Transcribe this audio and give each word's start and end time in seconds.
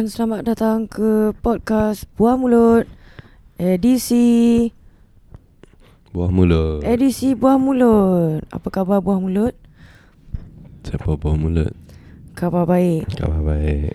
Dan 0.00 0.08
selamat 0.08 0.48
datang 0.48 0.88
ke 0.88 1.36
podcast 1.44 2.08
Buah 2.16 2.32
Mulut 2.32 2.88
Edisi 3.60 4.72
Buah 6.16 6.32
mulut. 6.32 6.80
Edisi 6.80 7.36
Buah 7.36 7.60
Mulut 7.60 8.40
Apa 8.48 8.72
khabar 8.72 9.04
Buah 9.04 9.20
Mulut? 9.20 9.52
Siapa 10.88 11.20
buah 11.20 11.36
mulut? 11.36 11.76
Khabar 12.32 12.64
baik 12.64 13.12
Khabar 13.12 13.44
baik. 13.44 13.92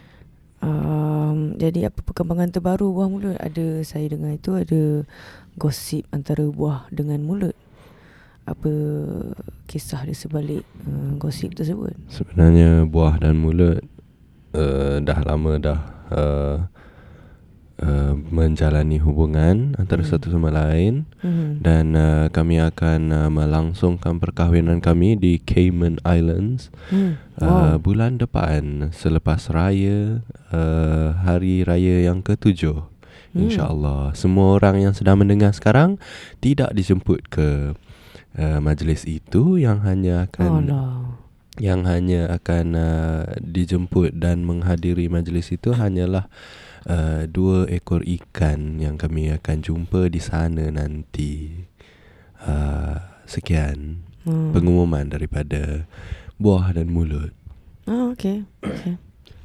um, 0.61 1.57
Jadi 1.57 1.89
apa 1.89 1.97
perkembangan 2.05 2.53
terbaru 2.53 2.93
Buah 2.93 3.09
Mulut? 3.09 3.41
Ada 3.41 3.81
saya 3.81 4.05
dengar 4.05 4.37
itu 4.37 4.53
ada 4.53 5.09
gosip 5.57 6.05
antara 6.13 6.45
buah 6.45 6.85
dengan 6.93 7.25
mulut 7.25 7.57
Apa 8.45 8.69
kisah 9.65 10.05
di 10.05 10.13
sebalik 10.13 10.61
uh, 10.85 11.17
gosip 11.17 11.57
tersebut? 11.57 11.97
Sebenarnya 12.13 12.85
buah 12.85 13.17
dan 13.17 13.41
mulut 13.41 13.81
uh, 14.55 14.95
dah 15.03 15.19
lama 15.21 15.51
dah 15.59 15.79
uh, 16.09 16.57
uh, 17.83 18.13
menjalani 18.31 18.97
hubungan 19.03 19.75
antara 19.75 20.01
Hmm. 20.03 20.11
satu 20.15 20.31
sama 20.31 20.47
lain 20.51 21.03
Hmm. 21.19 21.59
dan 21.59 21.91
uh, 21.93 22.25
kami 22.31 22.59
akan 22.59 23.11
uh, 23.11 23.29
melangsungkan 23.29 24.17
perkahwinan 24.17 24.79
kami 24.79 25.19
di 25.19 25.39
Cayman 25.43 25.99
Islands 26.07 26.71
Hmm. 26.87 27.19
uh, 27.39 27.75
Wow. 27.75 27.83
bulan 27.83 28.15
depan 28.15 28.89
selepas 28.95 29.51
raya 29.51 30.23
uh, 30.55 31.19
hari 31.21 31.67
raya 31.67 32.07
yang 32.07 32.23
ketujuh. 32.23 32.87
Hmm. 33.35 33.51
InsyaAllah 33.51 34.15
Semua 34.15 34.55
orang 34.55 34.79
yang 34.79 34.95
sedang 34.95 35.19
mendengar 35.19 35.51
sekarang 35.51 35.99
Tidak 36.39 36.71
dijemput 36.71 37.27
ke 37.27 37.75
uh, 38.39 38.59
majlis 38.63 39.03
itu 39.03 39.59
Yang 39.59 39.83
hanya 39.83 40.15
akan 40.23 40.47
Oh 40.47 40.61
no. 40.63 40.83
Yang 41.55 41.81
hanya 41.87 42.21
akan 42.35 42.65
uh, 42.75 43.23
dijemput 43.39 44.19
dan 44.19 44.43
menghadiri 44.43 45.07
majlis 45.07 45.55
itu 45.55 45.71
Hanyalah 45.71 46.27
uh, 46.83 47.23
dua 47.31 47.63
ekor 47.71 48.03
ikan 48.03 48.83
Yang 48.83 49.07
kami 49.07 49.31
akan 49.31 49.57
jumpa 49.63 50.11
di 50.11 50.19
sana 50.19 50.67
nanti 50.69 51.63
uh, 52.43 52.99
Sekian 53.25 54.03
Hmm. 54.25 54.57
pengumuman 54.57 55.05
daripada 55.05 55.85
Buah 56.41 56.73
dan 56.73 56.89
Mulut 56.89 57.29
Oh, 57.85 58.09
okay. 58.09 58.41
okay. 58.65 58.97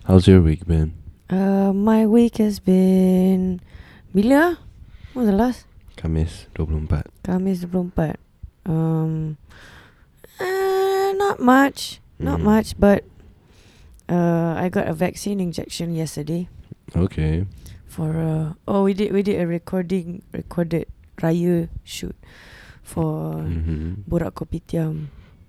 How's 0.08 0.24
your 0.24 0.40
week 0.40 0.64
been? 0.64 0.96
Uh, 1.28 1.76
my 1.76 2.08
week 2.08 2.40
has 2.40 2.64
been 2.64 3.60
Bila? 4.16 4.56
When 5.12 5.20
was 5.20 5.28
the 5.28 5.36
last? 5.36 5.68
Kamis 6.00 6.48
24 6.56 7.12
Kamis 7.28 7.68
24 7.68 8.16
um, 8.64 9.36
uh, 10.40 10.89
Not 11.16 11.40
much 11.40 12.00
Not 12.18 12.40
Mhm. 12.40 12.44
much 12.44 12.68
But 12.78 13.04
uh, 14.08 14.54
I 14.58 14.68
got 14.68 14.88
a 14.88 14.94
vaccine 14.94 15.40
injection 15.40 15.94
yesterday 15.94 16.48
Okay 16.94 17.46
For 17.86 18.14
uh, 18.18 18.46
Oh 18.68 18.84
we 18.84 18.94
did 18.94 19.12
We 19.12 19.22
did 19.22 19.40
a 19.40 19.46
recording 19.46 20.22
Recorded 20.32 20.86
Raya 21.18 21.68
shoot 21.84 22.16
For 22.82 23.34
mm-hmm. 23.42 24.02
Borak 24.08 24.34
Kopitiam 24.34 25.08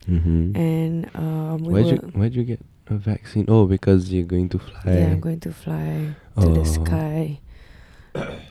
Mm-hmm. 0.10 0.58
And 0.58 0.94
um, 1.14 1.62
we 1.62 1.78
Why'd 1.78 1.88
you 1.94 1.98
Why'd 2.18 2.34
you 2.34 2.44
get 2.44 2.60
a 2.90 2.98
vaccine? 2.98 3.46
Oh, 3.48 3.70
because 3.70 4.12
you're 4.12 4.26
going 4.28 4.50
to 4.50 4.60
fly. 4.60 4.82
Yeah, 4.98 5.14
I'm 5.14 5.22
going 5.22 5.40
to 5.46 5.54
fly 5.54 6.18
to 6.42 6.50
Oh. 6.50 6.54
the 6.58 6.66
sky. 6.66 7.40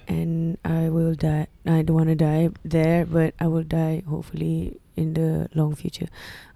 and 0.08 0.56
I 0.64 0.88
will 0.88 1.12
die. 1.18 1.48
I 1.66 1.82
don't 1.82 1.96
want 1.98 2.08
to 2.08 2.14
die 2.16 2.48
there, 2.64 3.04
but 3.04 3.34
I 3.42 3.50
will 3.50 3.66
die 3.66 4.02
hopefully 4.08 4.78
in 5.00 5.14
the 5.14 5.48
long 5.54 5.74
future. 5.74 6.06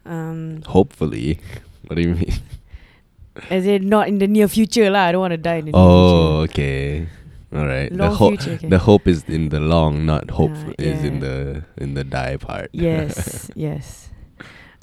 Um, 0.04 0.62
Hopefully. 0.66 1.40
What 1.88 1.96
do 1.96 2.02
you 2.02 2.14
mean? 2.14 2.34
as 3.50 3.66
in 3.66 3.88
not 3.88 4.06
in 4.08 4.18
the 4.18 4.28
near 4.28 4.46
future 4.46 4.90
lah. 4.90 5.08
I 5.08 5.12
don't 5.12 5.20
want 5.24 5.32
to 5.32 5.40
die 5.40 5.56
in 5.64 5.64
the 5.66 5.72
near 5.72 5.80
oh, 5.80 6.44
okay. 6.46 7.08
All 7.54 7.66
right. 7.66 7.88
future. 7.88 7.96
The 7.96 8.02
Long 8.04 8.14
hope. 8.14 8.30
future. 8.38 8.54
Okay. 8.60 8.68
The 8.68 8.78
hope 8.78 9.06
is 9.08 9.24
in 9.26 9.48
the 9.48 9.60
long, 9.60 10.04
not 10.06 10.30
hope 10.30 10.52
Ah, 10.54 10.72
is 10.78 11.02
in 11.02 11.20
the 11.20 11.64
in 11.78 11.94
the 11.94 12.04
die 12.04 12.36
part. 12.36 12.70
yes, 12.72 13.50
yes. 13.56 14.10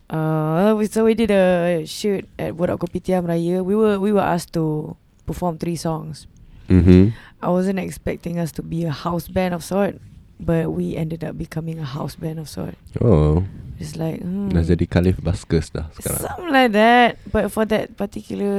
Uh, 0.10 0.76
we- 0.78 0.88
so 0.88 1.06
we 1.06 1.14
did 1.14 1.32
a 1.32 1.86
shoot 1.86 2.28
at 2.40 2.54
Borak 2.56 2.80
Kopitiam 2.80 3.24
Raya. 3.28 3.64
We 3.64 3.76
were 3.76 4.00
we 4.00 4.12
were 4.12 4.24
asked 4.26 4.52
to 4.60 4.96
perform 5.26 5.58
three 5.58 5.76
songs. 5.80 6.28
mm-hmm. 6.68 7.16
I 7.42 7.50
wasn't 7.50 7.80
expecting 7.80 8.38
us 8.40 8.52
to 8.54 8.62
be 8.62 8.84
a 8.86 8.92
house 8.92 9.28
band 9.28 9.54
of 9.56 9.64
sort, 9.64 10.00
but 10.42 10.74
we 10.74 10.98
ended 10.98 11.22
up 11.24 11.38
becoming 11.38 11.78
a 11.78 11.86
house 11.86 12.18
band 12.18 12.42
of 12.42 12.50
sort. 12.50 12.74
Oh, 13.00 13.46
It's 13.82 13.98
like 13.98 14.22
hmm, 14.22 14.54
dah 14.54 14.62
jadi 14.62 14.86
Khalif 14.86 15.18
Baskers 15.22 15.74
dah 15.74 15.90
sekarang. 15.98 16.22
something 16.22 16.54
like 16.54 16.70
that. 16.74 17.18
But 17.30 17.50
for 17.50 17.66
that 17.66 17.98
particular 17.98 18.54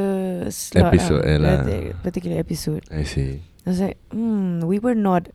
slot, 0.50 0.90
Episode, 0.94 1.22
eh 1.22 1.38
lah. 1.38 1.62
that 1.62 2.02
particular 2.02 2.38
episode, 2.42 2.82
I 2.90 3.06
see. 3.06 3.38
I 3.62 3.66
was 3.70 3.78
like, 3.78 4.02
hmm, 4.10 4.66
we 4.66 4.82
were 4.82 4.98
not, 4.98 5.30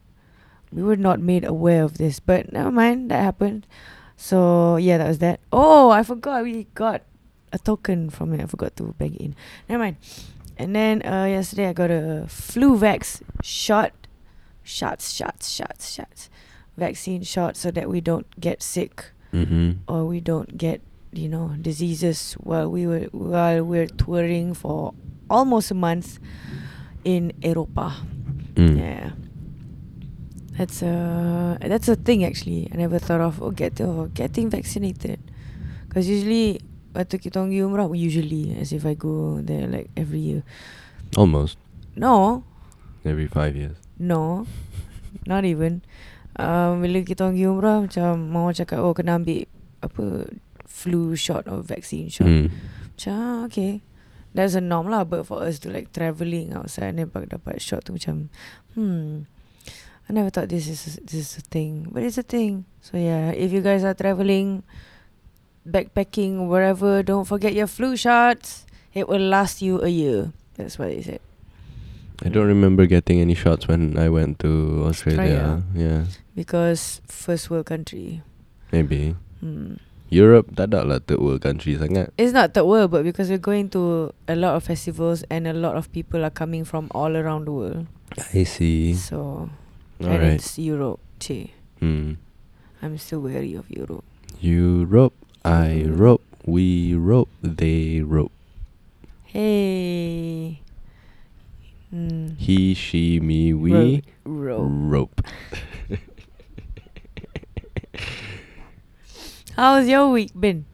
we 0.75 0.83
were 0.83 0.99
not 0.99 1.23
made 1.23 1.47
aware 1.47 1.87
of 1.87 1.95
this. 1.95 2.19
But 2.19 2.51
never 2.51 2.67
mind, 2.67 3.07
that 3.15 3.23
happened. 3.23 3.63
So 4.19 4.75
yeah, 4.75 4.99
that 4.99 5.07
was 5.07 5.23
that. 5.23 5.39
Oh, 5.55 5.95
I 5.95 6.03
forgot 6.03 6.43
we 6.43 6.67
got 6.75 7.07
a 7.55 7.59
token 7.61 8.11
from 8.11 8.35
it. 8.35 8.43
I 8.43 8.47
forgot 8.51 8.75
to 8.83 8.91
bag 8.99 9.15
it 9.15 9.23
in. 9.23 9.31
Never 9.71 9.87
mind. 9.87 9.97
And 10.59 10.75
then 10.75 10.99
uh, 11.07 11.31
yesterday 11.31 11.69
I 11.69 11.73
got 11.77 11.87
a 11.93 12.25
flu 12.27 12.75
vax 12.75 13.21
shot, 13.39 13.93
shots, 14.67 15.13
shots, 15.15 15.47
shots, 15.47 15.93
shots, 15.95 16.27
vaccine 16.77 17.21
shot 17.25 17.57
so 17.57 17.71
that 17.73 17.89
we 17.89 17.99
don't 18.01 18.27
get 18.39 18.61
sick 18.61 19.11
Mm-hmm. 19.33 19.83
or 19.91 20.07
we 20.07 20.23
don't 20.23 20.55
get 20.57 20.79
you 21.11 21.27
know 21.27 21.51
diseases 21.59 22.39
while 22.39 22.71
we 22.71 22.87
were 22.87 23.11
while 23.11 23.59
we're 23.59 23.91
touring 23.91 24.55
for 24.55 24.95
almost 25.29 25.67
a 25.69 25.75
month 25.75 26.15
in 27.03 27.35
Europa. 27.43 27.91
Mm. 28.55 28.79
Yeah. 28.79 29.11
That's 30.57 30.81
a 30.81 31.57
that's 31.61 31.91
a 31.91 31.95
thing 31.99 32.23
actually. 32.23 32.71
I 32.71 32.77
never 32.77 32.97
thought 33.03 33.21
of 33.21 33.43
oh, 33.43 33.51
get 33.51 33.77
oh, 33.83 34.09
getting 34.15 34.49
vaccinated, 34.49 35.19
because 35.85 36.07
usually 36.09 36.63
waktu 36.97 37.21
kita 37.21 37.43
pergi 37.45 37.61
umrah 37.61 37.91
usually 37.93 38.57
as 38.57 38.73
if 38.73 38.81
I 38.87 38.95
go 38.97 39.37
there 39.43 39.67
like 39.69 39.91
every 39.93 40.23
year. 40.23 40.41
Almost 41.19 41.59
No, 41.99 42.41
every 43.05 43.27
five 43.27 43.53
years. 43.59 43.77
no, 43.99 44.47
not 45.29 45.45
even. 45.45 45.83
Um, 46.37 46.85
bila 46.85 47.01
kita 47.01 47.33
pergi 47.33 47.49
umrah 47.49 47.81
macam 47.81 48.29
mama 48.29 48.53
cakap 48.53 48.85
oh 48.85 48.93
kena 48.93 49.17
ambil 49.17 49.49
apa 49.81 50.29
flu 50.69 51.17
shot 51.17 51.49
or 51.49 51.65
vaccine 51.65 52.13
shot. 52.13 52.29
Mm. 52.29 52.53
Macam 52.93 53.13
ah, 53.17 53.37
okay. 53.49 53.81
That's 54.37 54.53
a 54.53 54.61
norm 54.61 54.93
lah 54.93 55.01
But 55.01 55.25
for 55.25 55.41
us 55.41 55.57
to 55.65 55.73
like 55.73 55.89
Travelling 55.89 56.53
outside 56.53 56.93
And 56.93 57.09
dapat, 57.09 57.33
dapat 57.33 57.57
shot 57.57 57.89
tu 57.89 57.97
macam 57.97 58.29
Hmm 58.77 59.25
I 60.07 60.13
never 60.13 60.29
thought 60.29 60.47
this 60.47 60.69
is 60.69 61.01
this 61.01 61.19
is 61.19 61.31
a 61.41 61.43
thing 61.43 61.89
But 61.89 62.05
it's 62.05 62.21
a 62.21 62.27
thing. 62.27 62.69
So 62.85 63.01
yeah 63.01 63.33
If 63.33 63.49
you 63.49 63.65
guys 63.65 63.81
are 63.81 63.97
travelling 63.97 64.61
Backpacking 65.65 66.45
Wherever 66.45 67.01
Don't 67.01 67.25
forget 67.25 67.57
your 67.57 67.65
flu 67.67 67.97
shots. 67.97 68.69
It 68.93 69.09
will 69.09 69.25
last 69.25 69.61
you 69.61 69.81
a 69.81 69.89
year. 69.89 70.33
That's 70.57 70.77
what 70.81 70.89
they 70.89 71.05
said. 71.05 71.21
I 72.25 72.33
don't 72.33 72.49
remember 72.49 72.89
getting 72.89 73.21
any 73.21 73.37
shots 73.37 73.69
when 73.69 73.93
I 73.93 74.09
went 74.09 74.41
to 74.41 74.81
Australia. 74.89 75.61
Yeah, 75.77 76.09
Because 76.37 77.01
First 77.09 77.49
world 77.49 77.65
country 77.65 78.21
maybe. 78.69 79.17
Hmm 79.41 79.81
Europe 80.07 80.53
tak 80.55 80.71
ada 80.71 80.87
lah 80.87 80.99
third 81.03 81.19
world 81.19 81.43
country 81.43 81.75
sangat. 81.75 82.13
It's 82.15 82.31
not 82.31 82.53
third 82.55 82.63
world 82.69 82.93
But 82.95 83.03
because 83.03 83.27
we're 83.27 83.41
going 83.43 83.67
to 83.75 84.13
A 84.29 84.37
lot 84.39 84.55
of 84.55 84.63
festivals 84.63 85.25
And 85.27 85.43
a 85.49 85.57
lot 85.57 85.75
of 85.75 85.91
people 85.91 86.23
Are 86.23 86.31
coming 86.31 86.63
from 86.63 86.87
all 86.95 87.17
around 87.17 87.49
the 87.49 87.55
world 87.57 87.91
I 88.31 88.47
see. 88.47 88.93
So 88.95 89.49
and 89.99 90.07
Alright. 90.07 90.33
it's 90.39 90.57
Europe 90.61 90.99
too. 91.19 91.49
Hmm. 91.81 92.21
I'm 92.81 92.97
still 92.97 93.19
wary 93.19 93.53
of 93.55 93.69
Europe. 93.69 94.05
Europe, 94.39 95.13
I 95.43 95.83
rope, 95.89 96.21
we 96.45 96.93
rope, 96.93 97.29
they 97.41 98.01
rope. 98.01 98.31
Hey. 99.25 100.61
Mm. 101.93 102.37
He, 102.37 102.73
she, 102.73 103.19
me, 103.19 103.53
we 103.53 104.03
Rope. 104.25 104.69
rope. 104.69 105.21
How's 109.55 109.87
your 109.87 110.09
week 110.09 110.31
been? 110.37 110.65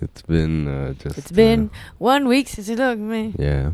It's 0.00 0.20
been 0.22 0.68
uh, 0.68 0.92
just. 0.94 1.16
It's 1.18 1.32
been 1.32 1.70
one 1.98 2.28
week 2.28 2.48
since 2.48 2.68
you 2.68 2.76
look 2.76 2.98
me. 2.98 3.32
Uh, 3.38 3.42
yeah. 3.42 3.66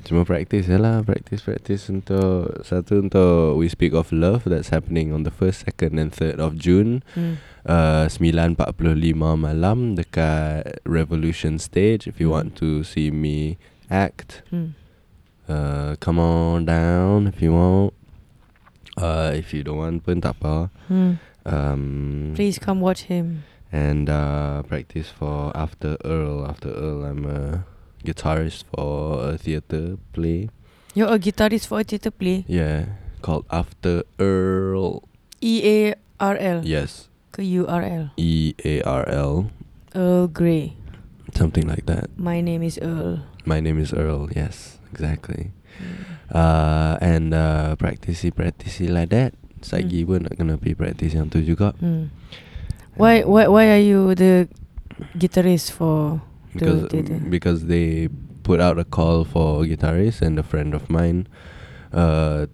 Cuma 0.00 0.24
practice 0.24 0.64
je 0.64 0.80
lah 0.80 1.04
Practice 1.04 1.44
practice 1.44 1.92
untuk 1.92 2.64
Satu 2.64 3.04
untuk 3.04 3.60
We 3.60 3.68
Speak 3.68 3.92
of 3.92 4.08
Love 4.16 4.48
That's 4.48 4.72
happening 4.72 5.12
on 5.12 5.28
the 5.28 5.30
1st, 5.30 5.68
2nd 5.76 5.92
and 6.00 6.08
3rd 6.08 6.40
of 6.40 6.56
June 6.56 7.04
Mm. 7.12 7.36
uh, 7.68 8.08
9.45 8.08 9.12
malam 9.36 10.00
Dekat 10.00 10.80
Revolution 10.88 11.60
Stage 11.60 12.08
If 12.08 12.16
you 12.16 12.32
Hmm. 12.32 12.36
want 12.40 12.48
to 12.64 12.80
see 12.80 13.12
me 13.12 13.60
act 13.92 14.40
Mm. 14.48 14.72
uh, 15.52 16.00
Come 16.00 16.16
on 16.16 16.64
down 16.64 17.28
If 17.28 17.44
you 17.44 17.52
want 17.52 17.92
uh, 18.96 19.36
If 19.36 19.52
you 19.52 19.60
don't 19.60 19.84
want 19.84 20.00
pun 20.00 20.24
tak 20.24 20.40
apa 20.40 20.72
Mm. 20.88 21.20
Um, 21.46 22.32
Please 22.34 22.58
come 22.58 22.80
watch 22.80 23.02
him. 23.02 23.44
And 23.72 24.08
uh, 24.10 24.62
practice 24.64 25.08
for 25.10 25.52
After 25.56 25.96
Earl 26.04 26.44
After 26.46 26.70
Earl 26.70 27.04
I'm 27.04 27.24
a 27.24 27.64
guitarist 28.04 28.64
for 28.74 29.30
a 29.30 29.38
theatre 29.38 29.96
play. 30.12 30.48
You're 30.94 31.12
a 31.14 31.18
guitarist 31.18 31.66
for 31.68 31.80
a 31.80 31.84
theatre 31.84 32.10
play. 32.10 32.44
Yeah, 32.48 32.86
called 33.22 33.46
After 33.50 34.02
Earl. 34.18 35.04
E 35.40 35.62
A 35.64 35.94
R 36.18 36.36
L. 36.36 36.60
Yes, 36.64 37.08
Ke 37.32 37.40
U 37.46 37.66
R 37.66 37.82
L. 37.82 38.10
E 38.16 38.54
A 38.64 38.82
R 38.82 39.08
L, 39.08 39.50
Earl 39.94 40.26
Grey. 40.28 40.74
something 41.34 41.66
like 41.66 41.86
that. 41.86 42.10
My 42.18 42.40
name 42.40 42.62
is 42.62 42.76
Earl. 42.82 43.22
My 43.46 43.60
name 43.60 43.78
is 43.78 43.92
Earl. 43.94 44.28
Yes, 44.34 44.78
exactly. 44.90 45.52
Uh, 46.34 46.98
and 47.00 47.32
uh, 47.32 47.76
practice 47.76 48.26
practice 48.34 48.80
like 48.80 49.10
that. 49.10 49.32
Sagi 49.60 50.02
Hmm. 50.02 50.08
pun 50.08 50.18
nak 50.26 50.34
kena 50.36 50.54
pergi 50.56 50.74
practice 50.74 51.12
yang 51.12 51.28
tu 51.28 51.40
juga. 51.40 51.72
Hmm. 51.78 52.08
Why 52.96 53.22
why 53.24 53.46
why 53.46 53.64
are 53.70 53.80
you 53.80 54.12
the 54.12 54.48
guitarist 55.16 55.72
for 55.72 56.20
because 56.52 56.84
the 56.84 56.88
theatre? 56.90 57.20
because 57.24 57.66
they 57.66 58.08
put 58.44 58.60
out 58.60 58.76
a 58.76 58.84
call 58.84 59.24
for 59.24 59.62
guitarist 59.64 60.20
and 60.20 60.36
a 60.36 60.44
friend 60.44 60.74
of 60.74 60.88
mine 60.90 61.24
uh 61.94 62.44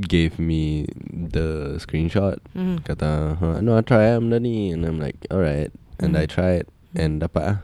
gave 0.00 0.40
me 0.40 0.88
the 1.12 1.76
screenshot 1.76 2.40
Hmm. 2.56 2.80
kata 2.82 3.36
huh, 3.36 3.60
no 3.60 3.76
I 3.76 3.84
try 3.84 4.16
benda 4.16 4.40
ni 4.40 4.72
and 4.72 4.82
I'm 4.88 4.96
like 4.96 5.20
alright 5.28 5.68
and 6.00 6.16
I 6.16 6.24
Hmm. 6.24 6.32
tried 6.32 6.64
and 6.96 7.20
dapat 7.20 7.44
ah 7.44 7.58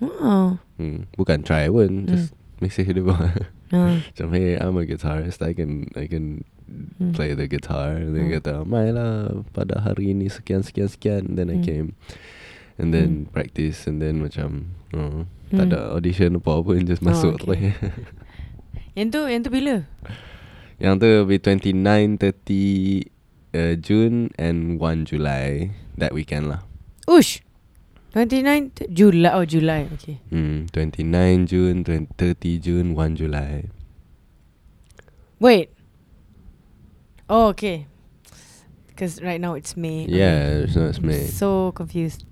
Oh. 0.00 0.48
hmm. 0.76 1.08
bukan 1.16 1.40
try 1.42 1.66
pun 1.72 2.04
just 2.06 2.36
message 2.60 2.92
dia 2.92 3.00
buat 3.02 3.48
Ah. 3.72 3.96
macam 4.12 4.28
hey 4.36 4.60
I'm 4.60 4.76
a 4.76 4.84
guitarist 4.84 5.40
I 5.40 5.56
can 5.56 5.88
I 5.96 6.04
can 6.06 6.44
Hmm. 6.70 7.10
play 7.10 7.34
the 7.34 7.50
guitar 7.50 7.98
dia 7.98 8.22
Hmm. 8.22 8.32
kata 8.32 8.54
mai 8.62 8.94
lah 8.94 9.42
pada 9.50 9.82
hari 9.82 10.14
ni 10.14 10.30
sekian 10.30 10.62
sekian 10.62 10.86
sekian 10.86 11.22
then 11.34 11.50
I 11.50 11.58
Hmm. 11.58 11.66
came 11.66 11.88
and 12.78 12.94
then 12.94 13.26
practice 13.26 13.84
and 13.84 13.98
then 13.98 14.22
macam 14.22 14.70
oh, 14.92 15.26
tak 15.50 15.66
Hmm. 15.66 15.72
ada 15.72 15.80
audition 15.92 16.38
apa 16.38 16.62
pun 16.62 16.78
just 16.88 17.02
Oh, 17.02 17.10
masuk 17.10 17.42
okay. 17.42 17.74
tu 17.74 17.88
Yang 18.98 19.08
tu 19.10 19.20
yang 19.26 19.42
tu 19.42 19.50
bila? 19.50 19.76
yang 20.80 20.94
tu 20.96 21.10
be 21.24 21.36
29 21.36 22.16
30 22.16 23.04
uh, 23.52 23.74
June 23.76 24.30
and 24.34 24.78
1 24.78 25.04
July 25.04 25.74
that 25.94 26.14
weekend 26.14 26.48
lah 26.48 26.62
Ush. 27.04 27.42
29 28.10 28.74
th- 28.74 28.90
July 28.90 29.30
oh 29.30 29.44
July 29.44 29.86
okay. 29.88 30.18
hmm 30.30 30.66
29 30.72 31.06
June 31.46 31.82
20, 31.82 32.10
30 32.14 32.58
June 32.58 32.88
1 32.94 33.14
July 33.14 33.70
Wait. 35.38 35.72
Oh 37.30 37.54
okay. 37.54 37.86
Because 38.90 39.22
right 39.22 39.40
now 39.40 39.54
it's 39.54 39.76
May. 39.78 40.04
yeah 40.10 40.66
it's 40.66 40.74
not 40.76 40.98
I'm 40.98 41.06
May 41.06 41.24
So 41.30 41.70
confused. 41.72 42.26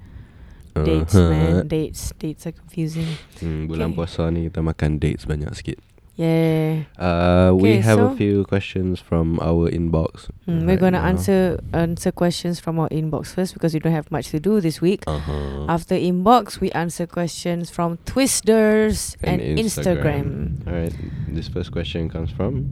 Dates 0.75 1.15
Uh-huh. 1.15 1.31
man. 1.31 1.67
Dates. 1.67 2.12
Dates 2.19 2.47
are 2.47 2.53
confusing. 2.55 3.06
hmm, 3.41 3.67
bulan 3.67 3.91
Okay. 3.91 3.97
puasa 3.99 4.31
ni 4.31 4.47
kita 4.50 4.61
makan 4.62 4.99
dates 4.99 5.25
banyak 5.27 5.50
sikit 5.55 5.79
Yeah. 6.19 6.91
uh, 6.99 7.55
we 7.55 7.79
Okay, 7.79 7.87
have 7.87 8.03
a 8.03 8.11
few 8.19 8.43
questions 8.43 8.99
from 8.99 9.39
our 9.39 9.71
inbox 9.71 10.35
Hmm, 10.50 10.67
we're 10.67 10.75
gonna 10.79 10.99
now. 10.99 11.15
answer 11.15 11.62
answer 11.71 12.11
questions 12.11 12.59
from 12.59 12.83
our 12.83 12.91
inbox 12.91 13.31
first 13.39 13.55
because 13.55 13.71
we 13.71 13.79
don't 13.79 13.95
have 13.95 14.11
much 14.11 14.35
to 14.35 14.43
do 14.43 14.59
this 14.59 14.83
week. 14.83 15.06
uh-huh. 15.06 15.71
After 15.71 15.95
inbox, 15.95 16.59
we 16.59 16.75
answer 16.75 17.06
questions 17.06 17.71
from 17.71 18.03
Twisters 18.03 19.15
and, 19.23 19.39
And 19.39 19.62
Instagram. 19.62 20.27
Alright, 20.67 20.95
this 21.31 21.47
first 21.47 21.71
question 21.71 22.11
comes 22.11 22.35
from 22.35 22.67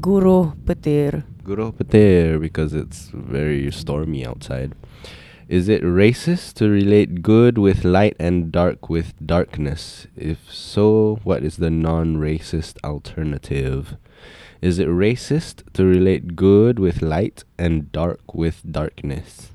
Guru 0.00 0.52
Petir. 0.64 1.24
Guru 1.42 1.72
Petir 1.72 2.40
because 2.40 2.74
it's 2.74 3.10
very 3.12 3.70
stormy 3.72 4.26
outside. 4.26 4.74
Is 5.48 5.68
it 5.68 5.82
racist 5.82 6.54
to 6.54 6.68
relate 6.68 7.22
good 7.22 7.56
with 7.56 7.84
light 7.84 8.14
and 8.18 8.52
dark 8.52 8.90
with 8.90 9.14
darkness? 9.24 10.06
If 10.14 10.52
so, 10.52 11.20
what 11.24 11.42
is 11.42 11.56
the 11.56 11.70
non 11.70 12.16
racist 12.16 12.76
alternative? 12.84 13.96
Is 14.60 14.78
it 14.78 14.88
racist 14.88 15.62
to 15.72 15.84
relate 15.84 16.36
good 16.36 16.78
with 16.78 17.00
light 17.00 17.44
and 17.58 17.90
dark 17.90 18.34
with 18.34 18.62
darkness? 18.70 19.52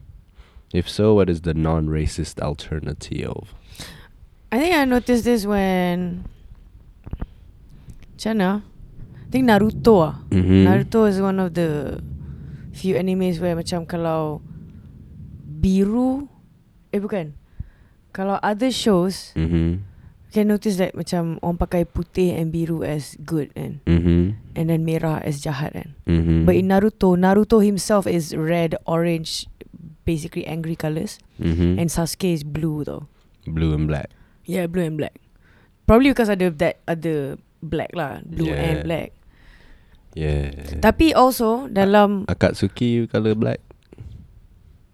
If 0.73 0.89
so, 0.89 1.13
what 1.13 1.29
is 1.29 1.41
the 1.41 1.53
non 1.53 1.87
racist 1.87 2.41
alternative? 2.41 3.53
I 4.51 4.59
think 4.59 4.75
I 4.75 4.85
noticed 4.85 5.25
this 5.25 5.45
when 5.45 6.25
Chana. 8.17 8.63
Think 9.33 9.50
Naruto 9.50 9.95
ah. 10.06 10.21
Mm-hmm. 10.30 10.62
Naruto 10.69 11.09
is 11.09 11.18
one 11.18 11.41
of 11.41 11.57
the 11.57 11.97
few 12.69 12.94
animes 12.94 13.41
where 13.41 13.57
macam 13.57 13.89
kalau 13.89 14.45
biru 15.41 16.30
eh 16.94 17.01
bukan. 17.01 17.33
Kalau 18.13 18.38
other 18.45 18.69
shows 18.69 19.33
Mm-hmm. 19.33 19.81
you 20.30 20.31
can 20.31 20.45
notice 20.53 20.77
that 20.77 20.94
macam 20.94 21.41
orang 21.41 21.57
pakai 21.57 21.81
putih 21.89 22.38
and 22.38 22.53
biru 22.53 22.85
as 22.85 23.18
good 23.25 23.50
kan 23.57 23.81
Mm-hmm. 23.89 24.38
and 24.53 24.65
then 24.69 24.85
merah 24.85 25.18
as 25.25 25.41
jahat 25.41 25.74
kan. 25.74 25.97
Mm-hmm. 26.06 26.45
But 26.45 26.53
in 26.53 26.69
Naruto, 26.69 27.18
Naruto 27.18 27.57
himself 27.57 28.06
is 28.06 28.38
red, 28.38 28.77
orange, 28.86 29.50
basically 30.06 30.45
angry 30.45 30.77
colors 30.77 31.18
mm-hmm. 31.41 31.81
and 31.81 31.89
Sasuke 31.89 32.29
is 32.38 32.45
blue 32.45 32.86
though. 32.86 33.09
blue 33.50 33.74
and 33.74 33.89
black. 33.89 34.13
Yeah, 34.45 34.69
blue 34.69 34.86
and 34.86 34.95
black. 34.95 35.18
Probably 35.89 36.13
because 36.13 36.29
ada 36.29 36.53
that 36.62 36.79
ada 36.86 37.36
black 37.65 37.91
lah, 37.97 38.21
blue 38.24 38.53
Yeah. 38.53 38.62
and 38.62 38.77
black. 38.86 39.09
Yeah. 40.13 40.77
Tapi 40.80 41.13
also 41.13 41.65
dalam 41.68 42.25
Akatsuki 42.30 43.10
color 43.10 43.33
black. 43.33 43.60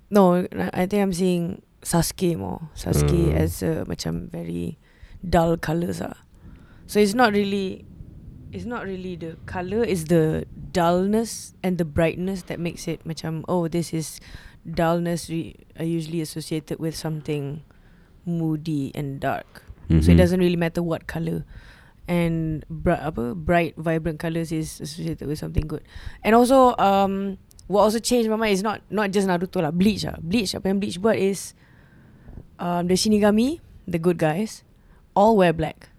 no, 0.09 0.47
I 0.73 0.85
think 0.87 1.01
I'm 1.03 1.13
seeing 1.13 1.61
Sasuke 1.83 2.35
more. 2.35 2.71
Sasuke 2.75 3.31
Hmm. 3.31 3.37
as 3.39 3.61
a 3.63 3.83
macam 3.85 4.27
very 4.31 4.79
dull 5.21 5.55
colours 5.59 6.01
ah. 6.01 6.15
So 6.89 6.99
it's 6.99 7.13
not 7.13 7.31
really 7.35 7.85
it's 8.49 8.65
not 8.65 8.81
really 8.83 9.13
the 9.13 9.37
colour, 9.45 9.85
it's 9.85 10.09
the 10.09 10.49
dullness 10.73 11.53
and 11.61 11.77
the 11.77 11.85
brightness 11.85 12.49
that 12.49 12.57
makes 12.57 12.87
it 12.89 13.05
macam 13.05 13.45
oh 13.45 13.69
this 13.69 13.93
is 13.93 14.17
dullness 14.65 15.29
re- 15.29 15.53
are 15.77 15.85
usually 15.85 16.19
associated 16.21 16.81
with 16.81 16.97
something 16.97 17.61
moody 18.25 18.89
and 18.95 19.19
dark. 19.21 19.63
So 19.89 20.13
it 20.13 20.17
Mhm. 20.17 20.21
doesn't 20.21 20.41
really 20.41 20.59
matter 20.59 20.81
what 20.85 21.09
colour. 21.09 21.45
And 22.09 22.65
bri- 22.65 22.97
apa 22.97 23.37
bright 23.37 23.77
vibrant 23.77 24.17
colours 24.17 24.49
is 24.49 24.81
associated 24.81 25.29
with 25.29 25.37
something 25.37 25.69
good. 25.69 25.85
And 26.25 26.33
also 26.33 26.73
um 26.81 27.37
what 27.69 27.85
also 27.85 28.01
changed 28.01 28.25
my 28.33 28.35
mind 28.35 28.57
is 28.57 28.65
not 28.65 28.81
not 28.89 29.13
just 29.13 29.29
Naruto 29.29 29.61
lah, 29.61 29.69
Bleach 29.69 30.09
lah. 30.09 30.17
Bleach 30.17 30.57
apa 30.57 30.73
yang 30.73 30.81
Bleach 30.81 30.97
buat 30.97 31.21
is 31.21 31.53
um 32.57 32.89
the 32.89 32.97
Shinigami, 32.97 33.61
the 33.85 34.01
good 34.01 34.17
guys, 34.17 34.65
all 35.13 35.37
wear 35.37 35.53
black. 35.53 35.93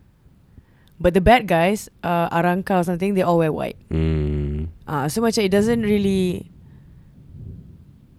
But 0.99 1.15
the 1.15 1.23
bad 1.23 1.47
guys, 1.49 1.89
uh, 2.05 2.29
Aranka 2.29 2.77
or 2.77 2.85
something, 2.85 3.15
they 3.17 3.23
all 3.25 3.39
wear 3.41 3.55
white. 3.55 3.79
Mm. 3.89 4.69
Ah, 4.85 5.07
so 5.09 5.23
macam 5.23 5.47
it 5.47 5.55
doesn't 5.55 5.81
really 5.87 6.51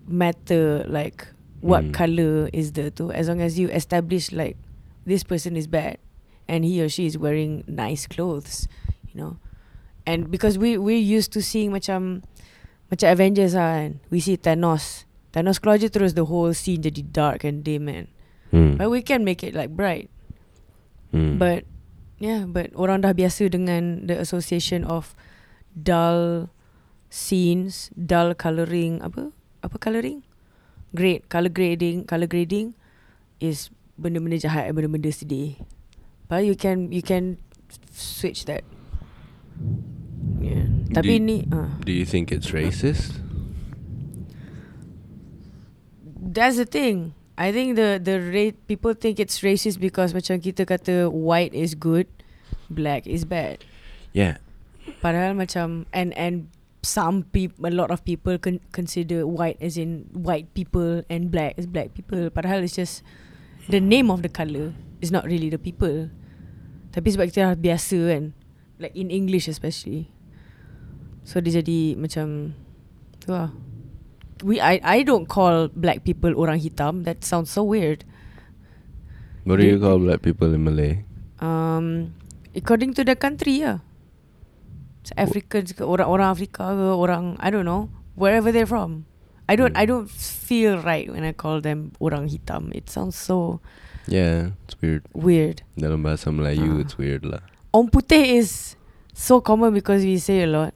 matter 0.07 0.83
like 0.87 1.27
what 1.61 1.83
Mm. 1.85 1.93
color 1.93 2.35
is 2.51 2.73
the 2.73 2.89
tu 2.89 3.11
as 3.13 3.29
long 3.29 3.39
as 3.39 3.59
you 3.59 3.69
establish 3.69 4.31
like 4.33 4.57
this 5.05 5.21
person 5.23 5.53
is 5.55 5.67
bad 5.69 6.01
and 6.47 6.65
he 6.65 6.81
or 6.81 6.89
she 6.89 7.05
is 7.05 7.17
wearing 7.17 7.63
nice 7.67 8.07
clothes, 8.07 8.67
you 9.09 9.19
know. 9.19 9.37
And 10.05 10.31
because 10.31 10.57
we 10.57 10.77
we 10.77 10.97
used 10.97 11.33
to 11.37 11.41
seeing 11.41 11.69
macam 11.69 12.25
macam 12.91 13.07
Avengers 13.07 13.55
lah 13.55 13.85
kan. 13.85 13.91
We 14.11 14.19
see 14.19 14.35
Thanos. 14.35 15.07
Thanos 15.31 15.63
keluar 15.63 15.79
je 15.79 15.87
terus 15.87 16.11
the 16.17 16.27
whole 16.27 16.51
scene 16.51 16.83
jadi 16.83 17.07
dark 17.07 17.47
and 17.47 17.63
dim 17.63 17.87
man. 17.87 18.11
Mm. 18.51 18.75
But 18.75 18.91
we 18.91 18.99
can 18.99 19.23
make 19.23 19.47
it 19.47 19.55
like 19.55 19.71
bright. 19.71 20.11
Mm. 21.15 21.39
But 21.39 21.63
yeah, 22.19 22.43
but 22.43 22.75
orang 22.75 23.07
dah 23.07 23.15
biasa 23.15 23.47
dengan 23.47 24.11
the 24.11 24.19
association 24.19 24.83
of 24.83 25.15
dull 25.71 26.51
scenes, 27.07 27.87
dull 27.95 28.35
colouring 28.35 28.99
apa? 28.99 29.31
Apa 29.63 29.75
colouring? 29.79 30.27
Grade, 30.91 31.23
colour 31.31 31.47
grading, 31.47 32.03
colour 32.03 32.27
grading 32.27 32.75
is 33.39 33.71
benda-benda 33.95 34.35
jahat 34.35 34.67
and 34.67 34.75
benda-benda 34.75 35.07
sedih. 35.07 35.55
But 36.31 36.47
you 36.47 36.55
can 36.55 36.95
you 36.95 37.03
can 37.03 37.43
switch 37.91 38.47
that. 38.47 38.63
Yeah. 40.39 40.63
Tapi 40.95 41.19
Do- 41.19 41.27
ni 41.27 41.37
uh, 41.51 41.67
Do 41.83 41.91
you 41.91 42.07
think 42.07 42.31
it's 42.31 42.55
racist? 42.55 43.19
that's 46.31 46.55
the 46.55 46.63
thing. 46.63 47.11
I 47.35 47.51
think 47.51 47.75
the 47.75 47.99
the 47.99 48.23
rate 48.23 48.55
people 48.67 48.95
think 48.95 49.19
it's 49.19 49.43
racist 49.43 49.83
because 49.83 50.15
macam 50.15 50.39
kita 50.39 50.63
kata 50.63 51.11
white 51.11 51.51
is 51.51 51.75
good, 51.75 52.07
black 52.71 53.03
is 53.03 53.27
bad. 53.27 53.59
Yeah. 54.15 54.39
Padahal 55.03 55.35
macam 55.35 55.83
and 55.91 56.15
and 56.15 56.47
some 56.79 57.27
people 57.35 57.67
a 57.67 57.75
lot 57.75 57.91
of 57.91 58.07
people 58.07 58.39
con- 58.39 58.63
consider 58.71 59.27
white 59.27 59.59
as 59.59 59.75
in 59.75 60.07
white 60.15 60.47
people 60.55 61.03
and 61.11 61.27
black 61.27 61.59
as 61.59 61.67
black 61.67 61.91
people. 61.91 62.31
Padahal 62.31 62.63
it's 62.63 62.79
just 62.79 63.03
the 63.67 63.83
name 63.83 64.07
of 64.07 64.23
the 64.23 64.31
colour 64.31 64.71
is 65.03 65.11
not 65.11 65.27
really 65.27 65.51
the 65.51 65.59
people. 65.59 66.07
Tapi 66.91 67.07
sebab 67.11 67.25
kita 67.31 67.51
dah 67.51 67.55
biasa 67.55 67.97
kan 68.11 68.23
like 68.79 68.95
in 68.97 69.07
English 69.07 69.47
especially. 69.47 70.11
So 71.23 71.39
dia 71.39 71.61
jadi 71.61 71.95
macam 71.95 72.57
tu 73.21 73.31
lah. 73.31 73.53
We 74.41 74.57
I 74.57 74.81
I 74.81 74.97
don't 75.05 75.29
call 75.29 75.69
black 75.69 76.01
people 76.01 76.33
orang 76.33 76.57
hitam. 76.59 77.05
That 77.05 77.21
sounds 77.21 77.53
so 77.53 77.61
weird. 77.61 78.03
What 79.45 79.57
do 79.61 79.65
you 79.65 79.77
call 79.77 80.01
black 80.01 80.21
people 80.21 80.49
in 80.53 80.65
Malay? 80.65 81.05
Um, 81.41 82.13
according 82.53 82.93
to 82.97 83.05
the 83.05 83.17
country, 83.17 83.61
yeah. 83.65 83.81
It's 85.01 85.09
Africans 85.17 85.73
ke 85.73 85.81
orang-orang 85.81 86.29
Afrika 86.29 86.77
ke 86.77 86.87
orang 86.93 87.37
I 87.41 87.49
don't 87.49 87.65
know 87.65 87.89
wherever 88.13 88.53
they're 88.53 88.69
from. 88.69 89.09
I 89.49 89.57
don't 89.57 89.73
I 89.73 89.85
Hmm. 89.85 90.05
don't 90.05 90.09
feel 90.09 90.77
right 90.81 91.09
when 91.09 91.25
I 91.25 91.33
call 91.33 91.61
them 91.61 91.93
orang 91.97 92.29
hitam. 92.29 92.69
It 92.73 92.89
sounds 92.89 93.17
so 93.17 93.61
Yeah, 94.07 94.57
it's 94.65 94.75
weird. 94.81 95.03
weird. 95.13 95.61
Dalam 95.77 96.01
bahasa 96.01 96.33
Melayu, 96.33 96.77
Ah. 96.77 96.81
it's 96.81 96.97
weird 96.97 97.21
lah. 97.25 97.41
Orang 97.71 97.89
putih 97.93 98.39
is 98.41 98.75
so 99.13 99.39
common 99.39 99.73
because 99.73 100.01
we 100.03 100.17
say 100.17 100.41
a 100.43 100.49
lot. 100.49 100.73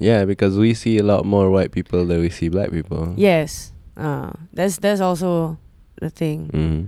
Yeah, 0.00 0.24
because 0.24 0.56
we 0.56 0.72
see 0.72 0.96
a 0.96 1.04
lot 1.04 1.28
more 1.28 1.52
white 1.52 1.70
people 1.70 2.08
than 2.08 2.24
we 2.24 2.32
see 2.32 2.48
black 2.48 2.72
people. 2.72 3.12
Yes. 3.20 3.76
Uh, 3.92 4.32
that's 4.56 4.80
that's 4.80 5.04
also 5.04 5.60
the 6.00 6.08
thing. 6.08 6.48
Mm. 6.48 6.80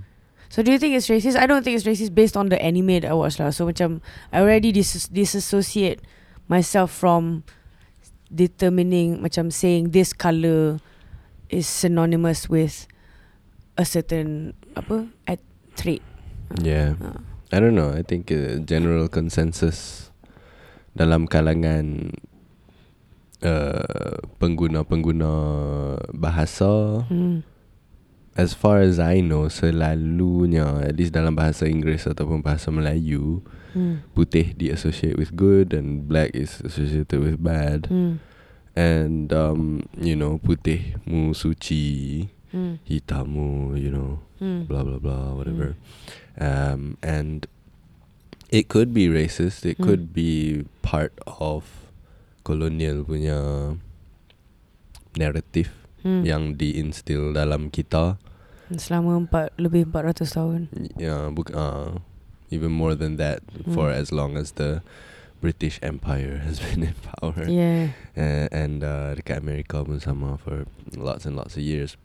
So 0.49 0.63
do 0.65 0.73
you 0.73 0.81
think 0.81 0.97
it's 0.97 1.13
racist? 1.13 1.37
I 1.37 1.45
don't 1.45 1.61
think 1.63 1.77
it's 1.77 1.85
racist 1.85 2.15
based 2.17 2.33
on 2.39 2.49
the 2.49 2.57
anime 2.57 3.05
that 3.05 3.11
I 3.11 3.15
watched 3.15 3.39
lah. 3.43 3.53
So 3.53 3.69
macam 3.69 4.01
I 4.33 4.41
already 4.41 4.73
dis- 4.73 5.13
disassociate 5.13 6.01
myself 6.49 6.89
from 6.89 7.45
determining 8.33 9.21
macam 9.21 9.53
saying 9.53 9.91
this 9.93 10.13
color 10.17 10.81
is 11.53 11.69
synonymous 11.69 12.49
with 12.49 12.89
a 13.75 13.85
certain 13.85 14.54
apa 14.78 15.09
at 15.26 15.40
trait. 15.75 16.02
Yeah. 16.62 16.95
Uh, 17.02 17.19
I 17.50 17.59
don't 17.62 17.75
know. 17.75 17.90
I 17.95 18.02
think 18.02 18.31
uh, 18.31 18.62
general 18.62 19.07
consensus 19.11 20.11
dalam 20.95 21.26
kalangan 21.26 22.14
uh, 23.43 24.19
pengguna-pengguna 24.38 25.31
bahasa 26.14 27.02
hmm. 27.11 27.43
as 28.38 28.54
far 28.54 28.78
as 28.83 29.02
I 29.02 29.23
know 29.23 29.50
selalunya 29.50 30.87
at 30.87 30.95
least 30.99 31.14
dalam 31.14 31.35
bahasa 31.35 31.66
Inggeris 31.66 32.07
ataupun 32.07 32.43
bahasa 32.43 32.71
Melayu 32.71 33.43
Hmm. 33.75 34.07
putih 34.14 34.54
di 34.54 34.71
associate 34.71 35.19
with 35.19 35.35
good 35.35 35.75
and 35.75 36.07
black 36.07 36.31
is 36.31 36.62
associated 36.62 37.19
with 37.19 37.43
bad 37.43 37.90
Hmm. 37.90 38.23
and 38.78 39.35
um 39.35 39.83
you 39.99 40.14
know 40.14 40.38
putih 40.38 40.95
mu 41.02 41.35
suci 41.35 42.31
Hmm. 42.55 42.79
hitam 42.87 43.35
you 43.75 43.91
know 43.91 44.23
Hmm. 44.39 44.71
blah 44.71 44.87
blah 44.87 45.03
blah 45.03 45.35
whatever. 45.35 45.75
Um 46.39 46.95
and 47.03 47.51
it 48.55 48.71
could 48.71 48.95
be 48.95 49.11
racist. 49.11 49.67
It 49.67 49.83
could 49.83 50.15
be 50.15 50.63
part 50.87 51.11
of 51.27 51.67
colonial 52.47 53.03
punya 53.03 53.75
narrative 55.19 55.71
yang 56.05 56.55
diinstil 56.55 57.33
dalam 57.35 57.73
kita. 57.75 58.21
Selama 58.75 59.19
empat 59.27 59.55
lebih 59.59 59.89
400 59.91 60.23
tahun. 60.29 60.61
yeah 61.01 61.27
uh, 61.53 61.99
even 62.53 62.71
more 62.73 62.95
than 62.95 63.17
that 63.17 63.41
for 63.73 63.89
as 63.91 64.13
long 64.13 64.37
as 64.37 64.55
the 64.61 64.81
British 65.41 65.77
Empire 65.85 66.41
has 66.45 66.61
been 66.65 66.87
in 66.93 66.97
power. 67.17 67.45
Yeah. 67.45 67.93
uh, 68.17 68.49
and 68.55 68.81
uh, 68.85 69.13
dekat 69.19 69.43
Amerika 69.45 69.85
pun 69.85 70.01
sama 70.01 70.37
for 70.41 70.65
lots 70.97 71.25
and 71.29 71.37
lots 71.37 71.57
of 71.59 71.65
years 71.65 71.97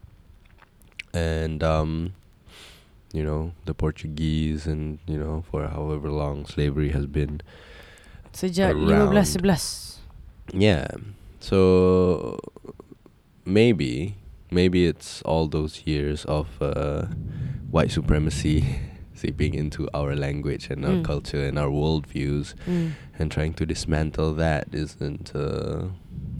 and 1.13 1.63
um 1.63 2.13
you 3.13 3.23
know 3.23 3.51
the 3.65 3.73
Portuguese 3.73 4.67
and 4.67 4.99
you 5.07 5.17
know 5.17 5.43
for 5.49 5.67
however 5.67 6.09
long 6.11 6.45
slavery 6.45 6.89
has 6.89 7.05
been 7.07 7.41
Sejak 8.33 8.71
Around. 8.75 9.13
15 9.13 9.41
11. 9.43 9.99
yeah 10.53 10.87
so 11.39 12.37
maybe 13.45 14.15
maybe 14.51 14.85
it's 14.85 15.21
all 15.23 15.47
those 15.47 15.81
years 15.85 16.25
of 16.25 16.47
uh, 16.61 17.05
white 17.71 17.91
supremacy 17.91 18.63
seeping 19.15 19.53
into 19.53 19.87
our 19.93 20.15
language 20.15 20.69
and 20.69 20.85
our 20.85 20.93
Mm. 20.95 21.03
culture 21.05 21.43
and 21.45 21.57
our 21.59 21.69
worldviews 21.69 22.53
Hmm. 22.65 22.89
and 23.19 23.31
trying 23.31 23.53
to 23.55 23.65
dismantle 23.65 24.33
that 24.35 24.67
isn't 24.71 25.35
uh, 25.35 25.89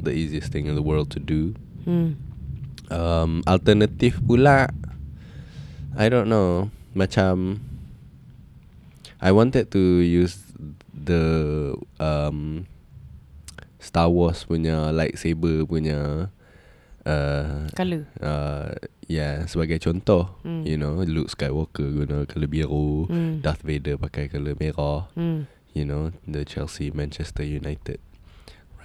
the 0.02 0.12
easiest 0.12 0.52
thing 0.52 0.66
in 0.68 0.76
the 0.76 0.82
world 0.82 1.10
to 1.12 1.20
do 1.20 1.56
Hmm. 1.86 2.14
Um, 2.90 3.42
alternatif 3.46 4.20
pula 4.22 4.70
I 5.96 6.06
don't 6.08 6.30
know 6.30 6.70
macam 6.94 7.60
I 9.20 9.32
wanted 9.32 9.68
to 9.72 9.84
use 10.00 10.40
the 10.94 11.76
um, 12.00 12.66
Star 13.80 14.08
Wars 14.08 14.44
punya 14.44 14.92
lightsaber 14.92 15.64
punya 15.66 16.32
uh, 17.04 17.68
Color. 17.76 18.08
uh, 18.20 18.76
yeah 19.08 19.44
sebagai 19.48 19.80
contoh 19.80 20.36
Hmm. 20.44 20.64
you 20.64 20.76
know 20.76 21.00
Luke 21.04 21.32
Skywalker 21.32 21.84
guna 21.84 22.24
colour 22.28 22.48
biru 22.48 23.08
Hmm. 23.08 23.40
Darth 23.44 23.64
Vader 23.64 23.98
pakai 23.98 24.32
colour 24.32 24.56
merah 24.56 25.08
Hmm. 25.16 25.48
you 25.76 25.84
know 25.84 26.12
the 26.24 26.44
Chelsea 26.44 26.92
Manchester 26.92 27.44
United 27.44 28.00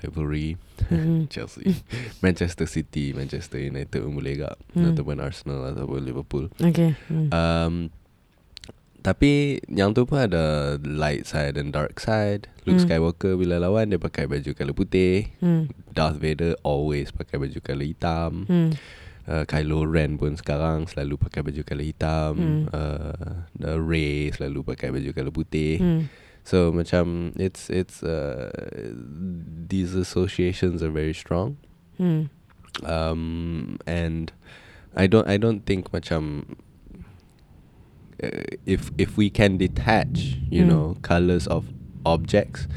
rivalry 0.04 0.60
Hmm. 0.84 1.24
Chelsea 1.32 1.80
Manchester 2.20 2.66
City 2.66 3.10
Manchester 3.10 3.56
United 3.56 3.98
pun 3.98 4.12
boleh 4.12 4.36
gak 4.38 4.56
Hmm. 4.72 4.92
ataupun 4.92 5.16
Arsenal 5.18 5.70
ataupun 5.70 6.00
Liverpool 6.00 6.52
Okay. 6.58 6.92
Hmm. 7.08 7.28
um, 7.30 7.74
tapi 9.00 9.60
yang 9.68 9.92
tu 9.92 10.02
pun 10.02 10.16
ada 10.18 10.76
light 10.78 11.24
side 11.24 11.54
and 11.54 11.70
dark 11.70 11.96
side 11.98 12.48
Luke 12.64 12.80
Hmm. 12.80 12.84
Skywalker 12.84 13.36
bila 13.36 13.60
lawan 13.60 13.88
dia 13.88 13.98
pakai 13.98 14.24
baju 14.24 14.50
colour 14.50 14.72
putih 14.72 15.28
Hmm. 15.38 15.68
Darth 15.90 16.16
Vader 16.16 16.56
always 16.62 17.08
pakai 17.10 17.36
baju 17.38 17.58
colour 17.60 17.84
hitam 17.84 18.48
Hmm. 18.48 18.70
uh, 19.24 19.44
Kylo 19.44 19.84
Ren 19.84 20.16
pun 20.16 20.34
sekarang 20.34 20.84
selalu 20.84 21.20
pakai 21.20 21.44
baju 21.44 21.60
colour 21.62 21.84
hitam 21.84 22.32
Hmm. 22.34 22.62
uh, 22.68 23.44
the 23.54 23.76
Rey 23.76 24.28
selalu 24.30 24.64
pakai 24.66 24.88
baju 24.88 25.10
colour 25.12 25.32
putih 25.32 25.76
Hmm. 25.76 26.00
So 26.44 26.68
macam 26.72 27.32
it's 27.40 27.72
it's 27.72 28.04
uh, 28.04 28.52
these 29.64 29.96
associations 29.96 30.84
are 30.84 30.92
very 30.92 31.16
strong. 31.16 31.56
Hmm. 31.96 32.28
Um, 32.84 33.78
and 33.88 34.28
I 34.92 35.06
don't 35.08 35.24
I 35.24 35.40
don't 35.40 35.64
think 35.64 35.88
macam 35.88 36.54
uh, 38.22 38.44
if 38.66 38.90
if 39.00 39.16
we 39.16 39.30
can 39.30 39.56
detach, 39.56 40.36
you 40.50 40.62
Mm. 40.64 40.68
know, 40.68 40.86
colors 41.02 41.46
of 41.48 41.72
objects 42.04 42.68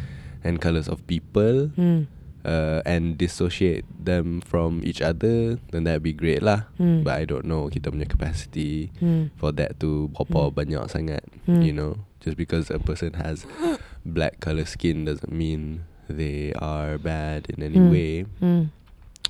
and 0.48 0.62
colors 0.64 0.88
of 0.88 1.04
people 1.06 1.76
Hmm. 1.76 2.08
uh, 2.48 2.80
and 2.88 3.20
dissociate 3.20 3.84
them 4.00 4.40
from 4.40 4.80
each 4.88 5.04
other, 5.04 5.60
then 5.76 5.84
that'd 5.84 6.06
be 6.08 6.16
great 6.16 6.40
lah. 6.40 6.72
Hmm. 6.80 7.04
But 7.04 7.20
I 7.20 7.28
don't 7.28 7.44
know 7.44 7.68
kita 7.68 7.92
punya 7.92 8.08
capacity 8.08 8.96
Hmm. 9.04 9.36
for 9.36 9.52
that 9.60 9.76
to 9.84 10.08
berapa 10.16 10.48
Hmm. 10.48 10.56
banyak 10.56 10.84
sangat. 10.88 11.28
You 11.52 11.76
know, 11.76 12.07
just 12.28 12.36
because 12.38 12.70
a 12.70 12.78
person 12.80 13.14
has 13.14 13.46
black 14.06 14.40
color 14.44 14.66
skin 14.66 15.06
doesn't 15.06 15.32
mean 15.32 15.86
they 16.10 16.52
are 16.60 16.98
bad 17.00 17.48
in 17.50 17.64
any 17.64 17.80
Hmm. 17.80 17.92
way. 17.92 18.22
Hmm. 18.44 18.64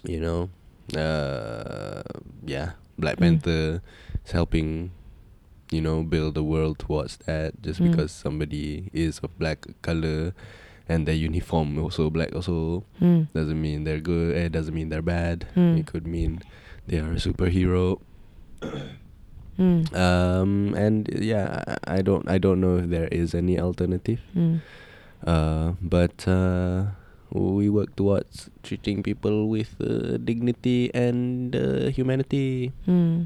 You 0.03 0.19
know, 0.21 0.49
uh, 0.97 2.01
yeah, 2.45 2.71
Black 2.97 3.17
Hmm. 3.17 3.23
Panther 3.37 3.81
is 4.25 4.31
helping. 4.31 4.91
You 5.69 5.81
know, 5.81 6.01
build 6.01 6.33
the 6.33 6.43
world 6.47 6.79
towards 6.79 7.17
that. 7.27 7.61
Just 7.61 7.79
Hmm. 7.79 7.91
because 7.91 8.11
somebody 8.11 8.89
is 8.93 9.19
of 9.19 9.37
black 9.37 9.67
color, 9.83 10.33
and 10.87 11.05
their 11.05 11.13
uniform 11.29 11.77
also 11.77 12.09
black 12.09 12.33
also 12.33 12.83
Hmm. 12.99 13.23
doesn't 13.35 13.59
mean 13.61 13.83
they're 13.83 13.99
good. 14.01 14.33
It 14.35 14.53
doesn't 14.53 14.73
mean 14.73 14.89
they're 14.89 15.03
bad. 15.05 15.45
Hmm. 15.53 15.75
It 15.77 15.85
could 15.85 16.07
mean 16.07 16.39
they 16.87 16.97
are 17.03 17.11
a 17.11 17.19
superhero. 17.19 17.99
Hmm. 19.57 19.89
Um, 19.93 20.77
and 20.77 21.09
yeah, 21.09 21.77
I 21.83 22.05
don't 22.05 22.29
I 22.29 22.37
don't 22.37 22.61
know 22.61 22.77
if 22.77 22.93
there 22.93 23.09
is 23.09 23.33
any 23.33 23.57
alternative. 23.57 24.21
Hmm. 24.37 24.61
Uh, 25.25 25.73
but 25.81 26.13
uh, 26.29 26.93
we 27.33 27.69
work 27.69 27.97
towards 27.97 28.53
treating 28.61 29.01
people 29.01 29.49
with 29.49 29.73
uh, 29.81 30.21
dignity 30.21 30.93
and 30.93 31.57
uh, 31.57 31.89
humanity. 31.89 32.71
Hmm. 32.85 33.25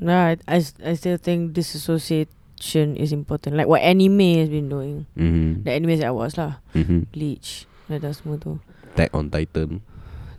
Right. 0.00 0.40
I, 0.48 0.64
I 0.84 0.94
still 0.94 1.16
think 1.16 1.52
disassociation 1.52 2.96
is 2.96 3.12
important. 3.12 3.56
Like 3.56 3.68
what 3.68 3.82
anime 3.82 4.40
has 4.40 4.48
been 4.48 4.68
doing. 4.68 5.06
Mm-hmm. 5.16 5.62
The 5.64 5.70
animes 5.70 5.98
that 6.00 6.08
I 6.08 6.16
watch 6.16 6.36
lah. 6.36 6.64
mm-hmm. 6.74 7.12
Bleach. 7.12 7.68
Dah 7.86 8.10
semua 8.10 8.40
tu. 8.40 8.58
Attack 8.96 9.12
on 9.12 9.28
Titan. 9.30 9.84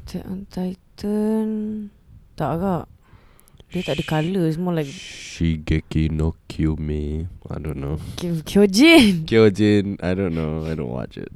Attack 0.04 0.26
on 0.26 0.40
Titan. 0.50 1.48
Tak 2.36 2.50
agak. 2.60 2.95
Dia 3.74 3.82
tak 3.84 3.98
ada 4.00 4.04
colour. 4.06 4.46
It's 4.48 4.56
more 4.62 4.74
like 4.74 4.88
Shigeki 4.88 6.08
no 6.12 6.36
Kyume. 6.48 7.28
I 7.50 7.58
don't 7.60 7.82
know. 7.82 7.98
Ky- 8.16 8.44
Kyojin. 8.46 9.24
Kyojin. 9.30 10.00
I 10.00 10.14
don't 10.16 10.34
know. 10.34 10.64
I 10.64 10.76
don't 10.76 10.92
watch 10.94 11.18
it. 11.18 11.30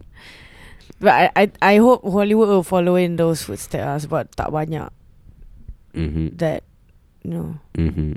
But 0.99 1.15
I, 1.15 1.25
I 1.35 1.45
I 1.63 1.73
hope 1.79 2.03
Hollywood 2.03 2.47
will 2.51 2.63
follow 2.67 2.95
in 2.99 3.15
those 3.15 3.39
footsteps 3.43 3.83
lah 3.87 3.97
sebab 3.99 4.35
tak 4.35 4.51
banyak 4.51 4.91
Mm-hmm. 5.89 6.37
that 6.37 6.61
you 7.25 7.33
know. 7.33 7.57
Mm-hmm. 7.73 8.13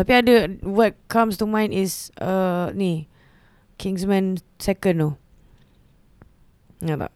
Tapi 0.00 0.12
ada 0.16 0.48
what 0.64 0.96
comes 1.12 1.36
to 1.36 1.44
mind 1.44 1.76
is 1.76 2.08
uh 2.22 2.72
ni 2.72 3.04
Kingsman 3.76 4.40
second 4.56 4.96
tu. 4.96 5.10
Ya 6.80 6.96
tak? 6.96 7.12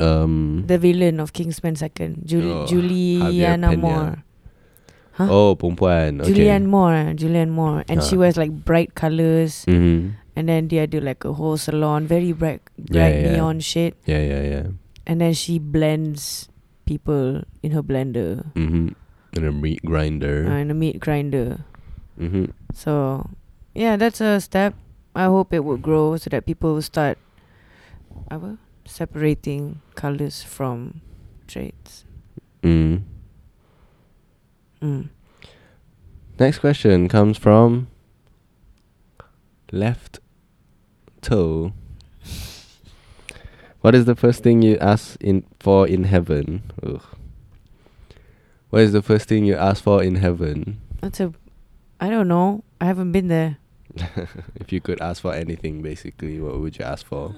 Um. 0.00 0.64
The 0.64 0.80
villain 0.80 1.20
of 1.20 1.36
Kingsman 1.36 1.76
second. 1.76 2.24
Jul- 2.24 2.48
Oh, 2.48 2.64
Juliana 2.64 3.76
Javier. 3.76 3.78
Moore. 3.78 4.14
Huh? 5.12 5.28
Oh, 5.28 5.52
perempuan. 5.56 6.20
Okay. 6.24 6.32
Julianne 6.32 6.64
Moore, 6.66 7.12
Julianne 7.12 7.52
Moore, 7.52 7.84
and 7.88 8.00
she 8.00 8.16
Ah. 8.16 8.24
wears 8.24 8.40
like 8.40 8.48
bright 8.64 8.96
colors, 8.96 9.68
Mhm. 9.68 10.16
and 10.32 10.44
then 10.48 10.72
they 10.72 10.80
do 10.88 11.04
like 11.04 11.20
a 11.28 11.36
whole 11.36 11.60
salon, 11.60 12.08
very 12.08 12.32
bright, 12.32 12.64
bright 12.80 13.20
yeah. 13.20 13.36
neon 13.36 13.60
shit, 13.60 13.92
Yeah, 14.08 14.24
yeah, 14.24 14.42
yeah. 14.42 14.66
and 15.04 15.20
then 15.20 15.36
she 15.36 15.60
blends 15.60 16.48
people 16.88 17.44
in 17.60 17.76
her 17.76 17.84
blender, 17.84 18.40
Mhm. 18.56 18.96
And 19.36 19.44
a 19.44 19.52
meat 19.52 19.84
grinder. 19.84 20.48
uh, 20.48 20.56
in 20.64 20.72
a 20.72 20.76
meat 20.76 20.96
grinder. 21.00 21.64
Mhm. 22.16 22.52
So, 22.72 23.28
yeah, 23.76 24.00
that's 24.00 24.20
a 24.24 24.40
step. 24.40 24.72
I 25.12 25.28
hope 25.28 25.52
it 25.52 25.60
will 25.60 25.76
grow 25.80 26.16
so 26.16 26.32
that 26.32 26.48
people 26.48 26.72
will 26.72 26.84
start, 26.84 27.20
apa, 28.32 28.56
separating 28.88 29.84
colors 29.92 30.40
from 30.40 31.04
traits. 31.44 32.08
Mm. 32.64 33.04
Mm. 34.82 35.08
Next 36.38 36.58
question 36.58 37.08
comes 37.08 37.38
from 37.38 37.86
left 39.70 40.18
toe. 41.20 41.72
What 43.80 43.94
is 43.94 44.04
the 44.04 44.16
first 44.16 44.42
thing 44.42 44.62
you 44.62 44.76
ask 44.78 45.16
in 45.20 45.44
for 45.60 45.86
in 45.86 46.04
heaven? 46.04 46.62
Ugh. 46.82 47.02
What 48.70 48.82
is 48.82 48.92
the 48.92 49.02
first 49.02 49.28
thing 49.28 49.44
you 49.44 49.54
ask 49.54 49.82
for 49.82 50.02
in 50.02 50.16
heaven? 50.16 50.80
That's 51.00 51.20
a, 51.20 51.32
I 52.00 52.08
don't 52.10 52.28
know. 52.28 52.64
I 52.80 52.86
haven't 52.86 53.12
been 53.12 53.28
there. 53.28 53.58
if 54.54 54.72
you 54.72 54.80
could 54.80 55.00
ask 55.00 55.22
for 55.22 55.34
anything, 55.34 55.82
basically, 55.82 56.40
what 56.40 56.58
would 56.58 56.78
you 56.78 56.84
ask 56.84 57.04
for? 57.06 57.34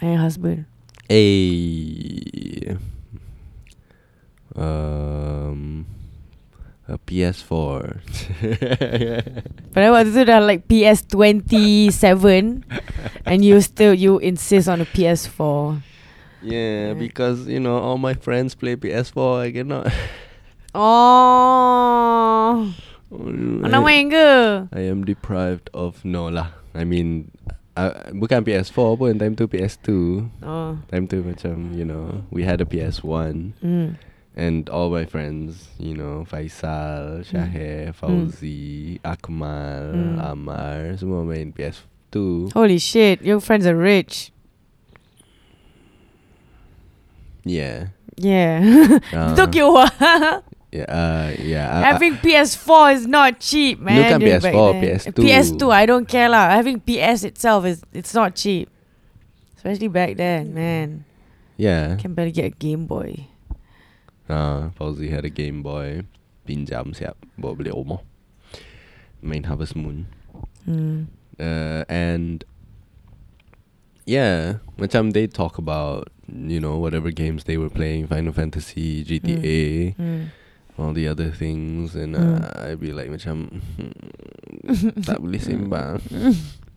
My 0.00 0.14
husband. 0.14 0.66
A 1.10 2.76
um 4.56 5.86
a 6.88 6.96
PS4. 6.96 8.00
Padahal 9.76 9.92
waktu 9.92 10.10
tu 10.16 10.22
dah 10.24 10.40
like 10.40 10.64
PS 10.66 11.04
27 11.12 12.64
and 13.28 13.38
you 13.44 13.60
still 13.60 13.92
you 13.92 14.16
insist 14.18 14.66
on 14.66 14.80
a 14.80 14.88
PS4. 14.88 15.84
yeah, 16.40 16.92
Yeah. 16.92 16.96
because 16.96 17.44
you 17.46 17.60
know 17.60 17.76
all 17.76 18.00
my 18.00 18.16
friends 18.16 18.56
play 18.56 18.74
PS4. 18.74 19.46
I 19.46 19.50
cannot. 19.52 19.86
Oh. 20.78 22.68
Nak 23.10 23.72
I, 23.72 23.80
main 23.82 24.12
ke? 24.12 24.28
I 24.68 24.82
am 24.84 25.00
deprived 25.02 25.72
of 25.72 26.04
no 26.04 26.28
lah. 26.28 26.52
I 26.76 26.84
mean, 26.84 27.32
uh, 27.72 28.12
bukan 28.12 28.44
PS4 28.44 29.00
pun 29.00 29.16
time 29.16 29.34
tu 29.34 29.48
PS2. 29.48 29.88
Oh. 30.44 30.76
Time 30.92 31.04
tu 31.08 31.24
macam 31.24 31.72
you 31.72 31.88
know 31.88 32.22
we 32.28 32.44
had 32.44 32.60
a 32.60 32.68
PS1. 32.68 33.56
Mm. 33.64 33.96
And 34.38 34.70
all 34.70 34.86
my 34.94 35.02
friends, 35.04 35.66
you 35.82 35.98
know, 35.98 36.22
Faisal, 36.30 37.26
Shahir, 37.26 37.90
Fauzi, 37.90 39.00
Akmal, 39.02 39.90
Mm. 39.98 40.14
Amar, 40.22 40.94
semua 40.94 41.26
main 41.26 41.50
PS2. 41.50 42.54
Holy 42.54 42.78
shit, 42.78 43.18
your 43.26 43.42
friends 43.42 43.66
are 43.66 43.74
rich. 43.74 44.30
Yeah. 47.44 47.88
Yeah. 48.16 48.98
Uh, 49.12 49.34
Tokyo. 49.34 49.84
Yeah, 50.70 50.84
uh, 50.84 51.32
yeah. 51.40 51.64
uh, 51.64 51.80
uh, 51.80 51.82
Having 51.96 52.14
PS4 52.20 52.92
is 52.92 53.06
not 53.08 53.40
cheap, 53.40 53.80
man. 53.80 54.20
During 54.20 54.36
back 54.42 54.52
PS4, 54.52 54.68
then. 54.76 54.82
PS2. 54.84 55.16
PS2, 55.16 55.72
I 55.72 55.86
don't 55.88 56.04
care 56.06 56.28
lah. 56.28 56.50
Having 56.52 56.84
PS 56.84 57.24
itself 57.24 57.64
is 57.64 57.80
it's 57.96 58.12
not 58.12 58.36
cheap. 58.36 58.68
Especially 59.56 59.88
back 59.88 60.20
then, 60.20 60.52
man. 60.52 61.08
yeah. 61.56 61.96
Can 61.96 62.12
barely 62.12 62.32
get 62.36 62.44
a 62.44 62.50
Game 62.52 62.84
Boy. 62.84 63.32
Uh, 64.28 64.68
Fauzi 64.78 65.08
had 65.10 65.24
a 65.24 65.30
Game 65.32 65.62
Boy. 65.62 66.02
Pinjam 66.46 66.92
siap. 66.92 67.16
Bawa 67.40 67.56
beli 67.56 67.70
rumah. 67.70 68.00
Main 69.20 69.44
Harvest 69.44 69.74
Moon. 69.74 70.06
Hmm. 70.64 71.08
Uh, 71.40 71.84
and 71.88 72.44
yeah, 74.06 74.58
macam 74.78 75.12
they 75.12 75.26
talk 75.26 75.58
about, 75.58 76.08
you 76.28 76.60
know, 76.60 76.78
whatever 76.78 77.10
games 77.10 77.44
they 77.44 77.56
were 77.56 77.70
playing, 77.70 78.06
Final 78.06 78.32
Fantasy, 78.32 79.04
GTA. 79.04 79.94
Hmm. 79.96 80.22
all 80.78 80.94
the 80.94 81.08
other 81.10 81.34
things 81.34 81.98
and 81.98 82.14
Mm. 82.14 82.38
uh, 82.38 82.70
I'd 82.70 82.78
be 82.78 82.94
like 82.94 83.10
macam 83.10 83.50
tak 85.02 85.18
boleh 85.18 85.42
sembang. 85.42 85.98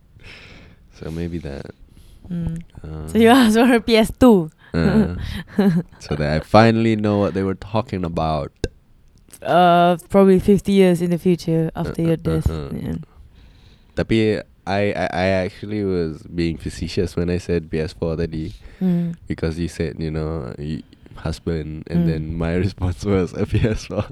so 0.98 1.06
maybe 1.14 1.38
that. 1.38 1.70
Hmm. 2.26 2.58
Uh, 2.82 3.06
So 3.06 3.22
you 3.22 3.30
asked 3.30 3.54
for 3.54 3.70
a 3.70 3.78
PS2. 3.78 4.50
Uh, 4.74 5.16
so 5.98 6.16
that 6.16 6.28
I 6.32 6.40
finally 6.40 6.96
know 6.96 7.18
what 7.18 7.34
they 7.34 7.42
were 7.42 7.54
talking 7.58 8.04
about. 8.04 8.52
Uh, 9.42 9.96
probably 10.08 10.38
50 10.38 10.70
years 10.72 11.02
in 11.02 11.10
the 11.10 11.18
future 11.18 11.70
after 11.74 12.02
Uh, 12.02 12.06
your 12.14 12.18
uh, 12.18 12.26
death. 12.40 12.48
Yeah. 12.72 12.94
Tapi 13.98 14.40
I, 14.64 14.82
I 14.94 15.06
I 15.10 15.26
actually 15.44 15.82
was 15.82 16.22
being 16.30 16.56
facetious 16.56 17.16
when 17.18 17.28
I 17.28 17.38
said 17.42 17.66
PS4 17.68 18.16
tadi 18.22 18.54
Hmm. 18.78 19.18
because 19.26 19.58
you 19.58 19.66
said 19.68 19.98
you 19.98 20.10
know 20.10 20.54
y- 20.58 20.86
husband 21.22 21.84
and 21.90 22.02
Mm. 22.02 22.06
then 22.08 22.22
my 22.38 22.54
response 22.64 23.02
was 23.04 23.34
a 23.34 23.44
PS4. 23.44 24.06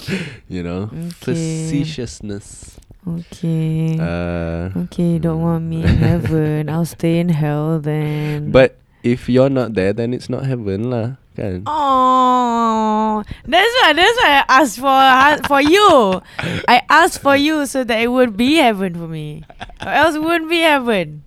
you 0.48 0.64
know 0.64 0.88
Okay. 0.88 1.12
facetiousness. 1.20 2.80
Okay. 3.06 3.96
Uh, 4.00 4.72
okay, 4.88 5.16
you 5.16 5.20
don't 5.20 5.40
want 5.40 5.64
me 5.64 5.80
in 5.84 5.96
heaven. 6.00 6.68
I'll 6.68 6.84
stay 6.88 7.20
in 7.20 7.28
hell 7.32 7.80
then. 7.80 8.50
But 8.52 8.76
if 9.02 9.28
you're 9.28 9.50
not 9.50 9.74
there, 9.74 9.92
then 9.92 10.12
it's 10.14 10.28
not 10.28 10.44
heaven 10.44 10.90
lah, 10.90 11.16
kan? 11.36 11.62
Oh, 11.66 13.22
that's 13.44 13.72
why. 13.82 13.92
That's 13.94 14.16
why 14.18 14.30
I 14.30 14.44
asked 14.60 14.78
for 14.78 15.48
for 15.48 15.60
you. 15.60 16.20
I 16.68 16.82
asked 16.88 17.20
for 17.20 17.36
you 17.36 17.66
so 17.66 17.84
that 17.84 18.00
it 18.00 18.08
would 18.08 18.36
be 18.36 18.56
heaven 18.56 18.94
for 18.94 19.08
me, 19.08 19.44
or 19.80 19.88
else 19.92 20.14
it 20.16 20.22
wouldn't 20.22 20.50
be 20.50 20.60
heaven. 20.60 21.24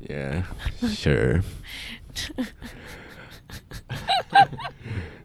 Yeah, 0.00 0.44
sure. 0.90 1.42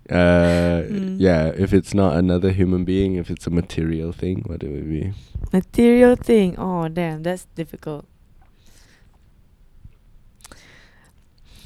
uh, 0.09 0.81
Mm. 0.85 1.15
yeah. 1.17 1.49
If 1.57 1.73
it's 1.73 1.93
not 1.93 2.15
another 2.17 2.51
human 2.51 2.85
being, 2.85 3.15
if 3.15 3.29
it's 3.31 3.47
a 3.47 3.49
material 3.49 4.11
thing, 4.11 4.43
what 4.45 4.61
it 4.63 4.69
would 4.69 4.89
be? 4.89 5.13
Material 5.53 6.15
thing. 6.15 6.55
Oh 6.57 6.87
damn, 6.87 7.23
that's 7.23 7.45
difficult. 7.55 8.05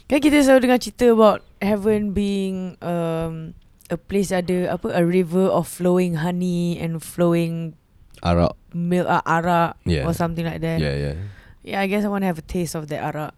Kan 0.09 0.19
kita 0.25 0.41
selalu 0.41 0.59
dengar 0.65 0.79
cerita 0.81 1.05
about 1.13 1.45
heaven 1.61 2.17
being 2.17 2.73
um 2.81 3.53
a 3.93 3.97
place 3.97 4.33
ada 4.33 4.73
apa 4.73 4.89
a 4.93 5.05
river 5.05 5.45
of 5.45 5.69
flowing 5.69 6.17
honey 6.25 6.81
and 6.81 6.97
flowing 7.01 7.77
Arak. 8.25 8.57
milk 8.73 9.05
uh, 9.05 9.21
arak 9.25 9.77
Yeah. 9.85 10.09
or 10.09 10.13
something 10.17 10.43
like 10.45 10.61
that. 10.65 10.81
Yeah, 10.81 10.95
yeah. 10.97 11.15
Yeah, 11.61 11.79
I 11.81 11.87
guess 11.87 12.03
I 12.05 12.09
want 12.09 12.25
to 12.25 12.29
have 12.29 12.41
a 12.41 12.45
taste 12.45 12.73
of 12.73 12.89
that 12.89 13.05
arak. 13.05 13.33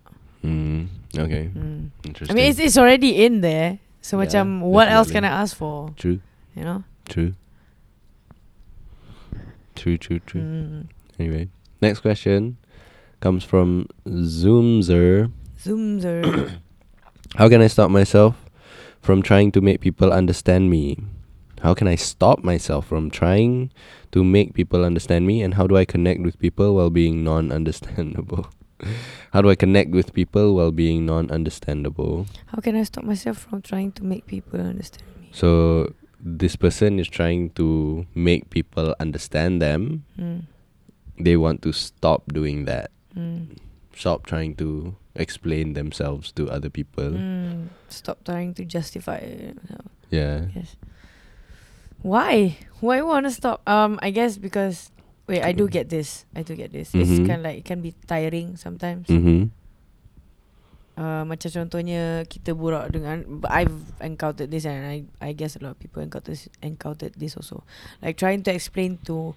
Mm, 0.48 0.88
okay. 1.14 1.52
Mm. 1.54 1.92
I 2.28 2.34
mean, 2.34 2.48
it's 2.50 2.58
it's 2.58 2.80
already 2.80 3.20
in 3.28 3.44
there. 3.44 3.78
So 4.02 4.18
Yeah, 4.18 4.26
macam, 4.26 4.66
what 4.66 4.88
else 4.90 5.12
can 5.14 5.22
I 5.28 5.30
ask 5.44 5.54
for? 5.54 5.94
true, 6.00 6.24
You 6.58 6.64
know? 6.66 6.80
true, 7.06 7.36
true, 9.76 9.98
true, 10.00 10.20
true. 10.26 10.42
Mm. 10.42 10.90
Anyway, 11.20 11.50
next 11.84 12.00
question 12.02 12.58
comes 13.22 13.44
from 13.46 13.86
Zoomzer. 14.08 15.30
Zoomzer. 15.64 16.58
How 17.36 17.48
can 17.48 17.62
I 17.62 17.68
stop 17.68 17.92
myself 17.92 18.36
from 19.02 19.22
trying 19.22 19.52
to 19.54 19.62
make 19.62 19.80
people 19.80 20.12
understand 20.12 20.70
me? 20.70 20.98
How 21.62 21.74
can 21.74 21.88
I 21.88 21.96
stop 21.96 22.44
myself 22.44 22.88
from 22.88 23.12
trying 23.12 23.72
to 24.12 24.24
make 24.24 24.54
people 24.54 24.84
understand 24.84 25.28
me? 25.28 25.44
And 25.44 25.54
how 25.54 25.68
do 25.68 25.78
I 25.78 25.86
connect 25.86 26.22
with 26.22 26.40
people 26.40 26.76
while 26.76 26.90
being 26.90 27.24
non 27.24 27.52
understandable? 27.52 28.50
how 29.32 29.42
do 29.42 29.50
I 29.50 29.56
connect 29.56 29.92
with 29.92 30.12
people 30.14 30.56
while 30.56 30.72
being 30.72 31.06
non 31.06 31.30
understandable? 31.30 32.26
How 32.48 32.60
can 32.60 32.76
I 32.76 32.84
stop 32.84 33.04
myself 33.04 33.38
from 33.38 33.62
trying 33.62 33.92
to 33.94 34.04
make 34.04 34.26
people 34.26 34.60
understand 34.60 35.06
me? 35.22 35.30
So, 35.32 35.94
this 36.20 36.56
person 36.56 37.00
is 37.00 37.08
trying 37.08 37.52
to 37.52 38.06
make 38.16 38.50
people 38.50 38.96
understand 39.00 39.62
them. 39.62 40.04
Mm. 40.18 40.44
They 41.20 41.38
want 41.38 41.62
to 41.62 41.72
stop 41.72 42.26
doing 42.34 42.66
that, 42.66 42.90
Mm. 43.16 43.58
Stop 43.96 44.26
trying 44.26 44.56
to 44.56 44.96
explain 45.16 45.74
themselves 45.74 46.32
to 46.34 46.50
other 46.50 46.70
people. 46.70 47.12
Mm. 47.12 47.68
Stop 47.90 48.24
trying 48.24 48.54
to 48.56 48.64
justify 48.66 49.20
yourself. 49.22 49.88
Yeah. 50.10 50.48
Yes. 50.56 50.76
Why? 52.02 52.58
Why 52.80 52.98
you 52.98 53.06
want 53.06 53.26
to 53.28 53.32
stop? 53.32 53.62
Um, 53.70 54.00
I 54.02 54.10
guess 54.10 54.38
because 54.38 54.90
wait, 55.28 55.44
I 55.44 55.52
do 55.52 55.68
get 55.70 55.90
this. 55.90 56.26
I 56.36 56.42
do 56.42 56.56
get 56.56 56.72
this. 56.74 56.96
It's 56.96 57.10
Mhm. 57.22 57.28
kind 57.28 57.40
of 57.40 57.46
like 57.46 57.58
it 57.62 57.66
can 57.66 57.82
be 57.82 57.94
tiring 58.10 58.58
sometimes. 58.58 59.08
Mm-hmm. 59.08 59.54
Uh, 61.02 61.24
macam 61.24 61.50
contohnya 61.50 62.28
kita 62.28 62.52
burak 62.52 62.92
dengan 62.92 63.24
I've 63.48 63.96
encountered 64.04 64.52
this 64.52 64.68
and 64.68 64.84
I 64.84 64.98
I 65.24 65.32
guess 65.32 65.56
a 65.56 65.62
lot 65.64 65.78
of 65.78 65.80
people 65.80 66.04
encountered 66.04 66.38
encountered 66.62 67.16
this 67.16 67.38
also. 67.40 67.64
Like 68.04 68.20
trying 68.20 68.44
to 68.46 68.52
explain 68.52 69.00
to 69.08 69.34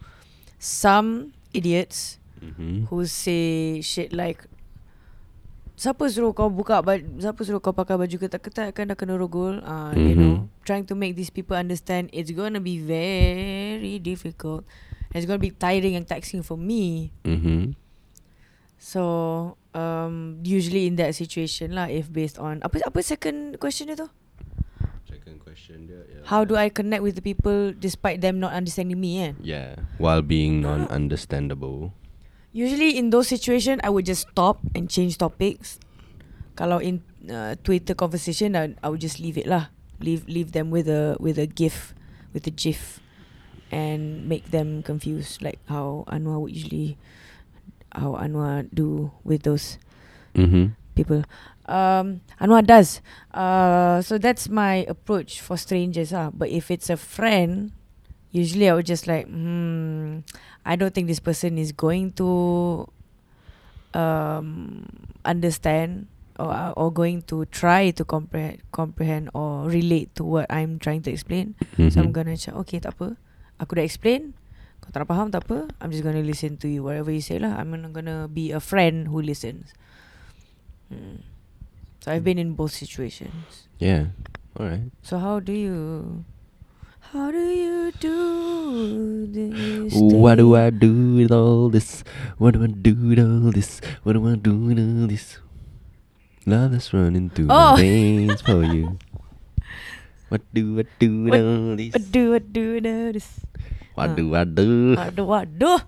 some 0.58 1.30
idiots 1.54 2.18
Mm-hmm. 2.44 2.92
who 2.92 3.08
say 3.08 3.80
shit 3.80 4.12
like 4.12 4.44
siapa 5.74 6.06
suruh 6.06 6.30
kau 6.30 6.46
buka 6.52 6.84
baju, 6.84 7.02
siapa 7.18 7.40
suruh 7.42 7.58
kau 7.58 7.74
pakai 7.74 7.98
baju 7.98 8.14
ketat-ketat 8.14 8.70
kan 8.70 8.86
dah 8.86 8.94
kena 8.94 9.18
rogol. 9.18 9.58
Uh, 9.58 9.90
you 9.96 10.14
Mhm. 10.14 10.20
know, 10.20 10.34
trying 10.62 10.86
to 10.86 10.94
make 10.94 11.18
these 11.18 11.34
people 11.34 11.58
understand 11.58 12.06
it's 12.14 12.30
going 12.30 12.54
to 12.54 12.62
be 12.62 12.78
very 12.78 13.98
difficult. 13.98 14.62
It's 15.10 15.26
going 15.26 15.38
to 15.38 15.42
be 15.42 15.50
tiring 15.50 15.98
and 15.98 16.06
taxing 16.06 16.46
for 16.46 16.54
me. 16.54 17.10
Mm-hmm. 17.26 17.74
So, 18.78 19.02
um, 19.72 20.38
usually 20.44 20.86
in 20.86 20.94
that 21.00 21.14
situation 21.16 21.74
lah, 21.74 21.88
if 21.90 22.06
based 22.12 22.36
on 22.38 22.60
apa 22.62 22.84
apa 22.84 22.98
second 23.00 23.56
question 23.58 23.88
dia 23.90 23.98
tu? 23.98 24.08
Second 25.08 25.40
question 25.40 25.88
dia. 25.88 26.04
Yeah. 26.06 26.22
How 26.28 26.44
do 26.44 26.54
I 26.54 26.68
connect 26.68 27.02
with 27.02 27.16
the 27.16 27.24
people 27.24 27.72
despite 27.72 28.20
them 28.20 28.38
not 28.38 28.52
understanding 28.52 29.00
me? 29.00 29.22
Eh? 29.22 29.32
Yeah, 29.40 29.82
while 29.96 30.20
being 30.22 30.60
non-understandable. 30.62 31.94
Usually 32.54 32.94
in 32.94 33.10
those 33.10 33.26
situations, 33.26 33.82
I 33.82 33.90
would 33.90 34.06
just 34.06 34.30
stop 34.30 34.62
and 34.78 34.86
change 34.86 35.18
topics. 35.18 35.82
Kalau 36.54 36.78
in 36.78 37.02
uh, 37.26 37.58
Twitter 37.66 37.98
conversation, 37.98 38.54
I, 38.54 38.78
I 38.78 38.88
would 38.94 39.02
just 39.02 39.18
leave 39.18 39.34
it 39.34 39.50
lah. 39.50 39.74
Leave 39.98 40.22
leave 40.30 40.54
them 40.54 40.70
with 40.70 40.86
a 40.86 41.18
with 41.18 41.34
a 41.34 41.50
gif, 41.50 41.98
with 42.30 42.46
a 42.46 42.54
gif, 42.54 43.02
and 43.74 44.30
make 44.30 44.54
them 44.54 44.86
confused 44.86 45.42
like 45.42 45.58
how 45.66 46.06
Anwar 46.06 46.38
would 46.46 46.54
usually, 46.54 46.94
how 47.90 48.14
Anwar 48.22 48.70
do 48.70 49.10
with 49.26 49.42
those 49.42 49.82
Mm-hmm. 50.34 50.74
people. 50.98 51.22
Um, 51.70 52.20
Anwar 52.42 52.66
does. 52.66 52.98
Uh, 53.30 54.02
so 54.02 54.18
that's 54.18 54.50
my 54.50 54.82
approach 54.90 55.38
for 55.38 55.54
strangers. 55.56 56.10
Ah, 56.10 56.30
but 56.34 56.50
if 56.50 56.70
it's 56.74 56.90
a 56.90 56.98
friend, 56.98 57.70
usually 58.34 58.66
I 58.66 58.74
would 58.74 58.84
just 58.84 59.06
like, 59.06 59.30
hmm, 59.30 60.26
I 60.66 60.74
don't 60.74 60.90
think 60.90 61.06
this 61.06 61.22
person 61.22 61.54
is 61.56 61.70
going 61.70 62.10
to 62.18 62.90
um 63.94 64.82
understand 65.22 66.10
or 66.34 66.50
or 66.74 66.90
going 66.90 67.22
to 67.30 67.46
try 67.54 67.94
to 67.94 68.02
comprehend 68.02 68.58
comprehend 68.74 69.30
or 69.38 69.70
relate 69.70 70.10
to 70.18 70.26
what 70.26 70.50
I'm 70.50 70.82
trying 70.82 71.06
to 71.06 71.10
explain. 71.14 71.54
So 71.94 72.02
I'm 72.02 72.10
Mhm. 72.10 72.18
gonna 72.18 72.34
cakap 72.34 72.58
Okay 72.66 72.78
tak 72.82 72.98
apa 72.98 73.14
Aku 73.62 73.78
dah 73.78 73.86
explain 73.86 74.34
Kau 74.82 74.90
tak 74.90 75.06
nak 75.06 75.14
faham 75.14 75.30
tak 75.30 75.46
apa 75.46 75.70
I'm 75.78 75.94
just 75.94 76.02
gonna 76.02 76.26
listen 76.26 76.58
to 76.58 76.66
you 76.66 76.82
Whatever 76.82 77.14
you 77.14 77.22
say 77.22 77.38
lah 77.38 77.54
I'm 77.54 77.70
gonna 77.94 78.26
be 78.26 78.50
a 78.50 78.58
friend 78.58 79.06
who 79.14 79.22
listens 79.22 79.70
hmm. 80.90 81.22
So 82.02 82.10
I've 82.10 82.26
been 82.26 82.42
in 82.42 82.58
both 82.58 82.74
situations 82.74 83.70
Yeah. 83.78 84.10
All 84.58 84.66
right. 84.66 84.90
So 85.06 85.22
how 85.22 85.38
do 85.38 85.54
you 85.54 85.78
How 87.14 87.30
do 87.30 87.38
you 87.38 87.94
do 88.02 88.18
this 89.30 89.94
What 89.94 90.42
do? 90.42 90.58
I 90.58 90.74
do 90.74 91.14
with 91.14 91.30
all 91.30 91.70
this? 91.70 92.02
What 92.42 92.58
do 92.58 92.66
I 92.66 92.70
do 92.74 92.90
with 92.90 93.22
all 93.22 93.54
this? 93.54 93.78
What 94.02 94.18
do 94.18 94.26
I 94.26 94.34
do 94.34 94.50
with 94.66 94.82
all 94.82 95.06
this? 95.06 95.38
Love 96.42 96.74
is 96.74 96.90
running 96.90 97.30
through 97.30 97.54
Oh. 97.54 97.78
my 97.78 97.78
veins 97.78 98.42
for 98.42 98.66
you. 98.66 98.98
What 100.34 100.42
do 100.50 100.82
I 100.82 100.90
do 100.98 101.30
with 101.30 101.38
What- 101.38 101.46
all 101.46 101.78
this? 101.78 101.92
What 101.94 102.06
do 102.10 102.22
I 102.34 102.40
do 102.42 102.66
now 102.82 103.14
this 103.14 103.28
What 103.94 104.18
do 104.18 104.34
I 104.34 104.42
do 104.42 104.98
Waduh 104.98 105.26
waduh 105.30 105.80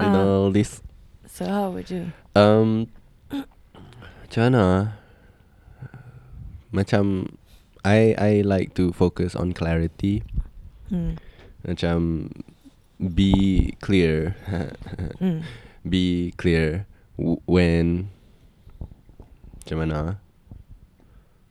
with 0.00 0.08
Ah. 0.08 0.24
all 0.24 0.48
this? 0.56 0.80
So 1.28 1.44
how 1.44 1.68
would 1.76 1.92
you 1.92 2.16
Um, 2.32 2.88
macam 4.24 4.40
mana? 4.48 4.64
Macam 6.72 7.28
I 7.84 8.16
I 8.18 8.30
like 8.42 8.74
to 8.80 8.92
focus 8.92 9.36
on 9.36 9.52
clarity. 9.52 10.24
hmm. 10.88 11.20
Macam 11.64 12.30
be 13.00 13.74
clear. 13.80 14.36
Hmm. 15.20 15.44
be 15.84 16.32
clear 16.40 16.88
w- 17.20 17.40
when 17.44 18.08
macam 19.60 19.76
mana? 19.84 20.00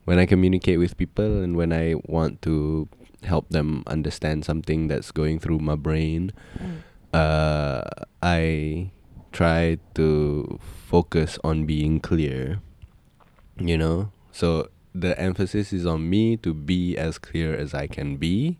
When 0.04 0.18
I 0.20 0.26
communicate 0.28 0.78
with 0.82 0.98
people 0.98 1.40
and 1.46 1.56
when 1.56 1.72
I 1.72 1.96
want 2.10 2.42
to 2.44 2.90
help 3.24 3.48
them 3.54 3.86
understand 3.88 4.44
something 4.44 4.90
that's 4.92 5.14
going 5.16 5.40
through 5.40 5.62
my 5.64 5.78
brain, 5.80 6.34
Hmm. 6.60 6.84
uh, 7.16 7.88
I 8.20 8.90
try 9.32 9.78
to 9.96 10.08
focus 10.62 11.38
on 11.46 11.66
being 11.70 12.02
clear. 12.04 12.60
You 13.58 13.78
know? 13.78 14.10
So 14.34 14.73
the 14.94 15.20
emphasis 15.20 15.74
is 15.74 15.86
on 15.86 16.10
me 16.10 16.38
to 16.38 16.54
be 16.54 16.98
as 16.98 17.18
clear 17.18 17.56
as 17.56 17.74
I 17.74 17.88
can 17.88 18.18
be. 18.18 18.60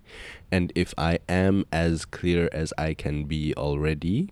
And 0.52 0.74
if 0.76 0.94
I 0.98 1.20
am 1.30 1.66
as 1.72 2.06
clear 2.06 2.50
as 2.52 2.74
I 2.78 2.94
can 2.94 3.26
be 3.26 3.54
already 3.56 4.30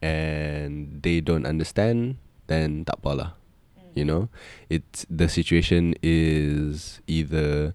and 0.00 1.00
they 1.02 1.20
don't 1.20 1.46
understand, 1.46 2.16
then 2.46 2.84
tak 2.84 3.04
apa. 3.04 3.36
You 3.94 4.04
know? 4.04 4.28
It's 4.68 5.06
the 5.08 5.28
situation 5.28 5.94
is 6.02 7.00
either 7.06 7.74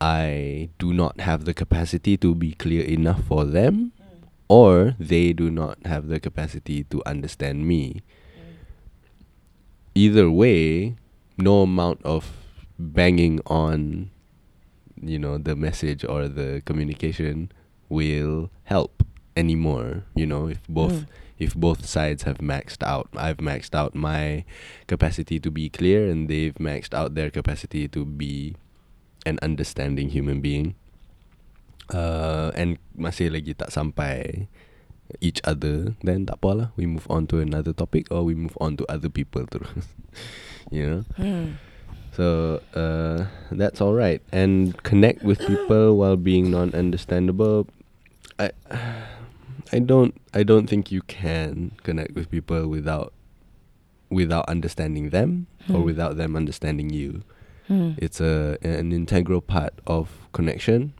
I 0.00 0.68
do 0.78 0.92
not 0.92 1.20
have 1.20 1.44
the 1.44 1.54
capacity 1.54 2.16
to 2.18 2.34
be 2.34 2.52
clear 2.52 2.84
enough 2.84 3.22
for 3.24 3.44
them 3.44 3.92
mm. 3.96 4.26
or 4.48 4.96
they 4.98 5.32
do 5.32 5.50
not 5.50 5.78
have 5.84 6.08
the 6.08 6.18
capacity 6.18 6.84
to 6.88 7.04
understand 7.04 7.68
me. 7.68 8.00
Mm. 8.32 8.56
Either 9.94 10.30
way, 10.30 10.96
no 11.36 11.62
amount 11.62 12.00
of 12.04 12.39
banging 12.80 13.44
on 13.44 14.08
you 14.96 15.20
know 15.20 15.36
the 15.36 15.52
message 15.52 16.00
or 16.04 16.28
the 16.28 16.64
communication 16.64 17.52
will 17.92 18.48
help 18.64 19.04
anymore 19.36 20.04
you 20.16 20.24
know 20.24 20.48
if 20.48 20.64
both 20.68 21.04
Mm. 21.04 21.06
if 21.40 21.56
both 21.56 21.88
sides 21.88 22.28
have 22.28 22.36
maxed 22.44 22.84
out. 22.84 23.08
I've 23.16 23.40
maxed 23.40 23.72
out 23.72 23.96
my 23.96 24.44
capacity 24.86 25.40
to 25.40 25.48
be 25.48 25.72
clear 25.72 26.04
and 26.04 26.28
they've 26.28 26.54
maxed 26.60 26.92
out 26.92 27.16
their 27.16 27.32
capacity 27.32 27.88
to 27.88 28.04
be 28.04 28.60
an 29.24 29.40
understanding 29.40 30.12
human 30.12 30.44
being. 30.44 30.76
Uh, 31.88 32.52
and 32.54 32.76
masih 32.92 33.32
lagi 33.32 33.56
tak 33.56 33.72
sampai 33.72 34.46
each 35.18 35.40
other 35.42 35.96
then 36.06 36.22
tak 36.28 36.38
apa 36.38 36.50
lah 36.54 36.68
we 36.78 36.86
move 36.86 37.08
on 37.10 37.26
to 37.26 37.42
another 37.42 37.74
topic 37.74 38.06
or 38.14 38.22
we 38.22 38.36
move 38.36 38.54
on 38.62 38.76
to 38.76 38.84
other 38.92 39.08
people 39.08 39.42
terus. 39.48 39.88
You 40.70 40.84
know? 40.86 41.02
Hmm. 41.16 41.56
So 42.12 42.60
uh, 42.74 43.26
that's 43.52 43.80
all 43.80 43.94
right 43.94 44.20
and 44.32 44.80
connect 44.82 45.22
with 45.22 45.38
people 45.46 45.96
while 45.96 46.16
being 46.16 46.50
non-understandable 46.50 47.66
i 48.38 48.50
i 49.72 49.78
don't 49.78 50.14
i 50.34 50.42
don't 50.42 50.66
think 50.66 50.90
you 50.90 51.02
can 51.02 51.72
connect 51.82 52.14
with 52.14 52.30
people 52.30 52.66
without 52.68 53.12
without 54.10 54.48
understanding 54.48 55.10
them 55.10 55.46
or 55.68 55.80
Hmm. 55.80 55.84
without 55.84 56.16
them 56.16 56.34
understanding 56.36 56.90
you 56.90 57.22
Hmm. 57.68 57.92
it's 57.96 58.20
a 58.20 58.58
an 58.62 58.90
integral 58.92 59.40
part 59.40 59.74
of 59.86 60.26
connection 60.32 60.92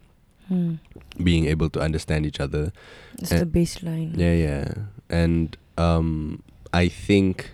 Hmm. 0.48 0.74
being 1.22 1.46
able 1.46 1.68
to 1.70 1.80
understand 1.80 2.26
each 2.26 2.38
other 2.40 2.72
It's 3.18 3.32
Eh, 3.32 3.38
the 3.40 3.46
baseline. 3.46 4.14
yeah 4.16 4.34
yeah 4.34 4.64
and 5.08 5.56
um 5.78 6.42
i 6.72 6.86
think 6.88 7.50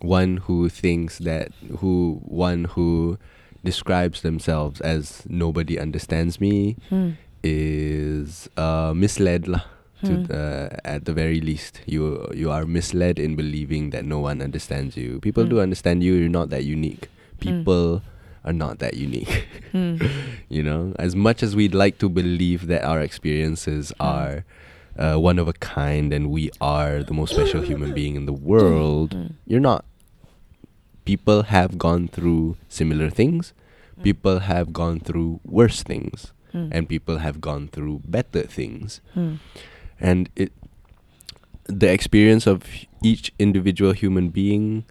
one 0.00 0.38
who 0.38 0.68
thinks 0.68 1.18
that 1.18 1.52
who 1.78 2.20
one 2.24 2.64
who 2.64 3.18
describes 3.64 4.22
themselves 4.22 4.80
as 4.80 5.24
nobody 5.28 5.78
understands 5.78 6.40
me 6.40 6.76
Hmm. 6.88 7.10
is 7.42 8.48
uh 8.56 8.92
misled 8.94 9.48
lah 9.48 9.64
to 10.04 10.12
Hmm. 10.16 10.22
the, 10.32 10.44
at 10.84 11.04
the 11.04 11.12
very 11.12 11.40
least 11.44 11.80
you 11.84 12.24
you 12.34 12.50
are 12.50 12.64
misled 12.64 13.18
in 13.18 13.36
believing 13.36 13.90
that 13.90 14.04
no 14.04 14.18
one 14.20 14.40
understands 14.40 14.96
you 14.96 15.20
people 15.20 15.44
do 15.44 15.56
Hmm. 15.56 15.68
understand 15.68 16.02
you 16.02 16.14
you're 16.14 16.32
not 16.40 16.48
that 16.48 16.64
unique 16.64 17.08
people 17.38 18.00
are 18.44 18.56
not 18.56 18.78
that 18.80 18.94
unique 18.96 19.44
Hmm. 19.72 19.96
you 20.48 20.62
know 20.62 20.94
as 20.98 21.12
much 21.14 21.42
as 21.42 21.54
we'd 21.54 21.74
like 21.76 21.98
to 21.98 22.08
believe 22.08 22.66
that 22.72 22.82
our 22.84 23.00
experiences 23.04 23.92
Hmm. 24.00 24.06
are 24.16 24.36
uh, 24.98 25.16
one 25.16 25.38
of 25.38 25.46
a 25.48 25.56
kind 25.60 26.12
and 26.16 26.30
we 26.30 26.50
are 26.60 27.02
the 27.04 27.12
most 27.14 27.32
special 27.36 27.60
human 27.60 27.92
being 27.92 28.16
in 28.16 28.24
the 28.24 28.32
world 28.52 29.12
Hmm. 29.12 29.36
you're 29.46 29.60
not 29.60 29.84
people 31.04 31.42
have 31.44 31.78
gone 31.78 32.08
through 32.08 32.56
similar 32.68 33.10
things 33.10 33.52
Hmm. 33.96 34.02
people 34.02 34.38
have 34.40 34.72
gone 34.72 35.00
through 35.00 35.40
worse 35.44 35.82
things 35.82 36.32
Hmm. 36.52 36.68
and 36.72 36.88
people 36.88 37.18
have 37.18 37.40
gone 37.40 37.68
through 37.68 38.00
better 38.06 38.42
things 38.42 39.00
Hmm. 39.14 39.34
and 40.00 40.28
it 40.36 40.52
the 41.66 41.90
experience 41.92 42.46
of 42.46 42.64
each 43.02 43.32
individual 43.38 43.92
human 43.92 44.28
being 44.30 44.84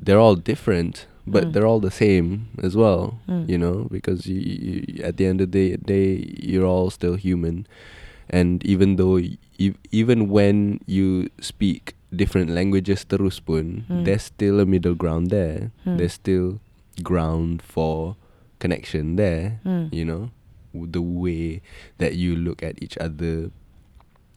they're 0.00 0.20
all 0.20 0.36
different 0.36 1.06
but 1.26 1.44
Mm. 1.46 1.52
they're 1.52 1.66
all 1.66 1.80
the 1.80 1.90
same 1.90 2.46
as 2.62 2.76
well 2.76 3.18
Mm. 3.28 3.48
you 3.50 3.58
know 3.58 3.88
because 3.90 4.26
you, 4.26 4.38
you, 4.40 5.02
at 5.02 5.16
the 5.16 5.26
end 5.26 5.40
of 5.40 5.50
the 5.50 5.76
day 5.76 6.22
you're 6.40 6.64
all 6.66 6.88
still 6.90 7.16
human 7.16 7.66
and 8.30 8.64
even 8.64 8.94
though 8.96 9.18
e- 9.18 9.74
even 9.90 10.28
when 10.30 10.78
you 10.86 11.28
speak 11.40 11.95
different 12.14 12.50
languages 12.50 13.02
terus 13.04 13.40
pun 13.42 13.84
Mm. 13.90 14.04
there's 14.06 14.30
still 14.30 14.60
a 14.62 14.66
middle 14.66 14.94
ground 14.94 15.28
there 15.34 15.70
Mm. 15.84 15.98
there's 15.98 16.14
still 16.14 16.60
ground 17.02 17.60
for 17.60 18.16
connection 18.58 19.16
there 19.20 19.60
Hmm. 19.66 19.92
you 19.92 20.04
know 20.06 20.30
the 20.72 21.00
way 21.02 21.60
that 22.00 22.16
you 22.16 22.32
look 22.36 22.62
at 22.62 22.76
each 22.80 22.96
other 22.96 23.50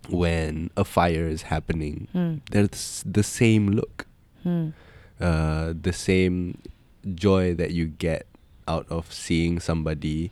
when 0.10 0.72
a 0.76 0.84
fire 0.84 1.28
is 1.28 1.48
happening 1.54 2.08
Hmm. 2.12 2.44
there's 2.52 3.04
the 3.08 3.24
same 3.24 3.72
look 3.72 4.08
Hmm. 4.44 4.72
uh, 5.22 5.72
the 5.76 5.94
same 5.94 6.58
joy 7.04 7.54
that 7.56 7.72
you 7.72 7.88
get 7.88 8.26
out 8.68 8.88
of 8.92 9.12
seeing 9.14 9.60
somebody 9.60 10.32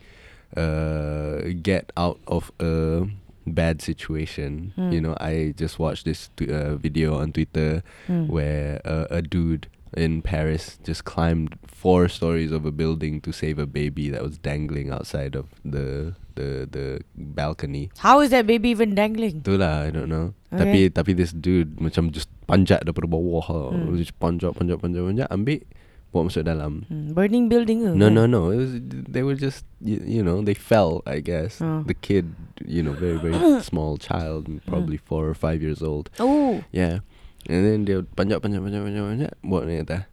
uh, 0.55 1.51
get 1.61 1.91
out 1.99 2.19
of 2.27 2.51
a 2.59 3.05
bad 3.53 3.81
situation. 3.81 4.73
Mm. 4.77 4.91
You 4.93 5.01
know, 5.01 5.15
I 5.19 5.53
just 5.55 5.79
watched 5.79 6.03
this 6.03 6.29
t- 6.35 6.51
uh, 6.51 6.75
video 6.75 7.15
on 7.19 7.31
Twitter 7.31 7.83
Mm. 8.07 8.27
where 8.27 8.81
uh, 8.83 9.07
a 9.09 9.21
dude 9.21 9.67
in 9.95 10.19
Paris 10.21 10.77
just 10.83 11.07
climbed 11.07 11.55
four 11.63 12.11
stories 12.11 12.51
of 12.51 12.67
a 12.67 12.73
building 12.75 13.23
to 13.23 13.31
save 13.31 13.55
a 13.57 13.65
baby 13.65 14.11
that 14.11 14.21
was 14.21 14.37
dangling 14.37 14.91
outside 14.91 15.33
of 15.35 15.47
the 15.63 16.11
the 16.35 16.67
the 16.69 16.85
balcony. 17.15 17.89
How 18.03 18.19
is 18.19 18.29
that 18.35 18.45
baby 18.45 18.69
even 18.75 18.93
dangling? 18.93 19.41
Itulah 19.41 19.87
I 19.87 19.89
don't 19.89 20.11
know. 20.11 20.35
Okay. 20.51 20.59
Tapi 20.59 20.79
tapi 20.91 21.11
this 21.15 21.31
dude 21.31 21.79
macam 21.79 22.11
just 22.11 22.27
panjat 22.45 22.83
daripada 22.83 23.07
bawah. 23.09 23.71
Hmm. 23.73 23.95
Just 23.95 24.13
panjat 24.19 24.53
panjat 24.53 24.77
panjat 24.77 25.01
panjat 25.07 25.27
ambil 25.31 25.63
bawa 26.13 26.31
masuk 26.31 26.43
dalam. 26.47 26.87
Hmm. 26.87 27.11
Burning 27.13 27.51
building 27.51 27.83
ke? 27.83 27.91
No 27.93 28.07
no 28.07 28.25
no. 28.25 28.49
It 28.49 28.57
was 28.57 28.71
they 28.81 29.23
were 29.23 29.35
just 29.35 29.67
you, 29.83 29.99
you 30.05 30.23
know 30.23 30.41
they 30.41 30.55
fell 30.55 31.03
I 31.05 31.19
guess. 31.19 31.59
Oh. 31.61 31.83
The 31.83 31.93
kid 31.93 32.31
you 32.63 32.81
know 32.81 32.95
very 32.95 33.19
very 33.19 33.35
small 33.69 33.97
child 33.99 34.47
probably 34.65 34.97
four 34.97 35.27
or 35.27 35.35
five 35.35 35.61
years 35.61 35.83
old. 35.83 36.09
Oh. 36.19 36.63
Yeah. 36.71 37.03
And 37.47 37.63
then 37.63 37.85
dia 37.85 38.03
panjat 38.03 38.39
panjat 38.43 38.63
panjat 38.63 38.81
panjat 38.83 39.03
panjat 39.03 39.33
buat 39.43 39.67
ni 39.67 39.79
atas. 39.83 40.03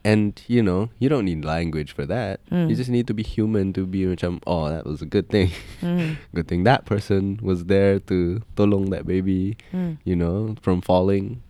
And 0.00 0.40
you 0.48 0.64
know, 0.64 0.88
you 0.96 1.12
don't 1.12 1.28
need 1.28 1.44
language 1.44 1.92
for 1.92 2.08
that. 2.08 2.40
Mm. 2.48 2.72
You 2.72 2.74
just 2.74 2.88
need 2.88 3.04
to 3.04 3.12
be 3.12 3.20
human 3.20 3.76
to 3.76 3.84
be 3.84 4.08
macam 4.08 4.40
oh 4.48 4.72
that 4.72 4.88
was 4.88 5.04
a 5.04 5.06
good 5.06 5.28
thing. 5.28 5.52
Hmm. 5.84 6.16
good 6.34 6.48
thing 6.48 6.64
that 6.64 6.88
person 6.88 7.36
was 7.44 7.68
there 7.68 8.00
to 8.08 8.40
tolong 8.56 8.88
that 8.96 9.04
baby, 9.04 9.60
Hmm. 9.76 10.00
you 10.08 10.16
know, 10.16 10.56
from 10.64 10.80
falling. 10.80 11.44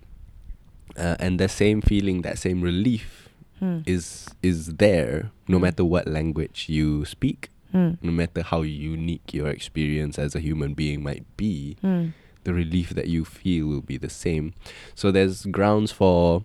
Uh, 0.98 1.14
and 1.22 1.38
that 1.38 1.54
same 1.54 1.78
feeling, 1.78 2.26
that 2.26 2.34
same 2.42 2.58
relief 2.60 3.29
Hmm. 3.60 3.80
is 3.86 4.26
is 4.42 4.76
there 4.76 5.30
no 5.46 5.58
Mm. 5.58 5.62
matter 5.62 5.84
what 5.84 6.06
language 6.08 6.66
you 6.68 7.04
speak, 7.04 7.48
Hmm. 7.72 7.90
no 8.02 8.10
matter 8.10 8.42
how 8.42 8.62
unique 8.62 9.32
your 9.34 9.48
experience 9.48 10.18
as 10.18 10.34
a 10.34 10.40
human 10.40 10.72
being 10.74 11.02
might 11.02 11.24
be 11.36 11.76
Hmm. 11.82 12.06
the 12.44 12.54
relief 12.54 12.90
that 12.96 13.08
you 13.08 13.24
feel 13.24 13.66
will 13.68 13.82
be 13.84 13.98
the 13.98 14.08
same. 14.08 14.54
So 14.94 15.12
there's 15.12 15.44
grounds 15.46 15.92
for 15.92 16.44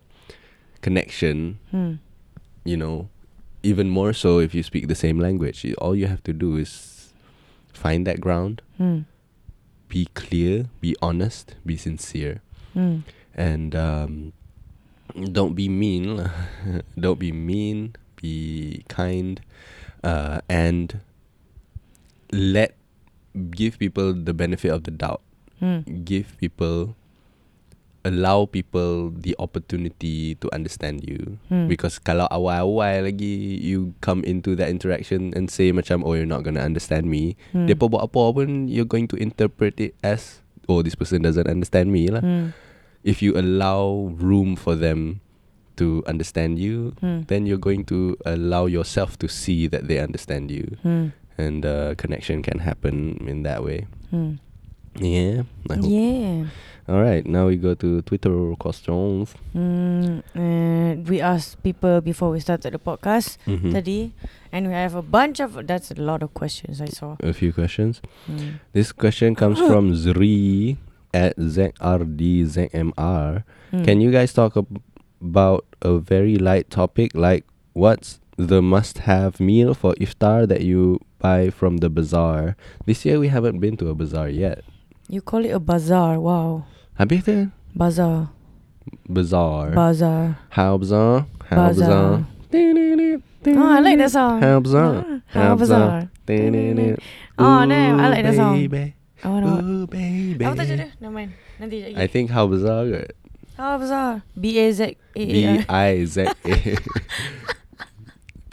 connection, 0.81 1.57
Hmm. 1.71 1.93
you 2.65 2.77
know, 2.77 3.07
even 3.63 3.89
more 3.89 4.13
so 4.13 4.39
if 4.39 4.53
you 4.53 4.61
speak 4.61 4.87
the 4.87 4.95
same 4.95 5.17
language. 5.19 5.65
All 5.79 5.95
you 5.95 6.07
have 6.07 6.21
to 6.23 6.33
do 6.33 6.57
is 6.57 7.13
find 7.73 8.05
that 8.07 8.19
ground, 8.21 8.61
Hmm. 8.77 8.99
be 9.87 10.05
clear, 10.13 10.65
be 10.81 10.95
honest, 11.01 11.55
be 11.65 11.77
sincere, 11.77 12.41
Hmm. 12.73 12.97
and 13.33 13.73
um, 13.75 14.33
don't 15.15 15.55
be 15.55 15.67
mean. 15.67 16.19
don't 16.99 17.19
be 17.19 17.31
mean, 17.31 17.95
be 18.19 18.83
kind, 18.87 19.39
uh, 20.03 20.39
and 20.51 20.99
let 22.31 22.75
give 23.51 23.79
people 23.79 24.13
the 24.13 24.33
benefit 24.33 24.71
of 24.71 24.83
the 24.83 24.91
doubt. 24.91 25.21
Hmm. 25.55 25.87
give 26.03 26.35
people 26.35 26.99
allow 28.03 28.43
people 28.43 29.07
the 29.15 29.31
opportunity 29.39 30.35
to 30.35 30.51
understand 30.51 30.99
you 31.07 31.39
Hmm. 31.47 31.71
because 31.71 31.95
kalau 31.95 32.27
awal-awal 32.27 33.07
lagi 33.07 33.55
you 33.63 33.95
come 34.03 34.19
into 34.27 34.51
that 34.59 34.67
interaction 34.67 35.31
and 35.31 35.47
say 35.47 35.71
macam 35.71 36.03
oh 36.03 36.11
you're 36.11 36.27
not 36.27 36.43
going 36.43 36.59
to 36.59 36.61
understand 36.61 37.07
me 37.07 37.39
Hmm. 37.55 37.71
depa 37.71 37.87
buat 37.87 38.03
apa 38.03 38.35
pun 38.35 38.67
you're 38.67 38.85
going 38.85 39.07
to 39.07 39.15
interpret 39.15 39.79
it 39.79 39.95
as 40.03 40.43
oh 40.67 40.83
this 40.83 40.93
person 40.93 41.23
doesn't 41.23 41.47
understand 41.47 41.87
me 41.87 42.11
lah 42.11 42.19
Hmm. 42.19 42.51
If 43.05 43.21
you 43.21 43.31
allow 43.37 44.09
room 44.17 44.55
for 44.57 44.73
them 44.75 45.21
to 45.77 46.01
understand 46.09 46.57
you 46.57 46.91
Hmm. 46.99 47.21
then 47.29 47.45
you're 47.45 47.61
going 47.61 47.85
to 47.85 48.17
allow 48.25 48.65
yourself 48.65 49.15
to 49.21 49.27
see 49.29 49.67
that 49.69 49.87
they 49.87 49.99
understand 50.01 50.49
you 50.49 50.75
Hmm. 50.81 51.13
and 51.37 51.65
uh, 51.65 51.93
connection 51.95 52.41
can 52.41 52.59
happen 52.65 53.21
in 53.29 53.43
that 53.43 53.61
way 53.63 53.85
Hmm. 54.09 54.39
yeah 54.97 55.43
I 55.69 55.75
hope 55.77 55.85
Yeah. 55.91 56.47
All 56.87 57.01
right, 57.01 57.25
now 57.25 57.47
we 57.49 57.57
go 57.57 57.73
to 57.73 58.05
Twitter 58.05 58.29
questions. 58.61 59.33
Mm, 59.57 60.21
and 60.37 61.01
we 61.09 61.17
asked 61.17 61.57
people 61.65 61.97
before 61.99 62.29
we 62.29 62.37
started 62.39 62.77
the 62.77 62.79
podcast 62.79 63.41
Mhm. 63.49 63.73
tadi, 63.73 64.13
and 64.53 64.69
we 64.69 64.73
have 64.77 64.93
a 64.93 65.01
bunch 65.01 65.41
of. 65.41 65.57
That's 65.65 65.89
a 65.89 65.97
lot 65.97 66.21
of 66.21 66.37
questions 66.37 66.77
I 66.85 66.93
saw. 66.93 67.17
A 67.25 67.33
few 67.33 67.49
questions. 67.57 68.05
Mm. 68.29 68.61
This 68.77 68.93
question 68.93 69.33
comes 69.33 69.57
from 69.65 69.97
Zri 69.97 70.77
at 71.15 71.31
ZRDZMR. 71.39 72.91
Mm. 73.71 73.85
Can 73.87 74.01
you 74.03 74.11
guys 74.11 74.33
talk 74.35 74.57
ab- 74.59 74.83
about 75.23 75.63
a 75.81 75.95
very 75.97 76.35
light 76.35 76.67
topic 76.69 77.15
like 77.15 77.45
what's 77.71 78.19
the 78.35 78.59
must-have 78.61 79.39
meal 79.39 79.71
for 79.73 79.95
iftar 79.95 80.43
that 80.51 80.61
you 80.67 80.99
buy 81.23 81.47
from 81.49 81.77
the 81.79 81.87
bazaar? 81.89 82.57
This 82.85 83.05
year 83.07 83.15
we 83.19 83.29
haven't 83.31 83.59
been 83.63 83.77
to 83.79 83.87
a 83.87 83.95
bazaar 83.95 84.27
yet. 84.27 84.59
You 85.07 85.21
call 85.23 85.45
it 85.45 85.51
a 85.55 85.59
bazaar? 85.59 86.19
Wow, 86.19 86.65
Habis 86.99 87.23
tu 87.23 87.51
bazaar, 87.75 88.27
bazaar. 89.07 89.71
bazaar. 89.71 90.35
How 90.51 90.75
bazaar? 90.77 91.27
How 91.47 91.71
bazaar? 91.71 92.25
Bazaar. 92.51 93.21
Oh, 93.47 93.69
I 93.69 93.79
like 93.79 93.97
that 93.99 94.09
song. 94.11 94.41
How 94.41 94.59
bazaar? 94.59 95.21
How 95.27 95.55
bazaar. 95.55 96.09
Oh, 97.37 97.65
damn, 97.69 97.99
I 97.99 98.09
like 98.09 98.23
that 98.25 98.33
song. 98.35 98.57
I 99.23 99.27
wanna. 99.31 99.63
Ooh, 99.63 99.85
baby. 99.87 100.43
Apa 100.43 100.59
tajuk 100.59 100.75
dia? 100.75 100.89
Never 100.99 101.15
mind. 101.15 101.31
Nanti 101.55 101.75
I 101.87 101.93
lagi. 101.95 102.11
think 102.11 102.27
how 102.29 102.45
bazaar 102.45 102.83
kot. 102.89 103.11
How 103.55 103.79
bazaar? 103.79 104.19
B 104.35 104.59
A 104.59 104.67
Z 104.71 104.99
A 105.15 105.23
B 105.23 105.37
A 105.43 105.51
R. 105.55 105.93
I 105.95 106.03
Z 106.03 106.27
A 106.27 106.55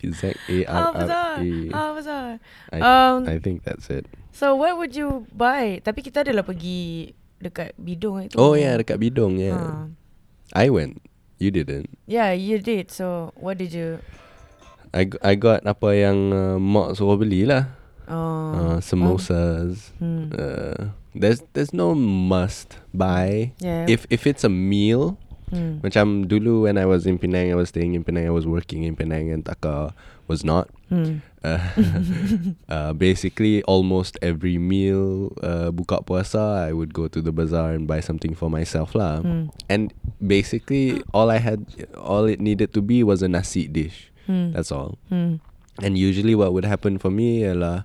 Z 0.03 0.23
A 0.51 0.57
How 0.67 0.91
R 0.91 0.93
bazaar? 0.99 1.35
R 1.39 1.45
E. 1.47 1.71
How 1.71 1.89
bazaar? 1.95 2.29
I 2.75 2.79
Um. 2.83 3.19
I 3.31 3.39
think 3.39 3.63
that's 3.63 3.87
it. 3.91 4.07
So 4.35 4.55
what 4.59 4.75
would 4.79 4.95
you 4.95 5.27
buy? 5.31 5.79
Tapi 5.79 6.03
kita 6.03 6.27
adalah 6.27 6.43
pergi 6.43 7.13
dekat 7.39 7.75
bidung 7.79 8.27
itu. 8.27 8.35
Oh 8.39 8.55
yeah, 8.55 8.75
dekat 8.79 8.99
Bidong, 8.99 9.39
yeah. 9.39 9.59
Ha. 9.59 9.91
I 10.55 10.71
went. 10.71 11.03
You 11.43 11.51
didn't. 11.51 11.91
Yeah, 12.07 12.31
you 12.35 12.63
did. 12.63 12.91
So 12.95 13.35
what 13.35 13.59
did 13.59 13.75
you? 13.75 13.99
I 14.95 15.11
g- 15.11 15.19
I 15.23 15.35
got 15.35 15.67
apa 15.67 15.91
yang 15.95 16.31
uh, 16.31 16.57
mak 16.59 16.95
suruh 16.95 17.19
beli 17.19 17.43
lah. 17.47 17.71
Oh. 18.09 18.53
Uh, 18.53 18.77
samosas. 18.81 19.91
Hmm. 19.99 20.33
Uh, 20.35 20.91
there's 21.15 21.43
there's 21.53 21.73
no 21.73 21.95
must 21.95 22.79
buy. 22.95 23.53
yeah. 23.61 23.87
If 23.89 24.07
if 24.11 24.27
it's 24.27 24.45
a 24.45 24.53
meal, 24.53 25.19
Hmm. 25.53 25.85
macam 25.85 26.25
dulu 26.25 26.65
when 26.65 26.81
I 26.81 26.89
was 26.89 27.05
in 27.05 27.21
Penang, 27.21 27.53
I 27.53 27.57
was 27.61 27.69
staying 27.69 27.93
in 27.93 28.01
Penang, 28.09 28.25
I 28.25 28.33
was 28.33 28.49
working 28.49 28.89
in 28.89 28.97
Penang, 28.97 29.29
and 29.29 29.45
Taka 29.45 29.93
was 30.25 30.41
not. 30.49 30.73
Hmm. 30.89 31.21
Uh, 31.45 31.61
uh, 32.73 32.93
basically, 32.97 33.61
almost 33.69 34.17
every 34.25 34.57
meal 34.57 35.37
uh, 35.45 35.69
buka 35.69 36.01
puasa, 36.09 36.65
I 36.65 36.73
would 36.73 36.97
go 36.97 37.05
to 37.05 37.21
the 37.21 37.37
bazaar 37.37 37.77
and 37.77 37.85
buy 37.85 38.01
something 38.01 38.33
for 38.33 38.49
myself 38.49 38.97
lah. 38.97 39.21
Hmm. 39.21 39.53
And 39.69 39.93
basically, 40.25 41.05
all 41.13 41.29
I 41.29 41.37
had, 41.37 41.69
all 42.01 42.25
it 42.25 42.41
needed 42.41 42.73
to 42.73 42.81
be 42.81 43.05
was 43.05 43.21
a 43.21 43.29
nasi 43.29 43.69
dish. 43.69 44.09
That's 44.33 44.73
all. 44.73 44.97
And 45.81 45.97
usually, 45.97 46.35
what 46.35 46.53
would 46.53 46.65
happen 46.69 46.99
for 46.99 47.09
me, 47.11 47.41
ialah, 47.49 47.85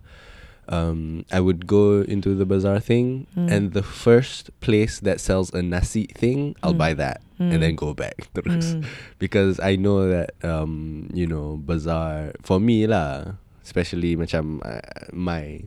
um, 0.68 1.24
I 1.32 1.40
would 1.40 1.68
go 1.68 2.02
into 2.04 2.36
the 2.36 2.44
bazaar 2.44 2.80
thing, 2.84 3.28
Mm. 3.38 3.48
and 3.48 3.64
the 3.72 3.84
first 3.84 4.52
place 4.60 5.00
that 5.00 5.24
sells 5.24 5.54
a 5.56 5.64
nasi 5.64 6.12
thing, 6.12 6.56
I'll 6.60 6.76
Mm. 6.76 6.84
buy 6.84 6.94
that, 7.00 7.24
Mm. 7.40 7.52
and 7.54 7.60
then 7.64 7.76
go 7.80 7.94
back. 7.96 8.28
Hmm. 8.44 8.84
because 9.20 9.60
I 9.64 9.76
know 9.80 10.10
that 10.10 10.36
um 10.44 11.08
you 11.14 11.26
know 11.30 11.56
bazaar 11.62 12.34
for 12.44 12.60
me 12.60 12.86
lah 12.90 13.38
especially 13.64 14.16
macam 14.16 14.60
uh, 14.66 14.82
my 15.14 15.64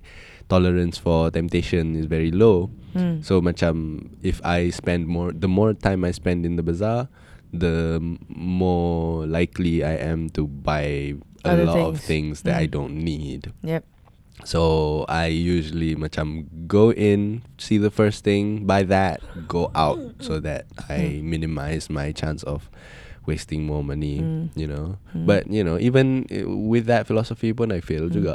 tolerance 0.51 0.99
for 0.99 1.31
temptation 1.31 1.95
is 1.95 2.07
very 2.11 2.31
low 2.35 2.69
Hmm. 2.93 3.23
so 3.23 3.39
macam 3.39 4.07
if 4.23 4.43
I 4.43 4.71
spend 4.75 5.07
more 5.07 5.31
the 5.31 5.47
more 5.51 5.73
time 5.79 6.03
I 6.03 6.11
spend 6.11 6.43
in 6.43 6.59
the 6.59 6.63
bazaar 6.67 7.07
the 7.55 7.99
more 8.31 9.27
likely 9.27 9.83
I 9.87 9.95
am 9.99 10.31
to 10.39 10.47
buy 10.51 11.15
a 11.45 11.51
Other 11.53 11.65
lot 11.67 11.77
of 11.79 12.01
things. 12.01 12.07
things 12.07 12.43
that 12.43 12.57
I 12.61 12.67
Mm. 12.67 12.71
don't 12.71 12.95
need 13.01 13.53
Yep. 13.63 13.85
so 14.45 15.05
I 15.09 15.27
usually 15.29 15.95
macam 15.97 16.47
go 16.67 16.93
in, 16.93 17.43
see 17.59 17.77
the 17.77 17.91
first 17.91 18.25
thing, 18.25 18.65
buy 18.65 18.83
that, 18.89 19.21
go 19.49 19.71
out 19.75 19.99
so 20.21 20.41
that 20.41 20.65
I 20.89 21.21
minimize 21.25 21.89
my 21.91 22.13
chance 22.13 22.43
of 22.45 22.69
wasting 23.29 23.63
more 23.63 23.85
money, 23.85 24.19
Mm. 24.25 24.49
you 24.57 24.65
know. 24.65 24.97
Mm. 25.13 25.25
But 25.29 25.47
you 25.47 25.61
know, 25.63 25.77
even 25.77 26.25
uh, 26.33 26.49
with 26.49 26.89
that 26.89 27.05
philosophy 27.07 27.53
pun 27.53 27.71
I 27.71 27.79
fail 27.79 28.09
Mm. 28.09 28.15
juga. 28.17 28.35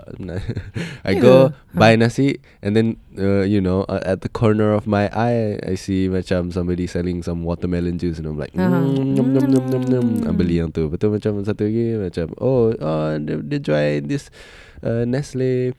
I 1.10 1.17
Yeah. 1.17 1.21
go 1.21 1.34
buy 1.74 1.98
nasi 1.98 2.39
and 2.62 2.78
then 2.78 2.95
uh, 3.17 3.43
you 3.43 3.60
know 3.60 3.84
uh, 3.86 4.00
at 4.06 4.21
the 4.21 4.32
corner 4.32 4.71
of 4.74 4.86
my 4.86 5.10
eye 5.12 5.58
I 5.62 5.74
see 5.76 6.08
macam 6.08 6.54
somebody 6.54 6.86
selling 6.86 7.26
some 7.26 7.43
watermelon 7.43 7.98
juice 7.98 8.17
and 8.21 8.30
I'm 8.30 8.38
like 8.38 8.54
Uh-huh. 8.56 8.71
mm, 8.95 9.13
nom 9.17 9.28
nom 9.36 9.45
nom 9.50 9.65
nom 9.67 9.84
nom 9.89 10.06
I 10.24 10.32
beli 10.32 10.62
yang 10.62 10.69
tu. 10.71 10.88
Betul 10.88 11.17
macam 11.17 11.41
satu 11.43 11.65
lagi 11.67 11.98
macam 12.00 12.32
oh 12.39 12.71
oh 12.78 13.10
dia, 13.19 13.41
dia 13.41 13.60
jual 13.60 14.06
this 14.06 14.30
uh, 14.86 15.04
Nestle 15.04 15.74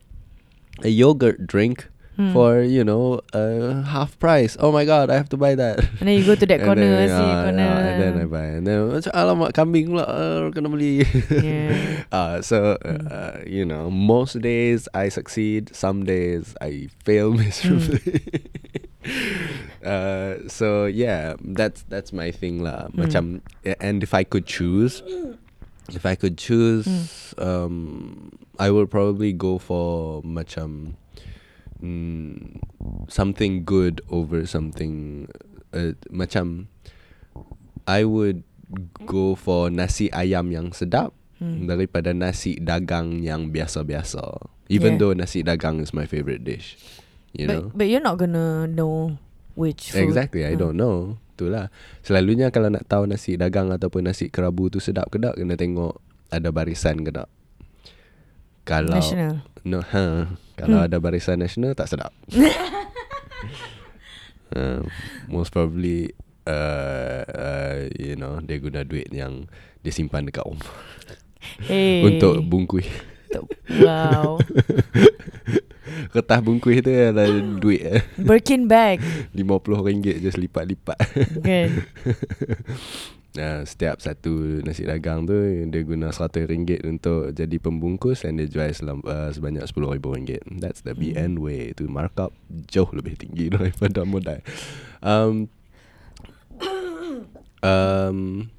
a 0.85 0.91
yogurt 0.93 1.47
drink 1.49 1.89
Hmm. 2.17 2.33
for 2.33 2.65
you 2.65 2.81
know 2.81 3.21
uh, 3.37 3.85
half 3.85 4.17
price. 4.17 4.57
Oh 4.57 4.73
my 4.73 4.89
god, 4.89 5.13
I 5.13 5.21
have 5.21 5.29
to 5.29 5.37
buy 5.37 5.53
that. 5.53 5.85
And 6.01 6.09
then 6.09 6.17
you 6.17 6.25
go 6.25 6.33
to 6.33 6.49
that 6.49 6.61
corner, 6.65 6.81
then, 6.81 7.13
see 7.13 7.29
ah, 7.29 7.43
corner. 7.45 7.61
ah, 7.61 7.77
and 7.77 8.01
then 8.01 8.13
I 8.17 8.25
buy. 8.25 8.47
And 8.57 8.65
then 8.65 8.89
macam 8.89 9.11
alamak 9.13 9.53
kambing 9.53 9.93
pula 9.93 10.05
uh, 10.09 10.49
kena 10.49 10.65
beli. 10.65 11.05
Yeah. 11.29 11.77
Uh, 12.07 12.41
so 12.41 12.79
uh, 12.87 13.43
you 13.45 13.67
know, 13.67 13.91
most 13.91 14.39
days 14.41 14.87
I 14.97 15.13
succeed. 15.13 15.75
Some 15.75 16.07
days 16.07 16.55
I 16.57 16.87
fail 17.03 17.33
miserably. 17.37 18.23
uh, 19.85 20.47
so 20.47 20.89
yeah, 20.89 21.35
that's 21.43 21.83
that's 21.91 22.09
my 22.15 22.31
thing 22.31 22.63
lah. 22.63 22.87
Macam, 22.95 23.45
and 23.83 24.01
if 24.01 24.15
I 24.15 24.23
could 24.23 24.47
choose, 24.47 25.03
if 25.91 26.05
I 26.07 26.15
could 26.15 26.39
choose, 26.39 26.87
um, 27.37 28.31
I 28.57 28.71
would 28.71 28.89
probably 28.89 29.35
go 29.35 29.59
for 29.59 30.23
macam 30.23 30.95
mm, 31.79 32.61
something 33.07 33.63
good 33.63 34.01
over 34.09 34.45
something. 34.45 35.25
Uh, 35.75 35.93
macam, 36.09 36.71
I 37.83 38.03
would 38.03 38.43
go 39.07 39.35
for 39.35 39.71
nasi 39.71 40.11
ayam 40.11 40.51
yang 40.51 40.75
sedap 40.75 41.15
Hmm. 41.37 41.69
daripada 41.69 42.17
nasi 42.17 42.57
dagang 42.57 43.21
yang 43.21 43.53
biasa-biasa. 43.53 44.25
Even 44.73 44.97
Yeah. 44.97 44.99
though 44.99 45.13
nasi 45.13 45.45
dagang 45.45 45.77
is 45.79 45.93
my 45.93 46.09
favorite 46.09 46.41
dish. 46.41 46.75
You 47.37 47.45
but, 47.45 47.53
know? 47.53 47.65
but 47.77 47.85
you're 47.85 48.01
not 48.01 48.17
gonna 48.17 48.65
know 48.65 49.21
which 49.53 49.93
food. 49.93 50.01
Exactly, 50.01 50.41
I 50.49 50.57
Hmm. 50.57 50.61
don't 50.65 50.77
know. 50.81 50.97
Itulah. 51.37 51.69
Selalunya 52.01 52.49
kalau 52.49 52.73
nak 52.73 52.89
tahu 52.89 53.05
nasi 53.05 53.37
dagang 53.37 53.69
ataupun 53.69 54.09
nasi 54.09 54.33
kerabu 54.33 54.73
tu 54.73 54.81
sedap 54.81 55.13
ke 55.13 55.21
tak, 55.21 55.37
kena 55.37 55.53
tengok 55.53 56.01
ada 56.33 56.49
barisan 56.49 57.05
ke 57.05 57.13
tak. 57.13 57.29
Kalau 58.67 58.91
National. 58.91 59.47
no, 59.63 59.79
ha, 59.81 60.27
kalau 60.53 60.77
Hmm. 60.77 60.85
ada 60.85 60.99
barisan 60.99 61.39
nasional 61.39 61.71
tak 61.71 61.87
sedap. 61.87 62.11
uh, 64.51 64.83
most 65.31 65.49
probably 65.49 66.11
uh, 66.43 67.23
uh, 67.23 67.77
you 67.93 68.13
know 68.13 68.39
dia 68.39 68.59
guna 68.59 68.83
duit 68.83 69.07
yang 69.09 69.47
dia 69.79 69.91
simpan 69.91 70.23
dekat 70.23 70.43
rumah 70.43 70.67
Hey. 71.63 72.03
untuk 72.03 72.43
bungkus. 72.43 72.83
Wow. 73.69 74.41
Kertas 76.13 76.39
bungkus 76.39 76.79
tu 76.79 76.89
adalah 76.89 77.27
duit 77.55 77.81
eh. 77.81 78.01
Birkin 78.17 78.65
bag. 78.65 78.99
RM50 79.31 80.19
just 80.19 80.35
lipat-lipat. 80.35 80.97
Kan. 81.39 81.69
Nah, 83.37 83.61
setiap 83.69 84.01
satu 84.01 84.65
nasi 84.65 84.81
dagang 84.81 85.29
tu 85.29 85.37
dia 85.69 85.81
guna 85.85 86.09
RM100 86.09 86.81
untuk 86.89 87.29
jadi 87.37 87.57
pembungkus 87.61 88.25
dan 88.25 88.41
dia 88.41 88.49
jual 88.49 88.73
selam, 88.73 89.05
uh, 89.05 89.29
sebanyak 89.29 89.61
RM10,000. 89.61 90.57
That's 90.57 90.81
the 90.81 90.97
BN 90.97 91.37
way 91.37 91.69
to 91.77 91.85
markup 91.85 92.33
jauh 92.49 92.89
lebih 92.89 93.13
tinggi 93.21 93.49
daripada 93.53 94.01
modal. 94.09 94.41
Um, 95.05 95.53
um, 97.61 98.49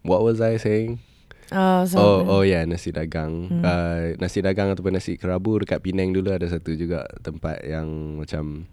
what 0.00 0.24
was 0.24 0.40
I 0.40 0.56
saying? 0.56 1.04
Uh, 1.52 1.84
so 1.84 2.00
Oh, 2.00 2.40
oh 2.40 2.42
yeah, 2.48 2.64
nasi 2.64 2.88
dagang. 2.88 3.52
Hmm. 3.52 3.60
Uh, 3.60 4.16
nasi 4.16 4.40
dagang 4.40 4.72
ataupun 4.72 4.96
nasi 4.96 5.20
kerabu 5.20 5.60
dekat 5.60 5.84
Penang 5.84 6.16
dulu 6.16 6.32
ada 6.32 6.48
satu 6.48 6.72
juga 6.72 7.04
tempat 7.20 7.60
yang 7.68 8.16
macam 8.16 8.64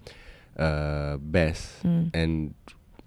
uh, 0.56 1.20
best. 1.20 1.84
Hmm. 1.84 2.08
And 2.16 2.56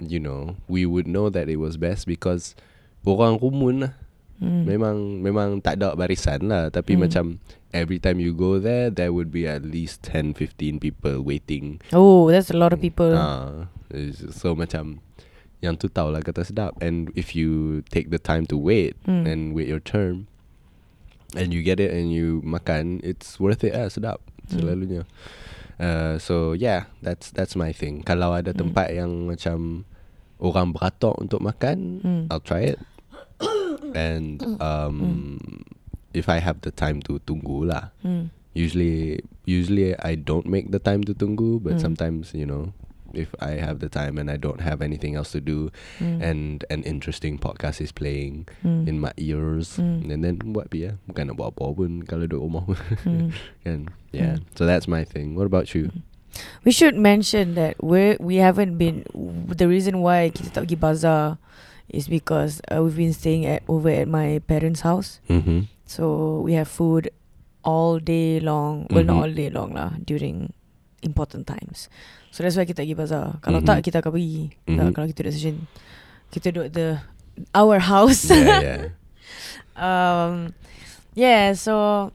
you 0.09 0.19
know, 0.19 0.57
we 0.67 0.87
would 0.87 1.07
know 1.07 1.29
that 1.29 1.47
it 1.47 1.59
was 1.59 1.77
best 1.77 2.07
because 2.07 2.55
orang 3.03 3.39
rumun 3.39 3.87
lah. 3.87 3.95
Hmm. 4.43 4.67
Memang 4.67 5.23
memang 5.23 5.63
tak 5.63 5.79
ada 5.79 5.95
barisan 5.95 6.51
lah 6.51 6.67
tapi 6.67 6.99
Hmm. 6.99 7.07
macam 7.07 7.25
every 7.71 8.03
time 8.03 8.19
you 8.19 8.35
go 8.35 8.59
there 8.59 8.91
there 8.91 9.15
would 9.15 9.31
be 9.31 9.47
at 9.47 9.63
least 9.63 10.03
10 10.03 10.35
15 10.35 10.83
people 10.83 11.23
waiting. 11.23 11.79
Oh, 11.95 12.27
that's 12.27 12.51
a 12.51 12.59
lot 12.59 12.75
of 12.75 12.83
people. 12.83 13.15
Ah, 13.15 13.71
it's- 13.95 14.19
so 14.35 14.59
macam 14.59 14.99
yang 15.63 15.79
tu 15.79 15.87
tahu 15.87 16.11
lah 16.11 16.27
kata 16.27 16.43
sedap 16.43 16.75
and 16.83 17.15
if 17.15 17.39
you 17.39 17.81
take 17.95 18.11
the 18.11 18.19
time 18.19 18.43
to 18.51 18.59
wait 18.59 18.99
Hmm. 19.07 19.23
and 19.23 19.55
wait 19.55 19.71
your 19.71 19.79
turn 19.79 20.27
and 21.39 21.55
you 21.55 21.63
get 21.63 21.79
it 21.79 21.95
and 21.95 22.11
you 22.11 22.43
makan 22.43 22.99
it's 23.07 23.39
worth 23.39 23.63
it 23.63 23.79
lah 23.79 23.87
sedap 23.87 24.19
Hmm. 24.51 24.59
selalunya. 24.59 25.07
Uh, 25.79 26.19
so 26.19 26.51
yeah, 26.53 26.91
that's 26.99 27.31
that's 27.31 27.55
my 27.55 27.71
thing. 27.71 28.03
Kalau 28.03 28.35
ada 28.35 28.51
Hmm. 28.51 28.69
tempat 28.69 28.91
yang 28.91 29.31
macam 29.31 29.87
orang 30.43 30.75
beratok 30.75 31.15
untuk 31.23 31.39
makan, 31.39 32.03
Hmm. 32.03 32.23
I'll 32.29 32.43
try 32.43 32.75
it. 32.75 32.79
and 33.95 34.43
um, 34.59 35.65
if 36.13 36.29
I 36.29 36.39
have 36.43 36.61
the 36.67 36.75
time 36.75 37.01
to 37.07 37.23
tunggu 37.23 37.71
lah. 37.71 37.95
Hmm. 38.03 38.35
Usually, 38.53 39.25
usually 39.49 39.97
I 39.97 40.13
don't 40.13 40.45
make 40.45 40.69
the 40.69 40.83
time 40.83 41.01
to 41.09 41.17
tunggu, 41.17 41.57
but 41.65 41.81
Mm. 41.81 41.83
sometimes 41.89 42.37
you 42.37 42.45
know, 42.45 42.77
if 43.17 43.33
I 43.41 43.57
have 43.57 43.81
the 43.81 43.89
time 43.89 44.21
and 44.21 44.29
I 44.29 44.37
don't 44.37 44.61
have 44.61 44.85
anything 44.85 45.17
else 45.17 45.33
to 45.33 45.41
do, 45.41 45.73
Hmm. 45.97 46.21
and 46.21 46.61
an 46.69 46.85
interesting 46.85 47.41
podcast 47.41 47.81
is 47.81 47.97
playing 47.97 48.45
Hmm. 48.61 48.85
in 48.85 49.01
my 49.01 49.17
ears, 49.17 49.81
Mm. 49.81 50.13
and 50.13 50.21
then 50.21 50.37
buat 50.53 50.69
ya, 50.69 51.01
bukan 51.09 51.33
nak 51.33 51.41
buat 51.41 51.57
apa 51.57 51.65
pun 51.73 52.05
kalau 52.05 52.29
duduk 52.29 52.45
rumah 52.45 52.65
Hmm. 53.09 53.33
kan. 53.65 53.89
Yeah, 54.13 54.45
so 54.53 54.69
that's 54.69 54.85
my 54.85 55.01
thing. 55.09 55.33
What 55.33 55.49
about 55.49 55.73
you? 55.73 55.89
We 56.65 56.73
should 56.73 56.97
mention 56.97 57.55
that 57.61 57.77
we 57.83 58.17
we 58.17 58.41
haven't 58.41 58.81
been. 58.81 59.05
The 59.53 59.69
reason 59.69 60.01
why 60.01 60.33
kita 60.33 60.55
tak 60.55 60.65
pergi 60.69 60.79
bazaar 60.81 61.37
is 61.93 62.09
because 62.09 62.65
uh, 62.73 62.81
we've 62.81 62.97
been 62.97 63.13
staying 63.13 63.45
at 63.45 63.61
over 63.69 63.93
at 63.93 64.09
my 64.09 64.41
parents' 64.49 64.81
house. 64.81 65.21
Mm-hmm. 65.29 65.69
So 65.85 66.41
we 66.41 66.57
have 66.57 66.73
food 66.73 67.13
all 67.63 68.01
day 68.01 68.41
long. 68.41 68.89
Well, 68.89 69.05
not 69.05 69.21
Mhm. 69.21 69.23
all 69.29 69.33
day 69.37 69.49
long 69.53 69.71
lah. 69.77 70.01
During 70.01 70.57
important 71.05 71.45
times. 71.45 71.93
So 72.33 72.41
that's 72.41 72.57
why 72.57 72.65
kita 72.65 72.81
pergi 72.81 72.97
bazaar. 72.97 73.37
Kalau 73.45 73.61
Mhm. 73.61 73.69
tak 73.69 73.79
kita 73.85 74.01
akan 74.01 74.13
pergi. 74.17 74.57
Tak, 74.65 74.89
Mhm. 74.89 74.93
kalau 74.97 75.07
kita 75.13 75.29
session, 75.29 75.69
kita 76.33 76.49
duduk 76.49 76.73
the 76.73 76.89
our 77.53 77.77
house. 77.85 78.25
yeah, 78.33 78.61
yeah. 78.65 78.81
um, 79.77 80.57
yeah. 81.13 81.53
So, 81.53 82.09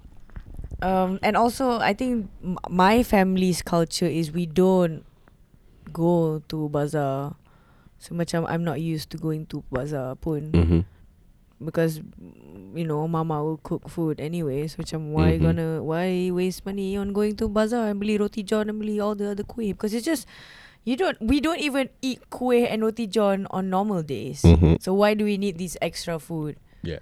um, 0.82 1.20
and 1.24 1.38
also 1.38 1.80
I 1.80 1.94
think 1.94 2.30
my 2.70 3.04
family's 3.04 3.62
culture 3.62 4.08
is 4.10 4.32
we 4.32 4.46
don't 4.46 5.04
go 5.94 6.42
to 6.50 6.70
bazaar. 6.70 7.36
So 7.98 8.14
macam 8.14 8.46
I'm 8.46 8.62
not 8.64 8.78
used 8.82 9.10
to 9.12 9.18
going 9.18 9.46
to 9.50 9.64
bazaar 9.74 10.14
pun 10.16 10.54
Mm-hmm. 10.54 10.82
because 11.58 11.98
you 12.78 12.86
know 12.86 13.08
mama 13.10 13.42
will 13.42 13.58
cook 13.58 13.90
food 13.90 14.22
anyway. 14.22 14.70
So 14.70 14.78
macam 14.86 15.10
why 15.18 15.38
Mhm. 15.38 15.42
gonna 15.42 15.70
why 15.82 16.30
waste 16.30 16.62
money 16.70 16.94
on 16.98 17.10
going 17.18 17.34
to 17.42 17.50
bazaar 17.50 17.90
and 17.90 17.98
beli 17.98 18.22
roti 18.22 18.46
john 18.46 18.70
and 18.70 18.78
beli 18.78 19.02
all 19.02 19.18
the 19.18 19.34
other 19.34 19.42
kuih 19.42 19.74
because 19.74 19.98
it's 19.98 20.06
just 20.06 20.30
you 20.86 20.94
don't 20.94 21.18
we 21.18 21.42
don't 21.42 21.58
even 21.58 21.90
eat 22.06 22.22
kuih 22.30 22.70
and 22.70 22.86
roti 22.86 23.10
john 23.10 23.50
on 23.50 23.74
normal 23.74 24.06
days. 24.06 24.46
Mhm. 24.46 24.78
So 24.78 24.94
why 24.94 25.18
do 25.18 25.26
we 25.26 25.42
need 25.42 25.58
this 25.58 25.74
extra 25.82 26.22
food? 26.22 26.62
Yeah. 26.86 27.02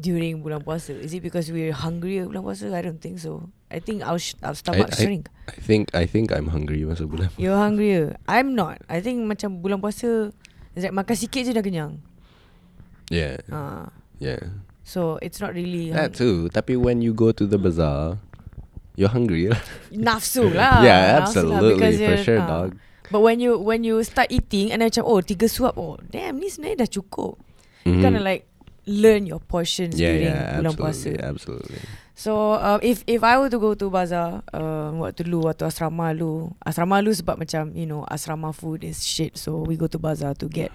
During 0.00 0.40
bulan 0.40 0.64
puasa, 0.64 0.96
is 0.96 1.12
it 1.12 1.20
because 1.20 1.52
we're 1.52 1.76
hungry 1.76 2.24
bulan 2.24 2.40
puasa? 2.40 2.72
I 2.72 2.80
don't 2.80 2.96
think 2.98 3.20
so. 3.20 3.52
I 3.68 3.78
think 3.78 4.00
our 4.00 4.16
sh- 4.16 4.32
our 4.40 4.56
stomach 4.56 4.88
I- 4.88 4.96
shrink. 4.96 5.28
I 5.44 5.60
think 5.60 5.92
I 5.92 6.08
think 6.08 6.32
I'm 6.32 6.48
hungry 6.48 6.80
masa 6.82 7.04
bulan. 7.04 7.28
You're 7.36 7.54
hungrier. 7.54 8.16
I'm 8.24 8.56
not. 8.56 8.80
I 8.88 9.04
think 9.04 9.28
macam 9.28 9.60
bulan 9.60 9.78
puasa, 9.78 10.32
it's 10.72 10.82
like 10.82 10.96
makan 10.96 11.14
sikit 11.14 11.44
je 11.44 11.52
dah 11.52 11.60
kenyang. 11.60 12.00
Yeah, 13.10 13.42
Ah, 13.50 13.90
yeah. 14.22 14.54
so 14.86 15.18
it's 15.20 15.42
not 15.42 15.52
really 15.52 15.90
That 15.90 16.14
too. 16.14 16.48
Tapi 16.48 16.78
when 16.78 17.02
you 17.02 17.10
go 17.12 17.34
to 17.34 17.42
the 17.44 17.58
bazaar, 17.58 18.22
you're 18.94 19.10
hungry. 19.10 19.50
lah. 19.50 19.58
nafsu 19.92 20.46
lah. 20.54 20.80
yeah, 20.80 21.18
nafsu 21.20 21.42
lah 21.44 21.58
absolutely 21.58 21.98
for 21.98 22.16
sure, 22.22 22.40
ah. 22.40 22.46
dog. 22.46 22.78
But 23.10 23.26
when 23.26 23.42
you 23.42 23.58
when 23.58 23.82
you 23.82 23.98
start 24.06 24.30
eating 24.30 24.70
and 24.70 24.78
then 24.78 24.88
macam 24.88 25.02
oh 25.02 25.18
tiga 25.18 25.50
suap 25.50 25.74
oh 25.74 25.98
damn 26.08 26.38
ni 26.38 26.46
sebenarnya 26.46 26.86
dah 26.86 26.90
cukup. 26.90 27.34
Mhm. 27.82 27.98
kind 27.98 28.14
of 28.14 28.22
like 28.22 28.46
learn 28.86 29.26
your 29.28 29.40
portions 29.40 29.98
yeah, 30.00 30.12
during 30.12 30.32
yeah, 30.32 30.56
bulan 30.60 30.72
puasa. 30.76 31.10
absolutely, 31.12 31.24
absolutely. 31.24 31.80
So 32.16 32.60
um, 32.60 32.80
if 32.84 33.00
if 33.08 33.24
I 33.24 33.40
were 33.40 33.48
to 33.48 33.56
go 33.60 33.72
to 33.72 33.86
bazaar 33.88 34.44
um, 34.52 35.00
waktu 35.00 35.24
dulu 35.24 35.48
waktu 35.48 35.64
asrama 35.64 36.12
lu 36.12 36.52
asrama 36.60 37.00
lu 37.00 37.12
sebab 37.16 37.40
macam 37.40 37.72
you 37.72 37.88
know 37.88 38.04
asrama 38.08 38.52
food 38.52 38.84
is 38.84 39.00
shit 39.00 39.36
so 39.40 39.64
we 39.64 39.76
go 39.76 39.88
to 39.88 39.96
bazaar 39.96 40.36
to 40.36 40.44
get 40.48 40.68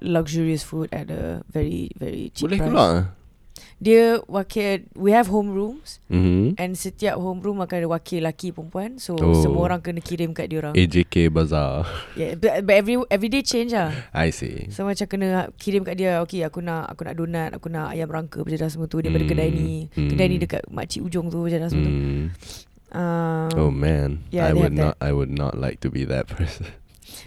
luxurious 0.00 0.64
food 0.64 0.88
at 0.92 1.08
a 1.12 1.40
very 1.52 1.88
very 2.00 2.28
cheap 2.32 2.48
Boleh 2.48 2.60
price. 2.60 2.68
keluar. 2.72 2.92
Dia 3.84 4.16
wakil 4.24 4.88
we 4.96 5.12
have 5.12 5.28
home 5.28 5.52
rooms 5.52 6.00
Mhm. 6.08 6.56
and 6.56 6.72
setiap 6.72 7.20
home 7.20 7.38
room 7.38 7.60
akan 7.60 7.76
ada 7.76 7.88
wakil 7.90 8.24
lelaki 8.24 8.48
perempuan 8.48 8.96
so 8.96 9.12
Oh. 9.14 9.36
semua 9.36 9.68
orang 9.68 9.84
kena 9.84 10.00
kirim 10.00 10.32
kat 10.32 10.48
dia 10.48 10.58
orang. 10.58 10.72
AJK 10.72 11.28
Bazaar. 11.28 11.84
Yeah, 12.16 12.32
but, 12.34 12.64
but 12.64 12.74
every 12.74 12.96
every 13.08 13.28
day 13.28 13.44
change 13.44 13.70
lah. 13.70 13.92
I 14.10 14.32
see. 14.32 14.72
So 14.72 14.82
macam 14.82 15.04
kena 15.04 15.28
kirim 15.54 15.84
kat 15.84 15.94
dia 15.94 16.16
Okay 16.16 16.40
aku 16.40 16.58
nak 16.58 16.88
Aku 16.88 17.02
nak 17.02 17.14
donat 17.14 17.50
Aku 17.52 17.68
nak 17.68 17.90
ayam 17.90 18.08
rangka 18.08 18.40
Berjadah 18.40 18.66
semua 18.66 18.86
tu 18.86 18.98
Daripada 18.98 19.20
Hmm, 19.20 19.30
kedai 19.30 19.48
ni 19.50 19.90
hmm. 19.90 20.08
Kedai 20.08 20.26
ni 20.26 20.36
dekat 20.38 20.62
makcik 20.66 21.02
ujung 21.02 21.28
tu 21.28 21.42
Berjadah 21.42 21.68
semua 21.68 21.84
tu 21.84 21.92
Mm. 21.92 22.24
um, 22.90 23.50
Oh 23.58 23.68
man, 23.68 24.22
yeah, 24.30 24.46
I 24.46 24.52
would 24.52 24.70
have 24.70 24.72
not. 24.72 24.94
I 24.98 25.10
would 25.10 25.28
not 25.28 25.54
like 25.54 25.82
to 25.82 25.90
be 25.90 26.06
that 26.06 26.24
person. 26.32 26.70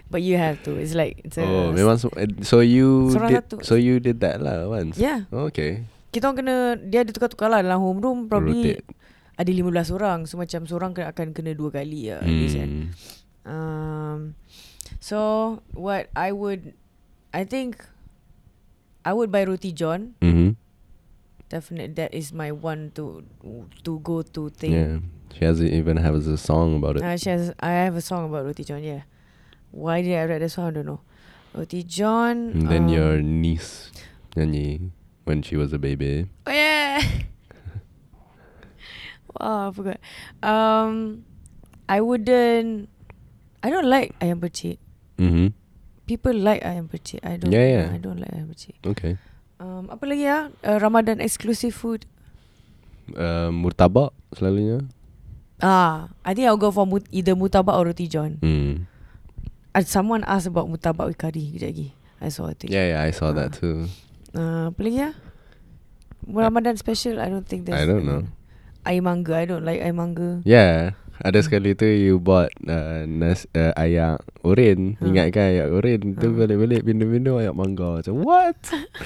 But 0.08 0.20
you 0.20 0.34
have 0.34 0.64
to 0.64 0.74
It's 0.74 0.92
like 0.92 1.20
it's 1.22 1.36
a, 1.36 1.44
oh, 1.44 1.70
memang 1.70 2.00
so, 2.00 2.08
eh, 2.14 2.26
so 2.40 2.58
you 2.58 3.12
did. 3.12 3.44
satu. 3.44 3.60
So 3.60 3.76
you 3.76 4.00
did 4.00 4.18
that 4.20 4.40
lah 4.40 4.64
once. 4.66 4.96
Yeah 4.96 5.28
Okay. 5.30 5.84
Kita 6.08 6.28
orang 6.28 6.38
kena 6.40 6.56
Dia 6.80 7.04
ada 7.04 7.12
tukar-tukar 7.12 7.52
lah 7.52 7.60
Dalam 7.60 7.84
home 7.84 8.00
room 8.00 8.18
Probably 8.26 8.80
Rotate. 8.80 8.84
ada 9.36 9.50
15 9.52 9.96
orang. 9.96 10.18
So 10.24 10.36
macam 10.36 10.64
seorang 10.64 10.92
kena- 10.92 11.12
akan 11.12 11.30
kena 11.30 11.52
dua 11.54 11.70
kali 11.70 12.10
least 12.24 12.56
kan. 12.58 12.70
Hmm. 12.70 12.86
Um, 13.48 14.18
so 15.00 15.18
what 15.72 16.12
I 16.12 16.32
would, 16.36 16.74
I 17.32 17.48
think, 17.48 17.80
I 19.06 19.16
would 19.16 19.32
buy 19.32 19.48
roti 19.48 19.72
john. 19.72 20.18
Mm-hmm. 20.20 20.52
Definitely, 21.48 21.96
that 21.96 22.12
is 22.12 22.28
my 22.36 22.52
one 22.52 22.92
to 23.00 23.24
to 23.88 24.04
go 24.04 24.20
to 24.20 24.52
thing. 24.52 24.76
Yeah. 24.76 25.00
She 25.32 25.48
has 25.48 25.64
even 25.64 25.96
has 25.96 26.28
a 26.28 26.36
song 26.36 26.76
about 26.76 27.00
it. 27.00 27.02
Uh, 27.06 27.16
she 27.16 27.32
has, 27.32 27.56
I 27.56 27.88
have 27.88 27.96
a 27.96 28.04
song 28.04 28.28
about 28.28 28.44
roti 28.44 28.68
john. 28.68 28.84
Yeah. 28.84 29.08
Why 29.72 30.04
did 30.04 30.12
I 30.12 30.28
write 30.28 30.44
that 30.44 30.52
song? 30.52 30.68
I 30.68 30.72
don't 30.76 30.84
know. 30.84 31.00
Roti 31.56 31.88
john. 31.88 32.52
and 32.52 32.68
then 32.68 32.84
um, 32.84 32.92
your 32.92 33.22
niece 33.24 33.88
nyanyi 34.36 34.92
when 35.28 35.44
she 35.44 35.56
was 35.60 35.76
a 35.76 35.78
baby. 35.78 36.24
Oh 36.48 36.50
yeah. 36.50 37.04
wow, 39.36 39.68
I 39.68 39.72
forgot. 39.76 40.00
Um, 40.40 41.24
I 41.88 42.00
wouldn't. 42.00 42.88
I 43.62 43.68
don't 43.68 43.84
like 43.86 44.16
ayam 44.24 44.40
percik. 44.40 44.80
Mm-hmm. 45.20 45.52
People 46.08 46.32
like 46.40 46.64
ayam 46.64 46.88
percik. 46.88 47.20
I 47.20 47.36
don't. 47.36 47.52
Yeah, 47.52 47.68
yeah. 47.68 47.86
I 47.92 47.98
don't 48.00 48.16
like 48.16 48.32
ayam 48.32 48.48
percik. 48.48 48.80
Okay. 48.86 49.20
Um, 49.60 49.90
apa 49.90 50.06
lagi 50.06 50.24
ya? 50.24 50.48
Uh, 50.62 50.78
Ramadan 50.80 51.20
exclusive 51.20 51.74
food. 51.74 52.06
Uh, 53.12 53.50
murtabak 53.52 54.14
selalunya. 54.32 54.86
Ah, 55.58 56.14
I 56.22 56.38
think 56.38 56.46
I'll 56.46 56.60
go 56.60 56.70
for 56.70 56.86
mut- 56.86 57.10
either 57.10 57.34
mutabak 57.34 57.74
or 57.74 57.90
roti 57.90 58.06
john. 58.06 58.38
Mm. 58.40 58.86
Uh, 59.74 59.82
someone 59.82 60.22
asked 60.22 60.46
about 60.46 60.70
mutabak 60.70 61.10
with 61.10 61.18
curry. 61.18 61.50
Kejap 61.50 61.74
lagi. 61.74 61.88
I 62.22 62.30
saw 62.30 62.46
it. 62.50 62.62
Yeah, 62.66 62.94
yeah, 62.94 63.00
I 63.02 63.10
saw 63.10 63.34
that 63.34 63.54
Ah. 63.54 63.58
too. 63.58 63.90
Uh, 64.36 64.68
apa 64.72 64.80
lagi 64.84 64.98
ya? 65.00 65.10
Ramadan 66.28 66.76
special. 66.76 67.16
I 67.22 67.28
don't 67.32 67.46
think 67.48 67.64
there's. 67.64 67.80
I 67.80 67.88
don't 67.88 68.04
know. 68.04 68.28
Air 68.84 69.00
mangga. 69.00 69.32
I 69.40 69.44
don't 69.48 69.64
like 69.64 69.80
air 69.80 69.92
mangga. 69.92 70.40
Yeah, 70.44 70.96
ada 71.20 71.40
sekali 71.40 71.72
tu 71.76 71.84
you 71.88 72.16
bought 72.20 72.52
uh, 72.64 73.04
nas 73.08 73.44
uh, 73.52 73.72
ayak 73.76 74.20
oren. 74.44 74.96
Ha. 75.00 75.04
Ingat 75.08 75.36
ayak 75.36 75.68
oren 75.72 76.16
tu 76.16 76.28
Ha. 76.32 76.36
balik-balik 76.44 76.84
minum-minum 76.84 77.40
ayak 77.40 77.56
mangga. 77.56 78.00
Macam 78.00 78.14
what? 78.24 78.56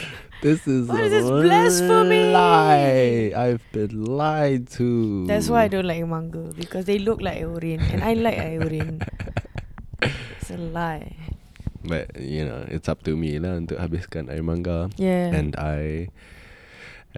this 0.44 0.66
is 0.66 0.86
What 0.86 1.02
is 1.06 1.14
this 1.14 1.26
blasphemy? 1.26 2.30
lie. 2.34 3.30
I've 3.34 3.62
been 3.74 4.06
lied 4.06 4.70
to. 4.78 5.26
That's 5.26 5.46
why 5.50 5.66
I 5.66 5.68
don't 5.70 5.86
like 5.86 6.02
mangga 6.06 6.54
because 6.54 6.86
they 6.86 6.98
look 7.02 7.22
like 7.22 7.42
Orin 7.42 7.78
and 7.90 8.02
I 8.02 8.14
like 8.14 8.38
Orin. 8.38 9.02
it's 10.38 10.50
a 10.50 10.58
lie. 10.58 11.14
But 11.84 12.14
you 12.20 12.44
know, 12.44 12.64
it's 12.70 12.88
up 12.88 13.02
to 13.04 13.16
me 13.16 13.38
lah 13.42 13.58
untuk 13.58 13.78
habiskan 13.82 14.30
air 14.30 14.42
mangga. 14.42 14.90
Yeah. 14.96 15.34
And 15.34 15.54
I 15.58 16.08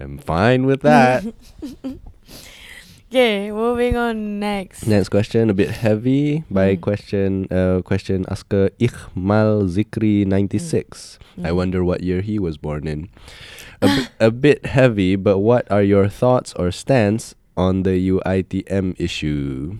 am 0.00 0.16
fine 0.18 0.64
with 0.64 0.80
that. 0.82 1.22
okay, 3.10 3.50
moving 3.52 3.96
on 3.96 4.40
next. 4.40 4.86
Next 4.86 5.08
question, 5.08 5.50
a 5.50 5.54
bit 5.54 5.70
heavy. 5.70 6.42
By 6.50 6.74
Mm. 6.76 6.80
question, 6.80 7.30
uh, 7.52 7.82
question 7.84 8.24
asker 8.28 8.70
Ikhmal 8.80 9.68
Zikri 9.70 10.24
ninety 10.26 10.58
six. 10.58 11.18
I 11.38 11.50
Mm. 11.52 11.56
wonder 11.56 11.80
what 11.84 12.02
year 12.02 12.20
he 12.22 12.38
was 12.38 12.56
born 12.56 12.86
in. 12.88 13.08
A, 14.18 14.30
bit 14.34 14.64
heavy, 14.66 15.14
but 15.16 15.38
what 15.44 15.68
are 15.70 15.82
your 15.84 16.08
thoughts 16.08 16.54
or 16.56 16.72
stance 16.72 17.34
on 17.56 17.84
the 17.84 17.94
UITM 18.00 18.96
issue? 18.98 19.76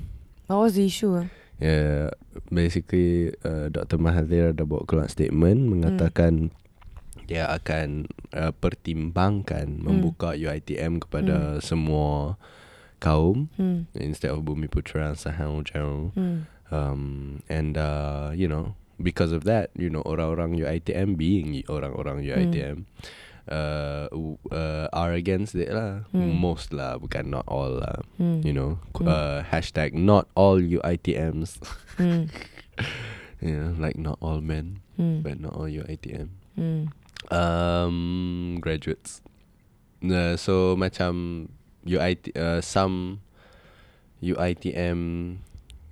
What 0.47 0.69
was 0.69 0.75
the 0.77 0.87
issue? 0.87 1.25
ah? 1.25 1.27
Yeah, 1.59 2.11
basically, 2.51 3.33
uh, 3.43 3.71
Dr. 3.71 3.99
Mahathir 3.99 4.53
ada 4.53 4.63
buat 4.67 4.87
keluar 4.89 5.09
statement 5.09 5.71
mengatakan 5.71 6.55
dia 7.25 7.49
akan 7.49 8.09
uh, 8.37 8.53
pertimbangkan 8.53 9.81
membuka 9.81 10.37
UITM 10.37 11.01
kepada 11.01 11.59
semua 11.65 12.37
kaum 13.01 13.53
Hmm. 13.57 13.89
instead 13.97 14.33
of 14.33 14.45
Bumi 14.45 14.69
Putra 14.69 15.17
Sahel 15.17 15.65
General. 15.65 16.13
Hmm. 16.17 16.49
Um, 16.73 17.03
and 17.49 17.77
uh, 17.77 18.33
you 18.33 18.49
know, 18.49 18.75
because 19.01 19.33
of 19.33 19.45
that, 19.45 19.71
you 19.77 19.89
know, 19.89 20.03
orang-orang 20.05 20.57
UITM 20.57 21.17
being 21.17 21.63
orang-orang 21.69 22.25
UITM 22.25 22.89
uh, 23.51 24.09
uh, 24.51 24.87
are 24.93 25.13
against 25.13 25.55
it 25.55 25.69
lah. 25.71 26.05
Hmm. 26.13 26.33
Most 26.39 26.73
lah, 26.73 26.97
bukan 26.97 27.29
not 27.29 27.45
all 27.49 27.81
lah. 27.81 28.01
Hmm. 28.17 28.41
You 28.45 28.53
know, 28.53 28.71
Hmm. 28.97 29.09
uh, 29.09 29.39
hashtag 29.45 29.93
not 29.93 30.29
all 30.35 30.57
UITMs. 30.61 31.61
Hmm. 32.01 32.27
know, 33.55 33.77
like 33.79 33.97
not 34.01 34.17
all 34.25 34.41
men, 34.41 34.81
Hmm. 34.97 35.21
but 35.21 35.37
not 35.41 35.53
all 35.55 35.69
UITM. 35.69 36.29
Hmm. 36.57 36.89
Um, 37.33 38.59
graduates. 38.61 39.21
Uh, 40.05 40.37
so 40.37 40.77
macam 40.77 41.49
UIT, 41.85 42.33
uh, 42.37 42.61
some 42.61 43.21
UITM 44.23 45.39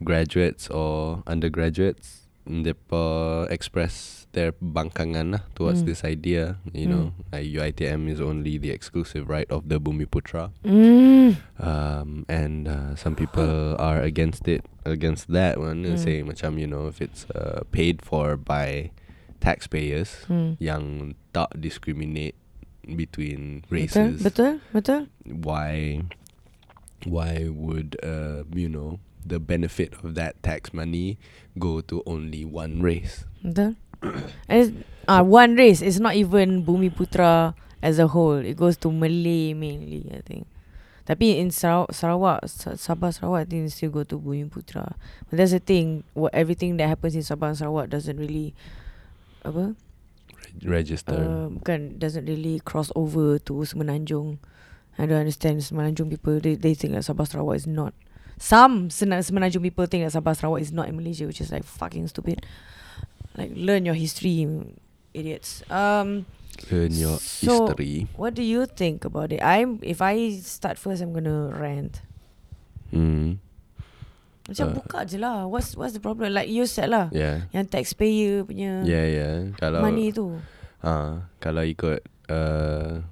graduates 0.04 0.68
or 0.68 1.22
undergraduates, 1.26 2.21
mereka 2.46 3.02
express 3.48 4.26
their 4.32 4.56
bangkangan 4.58 5.36
lah 5.36 5.42
towards 5.52 5.84
Mm. 5.84 5.88
this 5.92 6.00
idea. 6.02 6.56
You 6.72 6.88
know, 6.88 7.04
like 7.30 7.46
UITM 7.46 8.08
is 8.08 8.16
only 8.18 8.56
the 8.56 8.72
exclusive 8.72 9.28
right 9.28 9.46
of 9.52 9.68
the 9.68 9.76
Bumi 9.78 10.08
Putra. 10.08 10.50
Hmm. 10.64 11.36
Um, 11.60 12.24
and 12.32 12.66
uh, 12.66 12.96
some 12.96 13.12
people 13.14 13.76
are 13.78 14.00
against 14.00 14.48
it, 14.48 14.64
against 14.88 15.28
that 15.30 15.60
one, 15.60 15.84
and 15.84 16.00
Mm. 16.00 16.02
saying 16.02 16.22
macam 16.26 16.56
you 16.56 16.66
know 16.66 16.88
if 16.88 16.98
it's 17.04 17.28
uh, 17.36 17.62
paid 17.70 18.00
for 18.02 18.34
by 18.40 18.90
taxpayers 19.38 20.24
Hmm. 20.30 20.54
yang 20.58 21.12
tak 21.34 21.50
discriminate 21.54 22.34
between 22.82 23.62
Betul, 23.68 23.74
races, 23.74 24.14
betul, 24.22 24.52
betul. 24.74 25.00
why 25.22 26.02
why 27.06 27.46
would 27.50 27.98
uh, 28.02 28.42
you 28.54 28.66
know 28.70 28.98
the 29.24 29.38
benefit 29.38 29.94
of 30.02 30.14
that 30.14 30.42
tax 30.42 30.72
money 30.72 31.18
go 31.58 31.80
to 31.80 32.02
only 32.06 32.44
one 32.44 32.82
race? 32.82 33.24
Betul. 33.42 33.76
And 34.48 34.84
uh, 35.06 35.22
one 35.22 35.54
race. 35.54 35.82
It's 35.82 36.00
not 36.00 36.14
even 36.14 36.64
Bumi 36.64 36.90
Putra 36.90 37.54
as 37.82 37.98
a 37.98 38.06
whole. 38.08 38.38
It 38.38 38.56
goes 38.56 38.76
to 38.78 38.90
Malay 38.90 39.54
mainly, 39.54 40.10
I 40.14 40.20
think. 40.22 40.46
Tapi 41.02 41.38
in 41.38 41.50
Sarawak, 41.50 41.90
Sarawak 41.90 42.46
Sa- 42.46 42.78
Sabah, 42.78 43.10
Sarawak, 43.10 43.42
I 43.42 43.50
think 43.50 43.70
still 43.74 43.90
go 43.90 44.06
to 44.06 44.18
Bumi 44.18 44.46
Putra. 44.46 44.94
But 45.30 45.38
that's 45.38 45.50
the 45.50 45.58
thing. 45.58 46.04
What 46.14 46.34
everything 46.34 46.78
that 46.78 46.86
happens 46.86 47.14
in 47.18 47.22
Sabah 47.26 47.54
and 47.54 47.58
Sarawak 47.58 47.90
doesn't 47.90 48.16
really 48.16 48.54
apa? 49.42 49.74
Re- 50.62 50.78
register. 50.78 51.18
Uh, 51.18 51.50
bukan 51.50 51.98
doesn't 51.98 52.26
really 52.26 52.62
cross 52.62 52.94
over 52.94 53.38
to 53.42 53.52
Semenanjung. 53.66 54.38
I 54.98 55.06
don't 55.06 55.18
understand 55.26 55.58
Semenanjung 55.66 56.06
people. 56.10 56.38
They 56.38 56.54
they 56.54 56.74
think 56.78 56.94
that 56.94 57.02
Sabah 57.02 57.26
Sarawak 57.26 57.58
is 57.58 57.66
not. 57.66 57.94
Some 58.42 58.90
Semenanjung 58.90 59.62
people 59.62 59.86
think 59.86 60.02
that 60.02 60.10
Sabah 60.10 60.34
Sarawak 60.34 60.66
is 60.66 60.74
not 60.74 60.90
in 60.90 60.98
Malaysia, 60.98 61.30
which 61.30 61.38
is 61.38 61.54
like 61.54 61.62
fucking 61.62 62.10
stupid. 62.10 62.42
Like 63.38 63.54
learn 63.54 63.86
your 63.86 63.94
history, 63.94 64.42
idiots. 65.14 65.62
Um, 65.70 66.26
Learn 66.68 66.90
your 66.92 67.16
so- 67.22 67.70
history. 67.70 68.10
what 68.18 68.34
do 68.34 68.42
you 68.42 68.66
think 68.66 69.06
about 69.06 69.30
it? 69.30 69.38
I'm 69.40 69.78
if 69.80 70.02
I 70.02 70.36
start 70.42 70.74
first, 70.76 71.00
I'm 71.00 71.14
gonna 71.14 71.54
rant. 71.54 72.02
Mm. 72.90 73.38
Macam 74.50 74.66
Uh. 74.68 74.74
buka 74.74 75.06
je 75.06 75.16
lah. 75.22 75.46
What's 75.46 75.78
what's 75.78 75.94
the 75.94 76.02
problem? 76.02 76.34
Like 76.34 76.50
you 76.50 76.66
said 76.66 76.90
lah. 76.90 77.14
Yeah. 77.14 77.46
Yang 77.54 77.72
taxpayer 77.72 78.42
punya 78.42 78.82
Yeah, 78.82 79.06
yeah. 79.06 79.34
Kalau 79.56 79.86
money 79.86 80.10
tu. 80.10 80.34
Ah, 80.82 81.30
kalau 81.38 81.62
ikut 81.62 82.02
uh, 82.26 83.06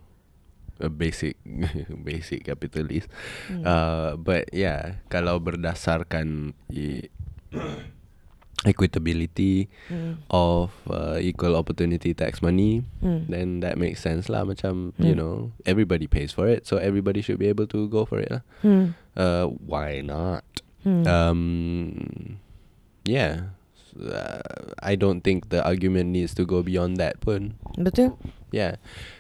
a 0.80 0.88
basic 0.88 1.36
basic 2.08 2.44
capitalist. 2.44 3.06
Hmm. 3.46 3.62
Uh, 3.62 4.10
but 4.16 4.48
yeah, 4.50 4.98
kalau 5.08 5.38
berdasarkan 5.38 6.56
i- 6.72 7.08
equitability 8.60 9.72
Hmm. 9.88 10.20
of 10.28 10.68
uh, 10.84 11.16
equal 11.16 11.56
opportunity 11.56 12.12
tax 12.12 12.44
money, 12.44 12.84
Hmm. 13.00 13.24
then 13.28 13.64
that 13.64 13.80
makes 13.80 14.04
sense 14.04 14.28
lah. 14.28 14.44
Macam 14.44 14.92
you 15.00 15.16
Hmm. 15.16 15.18
know, 15.18 15.34
everybody 15.64 16.04
pays 16.04 16.32
for 16.32 16.44
it, 16.44 16.68
so 16.68 16.76
everybody 16.76 17.24
should 17.24 17.40
be 17.40 17.48
able 17.48 17.64
to 17.72 17.88
go 17.88 18.04
for 18.04 18.20
it 18.20 18.28
lah. 18.28 18.42
Hmm. 18.60 18.92
Uh, 19.16 19.48
why 19.64 20.04
not? 20.04 20.44
Hmm. 20.84 21.04
Um, 21.08 21.40
yeah. 23.08 23.56
Uh, 23.96 24.38
I 24.80 24.94
don't 24.94 25.24
think 25.24 25.48
the 25.50 25.64
argument 25.64 26.12
needs 26.14 26.30
to 26.38 26.46
go 26.46 26.62
beyond 26.62 27.00
that 27.02 27.18
pun. 27.20 27.58
Betul? 27.74 28.14
Yeah. 28.52 28.76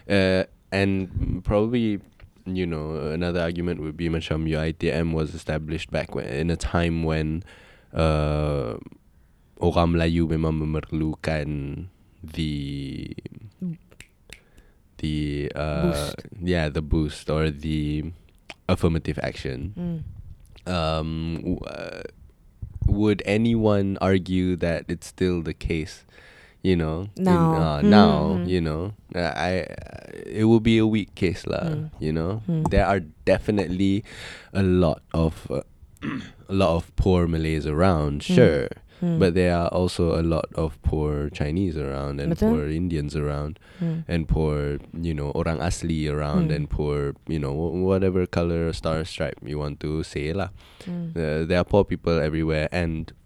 Uh, 0.06 0.46
and 0.72 1.42
probably, 1.44 2.00
you 2.46 2.66
know, 2.66 2.96
another 3.10 3.40
argument 3.40 3.80
would 3.80 3.96
be 3.96 4.08
macam 4.08 4.48
UITM 4.48 5.12
was 5.12 5.34
established 5.34 5.90
back 5.90 6.14
when, 6.14 6.26
in 6.26 6.50
a 6.50 6.56
time 6.56 7.02
when 7.02 7.42
uh, 7.94 8.74
orang 9.60 9.92
Melayu 9.94 10.26
memang 10.30 10.56
memerlukan 10.62 11.86
the 12.22 13.10
the 14.98 15.50
uh, 15.56 15.82
Boost. 15.88 16.16
yeah 16.44 16.68
the 16.68 16.82
boost 16.82 17.30
or 17.30 17.50
the 17.50 18.12
affirmative 18.68 19.18
action. 19.22 19.72
Hmm. 19.74 19.98
Um, 20.68 21.10
w- 21.40 21.64
uh, 21.64 22.02
would 22.86 23.22
anyone 23.24 23.96
argue 24.00 24.56
that 24.56 24.84
it's 24.88 25.06
still 25.08 25.40
the 25.42 25.54
case 25.54 26.04
you 26.62 26.76
know 26.76 27.08
Now. 27.16 27.32
in, 27.32 27.42
uh, 27.56 27.80
Hmm, 27.80 27.90
now 27.90 28.40
you 28.44 28.60
know 28.60 28.92
uh, 29.16 29.32
I 29.32 29.64
it 30.28 30.44
will 30.44 30.60
be 30.60 30.76
a 30.76 30.86
weak 30.86 31.14
case 31.16 31.46
lah 31.48 31.64
Hmm. 31.72 31.84
you 31.98 32.12
know 32.12 32.44
Hmm. 32.44 32.68
there 32.68 32.84
are 32.84 33.00
definitely 33.24 34.04
a 34.52 34.62
lot 34.62 35.00
of 35.16 35.48
uh, 35.50 35.64
a 36.48 36.54
lot 36.54 36.76
of 36.76 36.92
poor 37.00 37.24
Malays 37.26 37.64
around 37.64 38.20
Hmm. 38.28 38.34
sure 38.36 38.68
Hmm. 39.00 39.16
but 39.16 39.32
there 39.32 39.56
are 39.56 39.72
also 39.72 40.12
a 40.12 40.20
lot 40.20 40.52
of 40.52 40.76
poor 40.84 41.32
Chinese 41.32 41.72
around 41.80 42.20
and 42.20 42.36
Betul. 42.36 42.52
poor 42.52 42.68
Indians 42.68 43.16
around 43.16 43.56
Hmm. 43.80 44.04
and 44.04 44.28
poor 44.28 44.76
you 44.92 45.16
know 45.16 45.32
orang 45.32 45.56
asli 45.64 46.04
around 46.04 46.52
and 46.52 46.68
poor 46.68 47.16
you 47.24 47.40
know 47.40 47.56
whatever 47.56 48.28
color 48.28 48.68
star 48.76 49.08
stripe 49.08 49.40
you 49.40 49.56
want 49.56 49.80
to 49.80 50.04
say 50.04 50.36
lah 50.36 50.52
uh, 51.16 51.48
there 51.48 51.56
are 51.56 51.64
poor 51.64 51.88
people 51.88 52.20
everywhere 52.20 52.68
and 52.68 53.16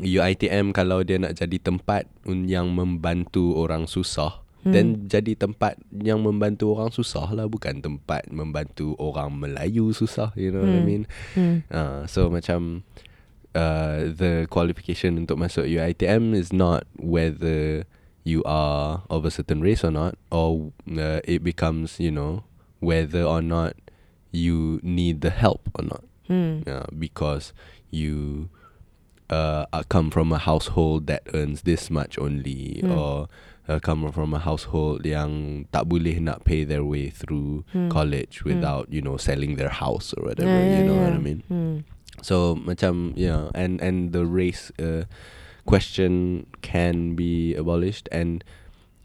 UiTM 0.00 0.72
kalau 0.72 1.04
dia 1.04 1.20
nak 1.20 1.36
jadi 1.36 1.56
tempat 1.56 2.08
yang 2.26 2.72
membantu 2.72 3.54
orang 3.54 3.84
susah 3.84 4.40
Hmm. 4.60 4.76
then 4.76 4.86
jadi 5.08 5.40
tempat 5.40 5.80
yang 5.88 6.20
membantu 6.20 6.76
orang 6.76 6.92
susah 6.92 7.32
lah 7.32 7.48
bukan 7.48 7.80
tempat 7.80 8.28
membantu 8.28 8.92
orang 9.00 9.32
Melayu 9.32 9.88
susah 9.96 10.36
you 10.36 10.52
know 10.52 10.60
what 10.60 10.76
I 10.76 10.84
Hmm. 10.84 10.84
mean 10.84 11.02
Hmm. 11.32 11.56
uh, 11.72 12.04
so 12.04 12.28
macam 12.28 12.84
uh, 13.56 14.12
the 14.12 14.44
qualification 14.52 15.16
untuk 15.16 15.40
masuk 15.40 15.64
UiTM 15.64 16.36
is 16.36 16.52
not 16.52 16.84
whether 17.00 17.88
you 18.20 18.44
are 18.44 19.00
of 19.08 19.24
a 19.24 19.32
certain 19.32 19.64
race 19.64 19.80
or 19.80 19.88
not 19.88 20.20
or 20.28 20.76
uh, 20.92 21.24
it 21.24 21.40
becomes 21.40 21.96
you 21.96 22.12
know 22.12 22.44
whether 22.84 23.24
or 23.24 23.40
not 23.40 23.72
you 24.28 24.76
need 24.84 25.24
the 25.24 25.32
help 25.32 25.72
or 25.72 25.88
not 25.88 26.04
Hmm. 26.28 26.68
uh, 26.68 26.84
because 26.92 27.56
you 27.88 28.52
uh, 29.30 29.64
uh, 29.72 29.82
come 29.88 30.10
from 30.10 30.34
a 30.34 30.38
household 30.38 31.06
that 31.06 31.22
earns 31.32 31.62
this 31.62 31.88
much 31.88 32.18
only 32.18 32.82
Hmm. 32.82 32.90
or 32.92 33.14
uh, 33.70 33.78
come 33.78 34.02
from 34.10 34.34
a 34.34 34.42
household 34.42 35.06
yang 35.06 35.64
tak 35.70 35.86
boleh 35.86 36.18
nak 36.18 36.42
pay 36.42 36.66
their 36.66 36.82
way 36.82 37.06
through 37.08 37.62
Hmm. 37.70 37.86
college 37.88 38.42
Hmm. 38.42 38.58
without 38.58 38.90
you 38.90 38.98
know 38.98 39.14
selling 39.14 39.54
their 39.54 39.70
house 39.70 40.10
or 40.18 40.26
whatever 40.26 40.58
Yeah, 40.58 40.66
yeah, 40.66 40.76
you 40.76 40.82
know 40.82 40.98
what. 40.98 41.14
I 41.14 41.22
mean 41.22 41.40
Hmm. 41.46 41.86
so 42.20 42.58
macam 42.58 43.14
yeah 43.14 43.48
and 43.54 43.78
and 43.78 44.10
the 44.10 44.26
race 44.26 44.74
uh, 44.82 45.06
question 45.64 46.46
can 46.62 47.14
be 47.14 47.54
abolished 47.54 48.08
and 48.10 48.42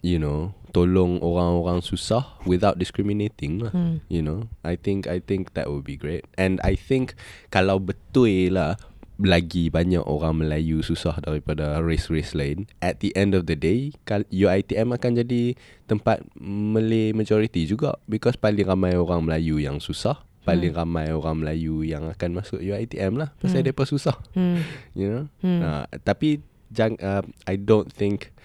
you 0.01 0.17
know 0.17 0.53
tolong 0.73 1.23
orang-orang 1.23 1.80
susah 1.80 2.36
without 2.43 2.76
discriminating 2.78 3.63
lah 3.63 3.71
Hmm. 3.71 4.03
you 4.11 4.19
know 4.19 4.51
i 4.67 4.76
think 4.76 5.07
i 5.07 5.23
think 5.23 5.55
that 5.55 5.71
would 5.71 5.88
be 5.88 5.95
great 5.95 6.28
and 6.36 6.59
i 6.67 6.76
think 6.76 7.15
kalau 7.47 7.80
betul 7.80 8.51
lah 8.51 8.76
lagi 9.16 9.72
banyak 9.72 10.03
orang 10.03 10.43
Melayu 10.43 10.84
susah 10.84 11.16
daripada 11.24 11.80
race-race 11.80 12.36
lain 12.36 12.68
at 12.84 12.99
the 12.99 13.16
end 13.16 13.32
of 13.32 13.47
the 13.47 13.55
day 13.55 13.95
UiTM 14.28 14.91
akan 14.91 15.24
jadi 15.24 15.55
tempat 15.88 16.20
Malay 16.36 17.16
majority 17.16 17.63
juga 17.63 17.95
because 18.11 18.36
paling 18.36 18.68
ramai 18.68 18.99
orang 18.99 19.24
Melayu 19.24 19.55
yang 19.63 19.80
susah 19.80 20.20
paling 20.43 20.76
ramai 20.76 21.09
orang 21.16 21.41
Melayu 21.41 21.82
yang 21.82 22.11
akan 22.11 22.43
masuk 22.43 22.59
UiTM 22.59 23.16
lah 23.18 23.32
pasal 23.39 23.63
Hmm. 23.63 23.68
depa 23.72 23.84
susah 23.88 24.16
Hmm. 24.36 24.59
you 24.99 25.07
know 25.07 25.26
Hmm. 25.39 25.63
Uh, 25.63 25.84
tapi 26.03 26.43
jang, 26.76 26.99
uh, 26.99 27.24
I 27.47 27.55
don't 27.55 27.88
think 27.88 28.36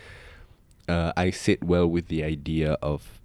uh, 0.86 1.10
I 1.18 1.34
sit 1.34 1.66
well 1.66 1.90
with 1.90 2.06
the 2.06 2.22
idea 2.22 2.78
of 2.78 3.20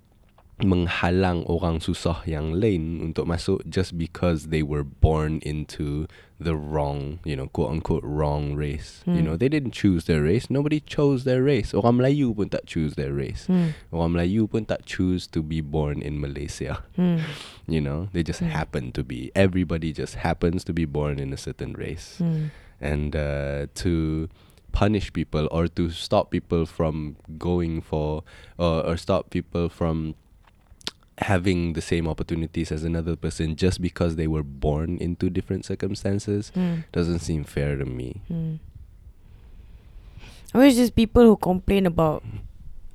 menghalang 0.63 1.43
orang 1.51 1.83
susah 1.83 2.23
yang 2.23 2.55
lain 2.55 3.03
untuk 3.03 3.27
masuk 3.27 3.59
just 3.67 3.99
because 3.99 4.47
they 4.55 4.63
were 4.63 4.87
born 4.87 5.43
into 5.43 6.07
the 6.37 6.55
wrong, 6.55 7.19
you 7.23 7.35
know, 7.35 7.47
quote 7.47 7.71
unquote 7.71 8.03
wrong 8.03 8.55
race. 8.55 8.99
You 9.07 9.23
Hmm. 9.23 9.23
know, 9.23 9.35
they 9.37 9.47
didn't 9.47 9.71
choose 9.71 10.03
their 10.03 10.21
race. 10.23 10.49
Nobody 10.51 10.81
chose 10.83 11.23
their 11.23 11.39
race. 11.41 11.71
Orang 11.73 11.95
Melayu 12.03 12.35
pun 12.35 12.49
tak 12.51 12.65
choose 12.67 12.95
their 12.99 13.13
race. 13.15 13.47
Hmm. 13.47 13.71
Orang 13.93 14.11
Melayu 14.19 14.51
pun 14.51 14.65
tak 14.67 14.83
choose 14.83 15.27
to 15.31 15.39
be 15.41 15.61
born 15.63 16.01
in 16.03 16.19
Malaysia. 16.19 16.83
Hmm. 16.99 17.23
You 17.71 17.79
know, 17.81 18.09
they 18.13 18.21
just 18.21 18.43
Hmm. 18.43 18.51
happen 18.51 18.91
to 18.93 19.01
be. 19.01 19.31
Everybody 19.33 19.89
just 19.95 20.21
happens 20.21 20.61
to 20.67 20.73
be 20.75 20.83
born 20.85 21.17
in 21.23 21.31
a 21.33 21.39
certain 21.39 21.71
race 21.73 22.19
Hmm. 22.19 22.51
and 22.83 23.15
uh, 23.15 23.71
to 23.81 24.27
punish 24.75 25.09
people 25.15 25.47
or 25.55 25.71
to 25.71 25.87
stop 25.89 26.29
people 26.35 26.67
from 26.67 27.15
going 27.39 27.79
for 27.79 28.27
or, 28.59 28.83
or 28.85 28.97
stop 28.99 29.31
people 29.31 29.71
from 29.71 30.19
having 31.19 31.73
the 31.73 31.81
same 31.81 32.07
opportunities 32.07 32.71
as 32.71 32.83
another 32.83 33.15
person 33.15 33.55
just 33.55 33.81
because 33.81 34.15
they 34.17 34.27
were 34.27 34.43
born 34.43 34.97
into 34.99 35.29
different 35.29 35.63
circumstances 35.63 36.51
Hmm. 36.53 36.83
doesn't 36.91 37.19
seem 37.19 37.43
fair 37.47 37.77
to 37.77 37.85
me. 37.85 38.21
Hmm. 38.27 38.59
I 40.53 40.57
mean, 40.59 40.67
it's 40.67 40.77
just 40.77 40.95
people 40.95 41.23
who 41.23 41.35
complain 41.35 41.85
about 41.85 42.23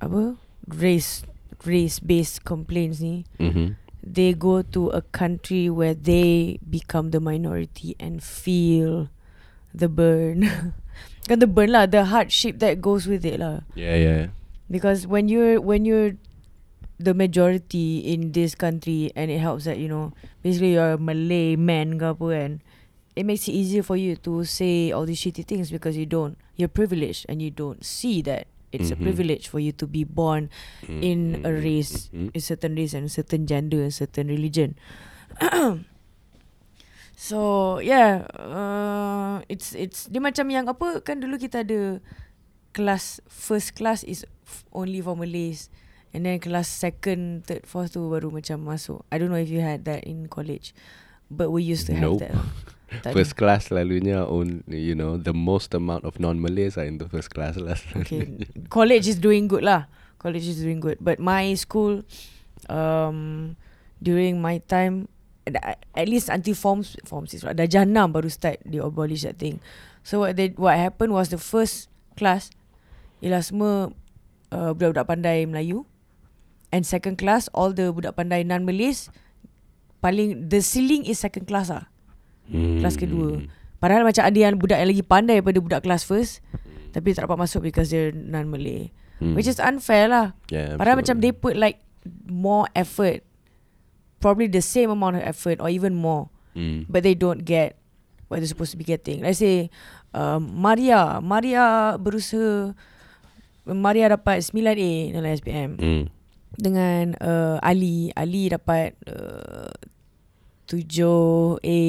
apa 0.01 0.37
race 0.67 1.21
race 1.65 1.99
based 2.01 2.41
complaints 2.45 3.01
ni. 3.01 3.25
Mm-hmm. 3.37 3.77
They 4.01 4.33
go 4.33 4.65
to 4.73 4.89
a 4.89 5.05
country 5.13 5.69
where 5.69 5.93
they 5.93 6.57
become 6.65 7.13
the 7.13 7.21
minority 7.21 7.93
and 8.01 8.17
feel 8.17 9.13
the 9.73 9.85
burn. 9.85 10.73
Kan 11.29 11.37
the 11.37 11.45
burn 11.45 11.69
lah, 11.69 11.85
the 11.85 12.05
hardship 12.09 12.57
that 12.65 12.81
goes 12.81 13.05
with 13.05 13.21
it 13.21 13.37
lah. 13.37 13.61
Yeah, 13.77 13.93
yeah. 13.93 14.23
Because 14.73 15.05
when 15.05 15.29
you're 15.29 15.61
when 15.61 15.85
you're 15.85 16.17
the 17.03 17.13
majority 17.13 17.99
in 18.05 18.31
this 18.31 18.53
country 18.55 19.11
and 19.15 19.29
it 19.31 19.39
helps 19.41 19.65
that 19.65 19.77
you 19.81 19.87
know 19.89 20.13
basically 20.41 20.73
you're 20.77 20.95
a 20.95 21.01
Malay 21.01 21.55
man 21.57 21.97
ke 21.97 22.05
apa 22.05 22.25
kan 22.29 22.51
it 23.17 23.27
makes 23.27 23.45
it 23.49 23.53
easier 23.57 23.83
for 23.83 23.99
you 23.99 24.15
to 24.15 24.45
say 24.47 24.89
all 24.95 25.03
these 25.03 25.19
shitty 25.19 25.43
things 25.43 25.67
because 25.69 25.97
you 25.99 26.05
don't 26.07 26.39
you're 26.55 26.71
privileged 26.71 27.27
and 27.27 27.41
you 27.43 27.51
don't 27.51 27.83
see 27.83 28.21
that 28.23 28.47
it's 28.71 28.87
a 28.87 28.95
Mhm. 28.95 29.03
privilege 29.03 29.51
for 29.51 29.59
you 29.59 29.75
to 29.75 29.83
be 29.83 30.07
born 30.07 30.47
in 31.03 31.43
a 31.43 31.51
race 31.51 32.07
Mhm. 32.15 32.31
a 32.31 32.39
certain 32.39 32.71
race 32.79 32.95
and 32.95 33.09
a 33.09 33.11
certain 33.11 33.43
gender 33.43 33.83
and 33.83 33.91
certain 33.91 34.31
religion 34.31 34.79
so 37.15 37.77
yeah 37.83 38.25
uh, 38.39 39.43
it's 39.51 39.75
it's 39.75 40.07
dia 40.07 40.23
macam 40.23 40.47
yang 40.49 40.65
apa 40.71 41.03
kan 41.03 41.19
dulu 41.19 41.35
kita 41.37 41.67
ada 41.67 41.99
kelas 42.71 43.19
first 43.27 43.75
class 43.75 44.01
is 44.07 44.23
only 44.71 45.03
for 45.03 45.13
Malays 45.19 45.67
and 46.11 46.27
then 46.27 46.39
kelas 46.39 46.67
second 46.67 47.43
third 47.47 47.63
fourth 47.63 47.95
tu 47.95 48.03
baru 48.11 48.31
macam 48.31 48.63
masuk 48.63 49.03
I 49.11 49.19
don't 49.19 49.31
know 49.31 49.39
if 49.39 49.47
you 49.51 49.63
had 49.63 49.87
that 49.87 50.03
in 50.03 50.27
college 50.27 50.75
but 51.31 51.51
we 51.51 51.63
used 51.63 51.87
to 51.87 51.95
have 51.95 52.19
Nope. 52.19 52.21
that 52.27 52.35
Tak 52.91 53.15
ada. 53.15 53.23
First 53.23 53.39
class 53.39 53.71
selalunya 53.71 54.27
on 54.27 54.67
you 54.67 54.91
know 54.91 55.15
the 55.15 55.31
most 55.31 55.71
amount 55.71 56.03
of 56.03 56.19
non-Malays 56.19 56.75
are 56.75 56.83
in 56.83 56.99
the 56.99 57.07
first 57.07 57.31
class 57.31 57.55
lah. 57.55 57.79
Okay. 58.03 58.43
College 58.67 59.07
is 59.07 59.15
doing 59.15 59.47
good 59.47 59.63
lah. 59.63 59.87
College 60.19 60.43
is 60.43 60.59
doing 60.59 60.83
good. 60.83 60.99
But 60.99 61.15
my 61.15 61.55
school, 61.55 62.03
um, 62.67 63.55
during 64.03 64.43
my 64.43 64.59
time, 64.67 65.07
at 65.47 66.07
least 66.11 66.27
until 66.27 66.51
form 66.51 66.83
form 67.07 67.31
six, 67.31 67.47
dah 67.47 67.63
jana 67.63 68.11
baru 68.11 68.27
start 68.27 68.59
they 68.67 68.83
abolish 68.83 69.23
that 69.23 69.39
thing. 69.39 69.63
So 70.03 70.27
what 70.27 70.35
they 70.35 70.51
what 70.59 70.75
happened 70.75 71.15
was 71.15 71.31
the 71.31 71.39
first 71.39 71.87
class 72.19 72.51
ialah 73.23 73.39
semua 73.39 73.95
uh, 74.51 74.75
budak-budak 74.75 75.07
pandai 75.07 75.47
Melayu 75.47 75.87
and 76.71 76.87
second 76.87 77.19
class 77.19 77.51
all 77.51 77.75
the 77.75 77.91
budak 77.91 78.15
pandai 78.15 78.41
non 78.47 78.63
Malays 78.63 79.11
paling 80.01 80.49
the 80.49 80.63
ceiling 80.63 81.05
is 81.05 81.21
second 81.21 81.45
class 81.45 81.69
ah. 81.69 81.87
Kelas 82.51 82.99
kedua. 82.99 83.47
Padahal 83.79 84.03
macam 84.03 84.27
ada 84.27 84.35
yang 84.35 84.59
budak 84.59 84.83
yang 84.83 84.91
lagi 84.91 85.05
pandai 85.05 85.39
daripada 85.39 85.59
budak 85.63 85.81
kelas 85.87 86.03
first 86.03 86.43
tapi 86.91 87.15
tak 87.15 87.25
dapat 87.25 87.39
masuk 87.39 87.63
because 87.63 87.89
they're 87.89 88.11
non-Malay. 88.11 88.91
Hmm. 89.23 89.33
Which 89.33 89.47
is 89.47 89.57
unfair 89.63 90.11
lah. 90.11 90.35
yeah, 90.51 90.75
Padahal 90.75 90.99
macam 90.99 91.23
they 91.23 91.31
put 91.31 91.55
like 91.55 91.79
more 92.27 92.67
effort. 92.75 93.23
Probably 94.21 94.51
the 94.51 94.61
same 94.61 94.91
amount 94.93 95.17
of 95.17 95.23
effort 95.25 95.57
or 95.63 95.71
even 95.71 95.97
more. 95.97 96.29
Mm. 96.53 96.85
But 96.85 97.01
they 97.01 97.17
don't 97.17 97.41
get 97.41 97.81
what 98.29 98.37
they're 98.37 98.49
supposed 98.49 98.69
to 98.75 98.77
be 98.77 98.85
getting. 98.85 99.25
Let's 99.25 99.41
say 99.41 99.73
um, 100.13 100.61
Maria. 100.61 101.17
Maria 101.25 101.97
berusaha 101.97 102.77
Maria 103.65 104.13
dapat 104.13 104.45
9A 104.45 105.17
dalam 105.17 105.29
SPM. 105.33 105.69
Mm. 105.81 106.03
Dengan 106.53 107.15
uh, 107.17 107.57
Ali. 107.61 108.11
Ali 108.11 108.47
dapat 108.47 108.95
uh, 109.07 109.71
7A. 110.67 111.81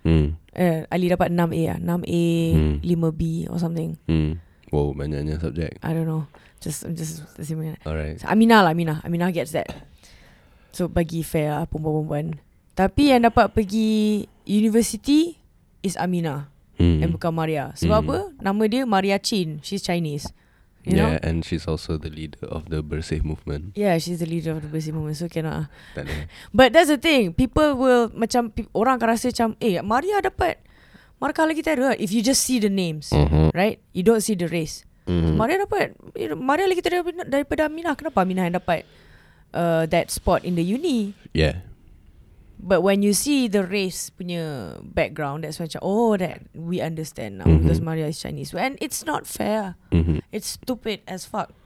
Mm. 0.00 0.28
Eh, 0.50 0.78
Ali 0.88 1.06
dapat 1.12 1.28
6A 1.30 1.62
lah. 1.68 1.78
6A, 1.78 2.24
Hmm. 2.56 2.74
5B 2.80 3.20
or 3.48 3.58
something. 3.60 4.00
Mm. 4.08 4.40
Wow, 4.70 4.94
banyaknya 4.94 5.36
subjek. 5.36 5.76
I 5.82 5.90
don't 5.92 6.06
know. 6.06 6.30
Just 6.60 6.84
I'm 6.84 6.94
just 6.94 7.24
assuming. 7.36 7.74
Alright. 7.82 8.20
So, 8.20 8.28
Aminah 8.28 8.62
lah 8.62 8.72
Aminah. 8.72 9.00
Aminah 9.02 9.32
gets 9.32 9.52
that. 9.52 9.66
So 10.70 10.86
bagi 10.86 11.24
fair 11.26 11.50
lah 11.50 11.64
perempuan-perempuan. 11.66 12.38
Tapi 12.78 13.10
yang 13.10 13.26
dapat 13.26 13.50
pergi 13.50 14.22
university 14.46 15.34
is 15.82 15.98
Aminah 15.98 16.46
Mm. 16.80 17.04
and 17.04 17.10
bukan 17.12 17.32
Maria. 17.34 17.76
Sebab 17.76 17.92
Hmm. 17.92 18.04
apa? 18.06 18.18
Nama 18.40 18.62
dia 18.64 18.82
Maria 18.88 19.16
Chin. 19.20 19.60
She's 19.60 19.84
Chinese. 19.84 20.32
You 20.80 20.96
yeah, 20.96 21.04
know? 21.04 21.18
and 21.20 21.44
she's 21.44 21.68
also 21.68 22.00
the 22.00 22.08
leader 22.08 22.40
of 22.48 22.72
the 22.72 22.80
Bersih 22.80 23.20
movement. 23.20 23.76
Yeah, 23.76 24.00
she's 24.00 24.24
the 24.24 24.28
leader 24.28 24.56
of 24.56 24.64
the 24.64 24.70
Bersih 24.72 24.96
Movement. 24.96 25.20
So 25.20 25.28
cannot 25.28 25.68
ada. 25.92 26.08
But 26.56 26.72
that's 26.72 26.88
the 26.88 26.96
thing. 26.96 27.36
People 27.36 27.76
will 27.76 28.08
macam 28.16 28.48
pe- 28.48 28.64
orang 28.72 28.96
akan 28.96 29.08
rasa 29.12 29.28
macam 29.28 29.60
eh 29.60 29.76
Maria 29.84 30.24
dapat 30.24 30.56
markah 31.20 31.44
lagi 31.44 31.60
terror 31.60 31.92
if 32.00 32.08
you 32.16 32.24
just 32.24 32.40
see 32.48 32.56
the 32.56 32.72
names, 32.72 33.12
Mhm. 33.12 33.52
right? 33.52 33.76
You 33.92 34.00
don't 34.00 34.24
see 34.24 34.32
the 34.32 34.48
race. 34.48 34.88
Mhm. 35.04 35.36
Maria 35.36 35.60
dapat 35.60 35.92
Maria 36.40 36.64
lagi 36.64 36.80
daripada, 36.80 37.28
daripada 37.28 37.68
Aminah 37.68 37.92
Kenapa 37.92 38.24
Aminah 38.24 38.48
yang 38.48 38.56
dapat 38.56 38.88
uh, 39.52 39.84
That 39.84 40.08
spot 40.08 40.48
in 40.48 40.56
the 40.56 40.64
uni 40.64 41.12
Yeah. 41.36 41.60
But 42.60 42.84
when 42.84 43.00
you 43.00 43.16
see 43.16 43.48
the 43.48 43.64
race 43.64 44.12
punya 44.12 44.76
background 44.84 45.48
That's 45.48 45.56
macam 45.56 45.80
Oh 45.80 46.12
that 46.20 46.44
We 46.52 46.84
understand 46.84 47.40
now 47.40 47.48
Mhm. 47.48 47.64
Because 47.64 47.80
Maria 47.80 48.06
is 48.12 48.20
Chinese 48.20 48.52
And 48.52 48.76
it's 48.84 49.02
not 49.08 49.24
fair 49.24 49.80
Mhm. 49.90 50.20
It's 50.28 50.60
stupid 50.60 51.00
as 51.08 51.24
fuck 51.24 51.56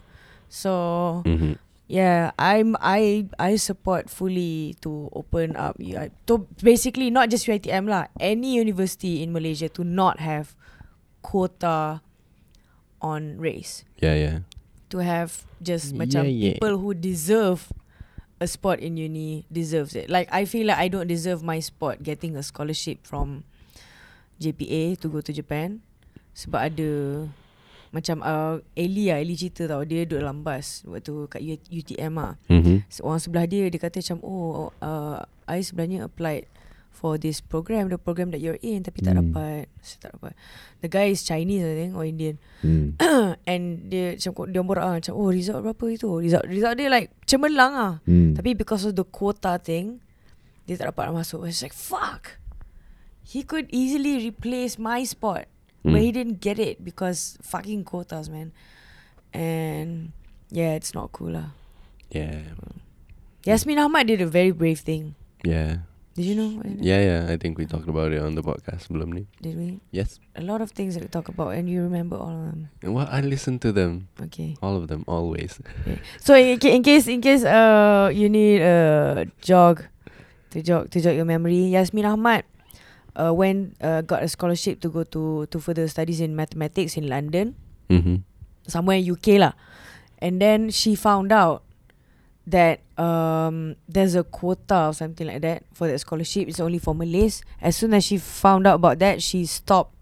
So 0.47 1.23
Mhm. 1.27 1.59
Yeah, 1.85 2.33
I'm 2.41 2.81
I 2.81 3.29
I 3.37 3.61
support 3.61 4.09
fully 4.09 4.73
to 4.81 5.13
open 5.13 5.53
up 5.53 5.77
UI 5.77 6.09
to 6.25 6.49
basically 6.65 7.13
not 7.13 7.29
just 7.29 7.45
UiTM 7.45 7.85
lah, 7.93 8.09
any 8.17 8.57
university 8.57 9.21
in 9.21 9.37
Malaysia 9.37 9.69
to 9.77 9.85
not 9.85 10.17
have 10.17 10.57
quota 11.21 12.01
on 13.05 13.37
race. 13.37 13.85
Yeah, 14.01 14.17
yeah. 14.17 14.37
To 14.97 15.05
have 15.05 15.45
just 15.61 15.93
Yeah, 15.93 16.09
macam 16.09 16.23
yeah. 16.25 16.57
people 16.57 16.81
who 16.81 16.97
deserve 16.97 17.69
a 18.45 18.49
spot 18.49 18.85
in 18.85 19.01
uni 19.01 19.49
deserves 19.49 19.97
it. 19.97 20.13
Like 20.13 20.29
I 20.29 20.45
feel 20.45 20.69
like 20.69 20.77
I 20.77 20.93
don't 20.93 21.09
deserve 21.09 21.41
my 21.41 21.65
spot 21.65 22.05
getting 22.05 22.37
a 22.37 22.45
scholarship 22.45 23.01
from 23.09 23.49
JPA 24.37 25.01
to 25.01 25.07
go 25.09 25.25
to 25.25 25.33
Japan 25.33 25.81
sebab 26.37 26.61
ada 26.69 26.91
macam 27.95 28.19
uh, 28.27 28.59
Ellie 28.75 29.07
lah 29.15 29.23
Ellie 29.23 29.39
cerita 29.39 29.71
tau 29.71 29.87
dia 29.87 30.03
duduk 30.03 30.19
dalam 30.19 30.43
bus 30.43 30.83
waktu 30.83 31.15
kat 31.31 31.41
UTM 31.71 32.19
lah 32.19 32.35
Mhm. 32.51 32.83
So, 32.91 33.07
orang 33.07 33.23
sebelah 33.23 33.47
dia 33.47 33.71
dia 33.71 33.79
kata 33.79 34.03
macam 34.03 34.19
oh 34.27 34.75
uh, 34.83 35.23
I 35.47 35.63
sebenarnya 35.63 36.11
applied 36.11 36.51
for 37.05 37.21
this 37.21 37.45
program 37.45 37.93
the 37.93 38.01
program 38.01 38.33
that 38.33 38.41
you're 38.41 38.57
in 38.65 38.81
tapi 38.81 39.05
tak 39.05 39.13
Hmm. 39.13 39.29
dapat 39.29 39.69
saya 39.85 40.09
tak 40.09 40.17
dapat 40.17 40.33
the 40.81 40.89
guy 40.89 41.13
is 41.13 41.21
Chinese 41.21 41.61
I 41.61 41.77
think 41.77 41.93
or 41.93 42.09
Indian 42.09 42.41
Hmm. 42.65 42.97
and 43.51 43.93
dia 43.93 44.17
macam 44.17 44.49
dia 44.49 44.63
borak 44.65 44.85
lah, 44.89 44.95
macam 45.05 45.13
oh 45.13 45.29
result 45.29 45.61
berapa 45.61 45.85
itu 45.93 46.09
result 46.17 46.49
result 46.49 46.81
dia 46.81 46.89
like 46.89 47.13
cemerlang 47.29 47.73
ah 47.77 47.95
Hmm. 48.09 48.33
tapi 48.33 48.57
because 48.57 48.89
of 48.89 48.97
the 48.97 49.05
quota 49.05 49.61
thing 49.61 50.01
dia 50.65 50.81
tak 50.81 50.97
dapat 50.97 51.13
masuk 51.13 51.45
it's 51.45 51.61
like 51.61 51.77
fuck 51.77 52.41
he 53.21 53.45
could 53.45 53.69
easily 53.69 54.17
replace 54.25 54.81
my 54.81 55.05
spot 55.05 55.45
but 55.85 56.01
Mm. 56.01 56.05
he 56.09 56.09
didn't 56.09 56.41
get 56.41 56.57
it 56.57 56.81
because 56.81 57.37
fucking 57.45 57.85
quotas 57.85 58.33
man 58.33 58.57
and 59.37 60.17
yeah 60.49 60.73
it's 60.73 60.97
not 60.97 61.13
cool 61.13 61.37
lah 61.37 61.53
Yeah. 62.09 62.57
Yasmin 63.45 63.77
Ahmad 63.77 64.07
did 64.09 64.25
a 64.25 64.29
very 64.29 64.55
brave 64.55 64.81
thing 64.81 65.13
Yeah. 65.45 65.85
Did 66.15 66.31
you 66.31 66.39
know? 66.39 66.63
Yeah, 66.79 67.03
yeah. 67.03 67.21
I 67.27 67.35
think 67.37 67.59
we 67.59 67.67
talked 67.67 67.91
about 67.91 68.15
it 68.15 68.23
on 68.23 68.39
the 68.39 68.43
podcast 68.47 68.87
sebelum 68.87 69.11
ni. 69.11 69.27
Did 69.43 69.59
we? 69.59 69.83
Yes. 69.91 70.23
A 70.39 70.47
lot 70.47 70.63
of 70.63 70.71
things 70.71 70.95
that 70.95 71.03
we 71.03 71.11
talk 71.11 71.27
about, 71.27 71.59
and 71.59 71.67
you 71.67 71.83
remember 71.83 72.15
all 72.15 72.31
of 72.31 72.55
them. 72.55 72.71
Well, 72.87 73.11
I 73.11 73.19
listen 73.19 73.59
to 73.67 73.75
them. 73.75 74.07
Okay. 74.31 74.55
All 74.63 74.79
of 74.79 74.87
them, 74.87 75.03
always. 75.11 75.59
So 76.23 76.39
in, 76.39 76.63
ca- 76.63 76.71
in 76.71 76.87
case 76.87 77.11
in 77.11 77.19
case 77.19 77.43
uh 77.43 78.15
you 78.15 78.31
need 78.31 78.63
a 78.63 79.27
jog 79.43 79.83
to 80.55 80.63
jog 80.63 80.95
to 80.95 81.03
jog 81.03 81.19
your 81.19 81.27
memory, 81.27 81.75
Yasmin 81.75 82.07
Ahmad 82.07 82.47
uh 83.19 83.35
went 83.35 83.75
uh 83.83 84.07
got 84.07 84.23
a 84.23 84.31
scholarship 84.31 84.79
to 84.87 84.89
go 84.95 85.03
to 85.03 85.51
to 85.51 85.59
further 85.59 85.91
studies 85.91 86.23
in 86.23 86.39
mathematics 86.39 86.95
in 86.95 87.11
London, 87.11 87.59
Mm-hmm. 87.91 88.23
somewhere 88.71 89.03
UK 89.03 89.43
lah, 89.43 89.59
and 90.23 90.39
then 90.39 90.71
she 90.71 90.95
found 90.95 91.35
out 91.35 91.64
that 92.47 92.81
um 93.01 93.77
there's 93.89 94.15
a 94.15 94.23
quota 94.23 94.89
or 94.89 94.93
something 94.93 95.27
like 95.27 95.41
that 95.43 95.65
for 95.73 95.89
that 95.89 95.99
scholarship. 95.99 96.49
It's 96.49 96.61
only 96.61 96.79
for 96.79 96.95
Malays. 96.95 97.43
As 97.61 97.77
soon 97.77 97.95
as 97.95 98.05
she 98.05 98.19
found 98.19 98.67
out 98.67 98.77
about 98.77 98.99
that, 99.01 99.23
she 99.23 99.47
stopped 99.47 99.95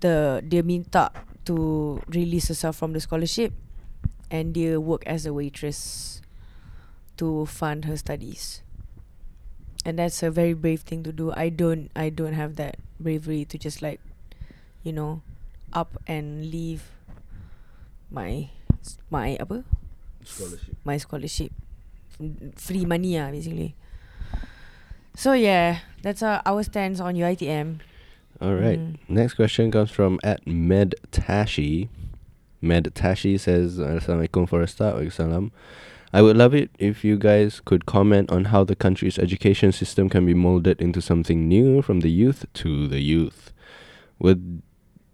the 0.00 0.42
dia 0.46 0.62
minta 0.62 1.10
to 1.46 2.02
release 2.08 2.48
herself 2.48 2.76
from 2.76 2.92
the 2.92 3.00
scholarship 3.00 3.52
and 4.30 4.52
dia 4.52 4.80
work 4.80 5.06
as 5.06 5.24
a 5.26 5.32
waitress 5.32 6.20
to 7.16 7.46
fund 7.46 7.84
her 7.86 7.96
studies. 7.96 8.62
And 9.86 9.98
that's 9.98 10.22
a 10.22 10.30
very 10.30 10.52
brave 10.52 10.82
thing 10.82 11.04
to 11.04 11.12
do. 11.12 11.32
I 11.32 11.48
don't 11.48 11.90
I 11.94 12.10
don't 12.10 12.34
have 12.34 12.56
that 12.56 12.76
bravery 12.98 13.44
to 13.46 13.56
just 13.56 13.80
like 13.80 14.00
you 14.82 14.92
know 14.92 15.22
up 15.72 16.02
and 16.06 16.50
leave 16.50 16.90
my 18.10 18.50
my 19.10 19.38
apa 19.38 19.62
Scholarship. 20.26 20.76
my 20.84 20.96
scholarship 20.98 21.52
free 22.56 22.84
money 22.84 23.18
ah 23.18 23.30
basically 23.30 23.74
so 25.14 25.32
yeah 25.32 25.80
that's 26.02 26.22
uh, 26.22 26.42
our 26.44 26.62
stance 26.62 27.00
on 27.00 27.14
UiTM 27.14 27.80
All 28.40 28.54
right. 28.54 28.78
Mm. 28.78 28.98
Next 29.08 29.34
question 29.34 29.70
comes 29.70 29.90
from 29.90 30.20
at 30.22 30.44
Medtashi. 30.44 31.88
Medtashi 32.62 33.40
says, 33.40 33.78
Assalamualaikum 33.78 34.48
for 34.48 34.60
a 34.60 34.68
start. 34.68 34.96
Waalaikumsalam. 34.96 35.50
I 36.12 36.22
would 36.22 36.36
love 36.36 36.54
it 36.54 36.70
if 36.78 37.04
you 37.04 37.16
guys 37.16 37.60
could 37.64 37.86
comment 37.86 38.30
on 38.30 38.46
how 38.46 38.64
the 38.64 38.76
country's 38.76 39.18
education 39.18 39.72
system 39.72 40.08
can 40.08 40.24
be 40.24 40.34
molded 40.34 40.80
into 40.80 41.00
something 41.00 41.48
new 41.48 41.82
from 41.82 42.00
the 42.00 42.10
youth 42.10 42.44
to 42.60 42.86
the 42.88 43.00
youth. 43.00 43.52
Would 44.18 44.62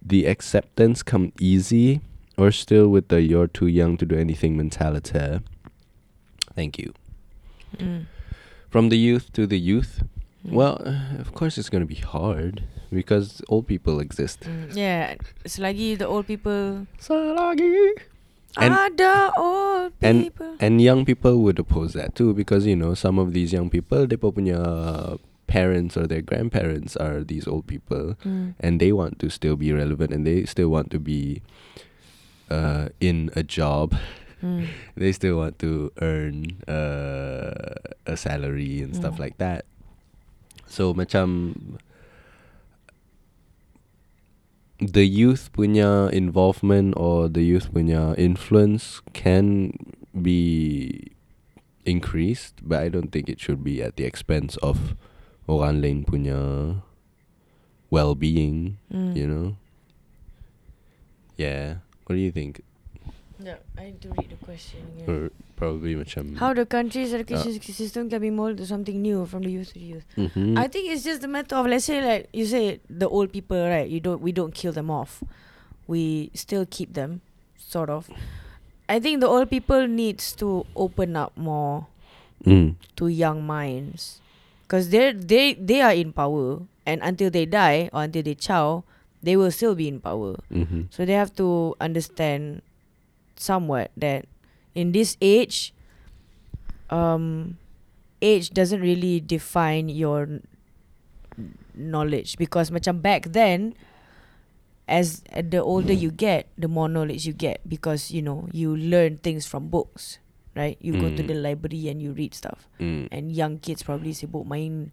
the 0.03 0.25
acceptance 0.25 1.01
come 1.03 1.31
easy 1.39 2.01
or 2.37 2.51
still 2.51 2.87
with 2.89 3.07
the 3.09 3.21
you're 3.21 3.47
too 3.47 3.67
young 3.67 3.97
to 3.97 4.05
do 4.05 4.15
anything 4.17 4.57
mentality? 4.57 5.39
Thank 6.55 6.77
you. 6.77 6.93
mm. 7.77 8.05
From 8.69 8.89
the 8.89 8.97
youth 8.97 9.31
to 9.33 9.45
the 9.45 9.57
youth. 9.59 10.03
Mm. 10.45 10.51
Well, 10.53 10.81
uh, 10.85 11.19
of 11.21 11.33
course 11.33 11.57
it's 11.57 11.69
going 11.69 11.81
to 11.81 11.87
be 11.87 12.01
hard 12.01 12.63
because 12.91 13.41
old 13.49 13.65
people 13.67 13.99
exist. 13.99 14.41
mm. 14.41 14.75
yeah 14.75 15.15
selagi 15.45 15.97
the 15.97 16.05
old 16.05 16.27
people 16.27 16.85
Selagi. 17.01 17.93
And- 18.57 18.73
ada 18.77 19.33
old 19.37 19.93
and- 20.01 20.23
people 20.29 20.53
And 20.61 20.77
young 20.81 21.05
people 21.09 21.41
would 21.41 21.57
oppose 21.57 21.93
that 21.97 22.13
too 22.13 22.33
because 22.37 22.65
you 22.69 22.75
know 22.77 22.93
some 22.93 23.17
of 23.17 23.33
these 23.33 23.49
young 23.53 23.69
people 23.73 24.05
they 24.05 24.17
punya 24.17 25.17
parents 25.49 25.97
or 25.97 26.05
their 26.07 26.21
grandparents 26.21 26.93
are 26.97 27.23
these 27.25 27.47
old 27.49 27.65
people 27.65 28.13
mm. 28.25 28.53
and 28.61 28.77
they 28.79 28.91
want 28.93 29.17
to 29.19 29.29
still 29.29 29.55
be 29.57 29.73
relevant 29.73 30.13
and 30.13 30.25
they 30.25 30.45
still 30.45 30.69
want 30.69 30.89
to 30.93 30.99
be 31.01 31.41
uh, 32.49 32.89
in 32.99 33.29
a 33.35 33.43
job. 33.43 33.95
Mm. 34.43 34.67
They 34.99 35.11
still 35.15 35.37
want 35.39 35.59
to 35.63 35.91
earn 36.03 36.59
uh, 36.67 37.79
a 38.05 38.15
salary 38.17 38.81
and 38.83 38.95
stuff 38.95 39.15
Mm. 39.15 39.23
like 39.23 39.37
that. 39.39 39.63
So 40.67 40.91
macam 40.93 41.79
the 44.79 45.05
youth 45.07 45.47
punya 45.55 46.11
involvement 46.11 46.93
or 46.97 47.29
the 47.29 47.43
youth 47.45 47.71
punya 47.71 48.17
influence 48.19 48.99
can 49.13 49.71
be 50.11 51.11
increased, 51.85 52.59
but 52.63 52.83
I 52.83 52.89
don't 52.89 53.11
think 53.11 53.29
it 53.29 53.39
should 53.39 53.63
be 53.63 53.81
at 53.81 53.95
the 53.95 54.03
expense 54.03 54.57
of 54.59 54.95
orang 55.47 55.79
lain 55.79 56.03
punya 56.03 56.81
well-being. 57.89 58.77
Mm. 58.91 59.15
You 59.15 59.27
know. 59.27 59.47
Yeah. 61.37 61.82
What 62.05 62.15
do 62.15 62.21
you 62.21 62.31
think? 62.31 62.61
No, 63.39 63.55
I 63.77 63.85
need 63.91 64.01
to 64.01 64.09
read 64.09 64.29
the 64.29 64.39
question 64.45 64.79
again. 64.95 65.09
Or 65.09 65.31
probably 65.55 65.95
macam. 65.95 66.35
how 66.37 66.53
the 66.53 66.65
country's 66.65 67.13
education 67.13 67.59
system 67.61 68.09
can 68.09 68.19
be 68.21 68.29
molded 68.29 68.57
to 68.57 68.65
something 68.65 69.01
new 69.01 69.25
from 69.25 69.43
the 69.43 69.51
youth 69.51 69.71
to 69.73 69.79
the 69.79 69.85
youth 69.95 70.05
Mhm. 70.17 70.57
I 70.59 70.67
think 70.67 70.91
it's 70.91 71.03
just 71.07 71.23
a 71.23 71.27
matter 71.31 71.55
of 71.55 71.67
let's 71.67 71.85
say 71.87 72.03
like 72.03 72.27
you 72.35 72.43
say 72.45 72.79
the 72.89 73.07
old 73.07 73.31
people 73.31 73.55
right 73.57 73.87
you 73.87 73.99
don't 74.03 74.19
we 74.21 74.31
don't 74.35 74.51
kill 74.53 74.71
them 74.75 74.91
off 74.91 75.23
we 75.87 76.31
still 76.35 76.65
keep 76.67 76.93
them 76.99 77.21
sort 77.55 77.87
of 77.89 78.09
I 78.91 78.99
think 78.99 79.21
the 79.23 79.27
old 79.31 79.47
people 79.49 79.87
needs 79.87 80.35
to 80.43 80.65
open 80.75 81.15
up 81.15 81.31
more 81.39 81.87
Mm. 82.43 82.75
to 82.99 83.07
young 83.07 83.47
minds 83.47 84.19
because 84.67 84.91
they 84.91 85.15
they 85.15 85.55
they 85.55 85.79
are 85.79 85.95
in 85.95 86.11
power 86.11 86.67
and 86.83 86.99
until 86.99 87.31
they 87.31 87.47
die 87.47 87.87
or 87.95 88.03
until 88.03 88.19
they 88.19 88.35
chow 88.35 88.83
they 89.23 89.39
will 89.39 89.49
still 89.51 89.73
be 89.73 89.87
in 89.87 90.03
power 90.03 90.35
Mhm. 90.51 90.91
so 90.91 91.07
they 91.07 91.15
have 91.15 91.31
to 91.33 91.73
understand 91.79 92.59
somewhat 93.39 93.89
that 93.95 94.27
in 94.75 94.91
this 94.91 95.15
age, 95.23 95.71
um, 96.91 97.57
age 98.21 98.51
doesn't 98.51 98.81
really 98.81 99.19
define 99.19 99.87
your 99.89 100.43
knowledge 101.73 102.37
because 102.37 102.69
macam 102.69 103.01
back 103.01 103.31
then, 103.33 103.73
as 104.85 105.23
the 105.31 105.57
older 105.63 105.93
you 105.95 106.11
get, 106.11 106.45
the 106.59 106.67
more 106.67 106.89
knowledge 106.89 107.25
you 107.25 107.33
get 107.33 107.63
because 107.65 108.11
you 108.11 108.21
know 108.21 108.45
you 108.51 108.75
learn 108.75 109.17
things 109.17 109.47
from 109.47 109.69
books, 109.71 110.19
right? 110.53 110.77
You 110.83 110.93
go 110.99 111.09
to 111.09 111.23
Mm. 111.23 111.29
the 111.31 111.37
library 111.39 111.87
and 111.89 112.01
you 112.03 112.13
read 112.13 112.35
stuff, 112.35 112.67
Mm. 112.77 113.07
and 113.09 113.23
young 113.33 113.57
kids 113.57 113.81
probably 113.81 114.13
sibuk 114.13 114.45
main, 114.45 114.91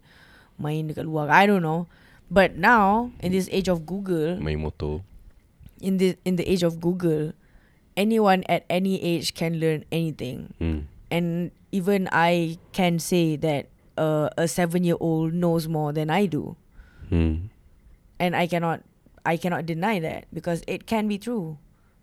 main 0.57 0.89
dekat 0.89 1.05
luar. 1.05 1.29
I 1.29 1.45
don't 1.45 1.61
know, 1.61 1.85
but 2.31 2.55
now 2.55 3.11
in 3.19 3.35
this 3.35 3.51
age 3.51 3.67
of 3.67 3.83
Google, 3.85 4.39
My 4.39 4.55
motto. 4.55 5.03
in 5.83 5.99
the 5.99 6.15
in 6.23 6.39
the 6.39 6.47
age 6.47 6.63
of 6.63 6.79
Google, 6.79 7.35
anyone 7.99 8.47
at 8.47 8.63
any 8.71 8.95
age 9.03 9.35
can 9.35 9.59
learn 9.59 9.83
anything, 9.91 10.55
Mm. 10.63 10.87
and 11.11 11.51
even 11.75 12.07
I 12.15 12.55
can 12.71 12.97
say 12.97 13.35
that 13.35 13.67
uh, 13.99 14.31
a 14.39 14.47
seven-year-old 14.47 15.35
knows 15.35 15.67
more 15.67 15.91
than 15.91 16.07
I 16.09 16.25
do, 16.25 16.55
Mm. 17.11 17.51
and 18.17 18.31
I 18.33 18.47
cannot 18.47 18.87
I 19.27 19.35
cannot 19.37 19.67
deny 19.69 19.99
that 20.01 20.25
because 20.33 20.63
it 20.65 20.87
can 20.87 21.05
be 21.11 21.19
true. 21.19 21.59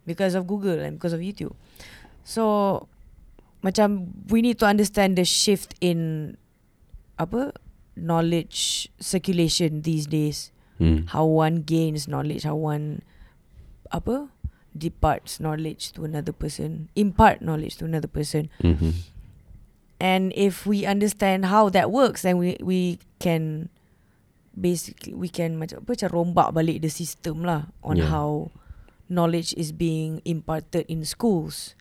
because 0.09 0.33
of 0.33 0.49
Google 0.49 0.81
and 0.81 0.97
because 0.97 1.13
of 1.13 1.21
YouTube. 1.21 1.53
So 2.25 2.89
macam 3.61 4.17
we 4.33 4.41
need 4.41 4.57
to 4.57 4.65
understand 4.65 5.21
the 5.21 5.25
shift 5.29 5.77
in 5.85 6.33
apa 7.21 7.53
knowledge 7.99 8.89
circulation 9.03 9.83
these 9.83 10.07
days. 10.07 10.51
Hmm. 10.79 11.11
How 11.11 11.27
one 11.27 11.67
gains 11.67 12.07
knowledge, 12.07 12.47
how 12.47 12.55
one 12.55 13.03
apa 13.91 14.31
departs 14.77 15.41
knowledge 15.43 15.91
to 15.99 16.07
another 16.07 16.31
person, 16.31 16.87
impart 16.95 17.43
knowledge 17.43 17.77
to 17.83 17.85
another 17.85 18.07
person. 18.07 18.47
Mhm. 18.63 18.95
And 19.99 20.31
if 20.39 20.63
we 20.63 20.87
understand 20.87 21.51
how 21.51 21.67
that 21.75 21.91
works, 21.91 22.23
then 22.23 22.39
we 22.39 22.55
we 22.63 23.03
can 23.19 23.69
basically 24.55 25.15
we 25.15 25.27
can 25.27 25.59
macam 25.59 25.83
apa 25.83 25.99
macam 25.99 26.09
rombak 26.15 26.49
balik 26.55 26.79
the 26.83 26.91
system 26.91 27.43
lah 27.43 27.71
on 27.83 27.99
Yeah. 27.99 28.11
how 28.11 28.55
knowledge 29.11 29.55
is 29.59 29.75
being 29.75 30.23
imparted 30.23 30.87
in 30.87 31.03
schools. 31.03 31.75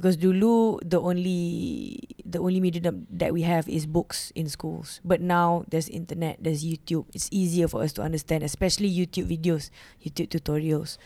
Because 0.00 0.16
dulu 0.16 0.80
the 0.80 0.96
only 0.96 2.00
the 2.24 2.40
only 2.40 2.56
medium 2.56 3.04
that 3.12 3.36
we 3.36 3.44
have 3.44 3.68
is 3.68 3.84
books 3.84 4.32
in 4.32 4.48
schools. 4.48 5.04
But 5.04 5.20
now 5.20 5.68
there's 5.68 5.92
internet, 5.92 6.40
there's 6.40 6.64
YouTube. 6.64 7.04
It's 7.12 7.28
easier 7.28 7.68
for 7.68 7.84
us 7.84 7.92
to 8.00 8.02
understand, 8.02 8.40
especially 8.40 8.88
YouTube 8.88 9.28
videos, 9.28 9.68
YouTube 10.00 10.32
tutorials. 10.32 10.96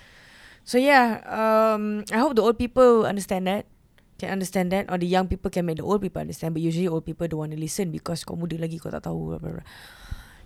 So 0.62 0.78
yeah, 0.78 1.26
um, 1.26 2.06
I 2.14 2.22
hope 2.22 2.38
the 2.38 2.46
old 2.46 2.56
people 2.56 3.02
understand 3.02 3.50
that 3.50 3.66
can 4.18 4.30
understand 4.30 4.70
that 4.70 4.86
or 4.90 4.98
the 4.98 5.06
young 5.06 5.26
people 5.26 5.50
can 5.50 5.66
make 5.66 5.76
the 5.76 5.82
old 5.82 6.00
people 6.00 6.20
understand 6.20 6.54
but 6.54 6.62
usually 6.62 6.86
old 6.86 7.04
people 7.04 7.26
don't 7.26 7.38
want 7.38 7.52
to 7.52 7.58
listen 7.58 7.90
because 7.90 8.22
kau 8.22 8.38
muda 8.38 8.54
lagi 8.54 8.78
kau 8.78 8.90
tak 8.90 9.02
tahu 9.02 9.34
blah, 9.34 9.40
blah, 9.42 9.58
blah. 9.58 9.66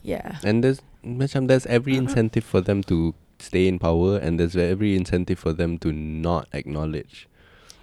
yeah 0.01 0.41
And 0.41 0.65
there's 0.65 0.81
macam 1.05 1.53
there's 1.53 1.69
every 1.69 2.01
incentive 2.01 2.49
for 2.49 2.65
them 2.65 2.81
to 2.89 3.13
stay 3.39 3.69
in 3.69 3.79
power 3.79 4.17
and 4.17 4.41
there's 4.41 4.57
every 4.57 4.97
incentive 4.97 5.39
for 5.39 5.53
them 5.53 5.77
to 5.85 5.93
not 5.93 6.49
acknowledge 6.57 7.29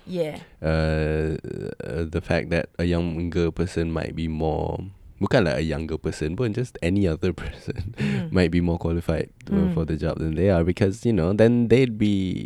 yeah 0.05 0.37
uh, 0.61 1.33
uh, 1.81 2.05
the 2.05 2.21
fact 2.21 2.49
that 2.53 2.69
a 2.77 2.85
younger 2.85 3.49
person 3.51 3.89
might 3.91 4.13
be 4.15 4.29
more 4.29 4.79
bukanlah 5.17 5.55
a 5.57 5.63
younger 5.65 5.97
person 5.97 6.35
pun 6.35 6.51
just 6.53 6.77
any 6.85 7.07
other 7.07 7.31
person 7.41 7.93
Mm. 7.95 8.29
might 8.35 8.51
be 8.51 8.59
more 8.61 8.77
qualified 8.77 9.31
uh, 9.49 9.65
Mm. 9.65 9.73
for 9.73 9.83
the 9.87 9.95
job 9.97 10.19
than 10.19 10.35
they 10.37 10.51
are 10.51 10.61
because 10.67 11.01
you 11.07 11.13
know 11.15 11.31
then 11.33 11.71
they'd 11.71 11.95
be 11.97 12.45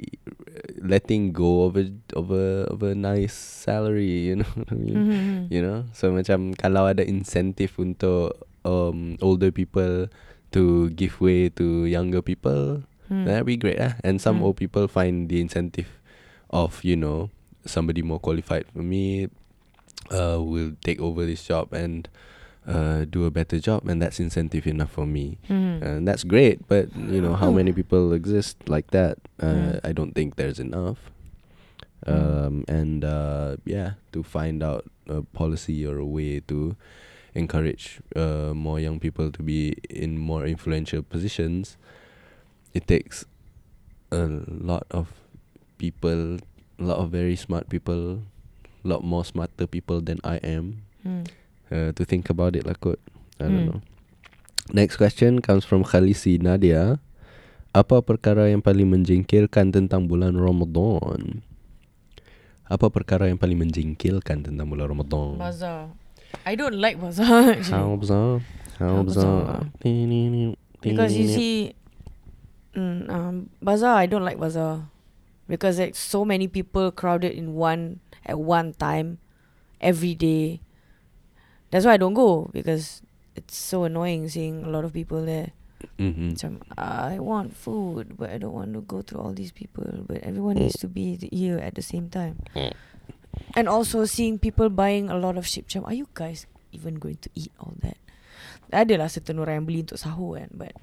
letting 0.81 1.31
go 1.33 1.65
of 1.65 1.75
a 1.75 1.89
of 2.15 2.31
a 2.31 2.69
of 2.69 2.79
a 2.83 2.93
nice 2.95 3.33
salary 3.33 4.23
you 4.31 4.35
know 4.39 4.49
what 4.55 4.69
I 4.71 4.77
mean 4.77 4.99
Mhm. 5.03 5.37
you 5.51 5.61
know 5.65 5.89
so 5.91 6.13
macam 6.13 6.53
kalau 6.55 6.87
ada 6.87 7.01
incentive 7.03 7.73
untuk 7.81 8.37
um 8.63 9.17
older 9.23 9.49
people 9.51 10.07
to 10.53 10.89
give 10.93 11.17
way 11.21 11.49
to 11.57 11.89
younger 11.89 12.21
people 12.21 12.85
Mm. 13.09 13.25
that'd 13.25 13.49
be 13.49 13.57
great 13.57 13.81
lah 13.81 13.97
and 14.05 14.21
some 14.21 14.37
Mm. 14.37 14.45
old 14.53 14.57
people 14.61 14.85
find 14.85 15.33
the 15.33 15.41
incentive 15.41 15.89
of 16.53 16.85
you 16.85 16.93
know 16.93 17.33
somebody 17.65 18.01
more 18.01 18.19
qualified 18.19 18.65
for 18.73 18.79
me 18.81 19.27
uh 20.11 20.37
will 20.41 20.71
take 20.83 20.99
over 21.01 21.25
this 21.25 21.43
job 21.45 21.71
and 21.73 22.07
uh 22.67 23.05
do 23.05 23.25
a 23.25 23.31
better 23.31 23.59
job 23.59 23.87
and 23.87 24.01
that's 24.01 24.19
incentive 24.19 24.65
enough 24.67 24.91
for 24.91 25.05
me 25.05 25.37
Mhm. 25.49 25.81
and 25.81 26.07
that's 26.07 26.23
great 26.23 26.67
but 26.67 26.87
you 26.95 27.21
know 27.21 27.35
how 27.35 27.51
many 27.51 27.71
people 27.73 28.13
exist 28.13 28.57
like 28.67 28.91
that 28.91 29.17
uh, 29.41 29.45
Mm. 29.45 29.79
i 29.83 29.91
don't 29.93 30.13
think 30.15 30.35
there's 30.35 30.59
enough 30.59 30.97
Mm. 32.07 32.13
um 32.15 32.55
and 32.67 33.03
uh 33.03 33.57
yeah 33.65 33.99
to 34.13 34.23
find 34.23 34.63
out 34.63 34.85
a 35.07 35.21
policy 35.35 35.85
or 35.85 35.97
a 35.99 36.05
way 36.05 36.39
to 36.47 36.75
encourage 37.35 37.99
uh 38.15 38.53
more 38.55 38.79
young 38.79 38.99
people 38.99 39.29
to 39.31 39.43
be 39.43 39.75
in 39.89 40.17
more 40.17 40.45
influential 40.47 41.01
positions 41.03 41.75
it 42.73 42.87
takes 42.87 43.25
a 44.11 44.25
lot 44.47 44.87
of 44.91 45.11
people 45.77 46.39
a 46.79 46.83
lot 46.83 46.97
of 46.97 47.11
very 47.11 47.35
smart 47.35 47.67
people 47.67 48.23
a 48.79 48.85
lot 48.87 49.03
more 49.03 49.27
smarter 49.27 49.67
people 49.67 49.99
than 49.99 50.17
i 50.23 50.39
am 50.41 50.81
Mm. 50.99 51.23
uh, 51.71 51.89
to 51.95 52.03
think 52.03 52.27
about 52.27 52.59
it 52.59 52.67
lah 52.67 52.75
kot. 52.75 52.99
I 53.39 53.47
don't 53.47 53.63
Hmm. 53.63 53.67
know. 53.71 53.79
Next 54.75 54.99
question 54.99 55.39
comes 55.39 55.63
from 55.63 55.87
Khalisi 55.87 56.35
Nadia. 56.35 56.99
Apa 57.71 58.03
perkara 58.03 58.51
yang 58.51 58.59
paling 58.59 58.83
menjengkelkan 58.91 59.71
tentang 59.71 60.03
bulan 60.11 60.35
Ramadan? 60.35 61.39
Apa 62.67 62.91
perkara 62.91 63.31
yang 63.31 63.39
paling 63.39 63.57
menjengkelkan 63.63 64.43
tentang 64.43 64.67
bulan 64.67 64.91
Ramadan? 64.91 65.39
bazaar 65.39 65.95
I 66.43 66.53
don't 66.59 66.75
like 66.77 66.99
bazaar 66.99 67.55
actually. 67.57 67.79
How 67.79 67.95
bizarre. 67.95 68.43
How 68.77 68.99
How 68.99 69.07
bizarre. 69.07 69.71
because 70.83 71.15
you 71.15 71.31
see 71.31 71.73
mm, 72.75 73.07
um, 73.07 73.47
bazaar 73.63 74.03
I 74.03 74.05
don't 74.05 74.27
like 74.27 74.37
bazaar 74.37 74.85
because 75.49 75.81
like 75.81 75.97
so 75.97 76.21
many 76.23 76.45
people 76.47 76.93
crowded 76.93 77.33
in 77.33 77.57
one 77.57 77.99
at 78.23 78.37
one 78.37 78.77
time 78.77 79.17
every 79.81 80.13
day. 80.13 80.61
That's 81.73 81.85
why 81.89 81.97
I 81.97 82.01
don't 82.01 82.13
go 82.13 82.49
because 82.53 83.01
it's 83.35 83.57
so 83.57 83.83
annoying 83.89 84.29
seeing 84.29 84.63
a 84.63 84.69
lot 84.69 84.85
of 84.85 84.93
people 84.93 85.25
there. 85.25 85.51
Mhm. 85.97 86.35
Macam 86.37 86.59
I 86.77 87.17
want 87.23 87.55
food 87.57 88.13
but 88.19 88.29
I 88.29 88.37
don't 88.37 88.53
want 88.53 88.75
to 88.77 88.81
go 88.85 89.01
through 89.01 89.19
all 89.25 89.33
these 89.33 89.51
people 89.55 90.05
but 90.05 90.21
everyone 90.21 90.59
needs 90.61 90.77
to 90.83 90.87
be 90.91 91.15
here 91.33 91.57
at 91.57 91.73
the 91.75 91.81
same 91.83 92.09
time. 92.13 92.43
And 93.55 93.65
also 93.71 94.03
seeing 94.05 94.37
people 94.37 94.69
buying 94.69 95.07
a 95.09 95.15
lot 95.17 95.39
of 95.39 95.47
shit 95.47 95.65
macam 95.71 95.87
are 95.87 95.95
you 95.95 96.11
guys 96.13 96.45
even 96.75 96.99
going 97.01 97.17
to 97.23 97.29
eat 97.33 97.49
all 97.57 97.73
that 97.81 97.97
Adalah 98.69 99.09
certain 99.09 99.41
orang 99.41 99.63
yang 99.63 99.65
beli 99.65 99.79
untuk 99.83 99.97
sahur 99.97 100.41
kan 100.41 100.51
but 100.53 100.73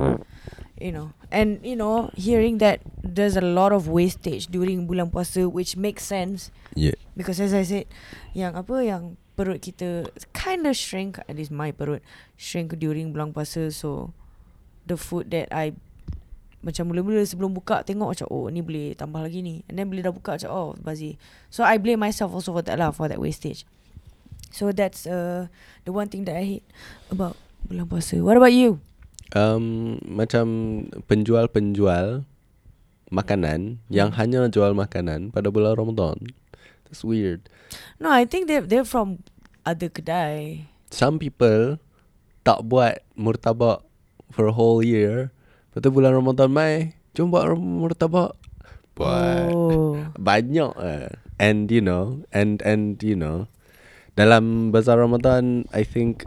you 0.76 0.91
know. 0.91 1.14
And 1.30 1.62
you 1.62 1.78
know 1.78 2.11
hearing 2.18 2.59
that 2.59 2.82
there's 3.03 3.39
a 3.39 3.45
lot 3.45 3.70
of 3.70 3.87
wastage 3.87 4.51
during 4.51 4.91
bulan 4.91 5.14
puasa 5.14 5.47
which 5.47 5.78
makes 5.78 6.03
sense. 6.03 6.51
Yeah. 6.76 6.99
because 7.16 7.41
as 7.41 7.57
I 7.57 7.64
said 7.64 7.89
yang 8.37 8.55
apa 8.55 8.84
yang 8.84 9.16
perut 9.34 9.64
kita 9.64 10.12
kind 10.37 10.68
of 10.68 10.76
shrink 10.76 11.16
at 11.24 11.32
least 11.32 11.49
my 11.49 11.72
perut 11.72 12.05
shrink 12.37 12.76
during 12.76 13.16
bulan 13.16 13.32
puasa. 13.32 13.72
So 13.72 14.12
the 14.84 15.01
food 15.01 15.32
that 15.32 15.51
I 15.51 15.74
macam 16.61 16.91
mula-mula 16.91 17.22
sebelum 17.22 17.55
buka 17.55 17.87
tengok 17.87 18.16
macam 18.16 18.26
oh 18.28 18.51
ni 18.51 18.61
boleh 18.61 18.93
tambah 18.93 19.22
lagi 19.24 19.41
ni. 19.41 19.64
And 19.66 19.80
then 19.80 19.89
bila 19.89 20.12
dah 20.12 20.14
buka 20.14 20.37
macam 20.37 20.51
oh 20.53 20.70
bazir. 20.76 21.16
So 21.49 21.64
I 21.64 21.80
blame 21.80 22.05
myself 22.05 22.37
also 22.37 22.53
for 22.53 22.62
that 22.62 22.76
lah 22.76 22.93
for 22.93 23.09
that 23.09 23.18
wastage. 23.18 23.64
So 24.53 24.72
that's 24.72 25.09
uh 25.09 25.49
the 25.89 25.93
one 25.93 26.12
thing 26.12 26.28
that 26.28 26.37
I 26.37 26.61
hate 26.61 26.66
about 27.09 27.37
bulan 27.67 27.87
puasa 27.87 28.19
what 28.23 28.39
about 28.39 28.55
you 28.55 28.79
Um, 29.35 29.99
macam 30.07 30.47
penjual-penjual 31.11 32.23
makanan 33.11 33.83
yang 33.91 34.14
Hmm. 34.14 34.19
hanya 34.23 34.47
jual 34.47 34.71
makanan 34.71 35.35
pada 35.35 35.51
bulan 35.51 35.75
Ramadan. 35.75 36.31
That's 36.87 37.03
weird. 37.03 37.51
no 37.99 38.07
I 38.07 38.23
think 38.23 38.47
they're 38.47 38.62
they're 38.62 38.87
from 38.87 39.27
other 39.67 39.91
kedai 39.91 40.71
some 40.95 41.19
people 41.19 41.83
tak 42.47 42.62
buat 42.62 43.03
murtabak 43.19 43.83
for 44.31 44.47
a 44.47 44.55
whole 44.55 44.79
year. 44.79 45.35
Lepas 45.75 45.83
tu 45.83 45.91
bulan 45.91 46.14
Ramadan 46.14 46.47
mai, 46.47 46.95
jom 47.19 47.35
buat 47.35 47.51
murtabak. 47.59 48.39
Buat 48.95 49.51
oh 49.51 50.07
banyak 50.14 50.71
eh. 50.79 51.11
And 51.37 51.67
you 51.69 51.83
know, 51.83 52.23
and 52.31 52.62
and 52.62 52.97
you 53.03 53.19
know, 53.19 53.51
dalam 54.14 54.71
bazar 54.71 55.03
Ramadan, 55.03 55.67
I 55.75 55.83
think 55.83 56.25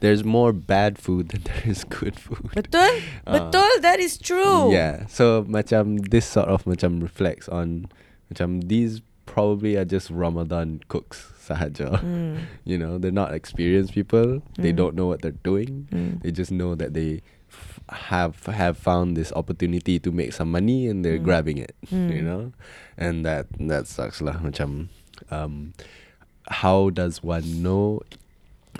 there's 0.00 0.22
more 0.24 0.52
bad 0.52 0.98
food 0.98 1.28
than 1.34 1.42
there 1.48 1.64
is 1.66 1.84
good 1.84 2.14
food. 2.18 2.50
betul 2.54 2.86
Ah. 3.26 3.32
betul 3.50 3.70
that 3.82 3.98
is 3.98 4.18
true 4.18 4.70
Yeah. 4.72 5.06
So 5.10 5.42
macam 5.44 5.98
this 6.10 6.24
sort 6.26 6.48
of 6.48 6.64
macam 6.64 7.02
reflects 7.02 7.48
on 7.48 7.90
macam 8.32 8.66
these 8.68 9.00
probably 9.28 9.76
are 9.76 9.84
just 9.84 10.08
Ramadan 10.08 10.80
cooks 10.88 11.28
sahaja. 11.36 12.00
Hmm. 12.00 12.44
You 12.68 12.76
know, 12.80 12.96
they're 13.00 13.12
not 13.14 13.32
experienced 13.36 13.92
people. 13.96 14.40
They 14.56 14.72
Mm. 14.72 14.80
don't 14.80 14.94
know 14.96 15.08
what 15.08 15.20
they're 15.24 15.36
doing. 15.44 15.88
Hmm. 15.92 16.20
They 16.24 16.32
just 16.32 16.52
know 16.52 16.72
that 16.76 16.92
they 16.96 17.20
f- 17.48 17.80
have 18.12 18.36
have 18.48 18.76
found 18.76 19.16
this 19.16 19.32
opportunity 19.36 19.96
to 20.00 20.12
make 20.12 20.32
some 20.36 20.48
money 20.52 20.88
and 20.88 21.04
they're 21.04 21.20
Mm. 21.20 21.24
grabbing 21.28 21.56
it. 21.60 21.72
You 21.92 22.24
Mm. 22.24 22.28
know, 22.28 22.42
and 23.00 23.24
that 23.28 23.48
that 23.60 23.84
sucks 23.88 24.20
lah. 24.24 24.40
Macam, 24.40 24.88
um, 25.32 25.72
how 26.64 26.88
does 26.92 27.20
one 27.24 27.60
know 27.64 28.00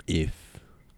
if 0.09 0.48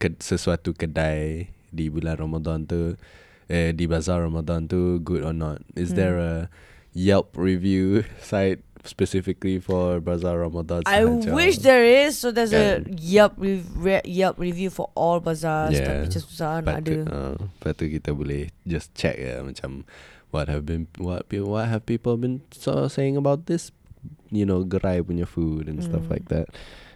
ke- 0.02 0.18
sesuatu 0.18 0.74
kedai 0.74 1.54
di 1.70 1.86
bulan 1.88 2.18
Ramadan 2.18 2.66
tu, 2.66 2.98
eh, 3.46 3.70
di 3.70 3.86
bazar 3.86 4.26
Ramadan 4.26 4.66
tu 4.66 4.98
good 5.00 5.22
or 5.22 5.32
not? 5.32 5.62
Is 5.78 5.94
Mm. 5.94 5.96
there 5.96 6.18
a 6.18 6.34
Yelp 6.92 7.38
review 7.40 8.04
site 8.20 8.60
specifically 8.84 9.62
for 9.62 10.02
bazar 10.02 10.42
Ramadan? 10.42 10.84
I 10.84 11.06
sahaja? 11.06 11.32
wish 11.32 11.62
there 11.62 11.86
is 11.86 12.18
so 12.18 12.34
there's 12.34 12.52
a 12.52 12.82
Kan? 12.84 12.98
Yelp 12.98 13.38
re- 13.38 14.04
Yelp 14.04 14.36
review 14.36 14.68
for 14.68 14.90
all 14.92 15.22
bazaars 15.22 15.72
Yeah. 15.72 15.86
tapi 15.86 16.10
macam 16.10 16.22
susah 16.26 16.52
nak 16.60 16.84
ada. 16.84 16.98
Uh, 17.08 17.34
patut 17.62 17.88
kita 17.88 18.12
boleh 18.12 18.50
just 18.66 18.92
check 18.92 19.16
ya 19.16 19.40
macam 19.40 19.86
what 20.34 20.50
have 20.50 20.66
been 20.66 20.90
what 21.00 21.24
what 21.32 21.70
have 21.70 21.86
people 21.86 22.18
been 22.18 22.42
so 22.52 22.90
saying 22.90 23.16
about 23.16 23.46
this 23.48 23.70
you 24.28 24.44
know 24.44 24.64
gerai 24.64 25.00
punya 25.00 25.24
food 25.24 25.68
and 25.68 25.80
stuff 25.80 26.08
Mm. 26.08 26.12
like 26.12 26.28
that 26.28 26.50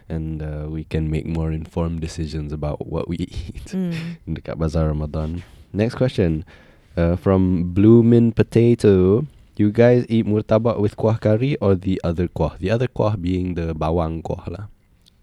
and 0.06 0.38
uh, 0.40 0.66
we 0.70 0.84
can 0.84 1.10
make 1.10 1.26
more 1.26 1.50
informed 1.50 2.00
decisions 2.00 2.52
about 2.52 2.86
what 2.86 3.08
we 3.08 3.16
eat 3.26 3.74
Mm. 3.74 3.92
dekat 4.26 4.56
bazar 4.56 4.88
Ramadan. 4.88 5.42
Next 5.74 5.94
question 5.94 6.46
uh, 6.94 7.18
from 7.18 7.74
Bloomin 7.74 8.32
Potato. 8.32 9.26
You 9.56 9.72
guys 9.72 10.04
eat 10.12 10.28
murtabak 10.28 10.76
with 10.78 11.00
kuah 11.00 11.16
kari 11.16 11.56
or 11.64 11.72
the 11.74 11.96
other 12.04 12.28
kuah? 12.28 12.60
The 12.60 12.68
other 12.68 12.86
kuah 12.86 13.16
being 13.16 13.56
the 13.56 13.72
bawang 13.72 14.20
kuah 14.20 14.44
lah. 14.52 14.64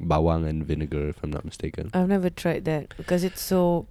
Bawang 0.02 0.44
and 0.50 0.66
vinegar 0.66 1.08
if 1.08 1.22
I'm 1.22 1.30
not 1.30 1.46
mistaken. 1.46 1.94
I've 1.94 2.10
never 2.10 2.34
tried 2.34 2.66
that 2.66 2.92
because 2.98 3.22
it's 3.24 3.40
so. 3.46 3.86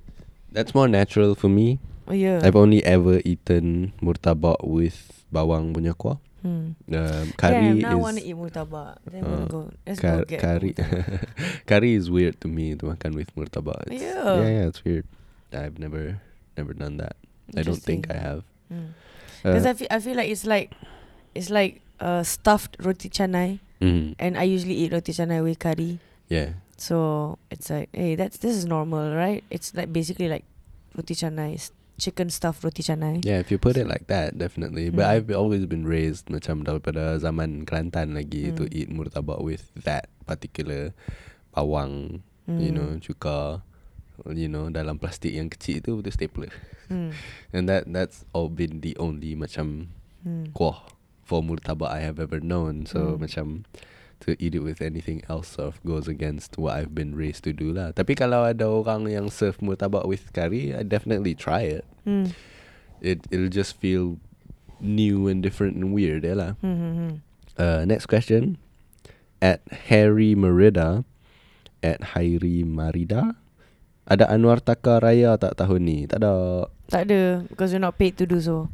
That's 0.50 0.74
more 0.74 0.90
natural 0.90 1.32
for 1.38 1.46
me. 1.48 1.78
Oh 2.10 2.12
yeah. 2.12 2.42
I've 2.42 2.58
only 2.58 2.82
ever 2.82 3.22
eaten 3.24 3.94
murtabak 4.02 4.60
with 4.66 5.24
bawang 5.30 5.72
punya 5.72 5.94
kuah. 5.94 6.18
Hmm. 6.42 6.74
Um, 6.90 7.26
curry 7.38 7.54
Damn, 7.54 7.78
now 7.78 7.90
I 7.90 7.94
is 7.94 8.02
want 8.02 8.18
to 8.18 8.24
eat 8.26 8.34
murtabak. 8.36 8.98
Then 9.06 9.22
Uh, 9.24 9.28
we'll 9.30 9.46
go. 9.46 9.60
Let's 9.86 10.00
Kar- 10.02 10.18
go 10.18 10.24
get 10.26 10.40
curry 10.42 10.74
curry 11.70 11.94
is 11.94 12.10
weird 12.10 12.40
to 12.42 12.48
me 12.48 12.74
to 12.74 12.86
makan 12.86 13.14
with 13.14 13.30
murtabak. 13.38 13.86
It's- 13.86 14.02
Yeah. 14.02 14.42
yeah, 14.42 14.48
yeah, 14.50 14.66
it's 14.66 14.82
weird. 14.84 15.06
I've 15.54 15.78
never 15.78 16.18
never 16.58 16.74
done 16.74 16.96
that. 16.98 17.14
I 17.56 17.62
don't 17.62 17.78
think 17.80 18.10
I 18.10 18.18
have. 18.18 18.42
Because 19.42 19.66
Uh, 19.66 19.70
I 19.70 19.74
feel 19.74 19.88
I 19.90 19.98
feel 20.00 20.16
like 20.16 20.30
it's 20.30 20.46
like, 20.46 20.74
it's 21.34 21.50
like 21.50 21.80
uh 22.02 22.22
stuffed 22.26 22.76
roti 22.82 23.06
canai, 23.08 23.60
mm, 23.80 24.14
and 24.18 24.34
I 24.38 24.42
usually 24.42 24.74
eat 24.74 24.90
roti 24.92 25.12
canai 25.12 25.42
with 25.42 25.58
curry. 25.62 25.98
yeah, 26.26 26.58
So 26.78 27.38
it's 27.50 27.70
like, 27.70 27.90
hey, 27.94 28.16
that's 28.18 28.38
this 28.42 28.56
is 28.56 28.64
normal, 28.66 29.14
right? 29.14 29.44
It's 29.50 29.70
like 29.78 29.92
basically 29.92 30.26
like 30.26 30.42
roti 30.96 31.14
canai, 31.14 31.54
chicken 31.98 32.30
stuffed 32.30 32.64
roti 32.64 32.82
canai. 32.82 33.20
yeah. 33.22 33.38
If 33.38 33.50
you 33.50 33.58
put 33.58 33.76
it 33.76 33.86
like 33.86 34.08
that, 34.08 34.36
definitely. 34.36 34.90
But 34.90 35.06
Mm. 35.06 35.12
I've 35.12 35.28
always 35.32 35.66
been 35.66 35.84
raised 35.84 36.26
macam 36.28 36.64
daripada 36.64 37.18
zaman 37.18 37.64
Kelantan 37.64 38.16
lagi 38.16 38.50
to 38.56 38.66
Mm. 38.66 38.74
eat 38.74 38.88
murtabak 38.90 39.38
with 39.38 39.70
that 39.78 40.08
particular 40.24 40.96
bawang, 41.52 42.24
you 42.48 42.72
Mm. 42.72 42.74
know, 42.74 42.90
cuka, 42.98 43.62
you 44.32 44.48
know, 44.48 44.72
dalam 44.72 44.98
plastik 44.98 45.36
yang 45.36 45.52
kecil 45.52 45.84
tu 45.84 46.00
the 46.02 46.10
stapler. 46.10 46.50
Mm. 46.88 47.12
And 47.54 47.64
that 47.68 47.86
that's 47.86 48.24
all 48.32 48.48
been 48.48 48.80
the 48.80 48.96
only 48.98 49.36
macam 49.36 49.92
Mm. 50.24 50.50
kuah 50.56 50.86
for 51.22 51.42
murtabak 51.42 51.92
I 51.92 52.02
have 52.02 52.18
ever 52.18 52.40
known. 52.40 52.88
So 52.88 53.14
Mm. 53.14 53.18
macam 53.28 53.46
to 54.22 54.38
eat 54.38 54.54
it 54.54 54.62
with 54.62 54.80
anything 54.80 55.22
else 55.26 55.58
sort 55.58 55.74
of 55.74 55.74
goes 55.82 56.06
against 56.06 56.56
what 56.56 56.78
I've 56.78 56.94
been 56.94 57.18
raised 57.18 57.42
to 57.44 57.52
do 57.52 57.74
lah. 57.74 57.90
Tapi 57.90 58.14
kalau 58.14 58.46
ada 58.46 58.66
orang 58.66 59.10
yang 59.10 59.28
serve 59.28 59.58
murtabak 59.58 60.06
with 60.06 60.30
curry, 60.30 60.70
I 60.70 60.86
definitely 60.86 61.34
try 61.34 61.66
it. 61.66 61.84
Mm. 62.06 62.32
It 63.02 63.26
it'll 63.34 63.52
just 63.52 63.76
feel 63.82 64.22
new 64.78 65.26
and 65.26 65.42
different 65.42 65.74
and 65.74 65.90
weird 65.90 66.22
eh 66.22 66.38
lah. 66.38 66.54
Mm. 66.62 66.76
Mm. 66.78 66.92
Mm. 66.94 67.14
Uh, 67.58 67.82
next 67.84 68.06
question. 68.06 68.56
At 69.42 69.58
Harry 69.90 70.38
Merida 70.38 71.02
At 71.82 72.14
Hairi 72.14 72.62
Marida 72.62 73.34
Ada 74.06 74.30
Anwar 74.30 74.62
Taka 74.62 75.02
Raya 75.02 75.34
tak 75.34 75.58
tahun 75.58 75.82
ni? 75.82 75.98
Tak 76.06 76.22
ada 76.22 76.34
Tak 76.86 77.10
ada 77.10 77.42
because 77.50 77.74
we're 77.74 77.82
not 77.82 77.98
paid 77.98 78.14
to 78.14 78.22
do 78.22 78.38
so. 78.38 78.70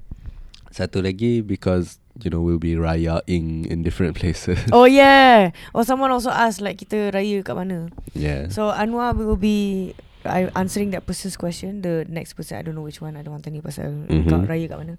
Satu 0.69 1.01
lagi 1.01 1.41
because 1.41 1.97
you 2.23 2.31
know 2.31 2.43
we'll 2.43 2.59
be 2.59 2.75
rayaing 2.75 3.67
in 3.67 3.83
different 3.83 4.17
places. 4.21 4.59
oh 4.75 4.85
yeah. 4.85 5.51
Or 5.75 5.85
someone 5.85 6.11
also 6.11 6.31
asked 6.31 6.61
like 6.61 6.79
kita 6.83 7.15
raya 7.15 7.45
kat 7.47 7.55
mana. 7.55 7.91
yeah. 8.15 8.49
So 8.51 8.71
Anwar 8.75 9.15
will 9.15 9.39
be 9.39 9.95
I 10.27 10.51
answering 10.59 10.91
that 10.93 11.07
person's 11.07 11.39
question. 11.39 11.81
The 11.81 12.05
next 12.11 12.35
person 12.35 12.59
I 12.59 12.63
don't 12.67 12.75
know 12.75 12.83
which 12.85 13.01
one. 13.01 13.15
I 13.17 13.23
don't 13.23 13.39
want 13.39 13.47
tanya 13.47 13.63
pasal 13.63 14.11
Mhm. 14.11 14.27
kat 14.29 14.51
raya 14.51 14.67
kat 14.67 14.79
mana. 14.83 14.95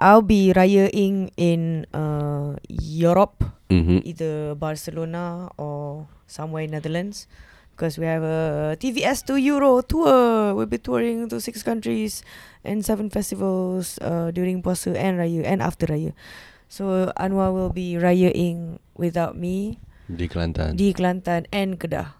I'll 0.00 0.24
be 0.24 0.50
rayaing 0.56 1.30
in 1.36 1.84
uh, 1.94 2.56
Europe, 2.72 3.44
mm-hmm. 3.70 4.02
either 4.02 4.56
Barcelona 4.58 5.52
or 5.60 6.08
somewhere 6.26 6.64
in 6.64 6.72
Netherlands. 6.72 7.28
Because 7.74 7.98
we 7.98 8.06
have 8.06 8.22
a 8.22 8.78
TVS2 8.78 9.34
Euro 9.50 9.82
tour. 9.82 10.54
We'll 10.54 10.70
be 10.70 10.78
touring 10.78 11.26
to 11.34 11.42
six 11.42 11.66
countries 11.66 12.22
and 12.62 12.86
seven 12.86 13.10
festivals 13.10 13.98
uh, 13.98 14.30
during 14.30 14.62
puasa 14.62 14.94
and 14.94 15.18
raya 15.18 15.42
and 15.42 15.58
after 15.58 15.90
raya. 15.90 16.14
So 16.74 17.14
Anwar 17.14 17.54
will 17.54 17.70
be 17.70 17.94
rayaing 17.94 18.82
without 18.98 19.38
me 19.38 19.78
Di 20.10 20.26
Kelantan. 20.26 20.74
di 20.74 20.90
Kelantan 20.90 21.46
and 21.54 21.78
Kedah. 21.78 22.18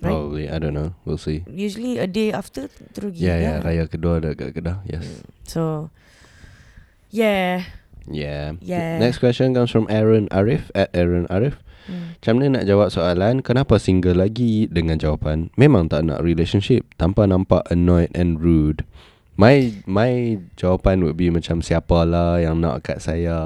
Right? 0.00 0.08
Probably. 0.08 0.48
I 0.48 0.56
don't 0.56 0.72
know. 0.72 0.96
We'll 1.04 1.20
see. 1.20 1.44
Usually 1.44 2.00
a 2.00 2.08
day 2.08 2.32
after 2.32 2.72
terus 2.96 3.20
pergi. 3.20 3.20
Yeah, 3.20 3.36
yeah. 3.36 3.56
kan? 3.60 3.68
Raya 3.68 3.84
kedua 3.84 4.24
ada 4.24 4.32
kat 4.32 4.56
Kedah. 4.56 4.80
Yes. 4.88 5.04
So 5.44 5.92
yeah. 7.12 7.68
Yeah. 8.08 8.56
Yeah. 8.64 8.96
Next 8.96 9.20
question 9.20 9.52
comes 9.52 9.68
from 9.68 9.84
Aaron 9.92 10.32
Arif 10.32 10.72
at 10.72 10.88
Aaron 10.96 11.28
Arif. 11.28 11.60
Hmm. 11.84 12.16
Macam 12.16 12.32
mana 12.40 12.60
nak 12.60 12.64
jawab 12.68 12.92
soalan 12.92 13.40
Kenapa 13.40 13.80
single 13.80 14.12
lagi 14.12 14.68
Dengan 14.68 15.00
jawapan 15.00 15.48
Memang 15.56 15.88
tak 15.88 16.04
nak 16.04 16.20
relationship 16.20 16.84
Tanpa 17.00 17.24
nampak 17.24 17.64
annoyed 17.72 18.12
and 18.12 18.36
rude 18.36 18.84
My 19.38 19.70
my 19.86 20.38
jawapan 20.58 21.06
would 21.06 21.16
be 21.16 21.30
macam 21.30 21.62
Siapalah 21.62 22.42
yang 22.42 22.58
nak 22.58 22.82
kat 22.84 22.98
saya 22.98 23.38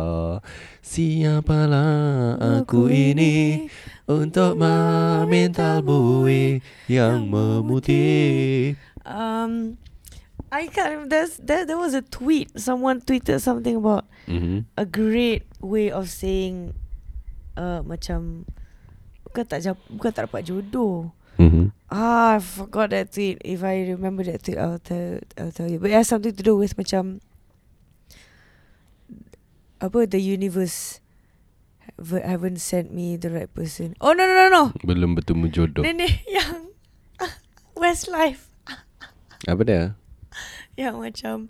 Siapalah 0.81 2.37
aku 2.61 2.89
ini 2.91 3.69
Untuk 4.09 4.59
meminta 4.59 5.79
bui 5.85 6.65
Yang 6.91 7.19
memutih 7.29 8.75
Um 9.05 9.79
I 10.55 10.71
can't 10.71 11.11
there's 11.11 11.43
there 11.43 11.67
there 11.67 11.75
was 11.75 11.99
a 11.99 12.03
tweet. 12.07 12.47
Someone 12.55 13.03
tweeted 13.03 13.43
something 13.43 13.83
about 13.83 14.07
mm-hmm. 14.31 14.63
a 14.79 14.87
great 14.87 15.43
way 15.59 15.91
of 15.91 16.07
saying 16.07 16.79
uh 17.59 17.83
macam 17.83 18.47
bukan 19.27 19.45
tak 19.51 19.67
bukan 19.91 20.11
tak 20.15 20.31
dapat 20.31 20.47
jodoh. 20.47 21.11
Mm-hmm. 21.43 21.75
Ah, 21.95 22.35
I 22.35 22.39
forgot 22.43 22.91
that 22.91 23.15
tweet. 23.15 23.39
If 23.47 23.63
I 23.63 23.87
remember 23.95 24.27
that 24.27 24.43
tweet, 24.43 24.59
I'll 24.59 24.83
tell, 24.83 25.23
I'll 25.39 25.55
tell 25.55 25.71
you. 25.71 25.79
But 25.79 25.95
it 25.95 26.03
has 26.03 26.11
something 26.11 26.35
to 26.35 26.43
do 26.43 26.59
with 26.59 26.75
macam 26.75 27.23
apa 29.79 30.03
the 30.11 30.19
universe 30.19 30.99
have, 31.95 32.19
haven't 32.19 32.59
sent 32.59 32.91
me 32.91 33.15
the 33.15 33.31
right 33.31 33.53
person. 33.53 33.95
Oh 34.03 34.11
no 34.11 34.27
no 34.27 34.35
no 34.35 34.47
no. 34.51 34.65
Belum 34.83 35.15
bertemu 35.15 35.47
jodoh 35.55 35.87
Nenek 35.87 36.25
yang 36.27 36.75
Westlife 37.79 38.51
Apa 39.47 39.63
dia? 39.63 39.85
yang 40.75 40.99
macam 40.99 41.47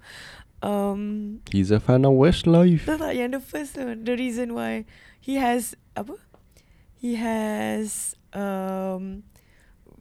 um 0.60 1.00
He's 1.48 1.72
a 1.72 1.80
fan 1.80 2.04
of 2.04 2.20
Westlife 2.20 2.84
tak 2.84 3.00
tak 3.00 3.16
yang 3.16 3.32
the 3.32 3.40
first 3.40 3.80
one 3.80 4.04
the 4.04 4.12
reason 4.12 4.52
why 4.52 4.84
he 5.16 5.40
has 5.40 5.72
apa 5.96 6.20
he 7.00 7.16
has 7.16 8.12
um 8.36 9.24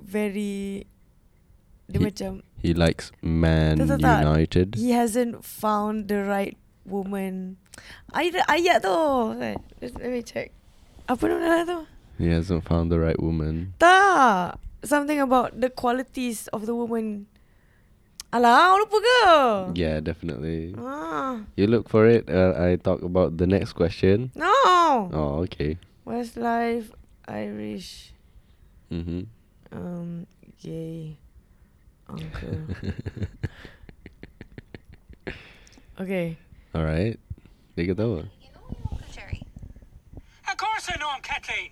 very 0.03 0.83
dia 1.87 1.99
He- 1.99 2.05
macam 2.05 2.31
He 2.63 2.71
likes 2.71 3.11
Man 3.19 3.75
tak. 3.99 4.23
United. 4.23 4.79
He 4.79 4.95
hasn't 4.95 5.43
found 5.43 6.07
the 6.07 6.23
right 6.23 6.55
woman. 6.87 7.59
Ayat 8.15 8.47
ayat 8.47 8.79
tu. 8.79 8.95
Let 9.35 9.59
me 9.99 10.23
check. 10.23 10.55
Apa 11.11 11.27
nama 11.27 11.67
tu? 11.67 11.79
He 12.15 12.31
hasn't 12.31 12.63
found 12.63 12.87
the 12.87 13.03
right 13.03 13.19
woman. 13.19 13.75
Tak. 13.83 14.63
Something 14.87 15.19
about 15.19 15.59
the 15.59 15.67
qualities 15.67 16.47
of 16.55 16.63
the 16.63 16.71
woman. 16.71 17.27
Alah 18.31 18.79
lupa 18.79 18.97
ke? 18.97 19.19
Yeah, 19.75 19.99
definitely. 19.99 20.71
ah. 20.79 21.43
You 21.59 21.67
look 21.67 21.91
for 21.91 22.07
it. 22.07 22.31
Uh, 22.31 22.55
I 22.57 22.79
talk 22.79 23.03
about 23.03 23.37
the 23.37 23.45
next 23.45 23.75
question. 23.75 24.31
no. 24.39 24.55
Oh, 25.11 25.43
okay. 25.45 25.77
Westlife 26.07 26.95
Irish. 27.27 28.15
Mm-hmm. 28.87 29.27
Um 29.73 30.27
gay 30.61 31.17
uncle 32.09 32.57
okay 35.99 36.37
All 36.73 36.81
right. 36.81 37.13
Dia 37.77 37.93
kata 37.93 38.01
apa? 38.01 38.25
You 38.41 38.49
know 38.49 38.65
your 38.65 38.97
Uncle 38.97 39.45
Of 40.49 40.57
course 40.57 40.89
I 40.89 40.97
know 40.97 41.13
him, 41.13 41.21
Kathleen. 41.21 41.69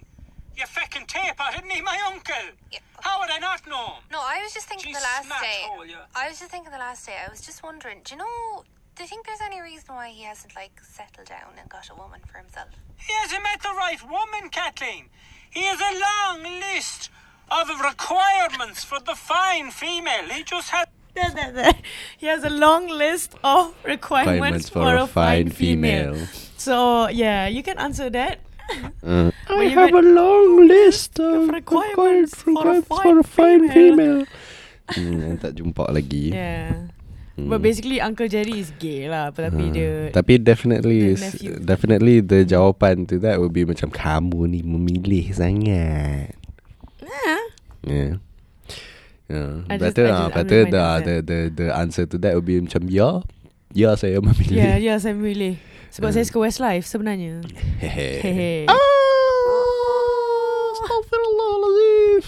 You 0.54 0.70
feckin' 0.70 1.10
taper, 1.10 1.42
isn't 1.58 1.66
he 1.74 1.82
my 1.82 1.98
uncle? 2.06 2.54
Yeah. 2.70 2.86
How 3.02 3.18
would 3.18 3.34
I 3.34 3.42
not 3.42 3.66
know 3.66 3.98
him? 3.98 4.06
No, 4.14 4.22
I 4.22 4.46
was 4.46 4.54
just 4.54 4.70
thinking 4.70 4.94
Jeez, 4.94 5.02
the 5.02 5.06
last 5.10 5.26
smack 5.26 5.42
day. 5.42 5.66
hole, 5.66 5.82
yeah. 5.90 6.06
I 6.14 6.30
was 6.30 6.38
just 6.38 6.54
thinking 6.54 6.70
the 6.70 6.78
last 6.78 7.02
day. 7.10 7.18
I 7.18 7.34
was 7.34 7.42
just 7.42 7.66
wondering, 7.66 8.06
do 8.06 8.14
you 8.14 8.22
know? 8.22 8.62
Do 8.94 9.02
you 9.02 9.10
think 9.10 9.26
there's 9.26 9.42
any 9.42 9.58
reason 9.58 9.98
why 9.98 10.14
he 10.14 10.22
hasn't 10.22 10.54
like 10.54 10.78
settled 10.86 11.26
down 11.26 11.58
and 11.58 11.66
got 11.66 11.90
a 11.90 11.98
woman 11.98 12.22
for 12.30 12.38
himself? 12.38 12.70
He 13.02 13.10
hasn't 13.26 13.42
met 13.42 13.66
the 13.66 13.74
right 13.74 13.98
woman, 14.06 14.54
Kathleen. 14.54 15.10
He 15.50 15.66
has 15.66 15.82
a 15.82 15.94
long 15.98 16.46
list 16.62 17.10
of 17.52 17.68
requirements 17.84 18.84
for 18.88 19.00
the 19.04 19.16
fine 19.16 19.72
female. 19.72 20.32
He 20.32 20.44
just 20.44 20.72
has. 20.72 20.88
he 22.18 22.32
has 22.32 22.48
a 22.48 22.50
long 22.50 22.88
list 22.88 23.36
of 23.44 23.76
requirements, 23.84 24.72
for, 24.72 24.96
a 24.96 25.04
fine 25.04 25.52
female. 25.52 26.16
So 26.56 27.12
yeah, 27.12 27.52
you 27.52 27.60
can 27.64 27.76
answer 27.78 28.08
that. 28.16 28.40
Uh, 29.04 29.28
But 29.52 29.68
you 29.68 29.76
got- 29.76 29.92
long 30.08 30.68
list 30.72 31.20
of 31.20 31.52
requirements 31.52 32.40
for 32.40 32.80
a 32.80 33.24
fine 33.28 33.68
female. 33.68 34.24
hmm, 34.96 35.36
tak 35.44 35.60
jumpa 35.60 35.92
lagi. 35.92 36.32
Yeah. 36.32 36.96
Hmm. 37.36 37.52
But 37.52 37.60
basically 37.60 38.00
Uncle 38.00 38.28
Jerry 38.28 38.60
is 38.60 38.76
gay 38.76 39.08
lah 39.08 39.32
Tapi 39.32 39.72
Ah, 39.72 39.72
dia 39.72 39.92
Tapi 40.12 40.36
definitely 40.36 41.16
the 41.16 41.16
is, 41.16 41.24
definitely 41.64 42.20
the 42.20 42.44
jawapan 42.44 43.08
to 43.08 43.20
that 43.24 43.40
would 43.40 43.56
be 43.56 43.64
macam 43.64 43.88
kamu 43.88 44.52
ni 44.52 44.60
memilih 44.64 45.32
sangat. 45.32 46.36
yeah. 47.00 47.41
Yeah. 47.86 48.22
Yeah. 49.32 49.64
I 49.72 49.78
better 49.80 50.12
ah, 50.12 50.28
just- 50.28 50.36
better 50.36 50.62
the, 50.68 50.84
the 51.02 51.16
the 51.24 51.40
the 51.50 51.68
answer 51.72 52.06
to 52.06 52.18
that 52.20 52.36
would 52.36 52.46
be 52.46 52.60
macam 52.60 52.92
ya. 52.92 53.24
Ya 53.72 53.96
saya 53.96 54.20
memilih. 54.20 54.52
Yeah, 54.52 54.76
yeah, 54.76 55.00
saya 55.00 55.16
milih 55.16 55.56
Sebab 55.92 56.16
saya 56.16 56.24
suka 56.24 56.40
Westlife 56.48 56.88
sebenarnya. 56.88 57.44
Hehe. 57.84 58.24
Hehe. 58.24 58.54
Ah, 58.72 58.80
Astaghfirullahalazim. 60.72 62.24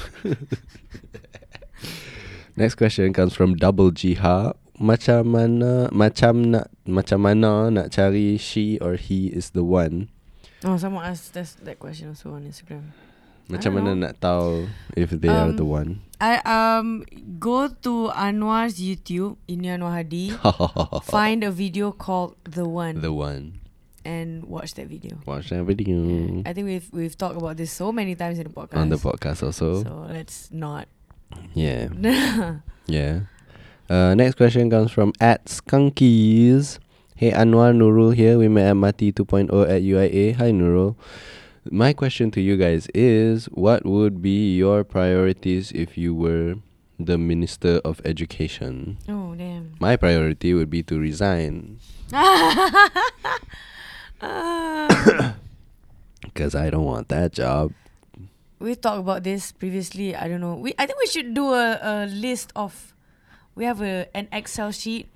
Next 2.59 2.75
question 2.75 3.15
comes 3.15 3.31
from 3.31 3.55
Double 3.55 3.95
Jihad. 3.95 4.59
Macam 4.75 5.31
mana 5.31 5.87
macam 5.95 6.51
nak 6.51 6.67
macam 6.83 7.23
mana 7.23 7.71
nak 7.71 7.87
cari 7.95 8.35
she 8.35 8.75
or 8.83 8.99
he 8.99 9.31
is 9.31 9.55
the 9.55 9.63
one? 9.63 10.11
Oh, 10.67 10.75
someone 10.75 11.07
asked 11.07 11.31
that, 11.35 11.47
that 11.63 11.79
question 11.79 12.11
also 12.11 12.35
on 12.35 12.43
Instagram. 12.43 12.91
Macam 13.51 13.75
mana 13.75 13.91
know. 13.91 14.07
nak 14.07 14.19
tahu 14.23 14.67
if 14.95 15.11
they 15.11 15.27
are 15.27 15.51
Um, 15.51 15.57
the 15.59 15.67
one? 15.67 15.89
I 16.23 16.39
um 16.47 17.03
go 17.37 17.67
to 17.67 18.07
Anwar's 18.15 18.79
YouTube, 18.79 19.35
Ini 19.51 19.75
Anwar 19.75 19.99
Hadi. 19.99 20.31
find 21.11 21.43
a 21.43 21.51
video 21.51 21.91
called 21.91 22.39
The 22.47 22.63
One 22.63 23.03
the 23.03 23.11
one. 23.11 23.59
and 24.07 24.43
watch 24.47 24.75
that 24.75 24.87
video. 24.87 25.15
Watch 25.27 25.51
that 25.51 25.63
video 25.63 26.43
I 26.43 26.51
think 26.51 26.67
we've 26.67 26.87
we've 26.91 27.15
talked 27.15 27.35
about 27.39 27.55
this 27.59 27.71
so 27.71 27.91
many 27.91 28.15
times 28.15 28.35
in 28.39 28.47
the 28.47 28.55
podcast. 28.55 28.79
on 28.79 28.87
the 28.91 28.99
podcast 28.99 29.43
also. 29.43 29.83
So 29.83 30.07
let's 30.11 30.47
not. 30.51 30.87
Yeah. 31.55 31.91
Yeah. 32.85 33.31
Uh, 33.87 34.11
next 34.15 34.35
question 34.35 34.67
comes 34.67 34.91
from 34.91 35.11
at 35.23 35.47
Skunkies. 35.47 36.79
Hey 37.15 37.31
Anwar 37.31 37.71
Nurul 37.71 38.11
here. 38.15 38.35
We 38.39 38.47
met 38.51 38.71
at 38.71 38.79
Mati 38.79 39.11
2.0 39.15 39.47
at 39.67 39.83
UIA. 39.83 40.35
Hi 40.35 40.51
Nurul. 40.51 40.95
My 41.71 41.93
question 41.93 42.29
to 42.31 42.41
you 42.41 42.57
guys 42.57 42.87
is 42.93 43.45
what 43.45 43.85
would 43.85 44.21
be 44.21 44.55
your 44.55 44.83
priorities 44.83 45.71
if 45.71 45.97
you 45.97 46.13
were 46.13 46.55
the 46.99 47.17
Minister 47.17 47.79
of 47.85 48.01
Education? 48.05 48.97
oh 49.07 49.33
damn. 49.35 49.73
My 49.79 49.95
priority 49.95 50.53
would 50.53 50.69
be 50.69 50.83
to 50.83 50.99
resign 50.99 51.79
because 56.23 56.55
I 56.55 56.69
don't 56.69 56.85
want 56.85 57.09
that 57.09 57.33
job. 57.33 57.71
we 58.59 58.75
talked 58.75 58.99
about 58.99 59.23
this 59.23 59.51
previously. 59.51 60.15
I 60.15 60.27
don't 60.27 60.41
know. 60.41 60.55
We 60.55 60.73
I 60.77 60.85
think 60.85 60.99
we 60.99 61.07
should 61.07 61.33
do 61.33 61.53
a, 61.53 61.79
a 61.81 62.05
list 62.07 62.51
of. 62.55 62.93
We 63.55 63.65
have 63.65 63.81
a 63.81 64.07
an 64.15 64.27
Excel 64.31 64.71
sheet 64.71 65.07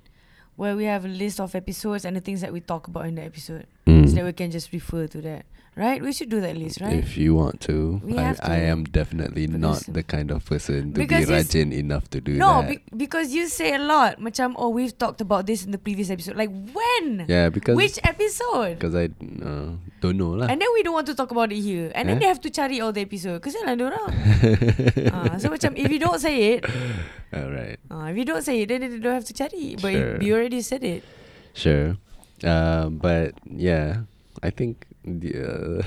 where 0.56 0.76
we 0.76 0.84
have 0.84 1.04
a 1.04 1.08
list 1.08 1.40
of 1.40 1.54
episodes 1.54 2.04
and 2.04 2.16
the 2.16 2.20
things 2.20 2.40
that 2.40 2.52
we 2.52 2.60
talk 2.60 2.88
about 2.88 3.06
in 3.06 3.14
the 3.16 3.22
episode, 3.22 3.66
Mm. 3.86 4.08
so 4.08 4.14
that 4.16 4.24
we 4.24 4.32
can 4.32 4.50
just 4.50 4.72
refer 4.72 5.06
to 5.06 5.20
that. 5.22 5.46
Right? 5.78 6.02
We 6.02 6.10
should 6.10 6.26
do 6.26 6.42
that 6.42 6.58
list, 6.58 6.82
right? 6.82 6.98
If 6.98 7.14
you 7.14 7.38
want 7.38 7.62
to, 7.70 8.02
We 8.02 8.18
I, 8.18 8.34
have 8.34 8.40
I 8.42 8.66
am 8.66 8.82
definitely 8.82 9.46
not 9.46 9.78
the 9.86 10.02
kind 10.02 10.34
of 10.34 10.42
person 10.42 10.90
to 10.90 10.98
be 10.98 11.06
Because 11.06 11.30
rajin 11.30 11.70
enough 11.70 12.10
to 12.10 12.18
do 12.18 12.34
no, 12.34 12.66
that. 12.66 12.82
be- 12.82 12.82
because 12.98 13.30
you 13.30 13.46
say 13.46 13.78
a 13.78 13.78
lot. 13.78 14.18
Macam, 14.18 14.58
oh, 14.58 14.74
we've 14.74 14.90
talked 14.98 15.22
about 15.22 15.46
this 15.46 15.62
in 15.62 15.70
the 15.70 15.78
previous 15.78 16.10
episode. 16.10 16.34
Like 16.34 16.50
when? 16.50 17.30
yeah, 17.30 17.46
because 17.46 17.78
Which 17.78 17.94
episode? 18.02 18.82
because 18.82 18.98
I 18.98 19.06
uh, 19.38 19.78
don't 20.02 20.18
know 20.18 20.34
lah. 20.34 20.50
And 20.50 20.58
then 20.58 20.66
we 20.74 20.82
don't 20.82 20.98
want 20.98 21.06
to 21.06 21.14
talk 21.14 21.30
about 21.30 21.54
it 21.54 21.62
here. 21.62 21.94
And 21.94 22.10
then 22.10 22.18
Eh? 22.18 22.26
they 22.26 22.26
have 22.26 22.42
to 22.42 22.50
cari 22.50 22.82
all 22.82 22.90
the 22.90 23.06
episode. 23.06 23.38
Kesian 23.38 23.62
lah 23.62 23.78
diorang. 23.78 24.10
Ah, 25.14 25.38
so 25.38 25.46
macam 25.46 25.78
if 25.78 25.86
you 25.86 26.02
don't 26.02 26.18
say 26.18 26.58
it, 26.58 26.66
Alright, 27.30 27.78
ah, 27.86 28.10
if 28.10 28.18
you 28.18 28.26
don't 28.26 28.42
say 28.42 28.66
it, 28.66 28.74
then 28.74 28.82
they 28.82 28.98
don't 28.98 29.14
have 29.14 29.30
to 29.30 29.34
cari. 29.36 29.78
But 29.78 29.94
Sure. 29.94 30.18
you 30.18 30.34
already 30.34 30.58
said 30.58 30.82
it. 30.82 31.06
sure. 31.54 31.94
Uh, 32.42 32.90
but 32.90 33.38
yeah, 33.46 34.10
I 34.42 34.50
think 34.50 34.87
uh, 35.16 35.82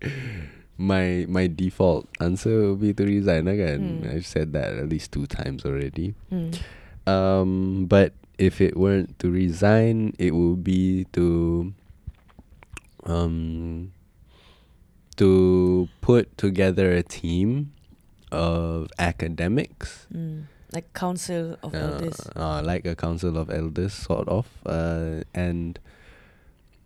my 0.78 1.26
my 1.28 1.46
default 1.46 2.08
answer 2.20 2.50
will 2.72 2.76
be 2.76 2.92
to 2.94 3.04
resign 3.04 3.46
again. 3.48 4.02
Hmm. 4.02 4.08
I've 4.16 4.26
said 4.26 4.52
that 4.52 4.74
at 4.74 4.88
least 4.88 5.12
two 5.12 5.26
times 5.26 5.64
already. 5.64 6.14
Hmm. 6.28 6.50
Um, 7.06 7.86
but 7.86 8.14
if 8.38 8.60
it 8.60 8.76
weren't 8.76 9.18
to 9.20 9.30
resign, 9.30 10.14
it 10.18 10.34
would 10.34 10.64
be 10.64 11.04
to 11.12 11.72
um 13.04 13.92
to 15.16 15.88
put 16.00 16.36
together 16.38 16.92
a 16.92 17.02
team 17.02 17.72
of 18.32 18.88
academics 18.98 20.06
Mm. 20.14 20.44
Like 20.72 20.88
council 20.94 21.58
of 21.62 21.74
elders. 21.74 22.16
uh, 22.34 22.62
like 22.64 22.86
a 22.86 22.96
council 22.96 23.36
of 23.36 23.50
elders, 23.50 23.92
sort 23.92 24.26
of, 24.26 24.48
uh, 24.64 25.20
and 25.34 25.78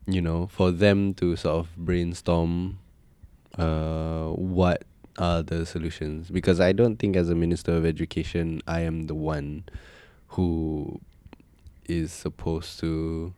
you 0.06 0.20
know, 0.22 0.46
for 0.46 0.70
them 0.70 1.14
to 1.14 1.36
sort 1.36 1.56
of 1.56 1.76
brainstorm 1.76 2.78
uh, 3.58 4.28
what 4.28 4.84
are 5.18 5.42
the 5.42 5.64
solutions. 5.66 6.30
Because 6.30 6.60
I 6.60 6.72
don't 6.72 6.96
think, 6.96 7.16
as 7.16 7.28
a 7.30 7.34
minister 7.34 7.72
of 7.76 7.84
education, 7.86 8.60
I 8.66 8.80
am 8.80 9.06
the 9.06 9.14
one 9.14 9.64
who 10.28 11.00
is 11.88 12.12
supposed 12.12 12.78
to 12.80 13.32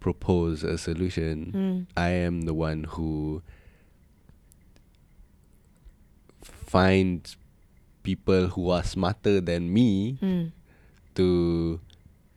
propose 0.00 0.62
a 0.64 0.78
solution. 0.78 1.52
Mm. 1.54 1.86
I 1.96 2.08
am 2.10 2.42
the 2.42 2.54
one 2.54 2.84
who 2.84 3.42
finds 6.42 7.36
people 8.02 8.48
who 8.48 8.70
are 8.70 8.82
smarter 8.82 9.40
than 9.40 9.72
me 9.72 10.18
Mm. 10.20 10.52
to 11.14 11.80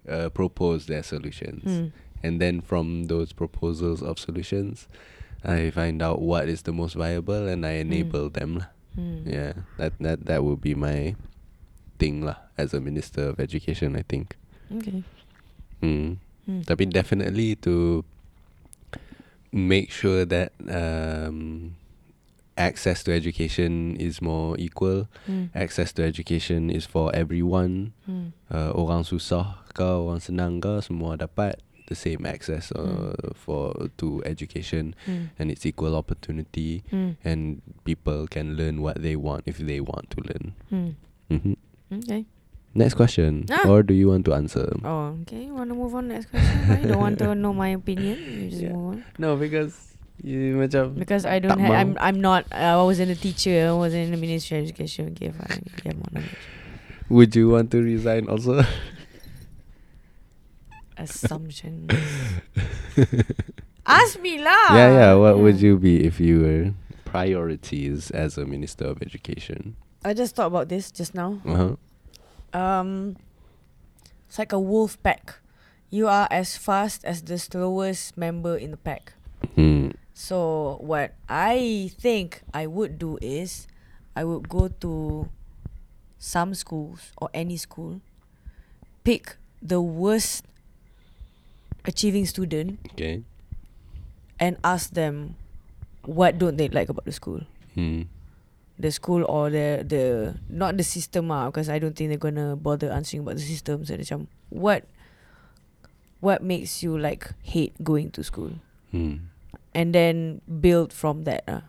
uh, 0.08 0.30
propose 0.30 0.86
their 0.86 1.02
solutions. 1.02 1.64
Mm. 1.64 1.92
And 2.26 2.42
then 2.42 2.66
from 2.66 3.06
those 3.06 3.30
proposals 3.38 4.02
of 4.02 4.18
solutions, 4.18 4.90
I 5.46 5.70
find 5.70 6.02
out 6.02 6.26
what 6.26 6.50
is 6.50 6.66
the 6.66 6.74
most 6.74 6.98
viable 6.98 7.46
and 7.46 7.62
I 7.62 7.78
enable 7.86 8.34
them. 8.34 8.66
Mm. 8.98 9.30
Yeah, 9.30 9.54
that 9.78 9.94
that 10.02 10.26
that 10.26 10.42
would 10.42 10.58
be 10.58 10.74
my 10.74 11.14
thing 12.02 12.26
lah 12.26 12.42
as 12.58 12.74
a 12.74 12.82
minister 12.82 13.30
of 13.30 13.38
education. 13.38 13.94
I 13.94 14.02
think. 14.02 14.34
Okay. 14.74 15.06
Mm. 15.86 16.18
Mm. 16.50 16.66
Tapi 16.66 16.90
definitely 16.90 17.54
to 17.62 18.02
make 19.54 19.94
sure 19.94 20.26
that 20.26 20.50
um, 20.66 21.78
access 22.58 23.06
to 23.06 23.14
education 23.14 23.94
is 24.02 24.24
more 24.26 24.58
equal. 24.58 25.06
Mm. 25.30 25.54
Access 25.54 25.94
to 25.94 26.02
education 26.02 26.74
is 26.74 26.90
for 26.90 27.14
everyone. 27.14 27.94
Mm. 28.10 28.34
Uh, 28.50 28.74
orang 28.74 29.06
susah 29.06 29.62
ke 29.78 29.86
orang 29.86 30.24
senang 30.24 30.58
ke 30.58 30.82
semua 30.82 31.20
dapat 31.20 31.62
the 31.88 31.96
same 31.96 32.26
access 32.26 32.72
uh, 32.74 33.14
for 33.38 33.90
to 34.02 34.22
education 34.26 34.96
Mm. 35.06 35.30
and 35.38 35.52
it's 35.54 35.66
equal 35.66 35.94
opportunity 35.96 36.82
Mm. 36.90 37.16
and 37.24 37.62
people 37.86 38.26
can 38.26 38.58
learn 38.58 38.82
what 38.82 39.02
they 39.02 39.16
want 39.16 39.46
if 39.46 39.58
they 39.62 39.78
want 39.80 40.10
to 40.14 40.20
learn. 40.26 40.46
Mm. 40.74 40.92
hmm 41.30 41.54
Okay. 42.02 42.26
Next 42.76 43.00
question, 43.00 43.46
Ah. 43.54 43.64
or 43.72 43.84
do 43.88 43.94
you 43.96 44.10
want 44.12 44.26
to 44.28 44.34
answer? 44.36 44.68
Oh, 44.84 45.16
okay. 45.24 45.48
You 45.48 45.56
want 45.56 45.72
to 45.72 45.78
move 45.80 45.96
on 45.96 46.12
next 46.12 46.28
question? 46.28 46.84
You 46.84 46.92
don't 46.92 47.00
want 47.00 47.18
to 47.24 47.32
know 47.32 47.54
my 47.56 47.72
opinion? 47.72 48.20
You 48.20 48.50
just 48.52 48.62
Yeah. 48.68 48.74
move 48.76 48.88
on. 48.92 48.98
No, 49.16 49.40
because 49.40 49.96
you 50.20 50.60
macam 50.60 50.96
Because 51.00 51.24
I 51.24 51.40
don't 51.40 51.56
have. 51.60 51.72
I'm 51.72 51.92
I'm 52.04 52.20
not 52.20 52.48
I 52.52 52.76
wasn't 52.82 53.12
a 53.12 53.20
teacher 53.20 53.68
I 53.68 53.76
wasn't 53.76 54.10
in 54.10 54.12
the 54.16 54.20
ministry 54.20 54.60
of 54.60 54.68
education 54.68 55.12
okay 55.16 55.28
fine 55.32 55.64
get 55.84 55.92
more 55.96 56.08
knowledge 56.12 56.40
would 57.12 57.36
you 57.36 57.52
want 57.54 57.70
to 57.76 57.84
resign 57.84 58.26
also? 58.32 58.64
assumptions 60.98 61.92
ask 63.86 64.20
me 64.22 64.42
lah 64.42 64.74
yeah, 64.74 64.92
yeah. 64.92 65.14
What 65.14 65.38
would 65.40 65.62
you 65.62 65.78
be 65.78 66.04
if 66.06 66.20
you 66.20 66.42
were 66.42 66.64
priorities 67.06 68.10
as 68.12 68.38
a 68.38 68.46
minister 68.46 68.86
of 68.86 69.02
education? 69.02 69.76
I 70.04 70.14
just 70.14 70.36
thought 70.36 70.48
about 70.48 70.70
this 70.70 70.92
just 70.92 71.14
now 71.16 71.42
Uh-huh. 71.46 71.76
um 72.58 73.18
it's 74.28 74.40
like 74.40 74.54
a 74.54 74.60
wolf 74.60 75.02
pack 75.04 75.38
you 75.90 76.08
are 76.08 76.28
as 76.32 76.58
fast 76.58 77.06
as 77.06 77.22
the 77.24 77.38
slowest 77.38 78.18
member 78.18 78.58
in 78.58 78.72
the 78.72 78.78
pack 78.82 79.14
Hmm. 79.56 79.94
So 80.16 80.80
what 80.82 81.14
I 81.30 81.92
think 82.02 82.42
I 82.56 82.66
would 82.66 82.98
do 82.98 83.20
is 83.22 83.68
I 84.16 84.24
would 84.24 84.48
go 84.50 84.70
to 84.82 85.28
some 86.18 86.56
schools 86.56 87.12
or 87.20 87.30
any 87.36 87.58
school, 87.60 88.00
pick 89.04 89.36
the 89.62 89.84
worst 89.84 90.48
achieving 91.86 92.26
student 92.26 92.82
Okay. 92.94 93.24
and 94.42 94.58
ask 94.64 94.92
them 94.94 95.36
what 96.06 96.38
don't 96.38 96.58
they 96.58 96.70
like 96.70 96.90
about 96.90 97.06
the 97.06 97.14
school. 97.16 97.42
Hmm. 97.74 98.10
The 98.78 98.92
school 98.92 99.24
or 99.30 99.50
the 99.50 99.82
the 99.88 100.36
not 100.52 100.76
the 100.76 100.84
system 100.84 101.32
ah 101.32 101.48
because 101.48 101.72
I 101.72 101.80
don't 101.80 101.96
think 101.96 102.12
they're 102.12 102.20
gonna 102.22 102.60
bother 102.60 102.92
answering 102.92 103.24
about 103.24 103.40
the 103.40 103.46
system. 103.48 103.86
So 103.88 103.96
macam 103.96 104.28
what 104.52 104.84
what 106.20 106.44
makes 106.44 106.84
you 106.84 106.98
like 106.98 107.32
hate 107.42 107.74
going 107.82 108.12
to 108.18 108.24
school? 108.24 108.60
Hmm. 108.92 109.32
and 109.76 109.92
then 109.92 110.40
build 110.48 110.92
from 110.96 111.24
that 111.28 111.44
ah. 111.48 111.68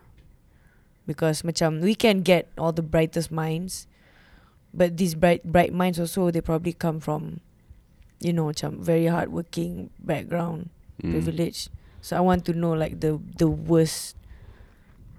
Because 1.07 1.43
macam 1.43 1.79
we 1.83 1.95
can 1.95 2.19
get 2.23 2.47
all 2.59 2.71
the 2.75 2.83
brightest 2.83 3.31
minds, 3.31 3.87
but 4.75 4.95
these 4.99 5.15
bright 5.15 5.43
bright 5.43 5.71
minds 5.71 5.99
also 5.99 6.31
they 6.31 6.43
probably 6.43 6.75
come 6.75 6.99
from, 6.99 7.39
you 8.19 8.33
know, 8.33 8.49
macam 8.49 8.79
very 8.79 9.05
hardworking 9.05 9.89
background, 10.01 10.69
Hmm. 10.97 11.13
privilege. 11.13 11.69
So 12.01 12.17
I 12.17 12.21
want 12.21 12.41
to 12.49 12.53
know 12.53 12.73
like 12.73 13.01
the 13.01 13.21
the 13.37 13.45
worst 13.45 14.17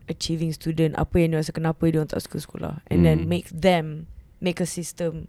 achieving 0.08 0.50
student 0.50 0.96
apa 0.96 1.20
yang 1.20 1.36
dia 1.36 1.44
rasa 1.44 1.52
kenapa 1.52 1.84
dia 1.86 2.00
orang 2.00 2.08
tak 2.10 2.24
suka 2.24 2.40
sekolah 2.40 2.74
and 2.88 3.04
then 3.04 3.24
Mm. 3.24 3.28
make 3.28 3.48
them 3.52 4.08
make 4.40 4.56
a 4.56 4.64
system 4.66 5.28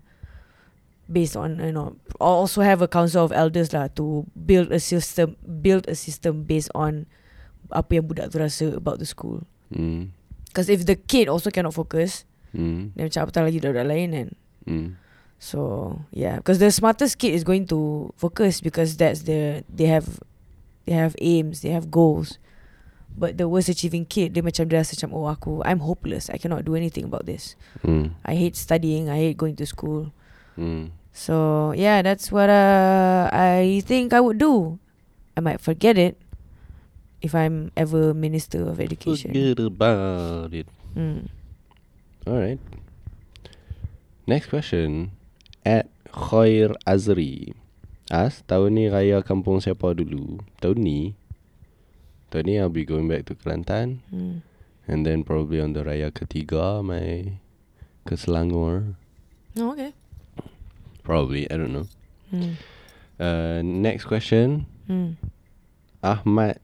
based 1.06 1.36
on 1.36 1.60
you 1.60 1.74
know 1.76 2.00
also 2.18 2.64
have 2.64 2.80
a 2.80 2.88
council 2.88 3.28
of 3.28 3.36
elders 3.36 3.76
lah 3.76 3.92
to 3.92 4.24
build 4.34 4.72
a 4.72 4.80
system 4.80 5.36
build 5.44 5.84
a 5.92 5.98
system 5.98 6.48
based 6.48 6.72
on 6.72 7.04
apa 7.70 8.00
yang 8.00 8.08
budak 8.08 8.32
tu 8.32 8.40
rasa 8.40 8.66
about 8.74 8.98
the 8.98 9.06
school. 9.06 9.44
Mm. 9.70 10.16
Because 10.48 10.72
if 10.72 10.88
the 10.88 10.96
kid 10.98 11.28
also 11.30 11.52
cannot 11.54 11.76
focus, 11.76 12.26
Mm. 12.50 12.96
then 12.98 13.06
macam 13.06 13.22
apatah 13.28 13.46
lagi 13.46 13.62
budak-budak 13.62 13.86
lain 13.86 14.10
kan. 14.10 14.30
Mm. 14.66 14.88
So 15.40 16.04
yeah, 16.12 16.36
because 16.36 16.60
the 16.60 16.70
smartest 16.70 17.18
kid 17.18 17.34
is 17.34 17.48
going 17.48 17.66
to 17.72 18.12
focus 18.20 18.60
because 18.60 19.00
that's 19.00 19.24
the 19.24 19.64
they 19.72 19.88
have 19.88 20.20
they 20.84 20.94
have 20.94 21.16
aims, 21.24 21.64
they 21.64 21.72
have 21.72 21.90
goals. 21.90 22.38
But 23.16 23.40
the 23.40 23.48
worst 23.48 23.72
achieving 23.72 24.04
kid, 24.04 24.36
dia 24.36 24.44
macam 24.44 24.68
dia 24.68 24.84
rasa 24.84 25.00
macam 25.00 25.16
oh 25.16 25.32
aku 25.32 25.64
I'm 25.64 25.80
hopeless. 25.80 26.28
I 26.28 26.38
cannot 26.38 26.68
do 26.68 26.76
anything 26.76 27.08
about 27.08 27.24
this. 27.24 27.56
Mm. 27.88 28.20
I 28.28 28.36
hate 28.36 28.60
studying. 28.60 29.08
I 29.08 29.32
hate 29.32 29.40
going 29.40 29.56
to 29.60 29.66
school. 29.66 30.12
Mm. 30.60 30.92
So 31.16 31.72
yeah, 31.72 32.04
that's 32.04 32.36
what 32.36 32.52
uh, 32.52 33.32
I 33.32 33.80
think 33.88 34.12
I 34.12 34.20
would 34.20 34.38
do. 34.38 34.78
I 35.36 35.40
might 35.40 35.64
forget 35.64 35.96
it 35.96 36.20
if 37.24 37.32
I'm 37.32 37.72
ever 37.80 38.14
minister 38.14 38.68
of 38.68 38.80
education. 38.80 39.32
Forget 39.32 39.60
about 39.60 40.52
it. 40.52 40.68
Mm. 40.96 41.32
All 42.28 42.40
right. 42.40 42.60
Next 44.28 44.52
question. 44.52 45.16
At 45.66 45.88
Khair 46.12 46.74
Azri. 46.88 47.54
As 48.10 48.42
tahun 48.50 48.74
ni 48.74 48.86
raya 48.90 49.22
kampung 49.22 49.62
siapa 49.62 49.94
dulu? 49.94 50.42
Tahun 50.58 50.78
ni. 50.82 51.14
Tahun 52.34 52.46
ni 52.46 52.58
I'll 52.58 52.74
be 52.74 52.86
going 52.86 53.06
back 53.06 53.30
to 53.30 53.38
Kelantan. 53.38 54.02
Mm. 54.10 54.42
And 54.90 55.06
then 55.06 55.22
probably 55.22 55.62
on 55.62 55.78
the 55.78 55.86
raya 55.86 56.10
ketiga, 56.10 56.82
my 56.82 57.38
ke 58.10 58.18
Selangor. 58.18 58.98
Oh, 59.58 59.78
okay. 59.78 59.94
Probably, 61.06 61.46
I 61.50 61.58
don't 61.58 61.74
know. 61.74 61.88
Mm. 62.34 62.58
Uh, 63.20 63.62
next 63.62 64.06
question. 64.06 64.66
Mm. 64.90 65.22
Ahmad 66.02 66.58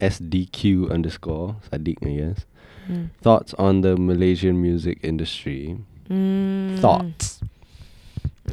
SDQ 0.00 0.90
underscore 0.90 1.56
Sadiq, 1.70 1.98
I 2.06 2.14
guess. 2.22 2.46
Mm. 2.86 3.10
Thoughts 3.20 3.54
on 3.54 3.80
the 3.82 3.96
Malaysian 3.96 4.62
music 4.62 4.98
industry? 5.02 5.78
Mm. 6.08 6.78
Thoughts. 6.78 7.40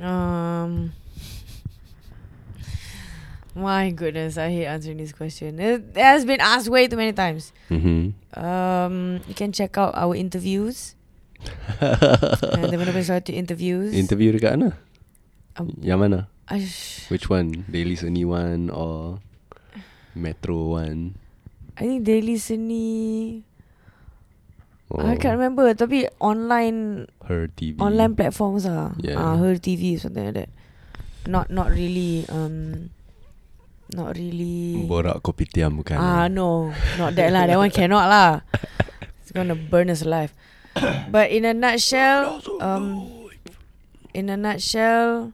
Um. 0.01 0.93
My 3.55 3.87
goodness, 3.89 4.35
I 4.35 4.51
hate 4.51 4.67
answering 4.67 4.99
this 4.99 5.15
question. 5.15 5.63
It, 5.63 5.95
has 5.95 6.27
been 6.27 6.43
asked 6.43 6.67
way 6.67 6.91
too 6.91 6.99
many 6.99 7.15
times. 7.15 7.55
Mm-hmm. 7.71 8.11
Um, 8.35 9.23
you 9.27 9.33
can 9.33 9.55
check 9.55 9.77
out 9.79 9.95
our 9.95 10.11
interviews. 10.13 10.95
uh, 11.79 11.95
the 12.59 12.75
Mandarin 12.75 12.99
Society 12.99 13.39
interviews. 13.39 13.95
Interview 13.95 14.35
dekat 14.35 14.59
mana? 14.59 14.75
Um, 15.55 15.71
Yang 15.79 15.99
mana? 16.03 16.19
I, 16.51 16.67
Which 17.07 17.31
one? 17.31 17.63
Daily 17.71 17.95
Seni 17.95 18.27
one 18.27 18.67
or 18.75 19.23
Metro 20.11 20.75
one? 20.75 21.15
I 21.79 21.87
think 21.87 22.03
Daily 22.03 22.35
Seni. 22.35 23.39
Or 24.89 25.01
I 25.01 25.17
can't 25.17 25.33
remember. 25.38 25.65
Tapi 25.73 26.05
online 26.21 27.09
Her 27.25 27.49
TV. 27.49 27.81
online 27.81 28.13
platforms 28.13 28.69
ah. 28.69 28.93
Yeah. 29.01 29.17
Ah, 29.17 29.36
her 29.41 29.57
TV 29.57 29.97
something 29.97 30.29
like 30.29 30.38
that. 30.45 30.49
Not 31.25 31.49
not 31.49 31.73
really. 31.73 32.25
Um, 32.29 32.89
not 33.93 34.13
really. 34.17 34.86
Borak 34.86 35.25
kopitiam 35.25 35.81
bukan? 35.81 35.97
Ah 35.97 36.29
no, 36.29 36.69
not 37.01 37.17
that 37.17 37.33
lah. 37.33 37.49
That 37.49 37.57
one 37.57 37.73
cannot 37.77 38.05
lah. 38.09 38.45
It's 39.21 39.33
gonna 39.33 39.57
burn 39.57 39.89
us 39.89 40.05
alive. 40.05 40.33
But 41.09 41.31
in 41.31 41.47
a 41.47 41.53
nutshell, 41.55 42.43
um, 42.59 43.07
in 44.13 44.27
a 44.29 44.36
nutshell, 44.38 45.31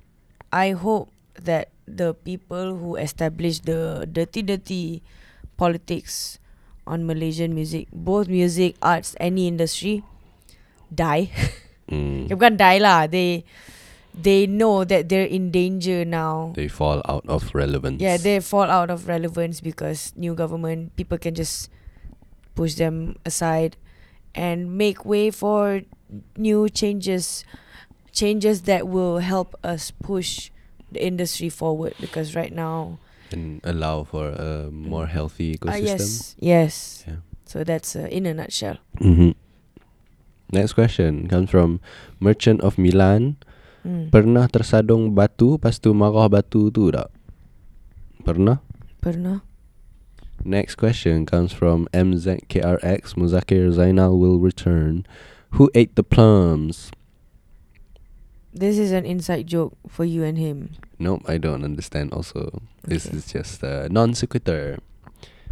I 0.54 0.78
hope 0.78 1.10
that 1.34 1.74
the 1.90 2.14
people 2.14 2.78
who 2.78 2.96
established 2.96 3.66
the 3.66 4.06
dirty, 4.06 4.46
dirty 4.46 5.02
politics 5.58 6.38
on 6.88 7.06
Malaysian 7.06 7.54
music, 7.54 7.88
both 7.94 8.28
music, 8.28 8.76
arts, 8.82 9.16
any 9.20 9.48
industry, 9.48 10.04
die. 10.94 11.30
Mm. 11.90 12.26
They 12.32 12.36
bukan 12.36 12.56
die 12.58 12.80
lah. 12.80 13.08
They 13.08 13.44
they 14.16 14.48
know 14.48 14.84
that 14.84 15.08
they're 15.08 15.28
in 15.28 15.52
danger 15.52 16.04
now. 16.04 16.52
They 16.56 16.68
fall 16.68 17.02
out 17.08 17.24
of 17.28 17.52
relevance. 17.56 18.02
Yeah, 18.02 18.18
they 18.18 18.40
fall 18.40 18.68
out 18.68 18.90
of 18.90 19.08
relevance 19.08 19.60
because 19.60 20.12
new 20.16 20.36
government 20.36 20.96
people 20.96 21.18
can 21.18 21.36
just 21.36 21.72
push 22.56 22.76
them 22.76 23.16
aside 23.26 23.78
and 24.36 24.78
make 24.78 25.06
way 25.06 25.32
for 25.32 25.82
new 26.36 26.68
changes 26.70 27.44
changes 28.12 28.64
that 28.68 28.88
will 28.88 29.20
help 29.20 29.56
us 29.64 29.92
push 29.92 30.52
the 30.92 31.00
industry 31.00 31.48
forward 31.48 31.96
because 32.00 32.36
right 32.36 32.52
now 32.52 33.00
and 33.34 33.60
allow 33.64 34.04
for 34.04 34.30
a 34.36 34.70
more 34.72 35.08
healthy 35.08 35.56
ah 35.64 35.74
ecosystem. 35.76 35.88
yes 35.88 36.04
yes 36.40 36.74
Yeah. 37.08 37.20
so 37.48 37.64
that's 37.64 37.96
uh, 37.96 38.08
in 38.12 38.26
a 38.28 38.34
nutshell 38.34 38.78
Mm-hmm. 39.00 39.34
Next 40.52 40.76
question 40.76 41.32
comes 41.32 41.48
from 41.48 41.80
Merchant 42.20 42.60
of 42.60 42.76
Milan. 42.76 43.40
mm. 43.88 44.12
Pernah 44.12 44.52
tersadung 44.52 45.16
batu, 45.16 45.56
lepas 45.56 45.80
tu 45.80 45.96
marah 45.96 46.28
batu 46.28 46.68
tu 46.68 46.92
tak? 46.92 47.08
Pernah? 48.28 48.60
pernah 49.00 49.48
Next 50.44 50.76
question 50.76 51.24
comes 51.24 51.54
from 51.56 51.86
MZKRX. 51.96 53.14
Muzakir 53.16 53.70
Zainal 53.72 54.18
will 54.20 54.42
return. 54.44 55.06
Who 55.56 55.70
ate 55.72 55.96
the 55.96 56.04
plums? 56.04 56.92
this 58.52 58.76
is 58.76 58.92
an 58.92 59.08
inside 59.08 59.48
joke 59.48 59.72
for 59.88 60.04
you 60.04 60.28
and 60.28 60.36
him 60.36 60.76
Nope, 61.02 61.26
I 61.28 61.38
don't 61.42 61.64
understand 61.66 62.14
also. 62.14 62.62
This 62.86 63.08
Okay. 63.08 63.18
is 63.18 63.26
just 63.34 63.64
a 63.64 63.90
non 63.90 64.14
sequitur, 64.14 64.78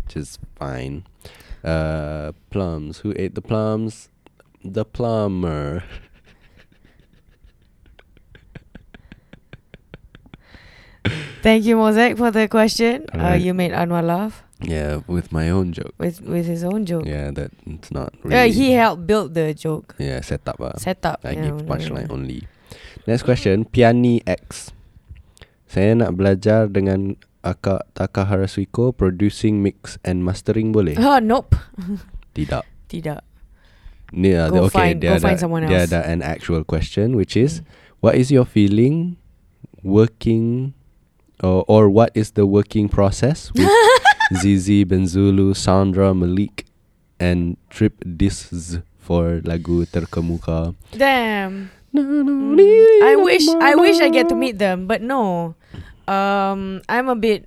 which 0.06 0.16
is 0.16 0.38
fine. 0.56 1.04
Uh, 1.66 2.32
plums. 2.54 3.00
Who 3.00 3.14
ate 3.18 3.34
the 3.34 3.41
plums? 3.41 4.10
The 4.64 4.86
plumber. 4.86 5.84
thank 11.41 11.66
you 11.66 11.76
Mosaic 11.78 12.18
for 12.18 12.32
the 12.32 12.47
question 12.47 13.06
uh, 13.16 13.34
you 13.34 13.54
made 13.54 13.72
Anwar 13.72 14.04
laugh 14.04 14.43
Yeah, 14.62 15.00
with 15.08 15.32
my 15.32 15.50
own 15.50 15.72
joke. 15.72 15.95
with 15.97 16.22
with 16.22 16.45
his 16.45 16.64
own 16.64 16.86
joke 16.86 17.06
Yeah, 17.08 17.32
that 17.32 17.52
it's 17.66 17.91
not 17.91 18.14
uh, 18.28 18.47
he 18.52 18.74
helped 18.76 19.08
build 19.08 19.34
the 19.34 19.54
joke 19.54 19.95
Yeah, 19.97 20.20
set 20.22 20.43
up. 20.47 20.60
Uh. 20.60 20.76
set 20.78 21.00
up 21.06 21.20
I 21.24 21.32
yeah, 21.34 21.43
give 21.56 21.64
punchline 21.66 22.12
only. 22.12 22.43
Next 23.08 23.24
question, 23.24 23.66
Piani 23.66 24.22
X. 24.28 24.72
Saya 25.70 25.94
nak 25.94 26.18
belajar 26.18 26.66
dengan 26.66 27.14
Akak 27.40 27.86
Takahara 27.94 28.50
Suiko 28.50 28.90
producing 28.92 29.62
mix 29.62 29.96
and 30.02 30.26
mastering 30.26 30.74
boleh? 30.74 30.98
Oh, 30.98 31.22
nope. 31.22 31.54
Tidak. 32.34 32.66
Tidak. 32.90 33.22
Ni 34.10 34.34
ada 34.34 34.50
Go 34.50 34.66
okay, 34.66 34.98
find- 34.98 35.00
dia 35.00 35.14
go 35.14 35.16
ada, 35.16 35.26
find 35.30 35.38
someone 35.40 35.62
dia 35.64 35.86
else. 35.86 35.94
ada 35.94 36.02
an 36.04 36.26
actual 36.26 36.66
question 36.66 37.14
which 37.14 37.38
is 37.38 37.62
Mm. 37.62 37.66
what 38.02 38.14
is 38.18 38.34
your 38.34 38.41
feeling 38.44 39.22
working 39.86 40.74
or, 41.46 41.62
or 41.70 41.88
what 41.94 42.10
is 42.18 42.34
the 42.34 42.50
working 42.50 42.90
process 42.90 43.52
with 43.54 43.70
Zizi 44.36 44.84
Benzulu, 44.84 45.56
Sandra 45.56 46.14
Malik 46.18 46.66
and 47.22 47.56
Trip 47.70 48.02
Disz 48.02 48.50
for 48.98 49.41
lagu 49.46 49.86
terkemuka. 49.86 50.74
Damn. 50.98 51.70
I 51.95 53.16
wish 53.18 53.48
I 53.49 53.74
wish 53.76 53.99
I 53.99 54.10
get 54.10 54.30
to 54.30 54.36
meet 54.36 54.57
them, 54.60 54.86
but 54.86 55.02
no. 55.02 55.56
Um, 56.10 56.82
I'm 56.90 57.10
a 57.10 57.16
bit 57.16 57.45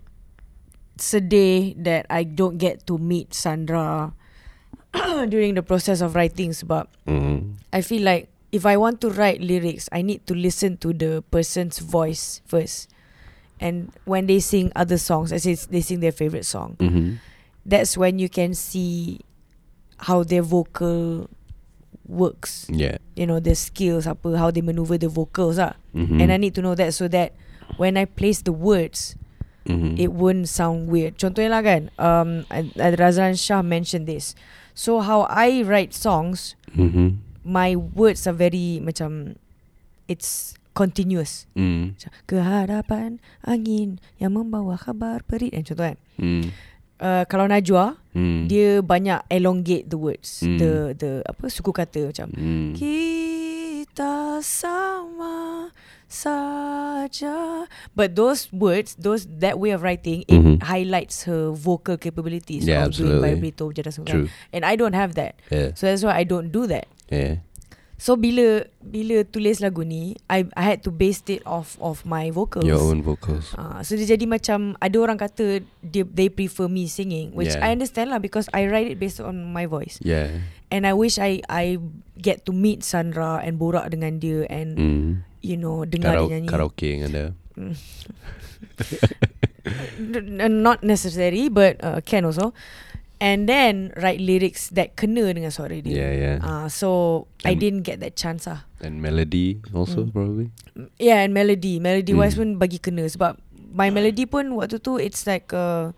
sedih 0.98 1.74
that 1.82 2.06
I 2.10 2.23
don't 2.23 2.59
get 2.59 2.86
to 2.86 2.98
meet 2.98 3.35
Sandra 3.35 4.14
during 5.28 5.55
the 5.55 5.62
process 5.62 6.01
of 6.01 6.14
writing 6.14 6.55
sebab 6.55 6.86
Mm. 7.06 7.59
I 7.74 7.82
feel 7.82 8.06
like 8.06 8.31
if 8.52 8.66
I 8.66 8.77
want 8.77 9.01
to 9.01 9.10
write 9.10 9.40
lyrics, 9.40 9.89
I 9.90 10.02
need 10.02 10.27
to 10.28 10.35
listen 10.36 10.77
to 10.85 10.93
the 10.93 11.24
person's 11.32 11.81
voice 11.81 12.44
first. 12.47 12.93
And 13.59 13.90
when 14.05 14.27
they 14.27 14.39
sing 14.39 14.70
other 14.77 14.98
songs, 14.98 15.32
I 15.32 15.39
say 15.39 15.55
they 15.55 15.81
sing 15.81 16.01
their 16.01 16.12
favorite 16.12 16.44
song. 16.44 16.77
Mm-hmm. 16.78 17.23
That's 17.64 17.97
when 17.97 18.19
you 18.19 18.28
can 18.28 18.55
see 18.55 19.20
how 19.98 20.23
their 20.23 20.43
vocal 20.43 21.31
works. 22.07 22.66
Yeah. 22.69 22.99
You 23.16 23.27
know, 23.27 23.41
the 23.41 23.55
skills, 23.55 24.07
apa, 24.07 24.39
how 24.39 24.51
they 24.51 24.61
maneuver 24.61 24.99
the 24.99 25.09
vocals. 25.09 25.59
Ah. 25.59 25.74
Mm-hmm. 25.95 26.20
And 26.20 26.29
I 26.33 26.37
need 26.37 26.55
to 26.57 26.62
know 26.62 26.74
that 26.74 26.95
so 26.95 27.09
that 27.09 27.33
when 27.77 27.97
I 27.97 28.05
place 28.05 28.43
the 28.43 28.53
words, 28.53 29.16
mm-hmm. 29.66 29.99
it 29.99 30.12
won't 30.12 30.49
sound 30.49 30.89
weird. 30.89 31.19
Contohnya 31.19 31.51
lah 31.51 31.62
kan, 31.62 31.83
um, 31.99 32.45
Razan 32.77 33.39
Shah 33.39 33.62
mentioned 33.62 34.07
this. 34.07 34.35
So 34.74 35.01
how 35.01 35.29
I 35.29 35.62
write 35.62 35.93
songs, 35.93 36.57
mm-hmm. 36.73 37.20
my 37.45 37.77
words 37.77 38.27
are 38.27 38.37
very 38.37 38.81
macam, 38.81 39.37
it's 40.09 40.57
continuous. 40.73 41.45
Mm. 41.53 42.01
Kehadapan 42.24 43.20
angin 43.45 44.01
yang 44.16 44.33
membawa 44.33 44.81
kabar 44.81 45.20
perit. 45.20 45.53
Eh, 45.53 45.61
contoh 45.61 45.93
kan. 45.93 45.97
Mm. 46.16 46.49
Uh, 47.03 47.27
kalau 47.27 47.51
Najwa, 47.51 47.99
Mm. 48.15 48.47
dia 48.47 48.79
banyak 48.79 49.27
elongate 49.27 49.91
the 49.91 49.99
words. 49.99 50.39
Hmm. 50.47 50.55
The 50.55 50.73
the 50.95 51.11
apa 51.27 51.51
suku 51.51 51.74
kata 51.74 52.07
macam 52.15 52.31
Mm. 52.31 52.79
kita 52.79 54.39
sama 54.39 55.66
saja. 56.07 57.66
But 57.97 58.15
those 58.15 58.53
words, 58.53 58.95
those 59.01 59.27
that 59.41 59.59
way 59.59 59.73
of 59.74 59.83
writing, 59.83 60.23
it 60.29 60.39
Mhm. 60.39 60.62
highlights 60.62 61.24
her 61.27 61.51
vocal 61.51 61.97
capabilities 61.99 62.69
Yeah, 62.69 62.87
of 62.87 62.95
doing 62.95 63.19
absolutely. 63.19 63.51
vibrato 63.51 63.65
jada 63.74 63.91
semua. 63.91 64.29
And 64.55 64.62
I 64.62 64.77
don't 64.79 64.95
have 64.95 65.16
that. 65.19 65.41
Yeah. 65.51 65.73
So 65.74 65.89
that's 65.89 66.05
why 66.05 66.15
I 66.15 66.24
don't 66.29 66.53
do 66.53 66.69
that. 66.70 66.87
Yeah. 67.11 67.43
So 68.03 68.19
bila 68.19 68.66
bila 68.83 69.23
tulis 69.23 69.62
lagu 69.62 69.87
ni, 69.87 70.19
I 70.27 70.43
I 70.59 70.74
had 70.74 70.83
to 70.83 70.91
base 70.91 71.23
it 71.31 71.47
off 71.47 71.79
of 71.79 72.03
my 72.03 72.35
vocals. 72.35 72.66
Your 72.66 72.83
own 72.83 72.99
vocals. 72.99 73.55
Uh, 73.55 73.79
so 73.87 73.95
dia 73.95 74.19
jadi 74.19 74.27
macam 74.27 74.74
ada 74.83 74.97
orang 74.99 75.15
kata 75.15 75.62
dia, 75.79 76.03
they 76.11 76.27
prefer 76.27 76.66
me 76.66 76.91
singing, 76.91 77.31
which 77.31 77.55
Yeah. 77.55 77.62
I 77.62 77.70
understand 77.70 78.11
lah 78.11 78.19
because 78.19 78.51
I 78.51 78.66
write 78.66 78.91
it 78.91 78.99
based 78.99 79.23
on 79.23 79.55
my 79.55 79.70
voice. 79.70 80.03
Yeah. 80.03 80.43
And 80.74 80.83
I 80.83 80.99
wish 80.99 81.23
I 81.23 81.47
I 81.47 81.79
get 82.19 82.43
to 82.51 82.53
meet 82.53 82.83
Sandra 82.83 83.39
and 83.39 83.55
borak 83.62 83.87
dengan 83.95 84.19
dia 84.19 84.51
and 84.51 84.74
Mm. 84.74 85.09
you 85.39 85.55
know 85.55 85.87
dengar 85.87 86.19
Karau- 86.19 86.27
dia 86.27 86.43
nyanyi. 86.43 86.49
karaoke 86.51 86.89
dengan 86.99 87.11
dia. 87.15 87.29
N- 90.43 90.59
not 90.66 90.83
necessary 90.83 91.47
but 91.47 91.79
uh, 91.79 92.03
can 92.03 92.27
also. 92.27 92.51
And 93.23 93.47
then 93.47 93.94
write 93.94 94.19
lyrics 94.19 94.66
that 94.74 94.99
kena 94.99 95.31
dengan 95.31 95.55
suara 95.55 95.78
dia. 95.78 95.94
Yeah, 95.94 96.12
yeah. 96.12 96.36
Uh, 96.43 96.66
so 96.66 96.89
I 97.47 97.55
And- 97.55 97.62
didn't 97.62 97.82
get 97.86 98.03
that 98.03 98.19
chance 98.19 98.51
lah. 98.51 98.66
And 98.82 98.99
melody 98.99 99.62
also 99.70 100.03
Mm. 100.03 100.11
probably. 100.11 100.47
Yeah 100.99 101.23
and 101.23 101.31
melody 101.31 101.78
Melody 101.78 102.19
wise 102.19 102.35
Hmm. 102.35 102.59
pun 102.59 102.66
bagi 102.66 102.82
kena 102.82 103.07
Sebab 103.07 103.39
my 103.70 103.94
melody 103.94 104.27
pun 104.27 104.51
Waktu 104.59 104.82
tu 104.82 104.99
it's 104.99 105.23
like 105.23 105.55
uh, 105.55 105.94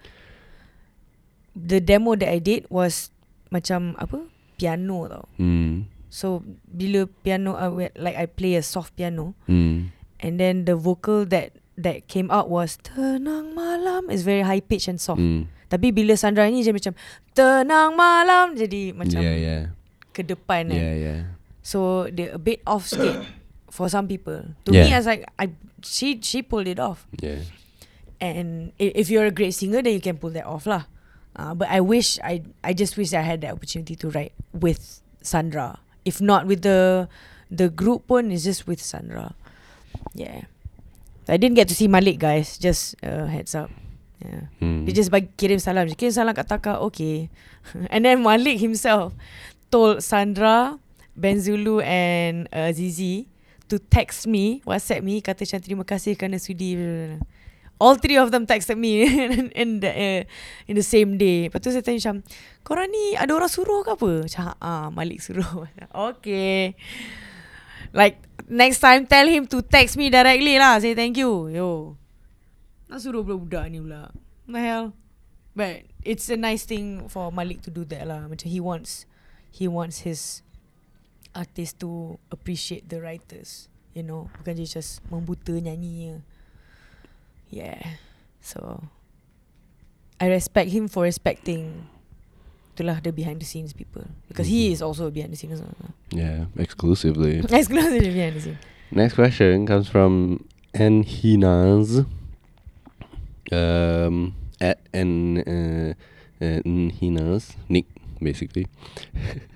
The 1.57 1.81
demo 1.81 2.13
that 2.13 2.29
I 2.29 2.45
did 2.45 2.67
Was 2.69 3.09
Macam 3.49 3.95
apa 3.97 4.21
Piano 4.61 5.09
tau 5.09 5.25
Mm. 5.41 5.89
So 6.13 6.45
Bila 6.69 7.07
piano 7.25 7.57
uh, 7.57 7.71
where- 7.73 7.95
Like 7.97 8.19
I 8.19 8.27
play 8.29 8.59
a 8.59 8.63
soft 8.63 8.93
piano 8.95 9.33
Mm. 9.49 9.95
And 10.21 10.35
then 10.37 10.69
the 10.69 10.77
vocal 10.77 11.25
that 11.33 11.57
That 11.75 12.05
came 12.07 12.29
out 12.29 12.53
was 12.53 12.77
Tenang 12.79 13.57
malam 13.57 14.13
It's 14.13 14.23
very 14.23 14.45
high 14.45 14.61
pitch 14.61 14.87
and 14.87 15.01
soft 15.01 15.25
Mm. 15.25 15.49
Tapi 15.75 15.91
bila 15.91 16.15
Sandra 16.15 16.47
ni 16.47 16.63
Dia 16.63 16.71
macam 16.71 16.95
Tenang 17.35 17.99
malam 17.99 18.55
Jadi 18.55 18.95
macam 18.95 19.19
yeah, 19.19 19.35
yeah. 19.35 19.63
Ke 20.15 20.23
depan 20.23 20.71
kan 20.71 20.79
Yeah, 20.79 20.95
yeah. 20.95 21.21
So 21.67 22.07
dia 22.15 22.39
a 22.39 22.41
bit 22.41 22.63
off 22.63 22.87
sikit 22.87 23.27
For 23.75 23.91
some 23.91 24.07
people 24.07 24.55
To 24.65 24.71
me 24.71 24.87
Yeah. 24.87 24.95
I 24.95 24.99
was 25.03 25.09
like 25.11 25.27
I, 25.35 25.51
She 25.83 26.23
she 26.23 26.47
pulled 26.47 26.71
it 26.71 26.79
off 26.79 27.11
Yeah. 27.19 27.43
And 28.25 28.73
if 28.79 29.11
you're 29.11 29.27
a 29.27 29.35
great 29.35 29.53
singer, 29.53 29.83
then 29.83 29.93
you 29.93 30.01
can 30.01 30.17
pull 30.17 30.31
that 30.33 30.47
off 30.47 30.65
lah. 30.65 30.89
Uh, 31.37 31.53
but 31.53 31.69
I 31.69 31.85
wish 31.85 32.17
I 32.23 32.47
I 32.63 32.73
just 32.73 32.97
wish 32.97 33.13
I 33.13 33.21
had 33.21 33.43
that 33.43 33.53
opportunity 33.53 33.99
to 34.01 34.09
write 34.09 34.33
with 34.55 35.03
Sandra. 35.21 35.83
If 36.09 36.25
not 36.25 36.47
with 36.49 36.63
the 36.63 37.11
the 37.53 37.69
group 37.69 38.09
one, 38.09 38.33
it's 38.33 38.49
just 38.49 38.65
with 38.65 38.81
Sandra. 38.81 39.35
Yeah. 40.15 40.49
I 41.29 41.37
didn't 41.37 41.57
get 41.59 41.69
to 41.69 41.77
see 41.77 41.85
Malik 41.85 42.17
guys. 42.17 42.57
Just 42.57 42.97
uh, 43.05 43.27
heads 43.29 43.53
up. 43.53 43.69
Yeah. 44.23 44.47
Mm. 44.63 44.87
Dia 44.87 44.93
just 44.95 45.11
bagi 45.11 45.31
kirim 45.35 45.59
salam. 45.59 45.91
Kirim 45.91 46.15
salam 46.15 46.35
kat 46.37 46.47
Taka. 46.47 46.79
Okay. 46.87 47.31
and 47.93 48.05
then 48.05 48.23
Malik 48.23 48.61
himself 48.61 49.17
told 49.73 50.03
Sandra, 50.05 50.79
Benzulu 51.19 51.83
and 51.83 52.47
uh, 52.55 52.71
Zizi 52.71 53.27
to 53.69 53.79
text 53.79 54.27
me, 54.27 54.61
WhatsApp 54.63 55.03
me, 55.03 55.19
kata 55.25 55.43
macam 55.43 55.61
terima 55.63 55.85
kasih 55.87 56.15
kerana 56.15 56.37
sudi. 56.37 56.77
All 57.83 57.99
three 57.99 58.15
of 58.15 58.31
them 58.31 58.47
texted 58.47 58.79
me 58.79 59.03
in 59.61 59.83
the 59.83 59.91
uh, 59.91 60.23
in 60.71 60.79
the 60.79 60.87
same 60.87 61.19
day. 61.19 61.51
Lepas 61.51 61.59
tu 61.59 61.75
saya 61.75 61.83
tanya 61.83 61.99
macam, 61.99 62.17
korang 62.63 62.87
ni 62.87 63.19
ada 63.19 63.35
orang 63.35 63.51
suruh 63.51 63.83
ke 63.83 63.99
apa? 63.99 64.11
Macam, 64.25 64.45
ah, 64.63 64.89
Malik 64.95 65.19
suruh. 65.19 65.67
okay. 66.15 66.79
Like, 67.91 68.23
next 68.47 68.79
time 68.79 69.11
tell 69.11 69.27
him 69.27 69.51
to 69.51 69.59
text 69.63 69.99
me 69.99 70.07
directly 70.07 70.55
lah. 70.55 70.79
Say 70.79 70.95
thank 70.95 71.19
you. 71.19 71.51
Yo. 71.51 71.99
Nak 72.89 72.99
suruh 73.01 73.25
budak-budak 73.25 73.65
ni 73.73 73.81
pula. 73.81 74.13
What 74.45 74.53
the 74.53 74.61
hell? 74.61 74.87
But 75.55 75.87
it's 76.03 76.29
a 76.29 76.37
nice 76.37 76.67
thing 76.67 77.07
for 77.09 77.31
Malik 77.31 77.63
to 77.65 77.71
do 77.71 77.87
that 77.89 78.05
lah. 78.11 78.27
Macam 78.27 78.51
he 78.51 78.59
wants 78.59 79.07
he 79.49 79.71
wants 79.71 80.03
his 80.03 80.43
artist 81.35 81.79
to 81.81 82.19
appreciate 82.35 82.91
the 82.91 82.99
writers. 83.01 83.71
You 83.95 84.03
know, 84.03 84.27
bukan 84.43 84.59
dia 84.59 84.67
just 84.67 84.99
membuta 85.07 85.55
nyanyi 85.55 85.93
je. 85.95 86.15
Yeah. 87.55 88.03
So 88.43 88.83
I 90.19 90.27
respect 90.27 90.75
him 90.75 90.91
for 90.91 91.07
respecting 91.07 91.87
itulah 92.75 92.99
the 92.99 93.15
behind 93.15 93.39
the 93.39 93.47
scenes 93.47 93.71
people 93.71 94.03
because 94.27 94.51
he 94.51 94.67
Mhm. 94.67 94.73
is 94.75 94.81
also 94.83 95.07
behind 95.15 95.31
the 95.31 95.39
scenes. 95.39 95.63
Yeah, 96.11 96.51
exclusively. 96.59 97.39
Exclusively 97.55 98.11
behind 98.11 98.35
the 98.35 98.43
scene. 98.43 98.59
Next 98.91 99.15
question 99.15 99.63
comes 99.65 99.87
from 99.87 100.43
Enhinaz. 100.75 102.03
Um, 103.53 104.33
at 104.63 104.81
en 104.97 105.41
uh, 105.45 105.91
uh, 106.41 106.61
Enhinaz 106.65 107.59
Nick 107.69 107.91
basically. 108.23 108.71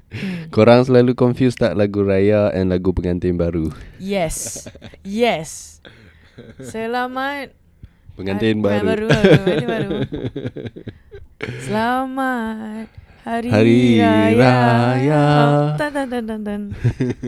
Hmm. 0.08 0.48
Korang 0.54 0.88
selalu 0.88 1.12
confuse 1.12 1.56
tak 1.56 1.76
lagu 1.76 2.00
raya 2.00 2.48
and 2.56 2.72
lagu 2.72 2.96
pengantin 2.96 3.36
baru? 3.36 3.68
Yes. 4.00 4.68
yes. 5.04 5.80
Selamat 6.60 7.52
Pengantin 8.18 8.58
baru. 8.58 8.82
baru, 8.82 9.06
baru, 9.06 9.30
pengantin 9.46 9.68
baru. 9.68 9.90
Selamat 11.68 12.88
Hari, 13.24 13.50
Hari 13.50 13.80
Raya. 13.98 14.36
Raya. 14.40 15.22
Oh. 15.28 15.76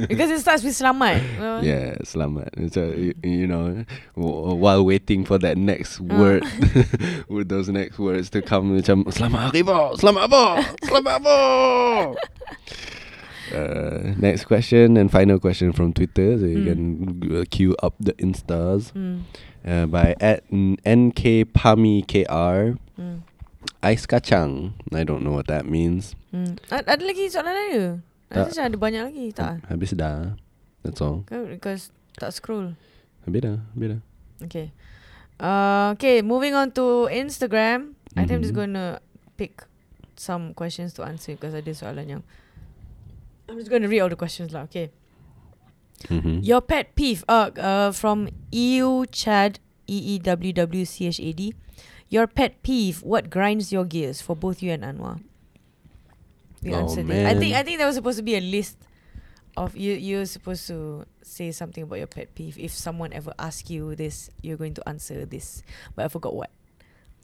Because 0.09 0.31
it 0.31 0.41
starts 0.41 0.62
with 0.65 0.73
selamat. 0.73 1.21
Uh, 1.37 1.61
Yeah, 1.61 1.99
selamat. 2.07 2.73
So 2.73 2.95
you, 2.97 3.12
you 3.23 3.47
know, 3.47 3.85
while 4.15 4.85
waiting 4.85 5.25
for 5.25 5.37
that 5.39 5.59
next 5.59 6.01
Ah. 6.01 6.17
word, 6.17 6.43
with 7.29 7.49
those 7.53 7.69
next 7.69 7.99
words 7.99 8.31
to 8.33 8.41
come, 8.41 8.81
macam 8.81 9.05
selamat 9.12 9.53
hari 9.53 9.62
bo, 9.62 9.93
selamat 10.01 10.25
bo, 10.31 10.45
selamat 10.89 11.17
bo. 11.23 11.39
Uh, 13.51 14.15
next 14.23 14.47
question 14.47 14.95
and 14.97 15.11
final 15.11 15.35
question 15.43 15.75
from 15.75 15.91
Twitter, 15.91 16.39
so 16.39 16.47
you 16.47 16.62
Mm. 16.62 16.71
can 16.71 16.83
uh, 17.35 17.43
queue 17.51 17.75
up 17.83 17.99
the 17.99 18.15
instas 18.23 18.95
Hmm. 18.95 19.27
uh, 19.67 19.91
by 19.91 20.15
at 20.23 20.47
NK 20.87 21.51
Pami 21.51 22.07
KR. 22.07 22.79
Hmm. 22.95 23.27
Ais 23.85 24.05
kacang. 24.09 24.73
I 24.93 25.05
don't 25.05 25.20
know 25.24 25.32
what 25.37 25.49
that 25.49 25.65
means. 25.69 26.16
Hmm. 26.32 26.57
A- 26.73 26.85
Ada 26.85 27.03
lagi 27.05 27.28
soalan 27.28 27.53
lain 27.53 27.69
ke? 27.73 27.85
Tak. 28.31 28.37
Ada 28.37 28.41
macam 28.49 28.65
ada 28.65 28.77
banyak 28.78 29.03
lagi 29.09 29.24
tak? 29.35 29.55
Habis 29.69 29.91
dah. 29.97 30.37
That's 30.85 31.01
all. 31.01 31.24
Because 31.28 31.93
tak 32.16 32.32
scroll. 32.32 32.77
Habis 33.28 33.41
dah. 33.45 33.57
Habis 33.77 33.89
dah. 33.97 34.01
Okay. 34.49 34.66
Uh, 35.41 35.93
okay, 35.97 36.20
moving 36.20 36.53
on 36.53 36.73
to 36.73 37.09
Instagram. 37.09 37.97
I 38.16 38.24
think 38.28 38.41
I'm 38.41 38.45
just 38.45 38.53
Mhm. 38.57 38.65
gonna 38.73 38.87
pick 39.37 39.65
some 40.16 40.53
questions 40.53 40.93
to 40.97 41.05
answer 41.05 41.32
because 41.32 41.57
ada 41.57 41.73
soalan 41.73 42.07
yang 42.09 42.23
I'm 43.49 43.57
just 43.57 43.73
gonna 43.73 43.89
read 43.89 44.01
all 44.05 44.12
the 44.12 44.20
questions 44.20 44.53
lah. 44.53 44.69
Okay. 44.69 44.93
Mm-hmm. 46.09 46.41
Your 46.41 46.61
pet 46.65 46.97
peeve, 46.97 47.24
uh, 47.28 47.53
uh 47.57 47.91
from 47.93 48.28
EU 48.53 49.05
Chad 49.12 49.61
E 49.85 50.16
E 50.16 50.19
W 50.23 50.53
W 50.57 50.85
C 50.89 51.09
H 51.09 51.20
A 51.20 51.31
D. 51.37 51.53
Your 52.11 52.27
pet 52.27 52.61
peeve, 52.66 53.07
what 53.07 53.31
grinds 53.31 53.70
your 53.70 53.87
gears 53.87 54.19
for 54.20 54.35
both 54.35 54.61
you 54.61 54.74
and 54.74 54.82
Anwar? 54.82 55.23
We 56.61 56.74
Oh, 56.74 56.82
answered 56.85 57.09
it. 57.09 57.24
I 57.24 57.39
think 57.39 57.55
man. 57.55 57.61
I 57.61 57.62
think 57.62 57.78
there 57.78 57.87
was 57.87 57.95
supposed 57.97 58.19
to 58.19 58.27
be 58.27 58.35
a 58.37 58.43
list 58.43 58.77
of 59.57 59.78
you. 59.78 59.95
You're 59.95 60.27
supposed 60.27 60.66
to 60.69 61.07
say 61.23 61.55
something 61.55 61.87
about 61.87 62.03
your 62.03 62.11
pet 62.11 62.35
peeve. 62.35 62.59
If 62.59 62.74
someone 62.74 63.15
ever 63.15 63.32
asks 63.39 63.70
you 63.70 63.95
this, 63.95 64.28
you're 64.43 64.59
going 64.59 64.74
to 64.74 64.82
answer 64.91 65.24
this. 65.24 65.62
But 65.95 66.05
I 66.05 66.09
forgot 66.11 66.35
what. 66.35 66.51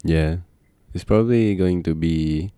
Yeah. 0.06 0.46
It's 0.94 1.04
probably 1.04 1.52
going 1.58 1.82
to 1.84 1.92
be 1.92 2.54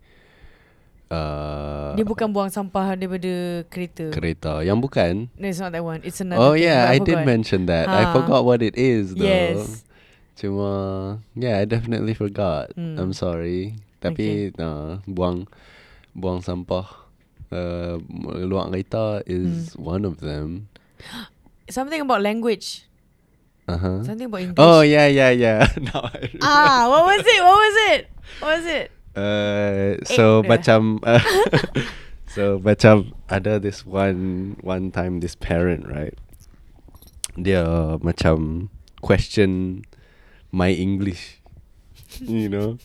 uh, 1.11 1.97
Dia 1.97 2.05
bukan 2.05 2.29
buang 2.31 2.47
sampah 2.53 2.93
daripada 2.95 3.65
kereta. 3.67 4.13
kereta. 4.13 4.53
Yang 4.63 4.79
bukan. 4.85 5.13
No, 5.35 5.45
it's 5.49 5.59
not 5.59 5.73
that 5.73 5.83
one. 5.83 5.99
It's 6.05 6.21
another. 6.21 6.39
Oh 6.39 6.53
yeah, 6.53 6.85
but 6.87 6.93
I 6.93 6.97
did 7.01 7.19
mention 7.25 7.65
that. 7.67 7.89
I 7.89 8.05
Ha. 8.07 8.13
forgot 8.13 8.45
what 8.45 8.61
it 8.61 8.77
is 8.77 9.17
though. 9.17 9.25
Yes. 9.25 9.83
Cuma 10.39 10.71
yeah, 11.35 11.59
I 11.59 11.67
definitely 11.67 12.15
forgot. 12.15 12.71
Hmm. 12.79 12.95
I'm 12.95 13.11
sorry. 13.11 13.75
Tapi 13.99 14.55
uh, 14.55 15.03
buang 15.03 15.51
buang 16.15 16.39
sampah 16.39 16.87
uh, 17.51 17.99
luar 18.23 18.71
kereta 18.71 19.19
is 19.27 19.75
Hmm. 19.75 19.99
one 19.99 20.03
of 20.07 20.23
them. 20.23 20.71
Something 21.69 22.01
about 22.01 22.23
language. 22.23 22.87
Uh-huh. 23.69 24.01
Something 24.01 24.31
about 24.31 24.41
English. 24.41 24.57
Oh 24.63 24.81
yeah, 24.81 25.05
yeah, 25.05 25.29
yeah. 25.29 25.67
Now. 25.91 26.07
Ah, 26.41 26.89
what 26.89 27.05
was 27.05 27.21
it? 27.21 27.41
What 27.43 27.57
was 27.59 27.75
it? 27.93 28.01
What 28.41 28.51
was 28.57 28.65
it? 28.65 28.87
Uh, 29.13 29.99
so 30.07 30.41
Eh, 30.41 30.47
macam 30.47 31.03
uh, 31.03 31.19
so 32.33 32.57
macam 32.63 33.11
ada 33.27 33.59
this 33.59 33.83
one 33.83 34.55
one 34.63 34.89
time 34.95 35.19
this 35.19 35.35
parent 35.35 35.83
right 35.85 36.15
dia 37.35 37.61
macam 37.99 38.69
question 39.03 39.81
my 40.49 40.71
English 40.73 41.41
you 42.21 42.49
know 42.49 42.77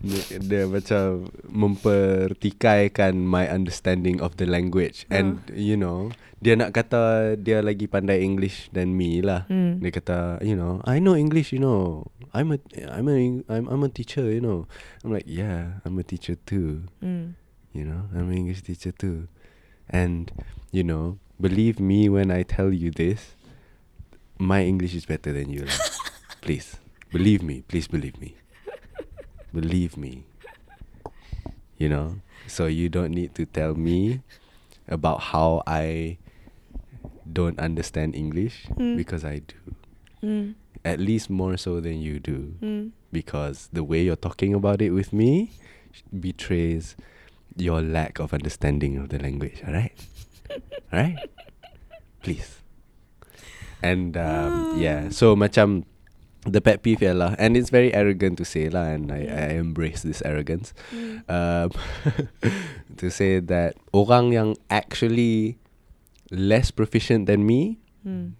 dia, 0.00 0.40
dia 0.40 0.64
macam 0.64 1.28
mempertikaikan 1.44 3.12
my 3.20 3.44
understanding 3.52 4.16
of 4.24 4.40
the 4.40 4.48
language 4.48 5.04
and 5.12 5.44
you 5.52 5.76
know 5.76 6.08
dia 6.40 6.56
nak 6.56 6.72
kata 6.72 7.36
dia 7.36 7.60
lagi 7.60 7.84
pandai 7.84 8.24
English 8.24 8.72
than 8.72 8.96
me 8.96 9.20
lah. 9.20 9.44
Hmm. 9.52 9.76
Dia 9.76 9.92
kata, 9.92 10.40
you 10.40 10.56
know, 10.56 10.80
I 10.88 10.96
know 10.96 11.12
English, 11.12 11.52
you 11.52 11.60
know. 11.60 12.08
I'm 12.32 12.56
a 12.56 12.58
I'm 12.88 13.12
a 13.12 13.16
I'm 13.52 13.68
I'm 13.68 13.82
a 13.84 13.92
teacher, 13.92 14.24
you 14.32 14.40
know. 14.40 14.64
I'm 15.04 15.12
like, 15.12 15.28
yeah, 15.28 15.84
I'm 15.84 16.00
a 16.00 16.04
teacher 16.04 16.40
too. 16.48 16.88
Mm. 17.04 17.36
You 17.76 17.84
know, 17.84 18.08
I'm 18.16 18.32
an 18.32 18.36
English 18.40 18.64
teacher 18.64 18.88
too. 18.88 19.28
And 19.92 20.32
you 20.72 20.80
know, 20.80 21.20
believe 21.36 21.76
me 21.76 22.08
when 22.08 22.32
I 22.32 22.40
tell 22.40 22.72
you 22.72 22.88
this, 22.88 23.36
my 24.40 24.64
English 24.64 24.96
is 24.96 25.04
better 25.04 25.36
than 25.36 25.52
you. 25.52 25.68
lah. 25.68 25.76
please, 26.40 26.76
believe 27.12 27.42
me. 27.42 27.62
Please 27.68 27.86
believe 27.88 28.20
me. 28.20 28.36
Believe 29.52 29.96
me. 29.96 30.24
You 31.78 31.88
know, 31.88 32.20
so 32.46 32.66
you 32.66 32.88
don't 32.88 33.10
need 33.12 33.34
to 33.36 33.46
tell 33.46 33.74
me 33.74 34.20
about 34.88 35.20
how 35.32 35.62
I 35.66 36.18
don't 37.24 37.58
understand 37.58 38.14
English 38.14 38.66
Mm. 38.76 38.96
because 38.96 39.24
I 39.24 39.40
do. 39.40 39.56
Mm. 40.22 40.54
At 40.84 40.98
least 41.00 41.30
more 41.30 41.56
so 41.56 41.80
than 41.80 42.00
you 42.00 42.18
do 42.20 42.54
Mm. 42.60 42.92
because 43.12 43.68
the 43.72 43.84
way 43.84 44.02
you're 44.04 44.16
talking 44.20 44.52
about 44.54 44.82
it 44.82 44.90
with 44.90 45.12
me 45.12 45.50
betrays 46.12 46.96
your 47.56 47.80
lack 47.82 48.18
of 48.20 48.32
understanding 48.32 48.96
of 48.98 49.08
the 49.08 49.18
language. 49.18 49.62
All 49.66 49.72
right, 49.72 49.96
all 50.92 50.98
right, 51.00 51.18
please. 52.22 52.60
And 53.82 54.16
um, 54.16 54.76
yeah, 54.76 55.08
so 55.08 55.32
macam 55.34 55.88
the 56.48 56.60
pet 56.60 56.80
peeve 56.82 57.00
ialah, 57.04 57.36
and 57.38 57.56
it's 57.56 57.68
very 57.68 57.92
arrogant 57.92 58.38
to 58.40 58.44
say 58.44 58.68
lah, 58.68 58.88
and 58.96 59.12
I, 59.12 59.28
I 59.28 59.46
embrace 59.60 60.00
this 60.02 60.22
arrogance. 60.24 60.72
Mm. 60.94 61.24
Um, 61.28 61.68
to 63.00 63.10
say 63.10 63.40
that 63.40 63.76
orang 63.92 64.32
yang 64.32 64.56
actually 64.70 65.56
less 66.30 66.70
proficient 66.70 67.26
than 67.26 67.44
me 67.44 67.76
Mm. 68.00 68.32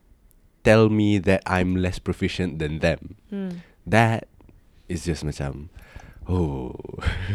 tell 0.65 0.89
me 0.89 1.21
that 1.21 1.45
I'm 1.45 1.77
less 1.77 2.01
proficient 2.01 2.57
than 2.65 2.81
them. 2.81 3.21
Mm. 3.29 3.61
That 3.85 4.25
is 4.89 5.05
just 5.05 5.21
macam 5.21 5.69
oh 6.25 6.73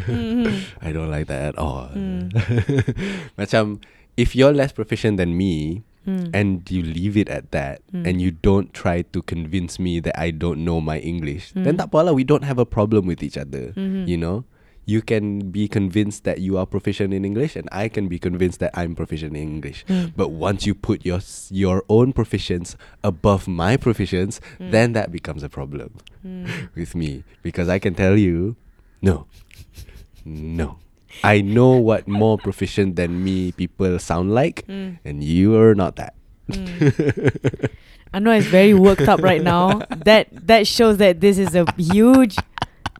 Mhm. 0.09 0.49
I 0.85 0.89
don't 0.89 1.13
like 1.13 1.29
that 1.29 1.53
at 1.53 1.57
all. 1.61 1.93
Mm. 1.93 2.33
macam 3.39 3.77
if 4.17 4.33
you're 4.33 4.57
less 4.57 4.73
proficient 4.73 5.21
than 5.21 5.37
me 5.37 5.85
Mm. 6.05 6.29
and 6.37 6.47
you 6.69 6.85
leave 6.85 7.17
it 7.17 7.29
at 7.33 7.49
that 7.49 7.81
Mm. 7.89 8.05
and 8.05 8.15
you 8.21 8.29
don't 8.29 8.69
try 8.77 9.01
to 9.09 9.25
convince 9.25 9.81
me 9.81 9.97
that 10.05 10.13
I 10.13 10.29
don't 10.29 10.61
know 10.61 10.77
my 10.79 11.01
English, 11.01 11.49
then 11.57 11.75
Mm. 11.75 11.81
tak 11.81 11.89
apa 11.89 12.13
we 12.13 12.21
don't 12.21 12.45
have 12.45 12.61
a 12.61 12.65
problem 12.69 13.09
with 13.09 13.25
each 13.25 13.37
other. 13.41 13.73
Mhm. 13.73 14.05
You 14.05 14.17
know? 14.21 14.37
You 14.85 15.01
can 15.01 15.49
be 15.49 15.65
convinced 15.65 16.29
that 16.29 16.37
you 16.45 16.61
are 16.61 16.69
proficient 16.69 17.09
in 17.09 17.25
English 17.25 17.57
and 17.57 17.65
I 17.73 17.89
can 17.89 18.05
be 18.05 18.21
convinced 18.21 18.61
that 18.61 18.69
I'm 18.77 18.93
proficient 18.93 19.33
in 19.33 19.41
English. 19.57 19.81
Mm. 19.89 20.13
But 20.13 20.29
once 20.29 20.69
you 20.69 20.77
put 20.77 21.01
your 21.01 21.25
your 21.49 21.81
own 21.89 22.13
proficience 22.13 22.77
above 23.01 23.49
my 23.49 23.81
proficience, 23.81 24.37
Mm. 24.61 24.69
then 24.69 24.87
that 24.93 25.09
becomes 25.09 25.41
a 25.41 25.49
problem 25.49 25.89
with 26.77 26.93
me 26.93 27.25
because 27.41 27.65
I 27.65 27.81
can 27.81 27.97
tell 27.97 28.13
you, 28.13 28.53
no, 29.01 29.25
no. 30.25 30.77
I 31.23 31.41
know 31.41 31.77
what 31.77 32.07
more 32.07 32.37
proficient 32.37 32.95
than 32.95 33.23
me 33.23 33.51
people 33.53 33.97
sound 33.99 34.33
like, 34.33 34.65
Mm. 34.67 34.99
and 35.05 35.23
you 35.23 35.55
are 35.55 35.73
not 35.75 35.95
that. 35.95 36.13
Mm. 36.49 37.69
Anwar 38.13 38.37
is 38.37 38.47
very 38.47 38.73
worked 38.73 39.07
up 39.09 39.19
right 39.21 39.43
now. 39.43 39.81
That 40.07 40.29
that 40.47 40.67
shows 40.67 40.97
that 41.03 41.19
this 41.19 41.37
is 41.37 41.55
a 41.55 41.65
huge 41.77 42.37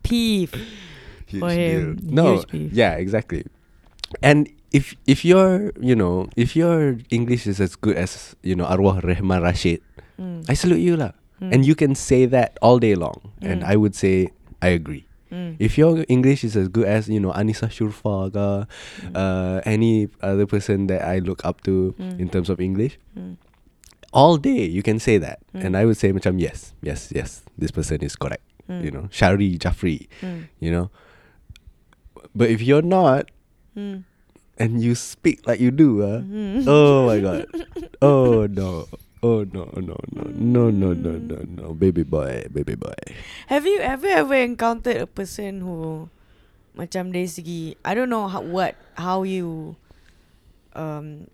peeve. 0.04 0.52
Huge 1.28 1.40
For 1.42 1.50
him, 1.52 1.96
deal. 1.96 2.14
No, 2.14 2.44
beef. 2.52 2.74
yeah, 2.74 3.00
exactly. 3.00 3.46
And 4.22 4.50
if 4.76 4.94
if 5.08 5.24
your 5.24 5.72
you 5.80 5.96
know 5.96 6.28
if 6.36 6.56
your 6.56 6.98
English 7.10 7.48
is 7.48 7.62
as 7.64 7.76
good 7.80 7.96
as 7.96 8.36
you 8.44 8.56
know 8.60 8.66
Arwah 8.66 9.00
Rehman 9.02 9.42
Rashid, 9.42 9.82
Mm. 10.20 10.48
I 10.48 10.54
salute 10.56 10.80
you 10.84 10.96
lah. 10.96 11.12
Mm. 11.44 11.52
And 11.54 11.60
you 11.68 11.76
can 11.76 11.96
say 11.96 12.24
that 12.28 12.56
all 12.64 12.80
day 12.80 12.96
long, 12.96 13.32
and 13.44 13.62
Mm. 13.64 13.68
I 13.72 13.76
would 13.76 13.96
say 13.96 14.32
I 14.64 14.72
agree. 14.76 15.05
Mm. 15.32 15.56
If 15.58 15.78
your 15.78 16.06
English 16.08 16.44
is 16.44 16.56
as 16.56 16.68
good 16.70 16.86
as 16.86 17.10
you 17.10 17.20
know 17.20 17.32
Anissa 17.34 17.66
Shurfa 17.68 18.30
Mm. 18.32 19.16
uh, 19.18 19.62
any 19.66 20.08
other 20.22 20.46
person 20.46 20.86
that 20.88 21.02
I 21.02 21.18
look 21.20 21.42
up 21.44 21.62
to 21.66 21.96
Mm. 21.98 22.20
in 22.22 22.28
terms 22.30 22.50
of 22.50 22.62
English, 22.62 23.00
Mm. 23.18 23.38
all 24.14 24.38
day 24.38 24.64
you 24.70 24.84
can 24.86 25.00
say 25.02 25.18
that, 25.18 25.42
Mm. 25.54 25.66
and 25.66 25.72
I 25.78 25.84
would 25.86 25.98
say 25.98 26.14
macam 26.14 26.38
yes, 26.40 26.74
yes, 26.86 27.10
yes, 27.10 27.42
this 27.58 27.72
person 27.74 28.06
is 28.06 28.16
correct. 28.16 28.46
Mm. 28.70 28.82
You 28.86 28.92
know, 28.92 29.06
Shari 29.10 29.58
Jafri. 29.58 30.06
Mm. 30.22 30.48
You 30.62 30.72
know, 30.72 30.86
but 32.36 32.50
if 32.50 32.62
you're 32.62 32.86
not 32.86 33.30
Mm. 33.76 34.06
and 34.58 34.80
you 34.82 34.96
speak 34.96 35.42
like 35.50 35.60
you 35.60 35.70
do, 35.74 36.02
uh, 36.06 36.22
Mhm. 36.22 36.64
oh 36.70 37.06
my 37.10 37.20
god, 37.20 37.46
oh 38.06 38.46
no. 38.48 38.86
Oh 39.26 39.42
no 39.42 39.66
no 39.82 39.98
no 40.14 40.24
no 40.30 40.64
no 40.70 40.94
no 40.94 41.12
no 41.18 41.38
no 41.50 41.74
baby 41.74 42.06
boy 42.06 42.46
baby 42.54 42.78
boy 42.78 42.94
Have 43.50 43.66
you 43.66 43.82
you 43.82 44.14
ever 44.14 44.38
encountered 44.38 45.02
a 45.02 45.10
person 45.10 45.66
who 45.66 46.06
macam 46.78 47.10
dari 47.10 47.26
segi 47.26 47.74
I 47.82 47.98
don't 47.98 48.14
know 48.14 48.30
how 48.30 48.46
what 48.46 48.78
how 48.94 49.26
you 49.26 49.74
um 50.78 51.26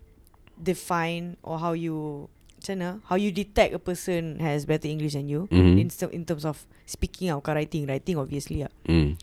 define 0.56 1.36
or 1.44 1.60
how 1.60 1.76
you 1.76 2.30
macam 2.62 2.74
mana 2.80 2.90
how 3.10 3.18
you 3.20 3.28
detect 3.28 3.76
a 3.76 3.82
person 3.82 4.40
has 4.40 4.64
better 4.64 4.88
English 4.88 5.12
than 5.12 5.28
you 5.28 5.50
Mhm. 5.52 5.76
in 5.82 5.88
in 6.16 6.22
terms 6.24 6.48
of 6.48 6.64
speaking 6.88 7.28
ke 7.28 7.50
writing 7.52 7.84
writing 7.84 8.16
obviously 8.16 8.64
lah. 8.64 8.72
mm. 8.88 9.20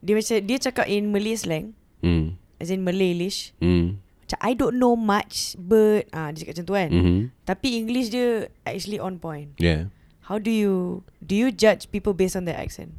Dia 0.00 0.12
macam 0.16 0.36
dia 0.48 0.58
cakap 0.58 0.90
in 0.90 1.14
Malay 1.14 1.36
slang 1.38 1.76
Mm. 2.02 2.34
as 2.58 2.72
in 2.74 2.80
Malayish 2.82 3.52
Mm. 3.62 4.00
Macam 4.30 4.38
I 4.46 4.54
don't 4.54 4.78
know 4.78 4.94
much 4.94 5.58
but 5.58 6.06
ah 6.14 6.30
dia 6.30 6.46
cakap 6.46 6.62
macam 6.62 6.66
tu 6.70 6.74
kan. 6.78 6.88
Mm-hmm. 6.94 7.18
Tapi 7.42 7.66
English 7.74 8.14
dia 8.14 8.46
actually 8.62 9.02
on 9.02 9.18
point. 9.18 9.58
Yeah. 9.58 9.90
How 10.30 10.38
do 10.38 10.54
you 10.54 11.02
do 11.18 11.34
you 11.34 11.50
judge 11.50 11.90
people 11.90 12.14
based 12.14 12.38
on 12.38 12.46
their 12.46 12.54
accent? 12.54 12.94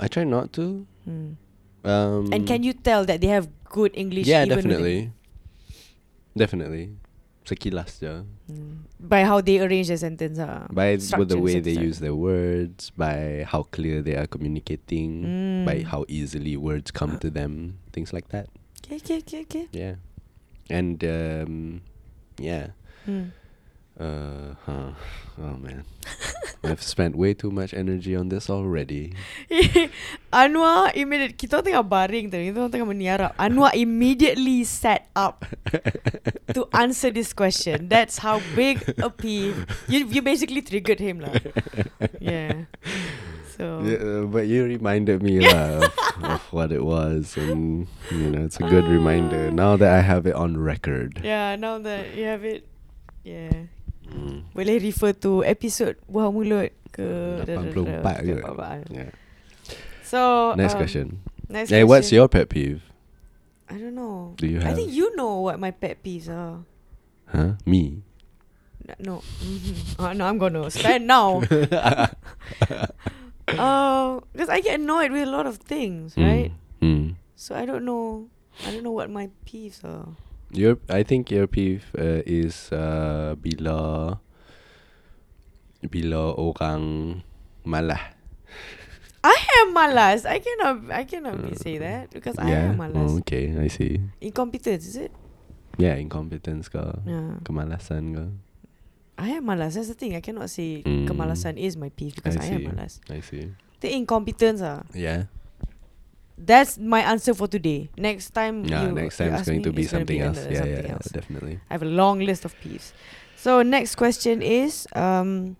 I 0.00 0.08
try 0.08 0.24
not 0.24 0.52
to. 0.56 0.88
Hmm. 1.04 1.36
Um, 1.84 2.32
And 2.32 2.48
can 2.48 2.64
you 2.64 2.72
tell 2.72 3.04
that 3.04 3.20
they 3.20 3.28
have 3.28 3.48
good 3.68 3.92
English? 3.96 4.26
Yeah, 4.26 4.44
definitely. 4.44 5.12
Definitely. 6.36 6.96
Sekilas 7.46 8.02
je. 8.02 8.26
Hmm. 8.50 8.84
By 8.98 9.22
how 9.22 9.40
they 9.40 9.62
arrange 9.62 9.86
their 9.88 9.96
sentence. 10.00 10.36
Ah. 10.42 10.66
By 10.68 10.98
with 10.98 11.30
the 11.30 11.38
way 11.38 11.62
they 11.62 11.78
use 11.78 12.02
their 12.02 12.12
words, 12.16 12.90
by 12.92 13.46
how 13.46 13.62
clear 13.70 14.02
they 14.02 14.18
are 14.18 14.26
communicating, 14.26 15.22
by 15.64 15.86
Mm. 15.86 15.88
how 15.94 16.02
easily 16.10 16.58
words 16.58 16.90
come 16.90 17.16
to 17.22 17.30
them, 17.30 17.78
things 17.94 18.10
like 18.12 18.34
that. 18.34 18.50
Okay, 18.86 19.02
okay, 19.02 19.18
okay, 19.18 19.40
okay. 19.42 19.66
Yeah. 19.74 19.98
And 20.70 21.02
um, 21.02 21.82
yeah. 22.38 22.78
Hmm. 23.02 23.34
Uh, 23.98 24.54
huh. 24.62 24.94
Oh 25.42 25.58
man, 25.58 25.82
I've 26.64 26.84
spent 26.84 27.16
way 27.16 27.34
too 27.34 27.50
much 27.50 27.74
energy 27.74 28.14
on 28.14 28.28
this 28.28 28.46
already. 28.46 29.10
Anwar 30.30 30.94
immediate 30.94 31.34
kita 31.34 31.66
tengah 31.66 31.82
baring 31.82 32.30
tu, 32.30 32.38
kita 32.38 32.70
tengah 32.70 32.86
meniarap. 32.86 33.32
Anwar 33.40 33.74
immediately 33.74 34.62
sat 34.62 35.10
up 35.18 35.48
to 36.54 36.70
answer 36.76 37.10
this 37.10 37.34
question. 37.34 37.90
That's 37.90 38.22
how 38.22 38.38
big 38.54 38.84
a 39.02 39.10
peeve. 39.10 39.66
You 39.90 40.06
you 40.06 40.22
basically 40.22 40.62
triggered 40.62 41.02
him 41.02 41.26
lah. 41.26 41.34
Yeah. 42.22 42.70
So 43.56 43.80
Yeah, 43.80 43.96
uh, 44.04 44.22
but 44.28 44.46
you 44.46 44.68
reminded 44.68 45.24
me 45.24 45.40
lah 45.40 45.80
of, 45.80 45.92
of 46.36 46.42
what 46.52 46.68
it 46.70 46.84
was, 46.84 47.40
and 47.40 47.88
you 48.12 48.28
know 48.28 48.44
it's 48.44 48.60
a 48.60 48.68
good 48.68 48.84
reminder 48.84 49.48
now 49.48 49.80
that 49.80 49.88
I 49.88 50.04
have 50.04 50.28
it 50.28 50.36
on 50.36 50.60
record. 50.60 51.24
yeah, 51.24 51.56
now 51.56 51.80
that 51.80 52.12
you 52.12 52.28
have 52.28 52.44
it, 52.44 52.68
yeah. 53.24 53.72
Mm. 54.12 54.52
Boleh 54.52 54.76
refer 54.78 55.16
to 55.24 55.42
episode 55.42 55.96
buah 56.06 56.30
mulut 56.30 56.70
ke 56.92 57.02
84 57.42 58.22
ke? 58.22 58.36
Yeah. 58.92 59.10
So 60.06 60.52
Next 60.54 60.76
um, 60.76 60.80
question. 60.80 61.06
Next 61.50 61.72
Hey, 61.72 61.82
what's 61.82 62.12
your 62.12 62.30
pet 62.30 62.46
peeve? 62.52 62.86
I 63.66 63.80
don't 63.80 63.98
know. 63.98 64.38
Do 64.38 64.46
you 64.46 64.62
have? 64.62 64.70
I 64.70 64.78
think 64.78 64.94
you 64.94 65.10
know 65.18 65.42
what 65.42 65.58
my 65.58 65.74
pet 65.74 66.04
peeves 66.04 66.30
are. 66.30 66.62
Huh? 67.26 67.58
Me? 67.66 68.06
No. 69.02 69.26
Mhm. 69.42 69.98
Uh, 69.98 70.14
no, 70.14 70.30
I'm 70.30 70.38
gonna 70.38 70.70
stand 70.70 71.10
now. 71.10 71.42
Uh, 73.48 74.20
because 74.32 74.48
I 74.48 74.60
get 74.60 74.80
annoyed 74.80 75.12
with 75.12 75.22
a 75.22 75.30
lot 75.30 75.46
of 75.46 75.58
things, 75.58 76.16
right? 76.16 76.50
Mm. 76.82 76.86
Mm. 76.86 77.14
So 77.36 77.54
I 77.54 77.64
don't 77.64 77.84
know. 77.84 78.26
I 78.66 78.70
don't 78.72 78.82
know 78.82 78.90
what 78.92 79.10
my 79.10 79.30
peeves 79.46 79.84
are. 79.84 80.08
Your, 80.50 80.78
I 80.88 81.02
think 81.02 81.30
your 81.30 81.46
peeve 81.46 81.84
uh, 81.98 82.22
is 82.26 82.72
uh, 82.72 83.34
bila 83.38 84.18
bila 85.86 86.34
orang 86.34 87.22
malah. 87.64 88.14
I 89.26 89.38
am 89.62 89.74
malas. 89.74 90.22
I 90.24 90.38
cannot. 90.38 90.90
I 90.90 91.02
cannot 91.02 91.42
be 91.42 91.54
say 91.58 91.78
that 91.78 92.10
because 92.14 92.38
I 92.38 92.50
am 92.50 92.78
malas. 92.78 93.10
Oh, 93.10 93.18
okay, 93.26 93.58
I 93.58 93.66
see. 93.66 93.98
Incompetence, 94.22 94.86
is 94.86 94.96
it? 94.96 95.12
Yeah, 95.78 95.98
incompetence 95.98 96.70
ke, 96.70 96.78
Yeah. 97.04 97.42
kemalasan 97.42 98.14
ke. 98.14 98.24
I 99.16 99.30
am 99.40 99.44
malas. 99.48 99.74
That's 99.74 99.88
the 99.88 99.94
thing. 99.96 100.14
I 100.14 100.20
cannot 100.20 100.50
say 100.52 100.82
Mm. 100.84 101.08
kemalasan 101.08 101.56
is 101.56 101.76
my 101.76 101.88
peeve 101.88 102.14
because 102.14 102.36
I, 102.36 102.44
am 102.52 102.68
malas. 102.68 103.00
I 103.08 103.20
see. 103.20 103.52
The 103.80 103.92
incompetence 103.96 104.60
ah. 104.60 104.84
Yeah. 104.92 105.28
That's 106.36 106.76
my 106.76 107.00
answer 107.00 107.32
for 107.32 107.48
today. 107.48 107.88
Next 107.96 108.36
time 108.36 108.68
Yeah, 108.68 108.84
you, 108.84 108.92
next 108.92 109.16
you 109.20 109.32
time 109.32 109.40
it's 109.40 109.48
going 109.48 109.64
me, 109.64 109.64
to 109.64 109.72
be 109.72 109.82
it's 109.88 109.92
gonna 109.92 110.04
something 110.04 110.20
else. 110.20 110.36
Yeah, 110.44 110.68
something 110.68 110.84
yeah, 110.84 110.92
else. 111.00 111.08
definitely. 111.08 111.60
I 111.68 111.74
have 111.80 111.82
a 111.82 111.88
long 111.88 112.20
list 112.20 112.44
of 112.44 112.52
peeves. 112.60 112.92
So 113.40 113.64
next 113.64 113.96
question 113.96 114.44
is 114.44 114.84
um 114.92 115.56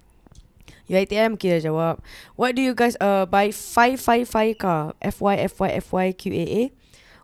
UiTM 0.92 1.40
kita 1.40 1.64
jawab. 1.64 2.04
What 2.36 2.54
do 2.54 2.60
you 2.60 2.76
guys 2.76 2.92
uh 3.00 3.24
by 3.24 3.56
555 3.56 4.60
car 4.60 4.92
F 5.00 5.24
Y 5.24 5.34
F 5.40 5.56
Y 5.64 5.70
F 5.80 5.96
Y 5.96 6.06
Q 6.12 6.32
A 6.36 6.44
A. 6.44 6.62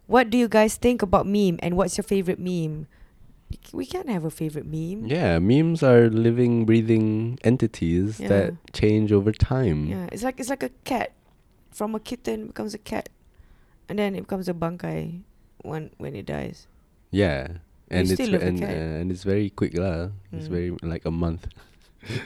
What 0.09 0.33
do 0.33 0.41
you 0.41 0.49
guys 0.49 0.81
think 0.81 1.05
about 1.05 1.29
meme 1.29 1.61
and 1.61 1.77
what's 1.77 2.01
your 2.01 2.09
favorite 2.09 2.41
meme? 2.41 2.89
We 3.73 3.87
can't 3.87 4.09
have 4.09 4.24
a 4.24 4.31
favorite 4.31 4.66
meme. 4.66 5.07
Yeah, 5.07 5.39
memes 5.39 5.83
are 5.83 6.09
living, 6.11 6.65
breathing 6.65 7.39
entities 7.45 8.20
Yeah. 8.20 8.29
that 8.29 8.49
change 8.73 9.12
over 9.12 9.33
time. 9.33 9.87
Yeah, 9.87 10.09
it's 10.12 10.23
like 10.23 10.39
it's 10.41 10.49
like 10.51 10.62
a 10.62 10.70
cat. 10.85 11.12
From 11.73 11.95
a 11.97 12.01
kitten 12.01 12.49
becomes 12.53 12.74
a 12.77 12.79
cat, 12.83 13.09
and 13.89 13.99
then 13.99 14.12
it 14.15 14.29
becomes 14.29 14.45
a 14.49 14.53
bangkai 14.53 15.24
when 15.65 15.89
when 15.97 16.12
it 16.15 16.27
dies. 16.29 16.69
Yeah. 17.11 17.65
And 17.93 18.09
it's 18.09 18.16
still 18.16 18.33
love 18.33 18.41
and, 18.43 18.57
uh, 18.65 19.01
and 19.05 19.12
it's 19.12 19.20
very 19.24 19.49
quick 19.53 19.77
lah. 19.77 20.16
It's 20.33 20.49
Mm. 20.49 20.57
very 20.57 20.69
like 20.81 21.05
a 21.05 21.12
month 21.12 21.45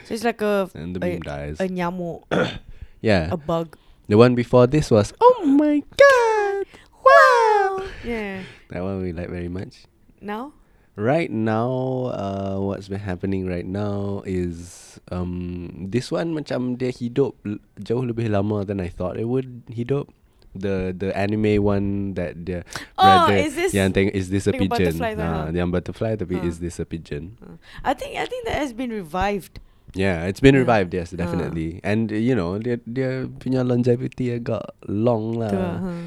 So 0.07 0.15
it's 0.15 0.23
like 0.23 0.39
a 0.39 0.71
and 0.79 0.95
the 0.95 1.03
a- 1.03 1.19
meme 1.19 1.27
dies. 1.27 1.59
a 1.59 1.67
nyamuk, 1.67 2.23
yeah. 3.03 3.27
a 3.31 3.35
bug. 3.35 3.75
the 4.07 4.15
one 4.15 4.31
before 4.35 4.63
this 4.67 4.87
was 4.91 5.11
oh 5.19 5.43
my 5.43 5.83
god. 5.99 6.63
Wow. 7.03 7.83
Yeah. 8.03 8.43
That 8.71 8.83
one 8.83 9.03
we 9.03 9.11
like 9.11 9.27
very 9.31 9.47
much. 9.51 9.83
Now. 10.23 10.55
Right 10.97 11.29
now, 11.29 12.09
uh, 12.09 12.57
what's 12.57 12.89
been 12.89 13.05
happening 13.05 13.45
right 13.45 13.69
now 13.69 14.25
is 14.25 14.97
um 15.13 15.69
this 15.93 16.09
one 16.09 16.33
macam 16.33 16.73
dia 16.73 16.89
hidup 16.89 17.37
jauh 17.77 18.01
lebih 18.01 18.33
lama 18.33 18.65
than 18.65 18.81
I 18.81 18.89
thought 18.89 19.13
it 19.21 19.29
would 19.29 19.61
hidup. 19.69 20.09
The 20.57 20.89
the 20.97 21.13
anime 21.13 21.61
one 21.61 22.17
that 22.17 22.41
dia 22.41 22.65
Oh, 22.97 23.05
brother 23.05 23.37
is 23.37 23.53
this 23.53 23.77
yang 23.77 23.93
tengok 23.93 24.09
is 24.17 24.33
this 24.33 24.49
a 24.49 24.57
pigeon? 24.57 24.97
Ah, 25.21 25.45
ha? 25.45 25.53
yang 25.53 25.69
butterfly 25.69 26.17
tapi 26.17 26.41
Ha. 26.41 26.49
is 26.49 26.57
this 26.57 26.81
a 26.81 26.85
pigeon? 26.89 27.37
I 27.85 27.93
think 27.93 28.17
I 28.17 28.25
think 28.25 28.49
that 28.49 28.57
has 28.57 28.73
been 28.73 28.89
revived. 28.89 29.61
Yeah, 29.93 30.25
it's 30.25 30.41
been 30.41 30.57
Yeah. 30.57 30.65
revived. 30.65 30.97
Yes, 30.97 31.13
Ah. 31.13 31.21
definitely. 31.21 31.77
And 31.85 32.09
uh, 32.09 32.17
you 32.17 32.33
know, 32.33 32.57
dia 32.57 32.81
dia 32.89 33.29
punya 33.37 33.61
longevity 33.61 34.33
agak 34.33 34.65
long 34.89 35.37
lah. 35.37 35.51
Tu 35.53 35.61
lah, 35.61 35.77
huh. 35.77 36.01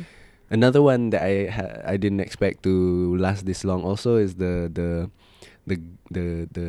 Another 0.51 0.83
one 0.83 1.15
that 1.15 1.23
I 1.23 1.47
ha- 1.47 1.79
I 1.87 1.95
didn't 1.95 2.21
expect 2.21 2.67
to 2.67 2.75
last 3.17 3.47
this 3.47 3.63
long 3.63 3.87
also 3.87 4.19
is 4.19 4.35
the 4.35 4.67
the 4.67 5.07
the 5.63 5.77
the 6.11 6.27
the 6.51 6.69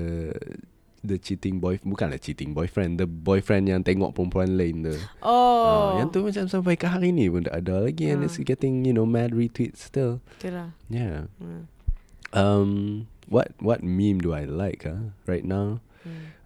the 1.02 1.18
cheating 1.18 1.58
boy 1.58 1.82
bukanlah 1.82 2.22
cheating 2.22 2.54
boyfriend 2.54 3.02
the 3.02 3.10
boyfriend 3.10 3.66
yang 3.66 3.82
tengok 3.82 4.14
perempuan 4.14 4.54
lain 4.54 4.86
tu. 4.86 4.94
Oh. 5.26 5.66
Ah, 5.66 5.90
yang 5.98 6.14
tu 6.14 6.22
macam 6.22 6.46
sampai 6.46 6.78
ke 6.78 6.86
hari 6.86 7.10
ni 7.10 7.26
pun 7.26 7.42
tak 7.42 7.58
ada 7.58 7.90
lagi 7.90 8.14
and 8.14 8.22
Ah. 8.22 8.30
it's 8.30 8.38
getting 8.38 8.86
you 8.86 8.94
know 8.94 9.10
mad 9.10 9.34
retweets 9.34 9.82
still. 9.82 10.22
Tu 10.38 10.54
lah. 10.54 10.78
Yeah. 10.94 11.26
Hmm. 11.42 11.66
Um 12.32 12.70
what 13.26 13.58
what 13.58 13.82
meme 13.82 14.22
do 14.22 14.30
I 14.30 14.46
like 14.46 14.86
huh? 14.86 15.10
right 15.26 15.42
now? 15.42 15.82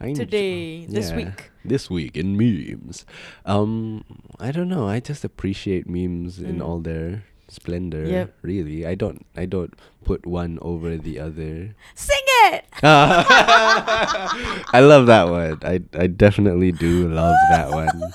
Need- 0.01 0.15
Today, 0.15 0.85
this 0.85 1.09
yeah, 1.11 1.15
week. 1.17 1.51
This 1.63 1.89
week 1.89 2.17
in 2.17 2.35
memes. 2.37 3.05
Um 3.45 4.03
I 4.39 4.51
don't 4.51 4.67
know. 4.69 4.87
I 4.87 4.99
just 4.99 5.23
appreciate 5.23 5.87
memes 5.89 6.39
in 6.39 6.57
Mm. 6.59 6.65
all 6.65 6.79
their 6.79 7.23
splendor. 7.47 8.05
Yep. 8.05 8.33
Really. 8.41 8.85
I 8.85 8.95
don't 8.95 9.25
I 9.35 9.45
don't 9.45 9.73
put 10.03 10.25
one 10.25 10.59
over 10.61 10.97
the 10.97 11.19
other. 11.19 11.75
Sing 11.95 12.25
it. 12.49 12.65
I 12.83 14.79
love 14.81 15.07
that 15.07 15.29
one. 15.29 15.59
I 15.63 15.81
I 15.97 16.07
definitely 16.07 16.71
do 16.71 17.09
love 17.09 17.35
that 17.49 17.71
one. 17.71 18.13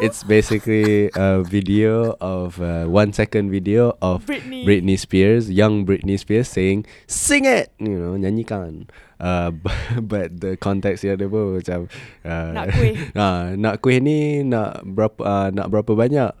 It's 0.00 0.24
basically 0.24 1.10
a 1.14 1.44
video 1.44 2.16
of 2.20 2.60
uh, 2.62 2.86
one 2.86 3.12
second 3.12 3.50
video 3.50 3.96
of 4.00 4.24
Britney. 4.24 4.64
Britney 4.64 4.98
Spears, 4.98 5.50
young 5.50 5.84
Britney 5.84 6.18
Spears 6.18 6.48
saying 6.48 6.86
"Sing 7.06 7.44
it," 7.44 7.68
you 7.78 7.98
know, 7.98 8.16
nyanyikan. 8.16 8.88
Uh, 9.20 9.50
but, 9.62 9.76
but 10.00 10.28
the 10.40 10.56
context 10.56 11.04
dia 11.04 11.18
ada 11.18 11.28
pun 11.28 11.58
macam 11.60 11.90
uh, 12.24 12.50
Nak 12.54 12.66
kuih. 12.72 12.94
ah, 13.20 13.52
nak 13.58 13.74
kuih 13.84 13.98
ni 14.00 14.46
nak 14.46 14.80
berapa 14.86 15.20
uh, 15.20 15.48
nak 15.52 15.68
berapa 15.68 15.92
banyak? 15.92 16.32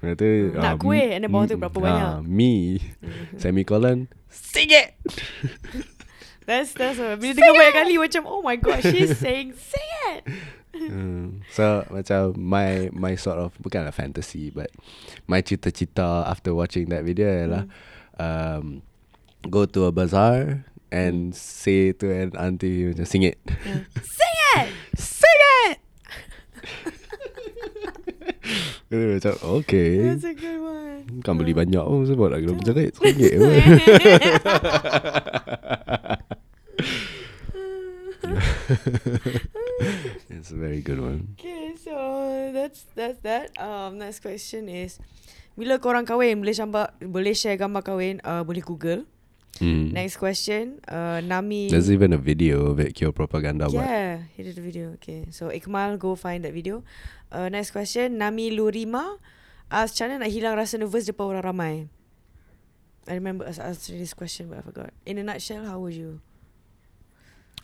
Hmm. 0.00 0.16
Tu, 0.16 0.56
Nak 0.56 0.64
ah, 0.64 0.74
kuih, 0.80 1.12
and 1.12 1.24
then 1.24 1.30
bawah 1.30 1.44
tu 1.44 1.60
berapa 1.60 1.76
ah, 1.76 1.84
banyak? 1.84 2.12
Me 2.24 2.80
Mhm. 3.04 3.36
semicolon 3.36 4.08
sing 4.32 4.72
it. 4.72 4.96
That's 6.48 6.72
that's 6.74 6.98
a, 6.98 7.14
bila 7.14 7.36
dengar 7.36 7.54
banyak 7.54 7.74
kali 7.78 7.94
macam 7.94 8.22
oh 8.26 8.42
my 8.42 8.58
god 8.58 8.82
she's 8.82 9.14
saying 9.22 9.54
sing 9.54 9.90
it. 10.10 10.22
Hmm. 10.74 11.46
So 11.54 11.86
macam 11.92 12.34
my 12.34 12.90
my 12.90 13.14
sort 13.14 13.38
of 13.38 13.54
bukanlah 13.60 13.94
fantasy 13.94 14.50
but 14.50 14.72
my 15.30 15.44
cita-cita 15.46 16.26
after 16.26 16.50
watching 16.56 16.90
that 16.90 17.06
video 17.06 17.28
ialah 17.30 17.64
um, 18.18 18.82
go 19.46 19.62
to 19.66 19.86
a 19.86 19.92
bazaar 19.94 20.66
and 20.90 21.34
say 21.38 21.94
to 21.94 22.10
an 22.10 22.34
auntie 22.34 22.90
macam 22.90 23.06
sing 23.06 23.22
it. 23.22 23.38
Sing 24.18 24.36
it. 24.58 24.68
sing 24.98 25.40
it. 25.70 25.78
Dia 28.90 29.06
macam 29.06 29.62
okay. 29.62 30.02
That's 30.02 30.26
a 30.26 30.34
good 30.34 30.58
one. 30.58 31.22
Kan 31.22 31.38
beli 31.38 31.54
banyak 31.54 31.78
pun 31.78 32.02
sebab 32.10 32.34
nak 32.34 32.42
kena 32.42 32.58
berjerit 32.58 32.90
Seringgit 32.98 33.38
pun 33.38 33.50
It's 40.30 40.50
a 40.50 40.58
very 40.58 40.82
good 40.82 40.98
one 40.98 41.38
Okay, 41.38 41.78
so 41.78 41.94
that's 42.50 42.90
that's 42.98 43.22
that. 43.22 43.54
Um, 43.62 44.02
next 44.02 44.26
question 44.26 44.66
is, 44.66 44.98
bila 45.54 45.78
korang 45.78 46.02
kahwin 46.02 46.42
boleh 46.42 46.54
gambar 46.58 46.90
boleh 46.98 47.34
share 47.34 47.54
gambar 47.54 47.86
kahwin 47.86 48.18
uh, 48.26 48.42
boleh 48.42 48.62
Google. 48.62 49.06
Mm. 49.58 49.90
Next 49.90 50.16
question, 50.16 50.78
uh, 50.86 51.20
Nami. 51.24 51.68
There's 51.68 51.90
even 51.90 52.12
a 52.12 52.20
video 52.20 52.70
of 52.70 52.78
it 52.78 52.94
Kyo 52.94 53.10
propaganda 53.10 53.66
Yeah, 53.70 54.22
he 54.36 54.46
did 54.46 54.56
a 54.56 54.62
video. 54.62 54.94
Okay, 55.02 55.26
so 55.30 55.50
Ikmal 55.50 55.98
go 55.98 56.14
find 56.14 56.44
that 56.44 56.54
video. 56.54 56.84
Uh, 57.32 57.48
next 57.48 57.72
question, 57.72 58.18
Nami 58.18 58.54
Lurima 58.54 59.18
ask 59.70 59.94
macam 59.94 60.04
mana 60.10 60.26
nak 60.26 60.30
hilang 60.34 60.54
rasa 60.58 60.74
nervous 60.82 61.06
depan 61.06 61.30
orang 61.30 61.46
ramai. 61.46 61.74
I 63.06 63.14
remember 63.16 63.46
us 63.46 63.62
answering 63.62 64.02
this 64.02 64.12
question 64.12 64.50
but 64.50 64.60
I 64.60 64.62
forgot. 64.66 64.90
In 65.06 65.16
a 65.18 65.24
nutshell, 65.24 65.64
how 65.64 65.78
would 65.78 65.94
you? 65.94 66.20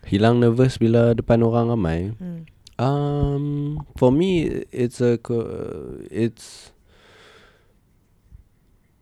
Hilang 0.07 0.39
nervous 0.39 0.79
bila 0.79 1.19
depan 1.19 1.43
orang 1.43 1.75
ramai 1.75 2.15
Hmm. 2.17 2.47
Um, 2.77 3.81
for 3.97 4.13
me, 4.13 4.45
it's 4.69 5.01
a 5.01 5.17
it's 6.13 6.77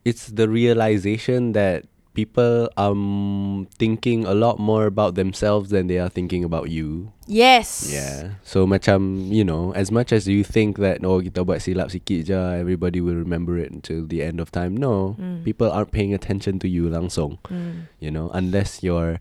it's 0.06 0.30
the 0.30 0.46
realization 0.46 1.58
that 1.58 1.82
people 2.14 2.70
are 2.78 2.94
um, 2.94 3.66
thinking 3.74 4.24
a 4.24 4.32
lot 4.32 4.58
more 4.62 4.86
about 4.86 5.18
themselves 5.18 5.70
than 5.74 5.90
they 5.90 5.98
are 5.98 6.08
thinking 6.08 6.46
about 6.46 6.70
you. 6.70 7.10
Yes. 7.26 7.90
Yeah. 7.90 8.38
So 8.46 8.66
macam 8.70 9.28
you 9.34 9.42
know, 9.42 9.74
as 9.74 9.90
much 9.90 10.14
as 10.14 10.30
you 10.30 10.46
think 10.46 10.78
that 10.78 11.02
oh 11.02 11.18
kita 11.18 11.42
buat 11.42 11.58
silap 11.58 11.90
sikit 11.90 12.30
je, 12.30 12.38
everybody 12.38 13.02
will 13.02 13.18
remember 13.18 13.58
it 13.58 13.74
until 13.74 14.06
the 14.06 14.22
end 14.22 14.38
of 14.38 14.54
time. 14.54 14.78
No, 14.78 15.18
Mm. 15.18 15.42
people 15.42 15.66
aren't 15.66 15.90
paying 15.90 16.14
attention 16.14 16.62
to 16.62 16.70
you 16.70 16.86
langsung. 16.86 17.42
Hmm. 17.50 17.90
You 17.98 18.14
know, 18.14 18.30
unless 18.30 18.80
you're 18.86 19.18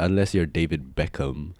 unless 0.00 0.32
you're 0.34 0.48
David 0.48 0.96
Beckham. 0.96 1.52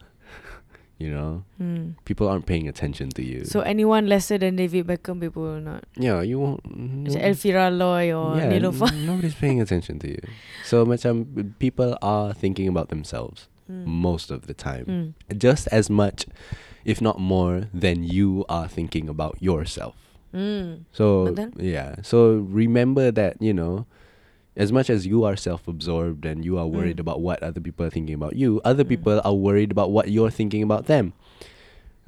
You 0.96 1.12
know, 1.12 1.44
Hmm. 1.60 1.92
people 2.08 2.24
aren't 2.24 2.46
paying 2.48 2.64
attention 2.72 3.12
to 3.20 3.22
you. 3.22 3.44
So 3.44 3.60
anyone 3.60 4.08
lesser 4.08 4.38
than 4.40 4.56
David 4.56 4.86
Beckham, 4.88 5.20
people 5.20 5.44
will 5.44 5.60
not. 5.60 5.84
yeah, 5.92 6.24
you 6.24 6.40
won't. 6.40 6.64
Macam 6.64 7.20
no- 7.20 7.20
Elfira 7.20 7.68
Loy 7.68 8.16
or 8.16 8.40
yeah, 8.40 8.48
Neelofa. 8.48 8.88
n- 8.88 9.04
nobody's 9.04 9.36
paying 9.36 9.60
attention 9.60 10.00
to 10.00 10.08
you. 10.08 10.22
So 10.64 10.88
macam 10.88 11.28
people 11.60 12.00
are 12.00 12.32
thinking 12.32 12.64
about 12.64 12.88
themselves 12.88 13.44
Hmm. 13.68 13.84
most 13.84 14.32
of 14.32 14.48
the 14.48 14.56
time, 14.56 14.84
Hmm. 14.88 15.36
just 15.36 15.68
as 15.68 15.92
much, 15.92 16.24
if 16.88 17.04
not 17.04 17.20
more, 17.20 17.68
than 17.76 18.00
you 18.00 18.48
are 18.48 18.64
thinking 18.64 19.04
about 19.12 19.36
yourself. 19.44 20.00
Hmm. 20.32 20.88
So 20.96 21.28
yeah, 21.60 22.00
so 22.00 22.40
remember 22.40 23.12
that 23.12 23.36
you 23.36 23.52
know, 23.52 23.84
as 24.56 24.72
much 24.72 24.88
as 24.88 25.04
you 25.06 25.22
are 25.24 25.36
self-absorbed 25.36 26.24
and 26.24 26.40
you 26.44 26.56
are 26.56 26.64
worried 26.66 26.96
Mm. 26.96 27.04
about 27.04 27.20
what 27.20 27.42
other 27.44 27.60
people 27.60 27.84
are 27.84 27.92
thinking 27.92 28.16
about 28.16 28.34
you, 28.40 28.60
other 28.64 28.84
Mm. 28.84 28.88
people 28.96 29.16
are 29.20 29.36
worried 29.36 29.68
about 29.70 29.92
what 29.92 30.08
you're 30.08 30.32
thinking 30.32 30.64
about 30.64 30.88
them. 30.88 31.12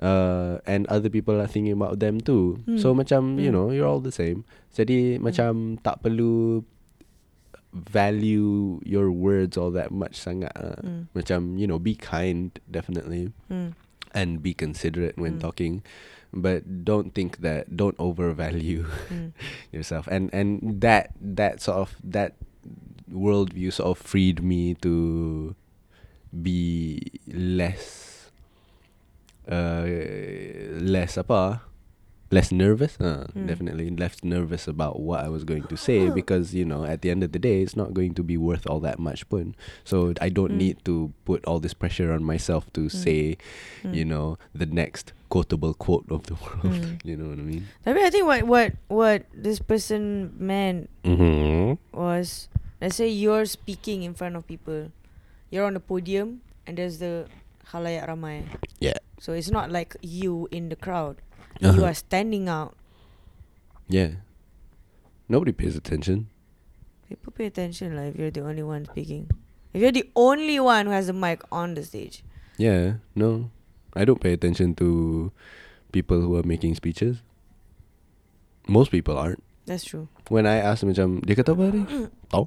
Uh, 0.00 0.62
and 0.64 0.86
other 0.88 1.10
people 1.10 1.36
are 1.42 1.50
thinking 1.50 1.74
about 1.74 1.98
them 1.98 2.22
too. 2.22 2.62
So 2.78 2.94
Mm. 2.94 3.04
macam 3.04 3.20
you 3.42 3.50
Mm. 3.50 3.56
know, 3.58 3.66
you're 3.74 3.84
all 3.90 4.00
the 4.00 4.14
same. 4.14 4.46
Jadi 4.72 5.18
macam 5.20 5.76
tak 5.82 6.00
perlu 6.00 6.62
value 7.74 8.80
your 8.84 9.12
words 9.12 9.58
all 9.60 9.70
that 9.74 9.90
much 9.92 10.16
sangat. 10.16 10.54
Uh. 10.56 10.80
Mm. 10.80 11.02
Macam 11.12 11.40
you 11.60 11.66
know, 11.68 11.76
be 11.78 11.92
kind 11.94 12.56
definitely. 12.70 13.34
And 14.18 14.42
be 14.42 14.50
considerate 14.50 15.14
when 15.14 15.38
Mm. 15.38 15.46
talking 15.46 15.74
but 16.34 16.84
don't 16.84 17.14
think 17.14 17.40
that 17.46 17.70
don't 17.72 17.94
overvalue 18.02 18.82
Hmm. 19.08 19.30
yourself 19.72 20.10
and 20.10 20.28
and 20.34 20.82
that 20.82 21.14
that 21.22 21.62
sort 21.62 21.78
of 21.78 21.94
that 22.02 22.34
worldview 23.08 23.70
sort 23.72 23.94
of 23.94 23.96
freed 24.02 24.42
me 24.44 24.74
to 24.84 25.54
be 26.28 27.00
less 27.32 28.28
uh 29.48 29.88
less 30.76 31.16
apa 31.16 31.64
less 32.30 32.52
nervous. 32.52 33.00
Uh, 33.00 33.24
Hmm. 33.32 33.46
Definitely 33.48 33.88
less 33.88 34.20
nervous 34.22 34.68
about 34.68 35.00
what 35.00 35.24
I 35.24 35.28
was 35.32 35.44
going 35.48 35.64
to 35.72 35.76
say 35.76 36.10
because 36.12 36.52
you 36.52 36.64
know 36.64 36.84
at 36.84 37.00
the 37.00 37.08
end 37.08 37.24
of 37.24 37.32
the 37.32 37.38
day 37.40 37.62
it's 37.64 37.76
not 37.76 37.94
going 37.96 38.12
to 38.14 38.22
be 38.22 38.36
worth 38.36 38.66
all 38.68 38.80
that 38.84 38.98
much 39.00 39.24
pun. 39.32 39.56
So 39.84 40.12
I 40.20 40.28
don't 40.28 40.52
Mm. 40.52 40.60
need 40.60 40.76
to 40.84 41.12
put 41.24 41.40
all 41.48 41.56
this 41.60 41.72
pressure 41.72 42.12
on 42.12 42.20
myself 42.24 42.68
to 42.76 42.88
say, 42.92 43.40
Mm. 43.80 43.94
you 43.96 44.04
know, 44.04 44.36
the 44.52 44.68
next 44.68 45.16
quotable 45.32 45.72
quote 45.72 46.04
of 46.12 46.28
the 46.28 46.36
world. 46.40 46.68
Mm. 46.68 47.00
you 47.04 47.16
know 47.16 47.32
what 47.32 47.40
I 47.40 47.46
mean? 47.48 47.64
Tapi 47.84 48.00
I 48.04 48.10
think 48.12 48.24
what 48.28 48.44
what 48.44 48.68
what 48.92 49.24
this 49.32 49.60
person 49.60 50.32
meant 50.36 50.92
Mm-hmm. 51.08 51.80
was 51.96 52.48
let's 52.80 52.96
say 53.00 53.08
you're 53.08 53.48
speaking 53.48 54.04
in 54.04 54.12
front 54.12 54.36
of 54.36 54.44
people. 54.44 54.92
You're 55.48 55.64
on 55.64 55.74
the 55.74 55.80
podium 55.84 56.44
and 56.68 56.76
there's 56.76 57.00
the 57.00 57.24
halayak 57.72 58.04
ramai. 58.08 58.44
Yeah. 58.84 59.00
So 59.16 59.32
it's 59.32 59.48
not 59.50 59.72
like 59.72 59.96
you 60.04 60.46
in 60.52 60.68
the 60.68 60.76
crowd. 60.76 61.16
You 61.58 61.68
Uh-huh. 61.74 61.90
are 61.90 61.96
standing 61.96 62.48
out. 62.48 62.76
Yeah. 63.88 64.22
Nobody 65.28 65.52
pays 65.52 65.74
attention. 65.76 66.28
People 67.08 67.32
pay 67.32 67.46
attention 67.48 67.96
like 67.96 68.14
if 68.14 68.20
you're 68.20 68.30
the 68.30 68.44
only 68.44 68.62
one 68.62 68.84
speaking. 68.84 69.28
If 69.72 69.80
you're 69.80 69.92
the 69.92 70.08
only 70.16 70.60
one 70.60 70.86
who 70.86 70.92
has 70.92 71.08
a 71.08 71.16
mic 71.16 71.40
on 71.52 71.74
the 71.74 71.84
stage. 71.84 72.22
Yeah, 72.56 73.00
no. 73.16 73.50
I 73.96 74.04
don't 74.04 74.20
pay 74.20 74.32
attention 74.32 74.74
to 74.76 75.32
people 75.92 76.20
who 76.20 76.36
are 76.36 76.44
making 76.44 76.74
speeches. 76.76 77.22
Most 78.68 78.90
people 78.90 79.16
aren't. 79.16 79.42
That's 79.64 79.84
true. 79.84 80.08
When 80.28 80.44
I 80.44 80.60
ask 80.60 80.80
them 80.84 80.92
macam 80.92 81.24
dia 81.24 81.36
kata 81.36 81.52
apa 81.56 81.62
tadi? 81.72 81.82
Tahu. 82.32 82.44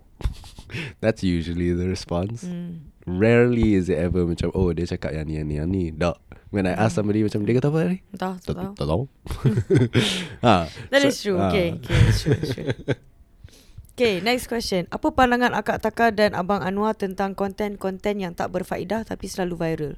That's 1.04 1.22
usually 1.26 1.74
the 1.74 1.90
response. 1.90 2.46
Mm. 2.46 2.91
Rarely 3.04 3.74
is 3.74 3.88
it 3.88 3.98
ever 3.98 4.24
macam 4.24 4.54
oh 4.54 4.70
dia 4.70 4.86
cakap 4.86 5.12
yang 5.12 5.26
ni 5.26 5.36
yang 5.36 5.46
ni 5.46 5.56
yang 5.58 5.68
ni. 5.68 5.84
Tak. 5.90 6.18
When 6.52 6.68
I 6.68 6.76
ask 6.76 6.94
somebody 6.94 7.24
macam 7.24 7.42
dia 7.44 7.56
kata 7.56 7.72
apa 7.72 7.80
tadi? 7.82 7.98
Tak 8.12 8.34
Tak 8.44 8.54
tahu. 8.54 8.72
tak 8.76 8.86
tahu. 8.86 9.04
ah, 10.42 10.68
That 10.92 11.02
so- 11.02 11.08
is 11.08 11.18
true. 11.18 11.40
ah. 11.40 11.48
Okay, 11.48 11.68
okay, 11.80 12.02
true, 12.12 12.42
true. 12.42 12.70
Okay, 13.92 14.18
next 14.18 14.48
question. 14.48 14.88
Apa 14.90 15.12
pandangan 15.12 15.52
Akak 15.54 15.78
Taka 15.78 16.10
dan 16.10 16.34
Abang 16.34 16.64
Anwar 16.64 16.96
tentang 16.96 17.36
konten-konten 17.36 18.18
yang 18.18 18.34
tak 18.34 18.50
berfaedah 18.50 19.04
tapi 19.04 19.28
selalu 19.28 19.54
viral? 19.54 19.94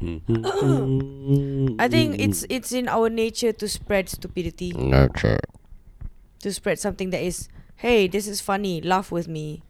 Mhm. 0.00 1.76
I 1.76 1.86
think 1.86 2.16
it's 2.16 2.46
it's 2.48 2.70
in 2.70 2.88
our 2.88 3.06
nature 3.06 3.52
to 3.52 3.66
spread 3.68 4.08
stupidity, 4.08 4.72
nurture. 4.72 5.42
to 6.40 6.48
spread 6.50 6.78
something 6.78 7.10
that 7.10 7.20
is, 7.20 7.46
hey, 7.78 8.06
this 8.06 8.26
is 8.26 8.40
funny, 8.40 8.80
laugh 8.80 9.10
with 9.10 9.26
me. 9.26 9.60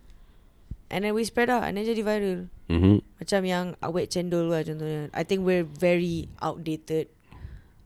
And 0.93 1.09
then 1.09 1.16
we 1.16 1.24
spread 1.24 1.48
out 1.48 1.64
and 1.64 1.81
then 1.81 1.89
jadi 1.89 2.05
viral. 2.05 2.52
Mhm. 2.69 3.01
Macam 3.16 3.40
yang 3.48 3.66
awet 3.81 4.12
cendol 4.12 4.52
lah 4.52 4.60
contohnya. 4.60 5.09
I 5.16 5.24
think 5.24 5.40
we're 5.40 5.64
very 5.64 6.28
outdated. 6.44 7.09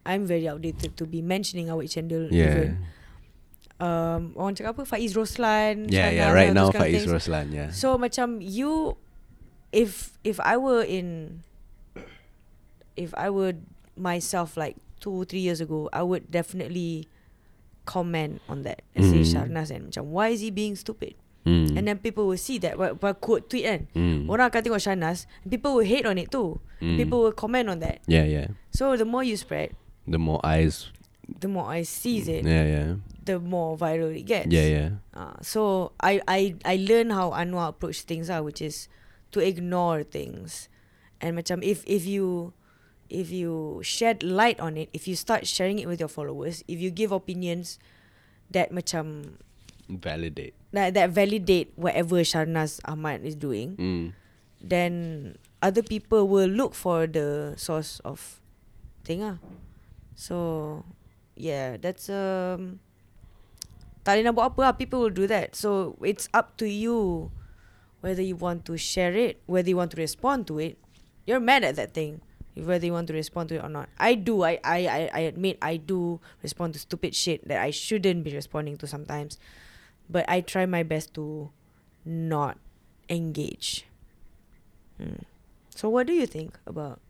I'm 0.03 0.27
very 0.27 0.51
outdated 0.51 0.99
to 0.99 1.07
be 1.07 1.23
mentioning 1.23 1.70
awet 1.70 1.95
cendol 1.95 2.27
Yeah. 2.35 2.51
even. 2.51 2.70
Um, 3.78 4.33
orang 4.35 4.59
cakap 4.59 4.74
apa? 4.74 4.89
Faiz 4.89 5.15
Roslan. 5.15 5.87
Yeah, 5.87 6.11
yeah. 6.11 6.35
Right 6.35 6.51
now, 6.51 6.74
Faiz 6.74 7.07
things. 7.07 7.12
Roslan. 7.12 7.55
Yeah. 7.55 7.70
So 7.70 7.95
macam 7.95 8.43
you, 8.43 8.97
if 9.70 10.16
if 10.27 10.41
I 10.43 10.57
were 10.59 10.83
in, 10.83 11.41
if 12.97 13.12
I 13.15 13.28
were 13.31 13.55
myself 13.95 14.57
like 14.57 14.81
two 14.99 15.28
three 15.28 15.45
years 15.45 15.61
ago, 15.61 15.93
I 15.93 16.03
would 16.03 16.33
definitely 16.33 17.07
comment 17.85 18.41
on 18.49 18.65
that 18.65 18.83
and 18.97 19.07
say. 19.07 19.23
Sharnas 19.23 19.69
and 19.70 19.93
macam 19.93 20.11
why 20.11 20.33
is 20.33 20.41
he 20.41 20.51
being 20.51 20.74
stupid? 20.74 21.15
Mm. 21.47 21.78
And 21.78 21.86
then 21.86 21.98
people 22.02 22.27
will 22.27 22.36
see 22.43 22.59
that 22.59 22.74
but 22.74 22.98
quote 23.23 23.47
tweet 23.47 23.64
kan. 23.64 23.86
Mm. 23.94 24.27
Orang 24.27 24.51
akan 24.51 24.66
tengok 24.66 24.82
Sharnas, 24.82 25.31
people 25.47 25.78
will 25.78 25.86
hate 25.86 26.02
on 26.05 26.18
it 26.18 26.35
too. 26.35 26.59
Mm. 26.82 26.98
People 26.98 27.23
will 27.23 27.32
comment 27.32 27.70
on 27.70 27.78
that. 27.86 28.02
Yeah, 28.10 28.27
yeah. 28.27 28.51
So 28.74 28.98
the 28.98 29.06
more 29.06 29.23
you 29.23 29.39
spread, 29.39 29.78
The 30.10 30.18
more 30.18 30.43
eyes. 30.43 30.90
the 31.27 31.47
more 31.51 31.66
I 31.70 31.82
sees 31.86 32.27
it, 32.27 32.43
Yeah, 32.47 32.66
yeah. 32.66 32.89
the 33.23 33.39
more 33.39 33.74
viral 33.78 34.10
it 34.14 34.27
gets. 34.27 34.51
Yeah, 34.51 34.66
yeah. 34.66 34.89
Uh, 35.14 35.39
so 35.43 35.90
I 36.02 36.18
I 36.27 36.55
I 36.66 36.82
learn 36.82 37.10
how 37.14 37.31
Anwar 37.35 37.70
approach 37.74 38.02
things 38.06 38.27
ah, 38.31 38.43
which 38.43 38.59
is 38.62 38.86
to 39.35 39.39
ignore 39.43 40.02
things, 40.06 40.70
and 41.23 41.35
macam 41.39 41.62
if 41.66 41.82
if 41.86 42.06
you 42.06 42.55
if 43.10 43.31
you 43.35 43.78
shed 43.86 44.23
light 44.27 44.59
on 44.59 44.74
it, 44.78 44.90
if 44.94 45.06
you 45.06 45.14
start 45.18 45.47
sharing 45.47 45.78
it 45.78 45.86
with 45.86 45.98
your 46.02 46.10
followers, 46.10 46.62
if 46.66 46.78
you 46.82 46.90
give 46.90 47.10
opinions 47.14 47.78
that 48.51 48.70
macam 48.70 49.39
Validate. 49.87 50.55
that 50.75 50.93
that 50.99 51.09
validate 51.15 51.71
whatever 51.79 52.21
Sharnaaz 52.21 52.83
Ahmad 52.85 53.23
is 53.25 53.35
doing, 53.39 53.79
Mm. 53.79 54.07
then 54.61 54.93
other 55.63 55.83
people 55.83 56.27
will 56.29 56.51
look 56.51 56.75
for 56.75 57.07
the 57.07 57.55
source 57.57 58.03
of 58.05 58.43
thing 59.07 59.23
ah. 59.23 59.39
So 60.19 60.83
yeah, 61.39 61.77
that's 61.79 62.11
um 62.11 62.83
tak 64.03 64.23
nak 64.23 64.35
buat 64.35 64.55
apa 64.55 64.61
lah. 64.71 64.73
People 64.75 65.03
will 65.03 65.15
do 65.15 65.27
that. 65.31 65.55
So 65.59 65.95
it's 66.03 66.27
up 66.35 66.55
to 66.63 66.67
you 66.67 67.31
whether 68.03 68.23
you 68.23 68.39
want 68.39 68.63
to 68.71 68.79
share 68.79 69.15
it, 69.15 69.43
whether 69.51 69.67
you 69.71 69.79
want 69.79 69.91
to 69.95 69.99
respond 69.99 70.47
to 70.51 70.59
it. 70.63 70.79
You're 71.27 71.43
mad 71.43 71.67
at 71.67 71.75
that 71.79 71.91
thing. 71.95 72.23
Whether 72.57 72.87
you 72.89 72.95
want 72.97 73.11
to 73.11 73.17
respond 73.19 73.51
to 73.53 73.61
it 73.61 73.63
or 73.67 73.69
not. 73.69 73.91
I 74.01 74.15
do. 74.17 74.41
I, 74.41 74.57
I, 74.65 75.11
I 75.13 75.21
admit 75.29 75.59
I 75.61 75.77
do 75.77 76.21
respond 76.41 76.73
to 76.73 76.81
stupid 76.81 77.13
shit 77.15 77.45
that 77.49 77.61
I 77.61 77.69
shouldn't 77.69 78.25
be 78.25 78.33
responding 78.33 78.79
to 78.81 78.87
sometimes. 78.89 79.37
But 80.09 80.24
I 80.28 80.41
try 80.41 80.66
my 80.66 80.83
best 80.83 81.15
to 81.15 81.51
not 82.05 82.59
engage. 83.11 83.87
Hmm. 84.99 85.27
So 85.74 85.89
what 85.89 86.07
do 86.07 86.12
you 86.15 86.27
think 86.27 86.59
about 86.66 87.01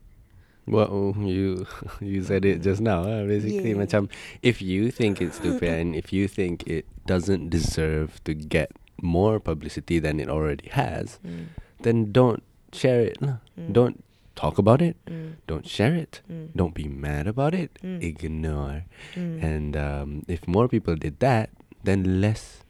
Well, 0.67 1.15
you 1.23 1.63
you 2.03 2.19
said 2.23 2.43
it 2.43 2.59
just 2.59 2.81
now. 2.83 3.07
Basically, 3.23 3.71
Yeah. 3.71 3.79
macam 3.79 4.11
if 4.43 4.59
you 4.59 4.91
think 4.91 5.23
it's 5.23 5.37
stupid 5.41 5.71
and 5.71 5.95
if 5.95 6.11
you 6.11 6.27
think 6.27 6.67
it 6.67 6.83
doesn't 7.07 7.47
deserve 7.47 8.19
to 8.27 8.35
get 8.35 8.75
more 8.99 9.39
publicity 9.39 9.95
than 10.01 10.19
it 10.19 10.27
already 10.27 10.67
has, 10.75 11.23
mm, 11.23 11.53
then 11.85 12.11
don't 12.11 12.43
share 12.75 12.99
it. 12.99 13.15
lah. 13.23 13.39
Mm. 13.55 13.71
Don't 13.71 13.97
talk 14.35 14.59
about 14.59 14.83
it. 14.83 14.99
mm, 15.07 15.39
Don't 15.47 15.63
share 15.63 15.95
it. 15.95 16.19
mm, 16.27 16.51
Don't 16.51 16.75
be 16.75 16.89
mad 16.91 17.31
about 17.31 17.55
it. 17.55 17.71
Mm. 17.79 18.03
Ignore. 18.03 18.83
mm, 19.15 19.39
And 19.39 19.77
um, 19.79 20.27
if 20.27 20.43
more 20.51 20.67
people 20.67 20.99
did 20.99 21.23
that, 21.23 21.53
then 21.87 22.19
less 22.19 22.66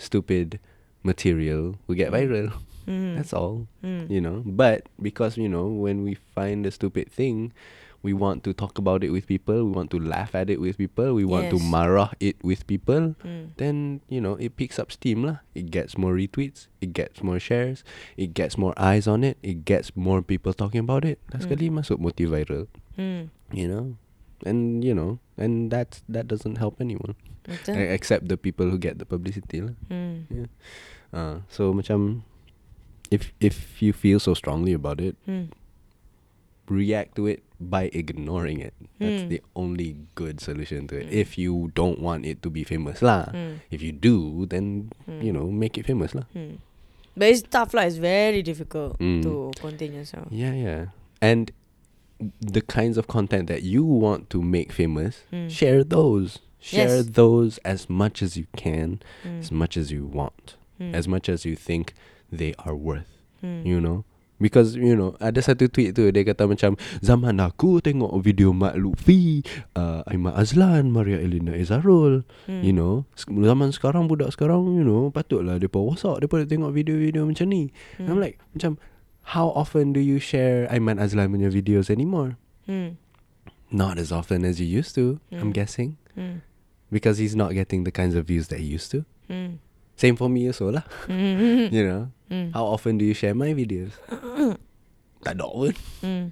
stupid 0.00 0.56
material 1.04 1.76
will 1.86 1.94
get 1.96 2.08
Mm. 2.10 2.16
viral. 2.16 2.48
mm, 2.90 3.14
That's 3.16 3.32
all 3.36 3.68
mm, 3.84 4.08
you 4.10 4.20
know 4.20 4.42
but 4.44 4.88
because 5.00 5.36
you 5.36 5.48
know 5.48 5.68
when 5.68 6.02
we 6.02 6.16
find 6.34 6.64
a 6.66 6.72
stupid 6.72 7.12
thing 7.12 7.52
we 8.00 8.16
want 8.16 8.40
to 8.48 8.56
talk 8.56 8.80
about 8.80 9.04
it 9.04 9.12
with 9.12 9.28
people 9.28 9.68
we 9.68 9.72
want 9.76 9.92
to 9.92 10.00
laugh 10.00 10.32
at 10.34 10.48
it 10.48 10.56
with 10.58 10.80
people 10.80 11.12
we 11.12 11.22
want 11.28 11.52
to 11.52 11.60
Yes. 11.60 11.68
marah 11.68 12.10
it 12.18 12.40
with 12.40 12.64
people 12.66 13.14
mm, 13.20 13.52
then 13.60 14.00
you 14.08 14.18
know 14.24 14.40
it 14.40 14.56
picks 14.56 14.80
up 14.80 14.88
steam 14.90 15.20
lah 15.28 15.44
it 15.54 15.68
gets 15.68 16.00
more 16.00 16.16
retweets 16.16 16.66
it 16.80 16.96
gets 16.96 17.20
more 17.20 17.36
shares 17.38 17.84
it 18.16 18.32
gets 18.32 18.56
more 18.56 18.72
eyes 18.80 19.04
on 19.04 19.20
it 19.22 19.36
it 19.44 19.68
gets 19.68 19.92
more 19.94 20.24
people 20.24 20.56
talking 20.56 20.80
about 20.80 21.04
it 21.04 21.20
dah 21.28 21.44
Mm. 21.44 21.84
masuk 21.84 22.00
motif 22.00 22.32
viral 22.32 22.66
mm. 22.96 23.28
you 23.52 23.68
know 23.68 24.00
and 24.48 24.80
you 24.80 24.96
know 24.96 25.20
and 25.36 25.68
that 25.68 26.00
that 26.08 26.24
doesn't 26.24 26.56
help 26.56 26.80
anyone 26.80 27.12
except 27.48 28.28
the 28.28 28.36
people 28.36 28.68
who 28.68 28.76
get 28.78 28.98
the 28.98 29.06
publicity 29.06 29.60
lah 29.64 29.72
Mm, 29.88 30.26
yeah 30.28 30.48
uh, 31.16 31.40
so 31.48 31.72
macam 31.72 32.22
if 33.10 33.32
if 33.40 33.80
you 33.82 33.92
feel 33.92 34.20
so 34.20 34.34
strongly 34.34 34.72
about 34.72 35.00
it 35.00 35.16
mm, 35.26 35.48
react 36.70 37.16
to 37.18 37.26
it 37.26 37.42
by 37.58 37.90
ignoring 37.92 38.60
it. 38.62 38.72
That's 39.02 39.26
Mm. 39.26 39.28
the 39.28 39.40
only 39.58 39.96
good 40.14 40.40
solution 40.40 40.86
to 40.88 40.96
it. 41.02 41.10
If 41.12 41.36
you 41.36 41.74
don't 41.74 41.98
want 42.00 42.24
it 42.24 42.40
to 42.46 42.48
be 42.48 42.62
famous 42.64 43.02
lah. 43.02 43.28
If 43.74 43.82
you 43.82 43.90
do, 43.92 44.46
then 44.46 44.94
you 45.20 45.34
know 45.34 45.50
make 45.50 45.76
it 45.76 45.84
famous 45.84 46.14
lah. 46.14 46.24
But 47.18 47.26
it's 47.28 47.42
tough 47.42 47.74
lah. 47.74 47.84
It's 47.90 47.98
very 47.98 48.40
difficult 48.40 48.96
to 49.02 49.50
contain 49.58 49.92
yourself. 49.92 50.30
Yeah, 50.30 50.54
yeah. 50.54 50.82
And 51.20 51.50
the 52.40 52.62
kinds 52.62 52.96
of 52.96 53.08
content 53.10 53.50
that 53.50 53.60
you 53.66 53.82
want 53.84 54.30
to 54.30 54.38
make 54.40 54.70
famous, 54.72 55.26
Mm. 55.34 55.50
share 55.50 55.82
those. 55.84 56.38
Share 56.60 57.00
Yes. 57.02 57.16
those 57.16 57.56
as 57.64 57.88
much 57.88 58.20
as 58.20 58.36
you 58.36 58.44
can, 58.52 59.00
Mm, 59.24 59.40
as 59.40 59.48
much 59.50 59.74
as 59.80 59.88
you 59.90 60.04
want, 60.04 60.60
mm, 60.76 60.92
as 60.92 61.08
much 61.08 61.28
as 61.32 61.48
you 61.48 61.56
think 61.56 61.96
they 62.28 62.52
are 62.60 62.76
worth. 62.76 63.08
mm, 63.40 63.64
You 63.64 63.80
know? 63.80 64.04
Because 64.40 64.72
you 64.72 64.96
know 64.96 65.20
Ada 65.20 65.52
satu 65.52 65.68
tweet 65.68 65.92
tu 65.92 66.08
Dia 66.08 66.24
kata 66.24 66.48
macam 66.48 66.72
Zaman 67.04 67.36
aku 67.44 67.76
tengok 67.84 68.08
video 68.24 68.56
Mat 68.56 68.72
Luthfi 68.72 69.44
uh, 69.76 70.00
Aiman 70.08 70.32
Azlan 70.32 70.88
Maria 70.88 71.20
Elena 71.20 71.52
Ezarul 71.52 72.24
mm, 72.48 72.64
You 72.64 72.72
know? 72.72 73.04
Zaman 73.20 73.68
sekarang 73.76 74.08
Budak 74.08 74.32
sekarang 74.32 74.80
You 74.80 74.80
know 74.80 75.12
Patutlah 75.12 75.60
Mereka 75.60 75.76
wasak 75.76 76.24
Daripada 76.24 76.48
tengok 76.48 76.72
video-video 76.72 77.28
macam 77.28 77.52
ni. 77.52 77.68
Mm, 78.00 78.08
I'm 78.08 78.16
like 78.16 78.40
Macam 78.56 78.80
How 79.36 79.52
often 79.52 79.92
do 79.92 80.00
you 80.00 80.16
share 80.16 80.64
Aiman 80.72 80.96
Azlan 80.96 81.28
punya 81.36 81.52
videos 81.52 81.92
anymore? 81.92 82.40
mm, 82.64 82.96
Not 83.68 84.00
as 84.00 84.08
often 84.08 84.48
as 84.48 84.56
you 84.56 84.64
used 84.64 84.96
to 84.96 85.20
I'm 85.36 85.52
Mm. 85.52 85.56
guessing. 85.56 85.90
Mm, 86.16 86.40
Because 86.90 87.18
he's 87.22 87.38
not 87.38 87.54
getting 87.54 87.84
the 87.86 87.94
kinds 87.94 88.14
of 88.18 88.26
views 88.26 88.48
that 88.50 88.58
he 88.58 88.66
used 88.66 88.90
to 88.90 89.06
mm, 89.30 89.58
Same 89.96 90.16
for 90.18 90.28
me 90.28 90.46
also 90.50 90.70
lah 90.74 90.82
mm, 91.06 91.70
You 91.76 91.84
know 91.86 92.02
mm, 92.30 92.50
How 92.52 92.66
often 92.66 92.98
do 92.98 93.04
you 93.06 93.14
share 93.14 93.34
my 93.34 93.54
videos? 93.54 93.94
tak 95.20 95.36
ada 95.36 95.44
pun 95.46 95.74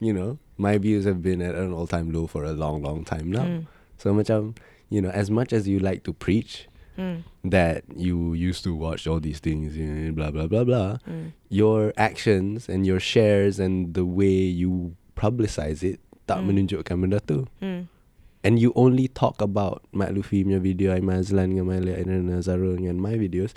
you 0.00 0.12
know, 0.16 0.40
my 0.56 0.80
views 0.80 1.04
have 1.04 1.20
been 1.20 1.44
at 1.44 1.52
an 1.54 1.76
all 1.76 1.86
time 1.86 2.08
low 2.10 2.24
for 2.26 2.42
a 2.44 2.56
long, 2.56 2.80
long 2.80 3.04
time 3.04 3.28
now. 3.28 3.44
mm, 3.44 3.62
So 4.00 4.10
macam 4.16 4.56
you 4.88 5.04
know, 5.04 5.12
as 5.12 5.28
much 5.28 5.52
as 5.52 5.68
you 5.68 5.78
like 5.78 6.02
to 6.08 6.12
preach 6.12 6.66
Mm. 6.98 7.22
that 7.46 7.86
you 7.94 8.34
used 8.34 8.66
to 8.66 8.74
watch 8.74 9.06
all 9.06 9.22
these 9.22 9.38
things, 9.38 9.78
you 9.78 9.86
know, 9.86 10.10
blah 10.10 10.34
blah 10.34 10.50
blah 10.50 10.66
blah, 10.66 10.98
Mm. 11.06 11.30
your 11.46 11.94
actions 11.94 12.66
and 12.66 12.82
your 12.82 12.98
shares 12.98 13.62
and 13.62 13.94
the 13.94 14.02
way 14.02 14.34
you 14.42 14.98
publicize 15.14 15.86
it 15.86 16.02
tak 16.26 16.42
Mm. 16.42 16.66
menunjukkan 16.66 16.96
benda 16.98 17.22
tu. 17.22 17.46
And 18.46 18.62
you 18.62 18.70
only 18.78 19.10
talk 19.10 19.42
about 19.42 19.82
Mat 19.90 20.14
Luffy 20.14 20.46
punya 20.46 20.62
video 20.62 20.94
Aiman 20.94 21.26
Azlan 21.26 21.50
dengan 21.50 21.66
Maila 21.74 21.98
Aidan 21.98 22.30
Nazarul 22.30 22.78
dengan 22.78 23.02
my 23.02 23.18
videos 23.18 23.50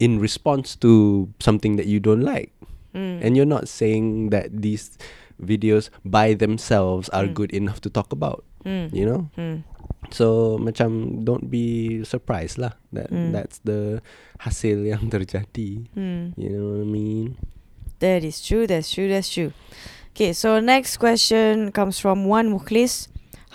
in 0.00 0.16
response 0.18 0.74
to 0.80 1.28
something 1.44 1.76
that 1.76 1.84
you 1.84 2.00
don't 2.00 2.24
like. 2.24 2.48
Mm. 2.96 3.20
And 3.20 3.30
you're 3.36 3.48
not 3.48 3.68
saying 3.68 4.30
that 4.32 4.64
these 4.64 4.96
videos 5.36 5.90
by 6.08 6.32
themselves 6.32 7.12
are 7.12 7.28
Mm. 7.28 7.34
good 7.36 7.52
enough 7.52 7.84
to 7.84 7.90
talk 7.92 8.10
about, 8.16 8.42
Mm. 8.64 8.88
you 8.96 9.04
know? 9.04 9.28
Mm. 9.36 9.60
So 10.08 10.56
macam 10.56 11.20
don't 11.24 11.50
be 11.52 12.00
surprised 12.06 12.56
lah 12.56 12.76
that 12.96 13.12
Mm. 13.12 13.32
that's 13.36 13.60
the 13.66 14.00
hasil 14.40 14.84
yang 14.92 15.12
terjadi. 15.12 15.84
Mm. 15.92 16.32
You 16.40 16.48
know 16.54 16.64
what 16.74 16.80
I 16.80 16.88
mean? 16.88 17.36
That 18.00 18.24
is 18.24 18.40
true. 18.40 18.64
That's 18.64 18.88
true. 18.88 19.08
That's 19.10 19.28
true. 19.28 19.52
Okay, 20.14 20.32
so 20.32 20.62
next 20.62 20.96
question 21.02 21.74
comes 21.74 21.98
from 21.98 22.24
one 22.24 22.48
Mukhlis. 22.48 23.10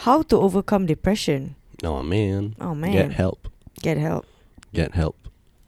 How 0.05 0.21
to 0.23 0.35
overcome 0.37 0.85
depression? 0.85 1.55
Oh 1.83 2.01
man. 2.03 2.55
Oh 2.59 2.75
man, 2.75 2.91
Get 2.91 3.11
help. 3.11 3.47
Get 3.81 3.97
help. 3.97 4.25
Get 4.73 4.93
help. 4.93 5.15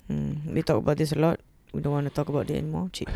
Mm. 0.10 0.53
We 0.53 0.62
talk 0.64 0.78
about 0.78 0.98
this 0.98 1.12
a 1.12 1.20
lot. 1.20 1.40
We 1.74 1.80
don't 1.82 1.94
want 1.94 2.08
to 2.08 2.14
talk 2.14 2.28
about 2.28 2.49
it 2.49 2.58
anymore. 2.60 2.90
Chick. 2.91 3.08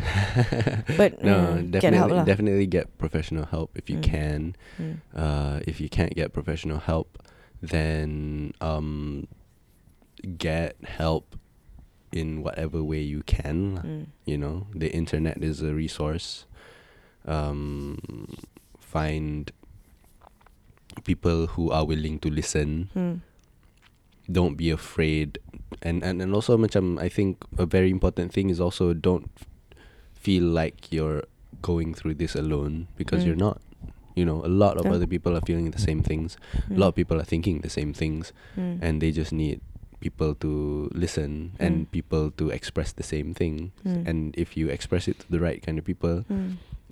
But 0.96 1.20
no, 1.22 1.60
mm, 1.60 1.70
get 1.72 1.92
help 1.92 2.08
definitely 2.08 2.16
lah. 2.16 2.24
definitely 2.24 2.66
get 2.66 2.96
professional 2.98 3.44
help 3.46 3.70
if 3.76 3.88
you 3.90 3.98
Mm. 4.00 4.02
can. 4.02 4.40
Mm. 4.80 4.96
Uh 5.14 5.60
if 5.68 5.80
you 5.80 5.88
can't 5.88 6.14
get 6.16 6.32
professional 6.32 6.78
help 6.80 7.20
then 7.60 8.52
um 8.60 9.28
get 10.38 10.76
help 10.84 11.36
in 12.12 12.40
whatever 12.42 12.80
way 12.82 13.00
you 13.00 13.20
can. 13.24 13.76
Mm. 13.84 14.04
you 14.24 14.36
know 14.40 14.66
the 14.72 14.88
internet 14.92 15.36
is 15.44 15.60
a 15.60 15.72
resource 15.76 16.44
um 17.28 18.00
find 18.80 19.52
people 21.04 21.46
who 21.58 21.70
are 21.70 21.84
willing 21.84 22.18
to 22.20 22.30
listen 22.30 22.88
Mm. 22.94 23.20
don't 24.30 24.56
be 24.56 24.70
afraid 24.70 25.38
and 25.82 26.02
and, 26.02 26.18
and 26.22 26.34
also 26.34 26.56
macam 26.58 26.98
i 26.98 27.06
think 27.08 27.44
a 27.58 27.66
very 27.66 27.90
important 27.90 28.32
thing 28.32 28.50
is 28.50 28.58
also 28.58 28.90
don't 28.94 29.30
feel 30.18 30.42
like 30.42 30.90
you're 30.90 31.22
going 31.62 31.94
through 31.94 32.14
this 32.14 32.34
alone 32.34 32.88
because 32.98 33.22
Mm. 33.22 33.26
you're 33.30 33.38
not 33.38 33.62
you 34.18 34.24
know 34.24 34.42
a 34.42 34.50
lot 34.50 34.80
of 34.80 34.86
Yeah. 34.88 34.98
other 34.98 35.06
people 35.06 35.36
are 35.36 35.44
feeling 35.44 35.70
the 35.70 35.78
same 35.82 36.02
things 36.02 36.34
a 36.66 36.74
Mm. 36.74 36.78
lot 36.82 36.88
of 36.90 36.94
people 36.98 37.20
are 37.20 37.28
thinking 37.28 37.60
the 37.62 37.70
same 37.70 37.92
things 37.94 38.32
Mm. 38.58 38.80
and 38.82 38.92
they 38.98 39.12
just 39.14 39.30
need 39.30 39.60
people 40.02 40.34
to 40.36 40.90
listen 40.92 41.56
and 41.58 41.88
people 41.90 42.28
to 42.36 42.50
express 42.52 42.92
the 42.92 43.02
same 43.06 43.32
thing 43.32 43.72
and 43.84 44.36
if 44.36 44.52
you 44.56 44.68
express 44.68 45.08
it 45.08 45.18
to 45.24 45.26
the 45.32 45.40
right 45.40 45.64
kind 45.64 45.78
of 45.80 45.84
people. 45.88 46.22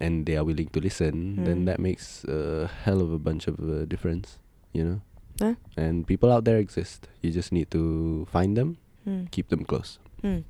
And 0.00 0.26
they 0.26 0.36
are 0.36 0.44
willing 0.44 0.68
to 0.74 0.80
listen 0.80 1.38
Mm. 1.38 1.44
then 1.46 1.58
that 1.66 1.78
makes 1.78 2.24
a 2.26 2.66
hell 2.84 3.00
of 3.00 3.12
a 3.12 3.18
bunch 3.18 3.46
of 3.46 3.58
uh, 3.62 3.84
difference 3.86 4.38
you 4.74 4.82
know 4.84 4.98
Huh? 5.42 5.54
and 5.76 6.06
people 6.06 6.30
out 6.30 6.44
there 6.46 6.58
exist 6.58 7.06
you 7.22 7.30
just 7.34 7.50
need 7.52 7.70
to 7.70 8.26
find 8.30 8.56
them 8.58 8.78
Mm. 9.06 9.30
keep 9.30 9.48
them 9.52 9.64
close 9.64 9.98
Hmm. 10.24 10.40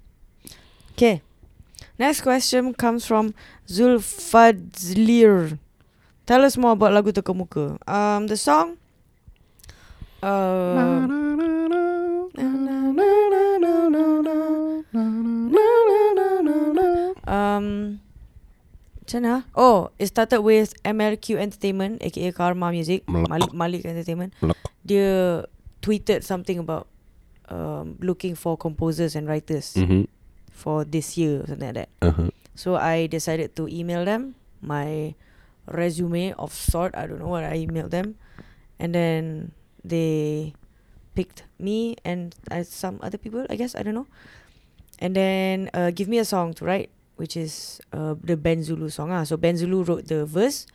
Okay. 0.94 1.18
Next 1.98 2.22
question 2.22 2.70
comes 2.72 3.02
from 3.02 3.34
Zulfadzlir. 3.66 5.58
Tell 6.26 6.46
us 6.46 6.54
more 6.54 6.78
about 6.78 6.94
lagu 6.94 7.10
Terkemuka. 7.10 7.82
Um, 7.90 8.30
the 8.30 8.38
song. 8.38 8.78
Uh, 10.22 10.78
um, 17.26 18.00
macam 19.04 19.18
mana? 19.20 19.34
Oh, 19.52 19.92
it 20.00 20.08
started 20.08 20.40
with 20.40 20.72
MLQ 20.82 21.36
Entertainment, 21.36 22.00
aka 22.00 22.32
Karma 22.32 22.72
Music, 22.72 23.04
Malik 23.04 23.52
Malik 23.52 23.84
Entertainment. 23.84 24.32
Melak. 24.40 24.56
Dia 24.84 25.44
tweeted 25.84 26.24
something 26.24 26.56
about 26.56 26.88
um, 27.52 28.00
looking 28.00 28.34
for 28.34 28.56
composers 28.56 29.12
and 29.12 29.28
writers 29.28 29.76
mm-hmm. 29.76 30.08
for 30.48 30.84
this 30.84 31.20
year 31.20 31.44
something 31.44 31.68
like 31.68 31.84
that. 31.84 31.90
uh-huh. 32.00 32.32
So 32.56 32.76
I 32.80 33.06
decided 33.10 33.52
to 33.60 33.68
email 33.68 34.04
them 34.06 34.38
my 34.62 35.14
resume 35.66 36.32
of 36.38 36.54
sort. 36.54 36.94
I 36.96 37.06
don't 37.06 37.18
know 37.18 37.28
what 37.28 37.44
I 37.44 37.58
emailed 37.58 37.90
them, 37.90 38.16
and 38.78 38.94
then 38.94 39.52
they 39.84 40.54
picked 41.14 41.44
me 41.58 41.96
and 42.04 42.34
uh, 42.50 42.62
some 42.62 42.98
other 43.02 43.18
people. 43.18 43.44
I 43.50 43.56
guess 43.56 43.74
I 43.74 43.82
don't 43.82 43.94
know, 43.94 44.06
and 44.98 45.14
then 45.18 45.68
uh, 45.74 45.90
give 45.90 46.08
me 46.08 46.18
a 46.18 46.24
song 46.24 46.54
to 46.54 46.64
write, 46.64 46.90
which 47.16 47.36
is 47.36 47.80
uh, 47.92 48.14
the 48.22 48.36
Ben 48.36 48.62
Zulu 48.62 48.88
song. 48.90 49.10
Ah, 49.12 49.24
so 49.24 49.36
Ben 49.36 49.56
Zulu 49.56 49.82
wrote 49.84 50.08
the 50.08 50.26
verse, 50.26 50.66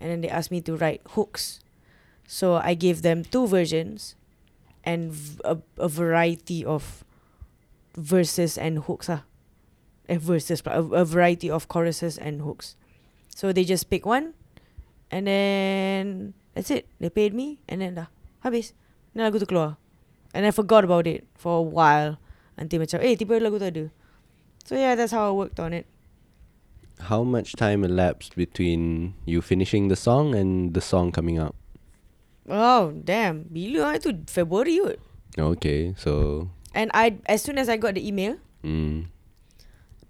and 0.00 0.10
then 0.10 0.20
they 0.20 0.28
asked 0.28 0.50
me 0.50 0.60
to 0.62 0.76
write 0.76 1.02
hooks. 1.12 1.60
So 2.26 2.56
I 2.56 2.72
gave 2.74 3.02
them 3.02 3.24
two 3.24 3.46
versions, 3.46 4.16
and 4.84 5.12
v- 5.12 5.40
a, 5.44 5.58
a 5.78 5.88
variety 5.88 6.64
of 6.64 7.04
verses 7.96 8.56
and 8.56 8.84
hooks. 8.88 9.08
Ah, 9.12 9.24
eh, 10.08 10.16
verses, 10.16 10.62
a, 10.66 10.82
a 10.82 11.04
variety 11.04 11.50
of 11.50 11.68
choruses 11.68 12.16
and 12.16 12.40
hooks. 12.42 12.76
So 13.28 13.52
they 13.52 13.64
just 13.64 13.90
pick 13.90 14.06
one, 14.06 14.32
and 15.10 15.26
then 15.26 16.32
that's 16.54 16.70
it. 16.70 16.88
They 17.00 17.10
paid 17.10 17.34
me, 17.34 17.60
and 17.68 17.82
then 17.82 17.94
dah 18.00 18.08
habis. 18.40 18.72
Then 19.12 19.28
lagu 19.28 19.36
tu 19.36 19.46
keluar, 19.46 19.76
and 20.32 20.46
I 20.46 20.50
forgot 20.50 20.84
about 20.84 21.06
it 21.06 21.28
for 21.36 21.60
a 21.60 21.66
while. 21.66 22.16
Until 22.54 22.86
macam, 22.86 23.02
eh, 23.02 23.18
tiba 23.18 23.36
lagu 23.42 23.58
tu 23.58 23.66
ada. 23.66 23.84
So 24.64 24.74
yeah, 24.76 24.94
that's 24.96 25.12
how 25.12 25.28
I 25.28 25.32
worked 25.32 25.60
on 25.60 25.72
it. 25.72 25.86
how 27.10 27.20
much 27.26 27.52
time 27.58 27.82
elapsed 27.84 28.32
between 28.38 29.12
you 29.26 29.42
finishing 29.42 29.90
the 29.90 29.98
song 29.98 30.32
and 30.32 30.72
the 30.72 30.80
song 30.80 31.10
coming 31.12 31.36
out? 31.36 31.52
Oh 32.48 32.94
damn, 32.96 33.44
bila 33.50 33.92
ah 33.92 33.92
itu 33.98 34.14
February 34.30 34.78
kot. 34.80 34.98
okay 35.36 35.92
so 35.98 36.46
And 36.72 36.88
I, 36.94 37.18
as 37.26 37.42
soon 37.42 37.58
as 37.58 37.66
I 37.68 37.76
got 37.76 37.98
the 37.98 38.02
email, 38.02 38.38
mm, 38.62 39.10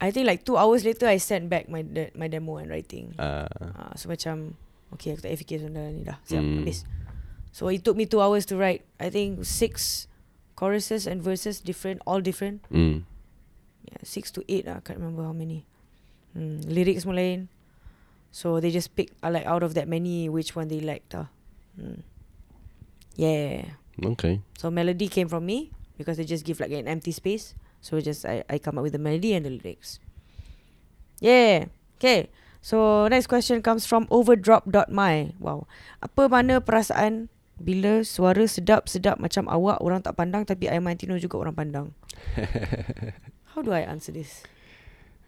I 0.01 0.13
think 0.13 0.29
like 0.29 0.45
two 0.45 0.57
hours 0.57 0.85
later 0.85 1.09
I 1.09 1.17
sent 1.17 1.49
back 1.49 1.73
my 1.73 1.81
de- 1.85 2.13
my 2.13 2.29
demo 2.29 2.61
and 2.61 2.69
writing. 2.69 3.17
uh, 3.17 3.49
Ah, 3.75 3.97
so 3.97 4.07
macam 4.07 4.55
Okay 4.93 5.17
aku 5.17 5.25
tak 5.27 5.33
effikir 5.35 5.65
dah 5.65 5.89
ni 5.91 6.05
dah. 6.07 6.21
Siap 6.29 6.41
Hmm. 6.45 6.63
habis. 6.63 6.85
So 7.51 7.67
it 7.73 7.83
took 7.83 7.99
me 7.99 8.05
two 8.07 8.21
hours 8.21 8.45
to 8.53 8.61
write 8.61 8.85
I 9.01 9.09
think 9.11 9.43
six 9.43 10.05
choruses 10.55 11.09
and 11.09 11.19
verses 11.25 11.59
different 11.65 12.05
All 12.07 12.21
different. 12.23 12.63
Mm, 12.71 13.09
yeah, 13.85 14.01
Six 14.03 14.33
to 14.35 14.41
eight 14.49 14.65
lah 14.65 14.81
I 14.81 14.83
can't 14.85 14.99
remember 14.99 15.25
how 15.25 15.37
many. 15.37 15.65
Hmm, 16.35 16.65
Lyrics 16.67 17.07
semua 17.07 17.21
lain. 17.21 17.53
So 18.35 18.59
they 18.59 18.75
just 18.75 18.91
pick 18.99 19.15
uh, 19.23 19.31
like 19.31 19.47
out 19.47 19.63
of 19.63 19.79
that 19.79 19.87
many 19.87 20.27
Which 20.27 20.59
one 20.59 20.67
they 20.67 20.83
liked 20.83 21.15
lah. 21.15 21.31
Hmm. 21.79 22.03
Yeah. 23.15 23.79
Okay. 23.95 24.43
So 24.59 24.75
melody 24.75 25.07
came 25.07 25.31
from 25.31 25.47
me 25.47 25.71
Because 25.95 26.19
they 26.19 26.27
just 26.27 26.43
give 26.43 26.59
like 26.59 26.75
an 26.75 26.91
empty 26.91 27.15
space. 27.15 27.55
So 27.79 28.03
just 28.03 28.27
I, 28.27 28.43
I 28.51 28.59
come 28.59 28.75
up 28.75 28.83
with 28.83 28.99
the 28.99 29.03
melody 29.03 29.39
and 29.39 29.47
the 29.47 29.55
lyrics. 29.55 30.03
Yeah. 31.23 31.71
Okay. 32.03 32.27
So 32.59 33.07
next 33.07 33.31
question 33.31 33.63
comes 33.63 33.87
from 33.87 34.11
overdrop.my 34.11 35.39
Wow. 35.39 35.71
Apa 36.03 36.27
mana 36.27 36.59
perasaan 36.59 37.31
Bila 37.55 38.03
suara 38.03 38.51
sedap-sedap 38.51 39.23
macam 39.23 39.47
awak 39.47 39.79
Orang 39.79 40.03
tak 40.03 40.19
pandang 40.19 40.43
Tapi 40.43 40.67
Aiman 40.67 40.99
Tino 40.99 41.15
juga 41.23 41.39
orang 41.39 41.55
pandang 41.55 41.87
How 43.55 43.63
do 43.63 43.71
I 43.71 43.87
answer 43.87 44.11
this? 44.11 44.43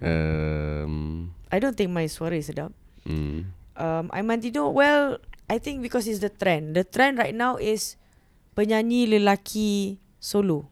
um, 0.03 1.32
I 1.48 1.59
don't 1.59 1.77
think 1.77 1.90
my 1.93 2.05
suara 2.11 2.36
is 2.36 2.51
sedap. 2.51 2.73
Mm, 3.07 3.55
um, 3.78 4.05
Aiman 4.12 4.43
Tino 4.43 4.69
Well 4.74 5.23
I 5.47 5.62
think 5.62 5.81
because 5.81 6.11
it's 6.11 6.19
the 6.19 6.28
trend. 6.28 6.74
The 6.74 6.82
trend 6.85 7.19
right 7.19 7.35
now 7.35 7.57
is 7.57 7.94
Penyanyi 8.59 9.07
lelaki 9.07 9.98
solo. 10.19 10.66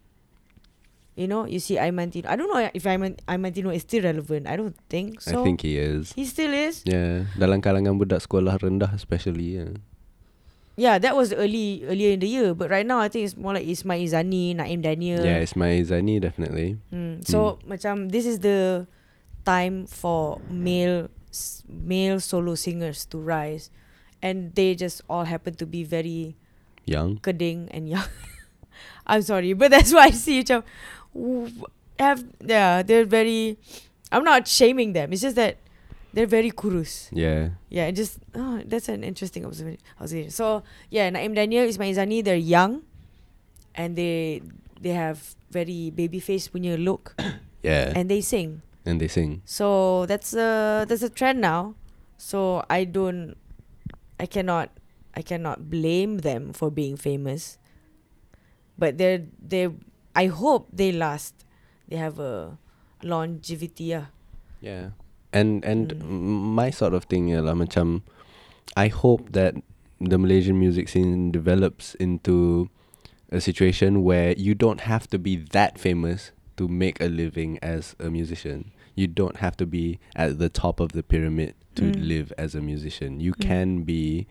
You 1.15 1.31
know 1.31 1.47
You 1.47 1.63
see 1.63 1.79
Aiman 1.79 2.11
Tino 2.11 2.27
I 2.27 2.35
don't 2.35 2.51
know 2.51 2.59
if 2.59 2.83
Aiman, 2.83 3.15
Aiman 3.31 3.55
Tino 3.55 3.71
is 3.71 3.87
still 3.87 4.03
relevant. 4.03 4.51
I 4.51 4.59
don't 4.59 4.75
think 4.91 5.23
so. 5.23 5.41
I 5.41 5.45
think 5.47 5.63
he 5.63 5.79
is. 5.79 6.11
He 6.13 6.27
still 6.27 6.51
is? 6.51 6.83
Yeah. 6.83 7.31
Dalam 7.39 7.63
kalangan 7.63 7.95
budak 7.95 8.27
sekolah 8.27 8.59
rendah 8.59 8.91
especially 8.99 9.63
yeah. 9.63 9.79
Yeah 10.75 10.99
that 10.99 11.15
was 11.15 11.31
early 11.31 11.87
Earlier 11.87 12.19
in 12.19 12.21
the 12.21 12.27
year 12.27 12.51
But 12.51 12.67
right 12.67 12.83
now 12.83 12.99
I 12.99 13.07
think 13.07 13.31
it's 13.31 13.39
more 13.39 13.55
like 13.55 13.63
Ismail 13.63 14.03
Izzani 14.11 14.59
Naim 14.59 14.83
Daniel 14.83 15.23
yeah 15.23 15.39
Ismail 15.39 15.87
Izzani 15.87 16.19
definitely 16.19 16.83
Hmm. 16.91 17.23
So 17.23 17.63
macam 17.63 18.11
this 18.11 18.27
is 18.27 18.43
the 18.43 18.91
time 19.45 19.87
for 19.87 20.41
male 20.51 21.13
male 21.69 22.21
solo 22.21 22.55
singers 22.55 23.05
to 23.11 23.19
rise, 23.19 23.71
and 24.23 24.55
they 24.55 24.75
just 24.75 25.03
all 25.09 25.25
happen 25.25 25.55
to 25.59 25.67
be 25.67 25.85
very 25.85 26.37
young 26.85 27.19
keding 27.19 27.69
and 27.71 27.89
young. 27.89 28.09
I'm 29.07 29.23
sorry, 29.23 29.53
but 29.53 29.71
that's 29.71 29.93
why 29.93 30.09
I 30.09 30.17
see 30.17 30.43
macam 30.43 30.65
have 31.99 32.25
yeah 32.41 32.83
they're 32.83 33.07
very. 33.07 33.59
I'm 34.15 34.23
not 34.23 34.47
shaming 34.47 34.95
them. 34.95 35.13
It's 35.13 35.23
just 35.23 35.37
that 35.37 35.59
they're 36.15 36.31
very 36.31 36.55
kurus. 36.55 37.11
yeah 37.11 37.59
Yeah, 37.69 37.91
it 37.91 37.99
just 37.99 38.23
oh, 38.39 38.63
that's 38.65 38.87
an 38.89 39.03
interesting 39.03 39.43
observation. 39.45 39.83
observation. 39.99 40.31
So 40.31 40.63
yeah, 40.89 41.11
Naim 41.11 41.35
Daniel, 41.35 41.67
Ismail 41.67 41.91
Izzani, 41.91 42.23
they're 42.23 42.39
young, 42.39 42.87
and 43.75 43.99
they 43.99 44.41
they 44.79 44.95
have 44.95 45.35
very 45.51 45.91
baby 45.91 46.23
face 46.23 46.47
punya 46.47 46.79
look 46.79 47.15
Yeah. 47.65 47.97
And, 47.97 48.13
they 48.13 48.21
sing. 48.21 48.61
And 48.85 49.01
they 49.01 49.09
sing. 49.09 49.41
So 49.49 50.05
that's 50.05 50.37
a 50.37 50.85
that's 50.85 51.01
a 51.01 51.09
trend 51.09 51.41
now. 51.41 51.75
So 52.21 52.61
I 52.69 52.85
don't 52.85 53.41
I 54.21 54.29
cannot 54.29 54.69
I 55.17 55.25
cannot 55.25 55.73
blame 55.73 56.21
them 56.21 56.53
for 56.53 56.69
being 56.69 57.01
famous. 57.01 57.57
But 58.77 59.01
they're 59.01 59.25
they 59.41 59.73
I 60.13 60.29
hope 60.29 60.69
they 60.77 60.93
last. 60.93 61.33
They 61.89 61.97
have 61.97 62.21
a 62.21 62.61
longevity 63.01 63.97
ah. 63.97 64.13
Yeah. 64.61 64.93
And 65.35 65.65
and 65.67 65.99
Mm. 65.99 66.55
my 66.55 66.71
sort 66.71 66.95
of 66.95 67.05
thing 67.11 67.29
ialah 67.35 67.59
macam 67.59 68.07
I 68.79 68.87
hope 68.89 69.35
that 69.35 69.59
the 69.99 70.19
Malaysian 70.19 70.59
music 70.59 70.87
scene 70.89 71.35
develops 71.35 71.95
into 71.99 72.71
a 73.35 73.41
situation 73.43 74.03
where 74.07 74.31
you 74.39 74.55
don't 74.55 74.87
have 74.87 75.11
to 75.11 75.19
be 75.19 75.37
that 75.51 75.75
famous 75.79 76.31
to 76.57 76.71
make 76.71 77.03
a 77.03 77.11
living 77.11 77.59
as 77.63 77.99
a 77.99 78.11
musician. 78.11 78.71
You 78.95 79.11
don't 79.11 79.43
have 79.43 79.59
to 79.59 79.67
be 79.67 79.99
at 80.15 80.39
the 80.39 80.47
top 80.49 80.79
of 80.79 80.95
the 80.95 81.03
pyramid 81.03 81.59
to 81.75 81.91
Mm. 81.91 81.99
live 82.07 82.29
as 82.39 82.55
a 82.55 82.63
musician. 82.63 83.19
You 83.19 83.35
Mm. 83.35 83.43
can 83.43 83.69
be 83.83 84.27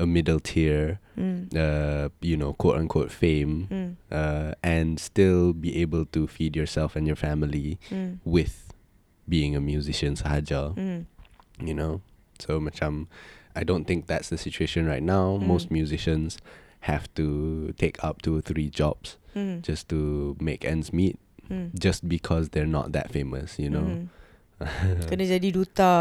a 0.00 0.06
middle 0.08 0.40
tier, 0.40 1.00
Mm. 1.18 1.52
uh, 1.52 2.08
you 2.24 2.36
know, 2.40 2.54
quote 2.56 2.80
unquote 2.80 3.12
fame, 3.12 3.68
Mm. 3.68 3.90
uh, 4.08 4.54
and 4.64 4.96
still 4.96 5.52
be 5.52 5.76
able 5.84 6.06
to 6.16 6.24
feed 6.24 6.56
yourself 6.56 6.96
and 6.96 7.04
your 7.04 7.16
family 7.18 7.76
Mm. 7.92 8.20
with 8.24 8.67
being 9.28 9.52
a 9.54 9.60
musician 9.60 10.16
sahaja, 10.16 10.72
Mm. 10.74 11.04
you 11.60 11.76
know. 11.76 12.00
So 12.40 12.58
macam 12.58 13.06
I 13.54 13.66
don't 13.66 13.84
think 13.84 14.06
that's 14.06 14.30
the 14.30 14.38
situation 14.38 14.86
right 14.86 15.02
now. 15.02 15.36
Most 15.36 15.68
Mm. 15.68 15.82
musicians 15.84 16.38
have 16.86 17.10
to 17.18 17.26
take 17.74 17.98
up 18.00 18.22
two 18.22 18.38
or 18.38 18.42
three 18.42 18.70
jobs 18.70 19.18
Mm. 19.34 19.60
just 19.62 19.90
to 19.90 20.32
make 20.38 20.64
ends 20.64 20.94
meet 20.94 21.18
Mm. 21.50 21.74
just 21.74 22.06
because 22.06 22.54
they're 22.54 22.68
not 22.70 22.94
that 22.94 23.10
famous, 23.10 23.58
you 23.58 23.68
know. 23.68 23.84
Mm. 23.84 24.02
Kena 25.06 25.22
jadi 25.22 25.48
duta 25.54 25.92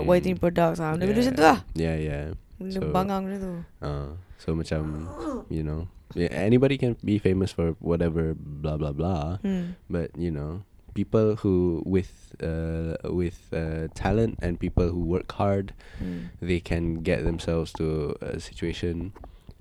Hmm. 0.00 0.08
whitening 0.08 0.40
products 0.40 0.80
ah. 0.80 0.96
Benda 0.96 1.12
macam 1.12 1.34
tu 1.36 1.44
lah. 1.44 1.58
Yeah, 1.76 1.96
yeah. 2.00 2.24
Benda 2.56 2.80
So- 2.80 2.88
bangang 2.88 3.20
macam 3.28 3.38
tu. 3.40 3.52
Uh, 3.84 4.08
so 4.40 4.56
macam 4.56 5.04
you 5.52 5.60
know, 5.60 5.88
yeah, 6.16 6.32
anybody 6.32 6.80
can 6.80 6.96
be 7.04 7.20
famous 7.20 7.52
for 7.52 7.76
whatever 7.80 8.32
blah 8.36 8.80
blah 8.80 8.92
blah. 8.96 9.40
Hmm. 9.44 9.76
but 9.92 10.08
you 10.16 10.32
know 10.32 10.64
people 10.98 11.28
who 11.42 11.54
with 11.94 12.12
uh, 12.50 12.94
with 13.20 13.38
uh, 13.52 13.86
talent 13.94 14.32
and 14.44 14.52
people 14.66 14.86
who 14.94 15.00
work 15.14 15.30
hard 15.40 15.66
Hmm. 16.02 16.18
they 16.50 16.60
can 16.70 16.84
get 17.10 17.18
themselves 17.28 17.70
to 17.78 17.86
a 18.20 18.38
situation 18.48 19.12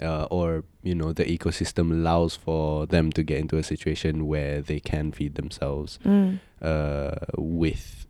uh, 0.08 0.26
or 0.38 0.48
you 0.90 0.96
know 1.00 1.10
the 1.20 1.26
ecosystem 1.36 1.86
allows 1.98 2.34
for 2.46 2.86
them 2.94 3.06
to 3.18 3.22
get 3.30 3.38
into 3.44 3.58
a 3.58 3.66
situation 3.74 4.14
where 4.32 4.56
they 4.70 4.80
can 4.92 5.06
feed 5.18 5.34
themselves 5.42 6.00
Hmm. 6.08 6.30
uh, 6.62 7.16
with 7.38 8.06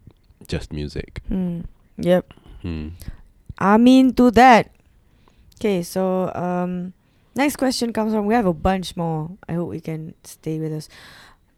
just 0.54 0.68
music 0.80 1.12
Hmm. 1.34 1.62
Yep. 1.99 2.26
I 3.58 3.78
mean 3.78 4.14
to 4.20 4.30
that. 4.32 4.70
Okay, 5.58 5.82
so 5.82 6.30
um, 6.36 6.94
next 7.36 7.56
question 7.58 7.90
comes 7.94 8.14
from. 8.14 8.26
We 8.30 8.36
have 8.38 8.45
a 8.45 8.54
bunch 8.54 8.94
more. 8.95 9.32
I 9.49 9.54
hope 9.58 9.70
we 9.74 9.82
can 9.82 10.14
stay 10.24 10.60
with 10.60 10.74
us. 10.74 10.86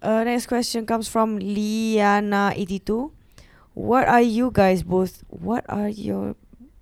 Uh, 0.01 0.23
next 0.23 0.47
question 0.47 0.85
comes 0.85 1.07
from 1.07 1.39
Liana82. 1.39 3.11
What 3.73 4.07
are 4.07 4.21
you 4.21 4.49
guys 4.51 4.83
both? 4.83 5.23
What 5.27 5.65
are 5.67 5.89
your 5.89 6.35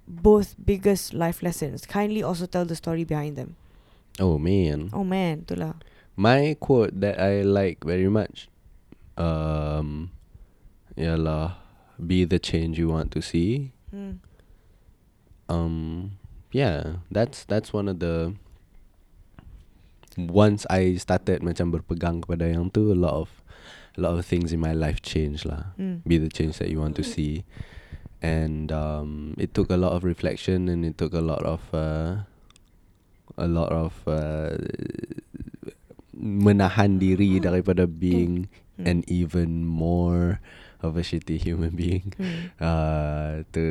both 0.08 0.56
biggest 0.64 1.14
life 1.14 1.42
lessons? 1.42 1.86
Kindly 1.86 2.22
also 2.24 2.46
tell 2.46 2.66
the 2.66 2.76
story 2.76 3.04
behind 3.04 3.36
them. 3.36 3.56
oh 4.20 4.38
man 4.42 4.90
Oh 4.98 5.06
man, 5.06 5.46
tu 5.46 5.54
lah. 5.54 5.78
my 6.18 6.58
quote 6.58 6.90
that 7.06 7.22
I 7.22 7.46
like 7.46 7.86
very 7.86 8.10
much 8.10 8.50
um 9.14 10.10
ialah 10.98 11.62
be 12.02 12.26
the 12.26 12.42
change 12.42 12.82
you 12.82 12.90
want 12.90 13.14
to 13.14 13.22
see 13.22 13.70
Hmm. 13.94 14.18
um 15.46 16.18
yeah 16.50 17.06
that's 17.14 17.46
that's 17.46 17.70
one 17.70 17.86
of 17.86 18.02
the 18.02 18.34
once 20.18 20.66
I 20.74 20.98
started 20.98 21.46
macam 21.46 21.70
berpegang 21.70 22.26
kepada 22.26 22.50
yang 22.50 22.74
tu 22.74 22.90
a 22.90 22.98
lot 22.98 23.14
of 23.14 23.30
a 23.94 24.02
lot 24.02 24.18
of 24.18 24.26
things 24.26 24.50
in 24.50 24.58
my 24.60 24.74
life 24.74 25.00
changed 25.02 25.46
lah 25.46 25.78
Hmm. 25.78 26.02
be 26.04 26.18
the 26.18 26.30
change 26.30 26.58
that 26.58 26.74
you 26.74 26.82
want 26.82 26.98
to 26.98 27.06
see 27.06 27.46
and 28.22 28.74
um 28.74 29.38
it 29.38 29.54
took 29.54 29.70
a 29.70 29.78
lot 29.78 29.94
of 29.94 30.02
reflection 30.02 30.66
and 30.66 30.82
it 30.82 30.98
took 30.98 31.14
a 31.14 31.22
lot 31.22 31.46
of 31.46 31.62
uh, 31.74 32.26
a 33.38 33.46
lot 33.46 33.70
of 33.70 33.94
uh, 34.10 34.58
menahan 36.18 36.98
diri 36.98 37.38
daripada 37.38 37.86
being 37.86 38.50
Hmm. 38.78 38.86
an 38.86 38.98
even 39.10 39.66
more 39.66 40.38
of 40.86 40.94
a 40.94 41.02
shitty 41.02 41.42
human 41.42 41.74
being 41.74 42.14
Hmm. 42.18 42.54
uh, 42.62 43.42
to 43.54 43.66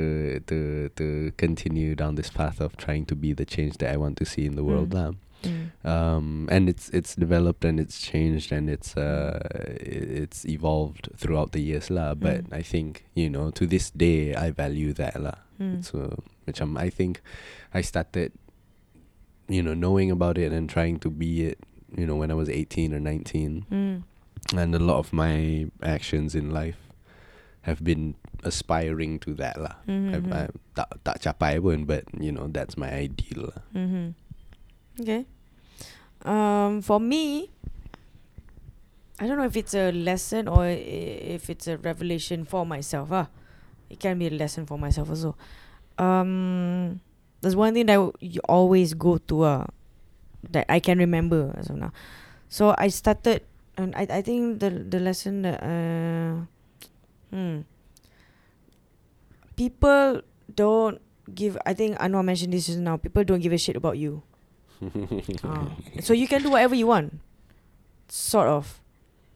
to 0.51 0.59
to 0.99 1.07
continue 1.39 1.95
down 1.95 2.19
this 2.19 2.27
path 2.31 2.59
of 2.59 2.75
trying 2.75 3.07
to 3.07 3.15
be 3.15 3.31
the 3.31 3.47
change 3.47 3.79
that 3.79 3.95
I 3.95 3.99
want 3.99 4.19
to 4.19 4.27
see 4.27 4.43
in 4.47 4.59
the 4.59 4.67
world 4.67 4.91
Mm. 4.91 5.15
Hmm. 5.45 5.71
Um, 5.87 6.49
and 6.51 6.69
it's 6.69 6.89
it's 6.91 7.15
developed 7.15 7.65
and 7.65 7.79
it's 7.79 8.01
changed 8.01 8.51
and 8.53 8.69
it's 8.71 8.97
uh 8.97 9.39
it's 9.79 10.45
evolved 10.49 11.09
throughout 11.17 11.53
the 11.53 11.61
years 11.61 11.91
lah. 11.91 12.15
But 12.15 12.49
Mm. 12.51 12.57
I 12.57 12.63
think 12.63 13.05
you 13.15 13.29
know 13.31 13.51
to 13.53 13.67
this 13.67 13.91
day 13.93 14.35
I 14.35 14.51
value 14.51 14.93
that 14.97 15.21
lah. 15.21 15.39
Hmm. 15.61 15.81
So 15.85 16.25
which 16.45 16.61
I'm, 16.61 16.77
I 16.77 16.91
think 16.91 17.21
I 17.75 17.81
started 17.83 18.33
you 19.49 19.63
know 19.63 19.75
knowing 19.75 20.11
about 20.11 20.39
it 20.39 20.51
and 20.53 20.67
trying 20.69 20.99
to 21.07 21.11
be 21.11 21.47
it 21.55 21.59
you 21.95 22.07
know 22.07 22.17
when 22.19 22.31
I 22.31 22.35
was 22.35 22.49
18 22.51 22.91
or 22.95 22.99
19 23.01 23.67
Hmm. 23.71 23.97
and 24.59 24.75
a 24.75 24.83
lot 24.83 24.99
of 24.99 25.13
my 25.15 25.67
actions 25.83 26.35
in 26.35 26.51
life 26.51 26.79
have 27.63 27.83
been 27.83 28.15
aspiring 28.47 29.19
to 29.27 29.35
that 29.35 29.59
lah. 29.59 29.75
Mhm, 29.91 30.11
I. 30.15 30.19
I, 30.35 30.43
tak, 30.75 30.89
tak 31.03 31.17
capai 31.23 31.59
pun 31.59 31.83
but 31.87 32.07
you 32.15 32.31
know 32.31 32.47
that's 32.51 32.75
my 32.79 32.91
ideal 32.91 33.51
lah. 33.55 33.63
Mm-hmm. 33.75 34.07
Okay. 35.01 35.27
Um, 36.25 36.81
for 36.83 36.99
me, 36.99 37.51
I 39.21 39.27
don't 39.27 39.39
know 39.39 39.45
if 39.45 39.57
it's 39.57 39.75
a 39.75 39.93
lesson 39.93 40.49
or 40.49 40.67
if 40.67 41.49
it's 41.49 41.67
a 41.69 41.77
revelation 41.79 42.45
for 42.45 42.65
myself. 42.67 43.13
Ah, 43.13 43.29
it 43.89 44.01
can 44.01 44.19
be 44.19 44.27
a 44.27 44.35
lesson 44.35 44.67
for 44.67 44.79
myself 44.79 45.09
also. 45.09 45.37
Um, 45.99 47.01
there's 47.41 47.57
one 47.57 47.73
thing 47.75 47.87
that 47.87 48.01
you 48.21 48.41
always 48.49 48.95
go 48.95 49.19
to. 49.29 49.43
Uh, 49.43 49.67
that 50.51 50.67
I 50.69 50.81
can 50.81 50.99
remember 50.99 51.55
as 51.57 51.71
of 51.71 51.77
now. 51.77 51.93
So 52.49 52.75
I 52.79 52.89
started, 52.89 53.43
and 53.77 53.95
I 53.97 54.07
I 54.09 54.23
think 54.23 54.61
the 54.61 54.71
the 54.71 55.01
lesson 55.01 55.43
that 55.43 55.59
uh, 55.63 56.47
hmm, 57.33 57.67
people 59.57 60.23
don't 60.55 61.01
give. 61.33 61.59
I 61.67 61.75
think 61.75 61.99
Anwar 61.99 62.25
mentioned 62.25 62.53
this 62.53 62.67
just 62.67 62.79
now. 62.79 62.97
People 62.97 63.25
don't 63.25 63.41
give 63.41 63.53
a 63.53 63.59
shit 63.59 63.77
about 63.77 63.99
you. 63.99 64.23
Ah. 65.45 65.73
So 66.05 66.13
you 66.13 66.29
can 66.29 66.43
do 66.43 66.51
whatever 66.53 66.77
you 66.77 66.87
want. 66.87 67.17
Sort 68.09 68.49
of. 68.49 68.81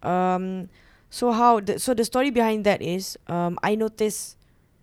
Um 0.05 0.69
so 1.11 1.33
how 1.35 1.59
the 1.61 1.77
so 1.83 1.93
the 1.93 2.05
story 2.07 2.31
behind 2.31 2.63
that 2.65 2.81
is 2.81 3.19
um 3.27 3.59
I 3.65 3.75
noticed 3.75 4.37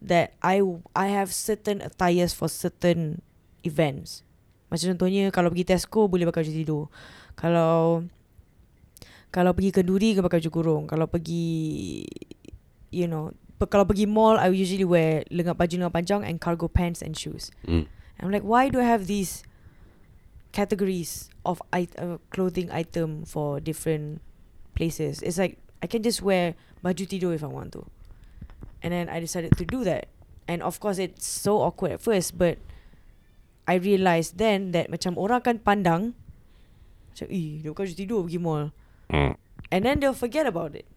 that 0.04 0.38
I 0.44 0.62
I 0.94 1.08
have 1.14 1.34
certain 1.34 1.82
attires 1.82 2.34
for 2.34 2.50
certain 2.50 3.22
events. 3.66 4.22
Macam 4.68 4.94
contohnya 4.94 5.32
kalau 5.32 5.50
pergi 5.50 5.66
Tesco 5.74 6.06
boleh 6.12 6.28
pakai 6.28 6.44
baju 6.46 6.54
tidur. 6.54 6.84
Kalau 7.40 8.04
kalau 9.32 9.52
pergi 9.54 9.72
kenduri 9.72 10.18
ke 10.18 10.22
pakai 10.22 10.42
baju 10.44 10.52
kurung. 10.52 10.84
Kalau 10.86 11.08
pergi 11.08 12.04
you 12.92 13.08
know, 13.08 13.32
pe- 13.60 13.68
kalau 13.70 13.84
pergi 13.88 14.08
mall 14.08 14.40
I 14.40 14.52
usually 14.52 14.88
wear 14.88 15.24
lengan 15.32 15.56
baju 15.56 15.74
lengan 15.80 15.94
panjang 15.94 16.22
and 16.28 16.40
cargo 16.40 16.68
pants 16.68 17.00
and 17.02 17.16
shoes. 17.16 17.52
Mm. 17.68 17.88
I'm 18.20 18.32
like, 18.34 18.44
why 18.46 18.68
do 18.70 18.82
I 18.82 18.88
have 18.90 19.06
these 19.06 19.46
categories 20.58 21.30
of 21.46 21.62
it- 21.70 21.94
uh, 22.02 22.18
clothing 22.34 22.74
item 22.74 23.22
for 23.30 23.62
different 23.62 24.26
places? 24.74 25.22
It's 25.22 25.38
like 25.38 25.62
I 25.78 25.86
can 25.86 26.02
just 26.02 26.26
wear 26.26 26.58
baju 26.82 27.06
tidur 27.06 27.38
if 27.38 27.46
I 27.46 27.52
want 27.54 27.78
to, 27.78 27.86
and 28.82 28.90
then 28.90 29.06
I 29.06 29.22
decided 29.22 29.54
to 29.62 29.66
do 29.70 29.86
that. 29.86 30.10
And 30.50 30.66
of 30.66 30.82
course, 30.82 30.98
it's 30.98 31.30
so 31.30 31.62
awkward 31.62 32.00
at 32.00 32.02
first, 32.02 32.34
but 32.42 32.58
I 33.70 33.78
realized 33.78 34.42
then 34.42 34.74
that 34.74 34.90
macam 34.90 35.20
orang 35.20 35.44
akan 35.44 35.58
pandang, 35.62 36.02
macam, 37.14 37.28
eh, 37.30 37.62
dia 37.62 37.70
pakai 37.70 37.84
baju 37.86 37.94
tidur 37.94 38.20
pergi 38.26 38.40
mall. 38.42 38.74
And 39.68 39.84
then 39.84 40.00
they'll 40.00 40.16
forget 40.16 40.48
about 40.48 40.72
it. 40.74 40.88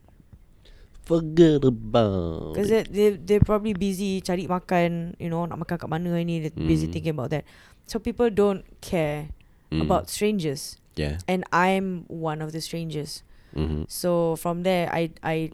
Forget 1.02 1.66
about 1.66 2.54
Because 2.54 2.70
they, 2.70 2.86
they, 2.86 3.08
they're 3.18 3.42
probably 3.42 3.74
busy 3.74 4.22
cari 4.22 4.46
makan, 4.46 5.18
you 5.18 5.26
know, 5.26 5.42
nak 5.42 5.58
makan 5.58 5.82
kat 5.82 5.90
mana 5.90 6.14
ni, 6.22 6.46
they're 6.46 6.54
busy 6.54 6.86
Mm. 6.86 6.92
thinking 6.94 7.14
about 7.18 7.34
that. 7.34 7.42
So 7.90 7.98
people 7.98 8.30
don't 8.30 8.62
care 8.78 9.34
Mm. 9.70 9.82
about 9.86 10.10
strangers. 10.10 10.76
yeah. 10.98 11.22
And 11.30 11.46
I'm 11.54 12.04
one 12.10 12.42
of 12.42 12.50
the 12.52 12.60
strangers. 12.60 13.22
Mm-hmm. 13.54 13.86
So 13.86 14.36
from 14.36 14.62
there, 14.66 14.90
I, 14.92 15.10
I, 15.22 15.50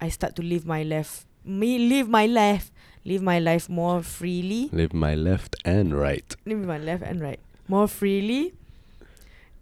I 0.00 0.08
start 0.12 0.36
to 0.36 0.42
live 0.44 0.64
my 0.68 0.84
life, 0.84 1.24
me 1.44 1.80
live 1.88 2.08
my 2.08 2.28
life, 2.28 2.70
live 3.04 3.20
my 3.24 3.40
life 3.40 3.68
more 3.68 4.04
freely, 4.04 4.68
Live 4.72 4.92
my 4.92 5.16
left 5.16 5.56
and 5.64 5.92
right. 5.96 6.24
live 6.44 6.60
my 6.64 6.76
left 6.78 7.02
and 7.04 7.20
right 7.20 7.40
more 7.68 7.88
freely, 7.88 8.52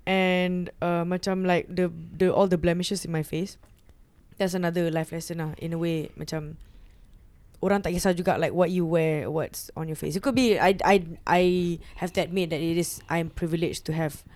and 0.06 0.70
uh, 0.82 1.06
macam 1.06 1.46
like 1.46 1.70
the 1.70 1.86
the 1.90 2.26
all 2.32 2.46
the 2.50 2.58
blemishes 2.58 3.04
in 3.06 3.12
my 3.14 3.22
face. 3.22 3.56
That's 4.38 4.54
another 4.54 4.90
life 4.90 5.12
lesson 5.14 5.38
lah. 5.38 5.54
In 5.62 5.72
a 5.72 5.78
way, 5.78 6.10
macam 6.18 6.58
orang 7.62 7.78
tak 7.78 7.94
kisah 7.94 8.10
juga 8.12 8.34
like 8.36 8.50
what 8.50 8.74
you 8.74 8.82
wear, 8.82 9.30
what's 9.30 9.70
on 9.78 9.86
your 9.86 9.96
face. 9.96 10.18
It 10.18 10.22
could 10.26 10.34
be 10.34 10.58
I 10.58 10.74
I 10.82 10.96
I 11.24 11.42
have 12.02 12.10
to 12.18 12.20
admit 12.20 12.50
that 12.50 12.58
it 12.58 12.74
is 12.74 12.98
I'm 13.06 13.30
privileged 13.30 13.86
to 13.86 13.94
have 13.94 14.26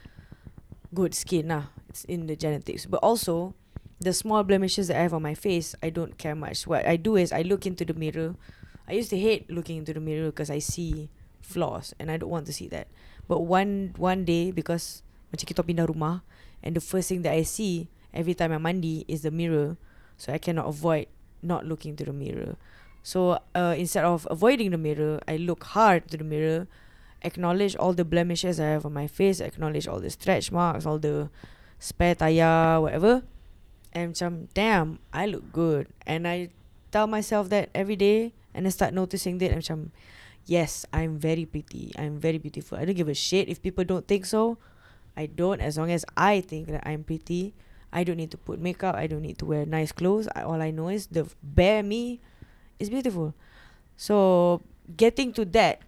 good 0.95 1.13
skin 1.13 1.51
lah. 1.51 1.75
It's 1.91 2.07
in 2.07 2.31
the 2.31 2.39
genetics, 2.39 2.87
but 2.87 3.03
also 3.03 3.59
the 3.99 4.15
small 4.15 4.47
blemishes 4.47 4.87
that 4.89 4.97
I 4.97 5.03
have 5.03 5.17
on 5.17 5.27
my 5.27 5.35
face, 5.35 5.75
I 5.83 5.91
don't 5.91 6.15
care 6.15 6.39
much. 6.39 6.71
What 6.71 6.87
I 6.87 6.95
do 6.95 7.19
is 7.19 7.35
I 7.35 7.43
look 7.43 7.67
into 7.67 7.83
the 7.83 7.99
mirror. 7.99 8.39
I 8.87 8.95
used 8.95 9.11
to 9.11 9.19
hate 9.19 9.51
looking 9.51 9.83
into 9.83 9.91
the 9.91 10.01
mirror 10.01 10.31
because 10.31 10.49
I 10.49 10.63
see 10.63 11.11
flaws 11.43 11.91
and 11.99 12.11
I 12.11 12.17
don't 12.17 12.31
want 12.31 12.47
to 12.47 12.55
see 12.55 12.71
that. 12.71 12.87
But 13.27 13.43
one 13.43 13.99
one 13.99 14.23
day 14.23 14.55
because 14.55 15.03
macam 15.35 15.51
kita 15.51 15.67
pindah 15.67 15.91
rumah 15.91 16.23
and 16.63 16.79
the 16.79 16.85
first 16.85 17.11
thing 17.11 17.27
that 17.27 17.35
I 17.35 17.43
see 17.43 17.91
every 18.15 18.39
time 18.39 18.55
I 18.55 18.63
mandi 18.63 19.03
is 19.11 19.27
the 19.27 19.35
mirror, 19.35 19.75
so 20.15 20.31
I 20.31 20.39
cannot 20.39 20.71
avoid 20.71 21.11
not 21.43 21.67
looking 21.67 21.99
to 21.99 22.07
the 22.07 22.15
mirror. 22.15 22.55
So 23.07 23.39
uh, 23.55 23.79
instead 23.79 24.03
of 24.03 24.27
avoiding 24.29 24.75
the 24.75 24.79
mirror, 24.83 25.23
I 25.29 25.37
look 25.39 25.63
hard 25.63 26.11
to 26.11 26.19
the 26.19 26.27
mirror, 26.27 26.67
acknowledge 27.23 27.77
all 27.77 27.93
the 27.95 28.05
blemishes 28.05 28.59
I 28.59 28.75
have 28.75 28.85
on 28.85 28.95
my 28.95 29.07
face, 29.07 29.39
acknowledge 29.39 29.87
all 29.87 30.01
the 30.01 30.11
stretch 30.11 30.51
marks, 30.51 30.85
all 30.85 30.99
the 30.99 31.31
spare 31.79 32.17
tire, 32.17 32.81
whatever. 32.81 33.23
And 33.93 34.11
macam, 34.11 34.49
damn, 34.55 34.99
I 35.15 35.27
look 35.27 35.53
good. 35.53 35.87
And 36.03 36.27
I 36.27 36.51
tell 36.91 37.07
myself 37.07 37.49
that 37.51 37.71
every 37.79 37.95
day 37.95 38.35
and 38.53 38.67
I 38.67 38.71
start 38.75 38.93
noticing 38.93 39.39
that. 39.39 39.55
And 39.55 39.63
macam, 39.63 39.95
yes, 40.45 40.83
I'm 40.93 41.15
very 41.15 41.47
pretty. 41.47 41.95
I'm 41.95 42.19
very 42.19 42.43
beautiful. 42.43 42.77
I 42.77 42.91
don't 42.91 42.99
give 42.99 43.07
a 43.07 43.15
shit 43.15 43.47
if 43.47 43.63
people 43.63 43.87
don't 43.87 44.11
think 44.11 44.27
so. 44.27 44.59
I 45.17 45.31
don't. 45.31 45.63
As 45.63 45.79
long 45.79 45.93
as 45.95 46.05
I 46.17 46.43
think 46.43 46.75
that 46.75 46.83
I'm 46.83 47.07
pretty, 47.07 47.55
I 47.93 48.03
don't 48.03 48.19
need 48.19 48.35
to 48.35 48.37
put 48.37 48.59
makeup. 48.59 48.99
I 48.99 49.07
don't 49.07 49.23
need 49.23 49.39
to 49.39 49.47
wear 49.47 49.63
nice 49.63 49.95
clothes. 49.95 50.27
I, 50.35 50.43
all 50.43 50.59
I 50.59 50.75
know 50.75 50.91
is 50.91 51.07
the 51.07 51.31
bare 51.39 51.87
me 51.87 52.19
is 52.79 52.91
beautiful. 52.91 53.35
So 53.97 54.63
getting 54.97 55.33
to 55.35 55.45
that 55.57 55.81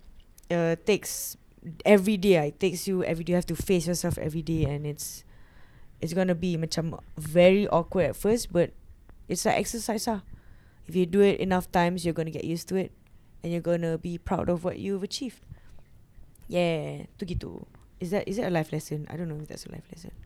uh, 0.50 0.76
takes 0.84 1.36
every 1.84 2.16
day. 2.16 2.48
It 2.48 2.60
takes 2.60 2.88
you 2.88 3.04
every 3.04 3.24
day. 3.24 3.32
You 3.32 3.36
have 3.36 3.46
to 3.52 3.56
face 3.56 3.86
yourself 3.86 4.18
every 4.18 4.42
day, 4.42 4.64
and 4.64 4.86
it's 4.86 5.24
it's 6.00 6.14
gonna 6.14 6.34
be 6.34 6.56
macam 6.56 6.98
very 7.18 7.68
awkward 7.68 8.14
at 8.14 8.16
first, 8.16 8.52
but 8.52 8.72
it's 9.28 9.44
like 9.44 9.58
exercise 9.58 10.08
ah. 10.08 10.22
If 10.88 10.96
you 10.96 11.04
do 11.04 11.20
it 11.20 11.36
enough 11.40 11.68
times, 11.70 12.04
you're 12.04 12.16
gonna 12.16 12.32
get 12.32 12.48
used 12.48 12.68
to 12.72 12.76
it, 12.76 12.92
and 13.44 13.52
you're 13.52 13.64
gonna 13.64 13.98
be 13.98 14.16
proud 14.16 14.48
of 14.48 14.64
what 14.64 14.78
you've 14.80 15.04
achieved. 15.04 15.44
Yeah, 16.48 17.04
tu 17.20 17.28
gitu. 17.28 17.68
Is 18.00 18.10
that 18.16 18.24
is 18.24 18.40
that 18.40 18.48
a 18.48 18.54
life 18.54 18.72
lesson? 18.72 19.04
I 19.12 19.20
don't 19.20 19.28
know 19.28 19.36
if 19.36 19.52
that's 19.52 19.68
a 19.68 19.72
life 19.72 19.84
lesson. 19.92 20.16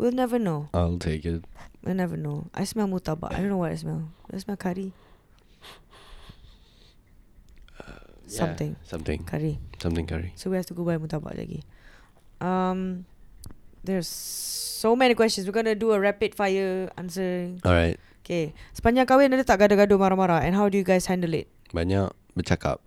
We'll 0.00 0.16
never 0.16 0.40
know. 0.40 0.72
I'll 0.72 0.98
take 0.98 1.28
it. 1.28 1.44
We'll 1.84 1.94
never 1.94 2.16
know. 2.16 2.48
I 2.56 2.64
smell 2.64 2.88
mutabak. 2.88 3.30
I 3.30 3.44
don't 3.44 3.52
know 3.52 3.60
what 3.60 3.70
I 3.70 3.76
smell. 3.76 4.08
I 4.32 4.40
smell 4.40 4.56
curry. 4.56 4.96
Something. 8.30 8.78
Yeah, 8.78 8.86
something. 8.86 9.20
Curry. 9.26 9.58
Something 9.82 10.06
curry. 10.06 10.30
So 10.38 10.48
we 10.50 10.56
have 10.56 10.66
to 10.70 10.74
go 10.74 10.86
buy 10.86 10.96
mutabak 11.02 11.34
lagi. 11.34 11.66
Um, 12.38 13.04
there's 13.82 14.06
so 14.06 14.94
many 14.94 15.18
questions. 15.18 15.46
We're 15.50 15.56
gonna 15.56 15.74
do 15.74 15.90
a 15.92 15.98
rapid 15.98 16.38
fire 16.38 16.88
answer. 16.94 17.58
Alright. 17.66 17.98
Okay. 18.22 18.54
Sepanjang 18.72 19.10
kahwin 19.10 19.34
ada 19.34 19.42
tak 19.42 19.66
gaduh-gaduh 19.66 19.98
marah-marah? 19.98 20.46
And 20.46 20.54
how 20.54 20.70
do 20.70 20.78
you 20.78 20.86
guys 20.86 21.10
handle 21.10 21.34
it? 21.34 21.50
Banyak 21.74 22.14
bercakap. 22.38 22.78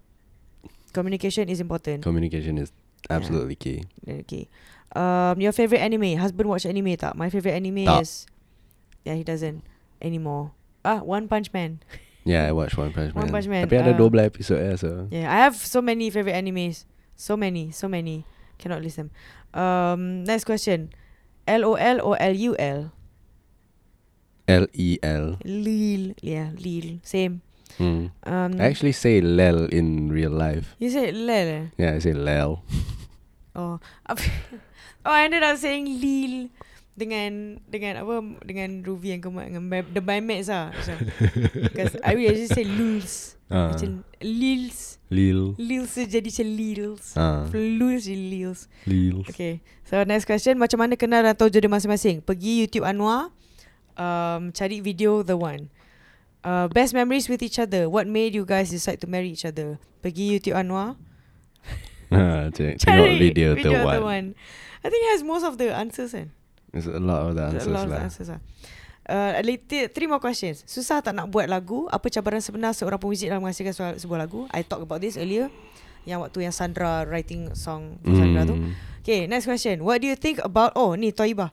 Communication 0.96 1.50
is 1.50 1.60
important. 1.60 2.06
Communication 2.06 2.56
is 2.62 2.72
absolutely 3.10 3.58
key. 3.60 3.84
Okay. 4.08 4.48
Um, 4.96 5.42
your 5.42 5.52
favorite 5.52 5.82
anime? 5.82 6.16
Husband 6.22 6.48
watch 6.48 6.64
anime 6.70 6.96
tak? 6.96 7.18
My 7.18 7.28
favorite 7.34 7.58
anime 7.58 7.84
Tak. 7.90 8.06
is 8.06 8.30
yeah 9.04 9.18
he 9.18 9.26
doesn't 9.26 9.66
anymore. 10.00 10.54
Ah, 10.86 11.02
One 11.02 11.28
Punch 11.28 11.50
Man. 11.52 11.82
Yeah, 12.24 12.48
I 12.48 12.52
watched 12.52 12.78
One 12.78 12.92
Punch 12.92 13.14
Man. 13.14 13.24
One 13.28 13.32
Punch 13.32 13.48
Man, 13.48 13.68
Tapi 13.68 13.76
ada 13.84 13.92
uh, 13.92 14.00
12 14.00 14.32
episod 14.32 14.60
ya, 14.64 14.76
so. 14.80 15.08
Yeah, 15.12 15.28
I 15.28 15.44
have 15.44 15.60
so 15.60 15.84
many 15.84 16.08
favorite 16.08 16.36
animes. 16.40 16.88
So 17.20 17.36
many, 17.36 17.72
so 17.76 17.92
many. 17.92 18.24
Cannot 18.58 18.82
list 18.82 18.96
them. 18.96 19.12
Um, 19.52 20.24
next 20.24 20.48
question. 20.48 20.96
L 21.48 21.68
O 21.68 21.76
L 21.76 22.00
or 22.00 22.16
L 22.16 22.36
U 22.36 22.56
L? 22.56 22.96
Lil. 24.48 26.16
Yeah, 26.24 26.56
Lil. 26.56 27.00
Same. 27.04 27.44
Hmm. 27.78 28.14
Um, 28.24 28.62
I 28.62 28.70
actually 28.70 28.94
say 28.94 29.20
lel 29.20 29.66
in 29.66 30.12
real 30.12 30.30
life. 30.30 30.76
you 30.78 30.90
said 30.90 31.16
Lel. 31.16 31.74
Yeah, 31.78 31.98
I 31.98 32.00
say 32.00 32.14
lel. 32.14 32.62
Oh, 33.56 33.80
oh, 34.10 34.16
I 35.06 35.26
ended 35.26 35.44
up 35.44 35.58
saying 35.58 35.86
Lil 35.86 36.50
dengan 36.94 37.58
dengan 37.66 38.06
apa 38.06 38.22
dengan 38.46 38.86
Ruby 38.86 39.18
yang 39.18 39.22
kemat 39.26 39.50
dengan 39.50 39.66
the 39.90 40.02
my 40.02 40.22
mates 40.22 40.50
lah 40.50 40.70
macam. 40.70 40.98
Because 41.58 41.98
I 42.06 42.14
will 42.14 42.30
actually 42.30 42.54
say 42.54 42.66
Lils. 42.66 43.34
Ah. 43.50 43.74
macam 43.74 44.06
Lils. 44.22 45.02
Lil. 45.10 45.58
Lils 45.58 45.94
jadi 45.98 46.30
macam 46.30 46.48
Lils. 46.54 47.06
Ah. 47.18 47.50
Lils 47.50 48.06
jadi 48.06 48.26
Lils. 48.30 48.62
Lil. 48.86 49.26
Okay 49.26 49.66
So 49.90 50.02
next 50.06 50.30
question. 50.30 50.62
Macam 50.62 50.82
mana 50.82 50.94
kenal 50.94 51.26
atau 51.26 51.50
jodoh 51.50 51.70
masing-masing? 51.70 52.22
Pergi 52.22 52.66
YouTube 52.66 52.86
Anwar 52.86 53.34
um, 53.98 54.54
Cari 54.54 54.82
video 54.82 55.26
The 55.26 55.38
One. 55.38 55.70
Uh, 56.46 56.70
Best 56.70 56.94
memories 56.94 57.30
with 57.30 57.42
each 57.42 57.58
other. 57.58 57.90
What 57.90 58.06
made 58.06 58.38
you 58.38 58.46
guys 58.46 58.70
decide 58.70 59.02
to 59.02 59.08
marry 59.10 59.34
each 59.34 59.46
other? 59.46 59.82
Pergi 60.06 60.38
YouTube 60.38 60.58
Anwar. 60.58 60.98
Ha, 62.14 62.54
tengok, 62.54 62.78
Cari 62.78 63.18
video, 63.18 63.58
the, 63.58 63.66
The 63.66 63.82
one. 63.82 64.04
One. 64.06 64.28
I 64.86 64.94
think 64.94 65.02
it 65.02 65.18
has 65.18 65.26
most 65.26 65.42
of 65.42 65.58
the 65.58 65.74
answers 65.74 66.14
kan 66.14 66.30
There's 66.74 66.90
a 66.90 66.98
lot 66.98 67.30
of 67.30 67.38
the 67.38 67.54
answers 67.54 67.70
a 67.70 67.72
lot 67.72 67.86
of 67.86 67.94
the 67.94 67.98
lah. 68.02 68.06
answers 68.10 68.30
lah 68.34 68.42
Uh, 69.04 69.36
three 69.92 70.08
more 70.08 70.24
questions. 70.24 70.64
Susah 70.64 71.04
tak 71.04 71.12
nak 71.12 71.28
buat 71.28 71.52
lagu? 71.52 71.92
Apa 71.92 72.08
cabaran 72.08 72.40
sebenar 72.40 72.72
seorang 72.72 72.96
pemuzik 72.96 73.28
dalam 73.28 73.44
menghasilkan 73.44 73.76
sebuah, 73.76 73.94
sebuah 74.00 74.20
lagu? 74.24 74.48
I 74.48 74.64
talk 74.64 74.80
about 74.80 75.04
this 75.04 75.20
earlier. 75.20 75.52
Yang 76.08 76.20
waktu 76.24 76.40
yang 76.48 76.56
Sandra 76.56 77.04
writing 77.04 77.52
song 77.52 78.00
for 78.00 78.16
Sandra 78.16 78.48
tu. 78.48 78.56
Hmm. 78.56 78.72
Okay, 79.04 79.28
next 79.28 79.44
question. 79.44 79.84
What 79.84 80.00
do 80.00 80.08
you 80.08 80.16
think 80.16 80.40
about 80.40 80.72
Oh, 80.80 80.96
ni 80.96 81.12
Toibah. 81.12 81.52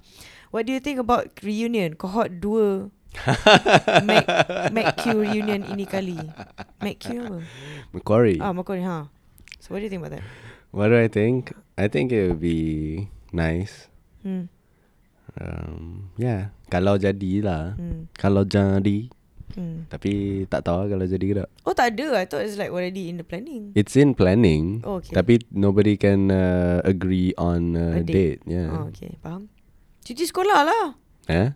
What 0.55 0.71
do 0.71 0.75
you 0.75 0.79
think 0.79 1.03
about 1.03 1.43
reunion 1.43 1.99
cohort 1.99 2.39
2 2.39 2.87
Mac, 4.07 4.27
Mac 4.71 4.95
Q 5.03 5.27
reunion 5.27 5.67
ini 5.67 5.83
kali? 5.91 6.15
Mac 6.79 7.03
Q 7.03 7.19
apa? 7.27 7.39
Macquarie. 7.91 8.39
Ah, 8.39 8.55
Macquarie, 8.55 8.87
ha. 8.87 9.11
So 9.59 9.75
what 9.75 9.83
do 9.83 9.87
you 9.87 9.91
think 9.91 10.07
about 10.07 10.15
that? 10.19 10.25
What 10.71 10.95
do 10.95 10.99
I 10.99 11.11
think? 11.11 11.51
I 11.75 11.91
think 11.91 12.15
it 12.15 12.31
would 12.31 12.39
be 12.39 13.11
nice. 13.35 13.91
Hmm. 14.23 14.47
Um, 15.39 16.11
yeah, 16.17 16.51
kalau 16.67 16.97
jadilah. 16.97 17.79
Hmm. 17.79 18.11
Kalau 18.19 18.43
jadi. 18.43 19.07
Hmm. 19.51 19.83
Tapi 19.91 20.47
tak 20.47 20.63
tahu 20.63 20.87
lah 20.87 20.89
kalau 20.89 21.07
jadi 21.07 21.25
ke 21.27 21.35
tak. 21.43 21.49
Oh, 21.67 21.75
tak 21.75 21.99
ada. 21.99 22.23
I 22.23 22.27
thought 22.27 22.47
it's 22.47 22.55
like 22.55 22.71
already 22.71 23.11
in 23.11 23.19
the 23.19 23.27
planning. 23.27 23.75
It's 23.75 23.99
in 23.99 24.15
planning. 24.15 24.79
Oh, 24.87 25.03
okay. 25.03 25.11
Tapi 25.11 25.43
nobody 25.51 25.99
can 25.99 26.31
uh, 26.31 26.79
agree 26.87 27.35
on 27.35 27.75
uh, 27.75 27.99
A 27.99 28.03
date. 28.07 28.39
date. 28.39 28.41
Yeah. 28.47 28.71
Oh, 28.71 28.87
okay. 28.95 29.19
Faham? 29.19 29.51
Cuti 30.07 30.23
sekolah 30.23 30.61
lah. 30.63 30.87
Eh? 31.27 31.51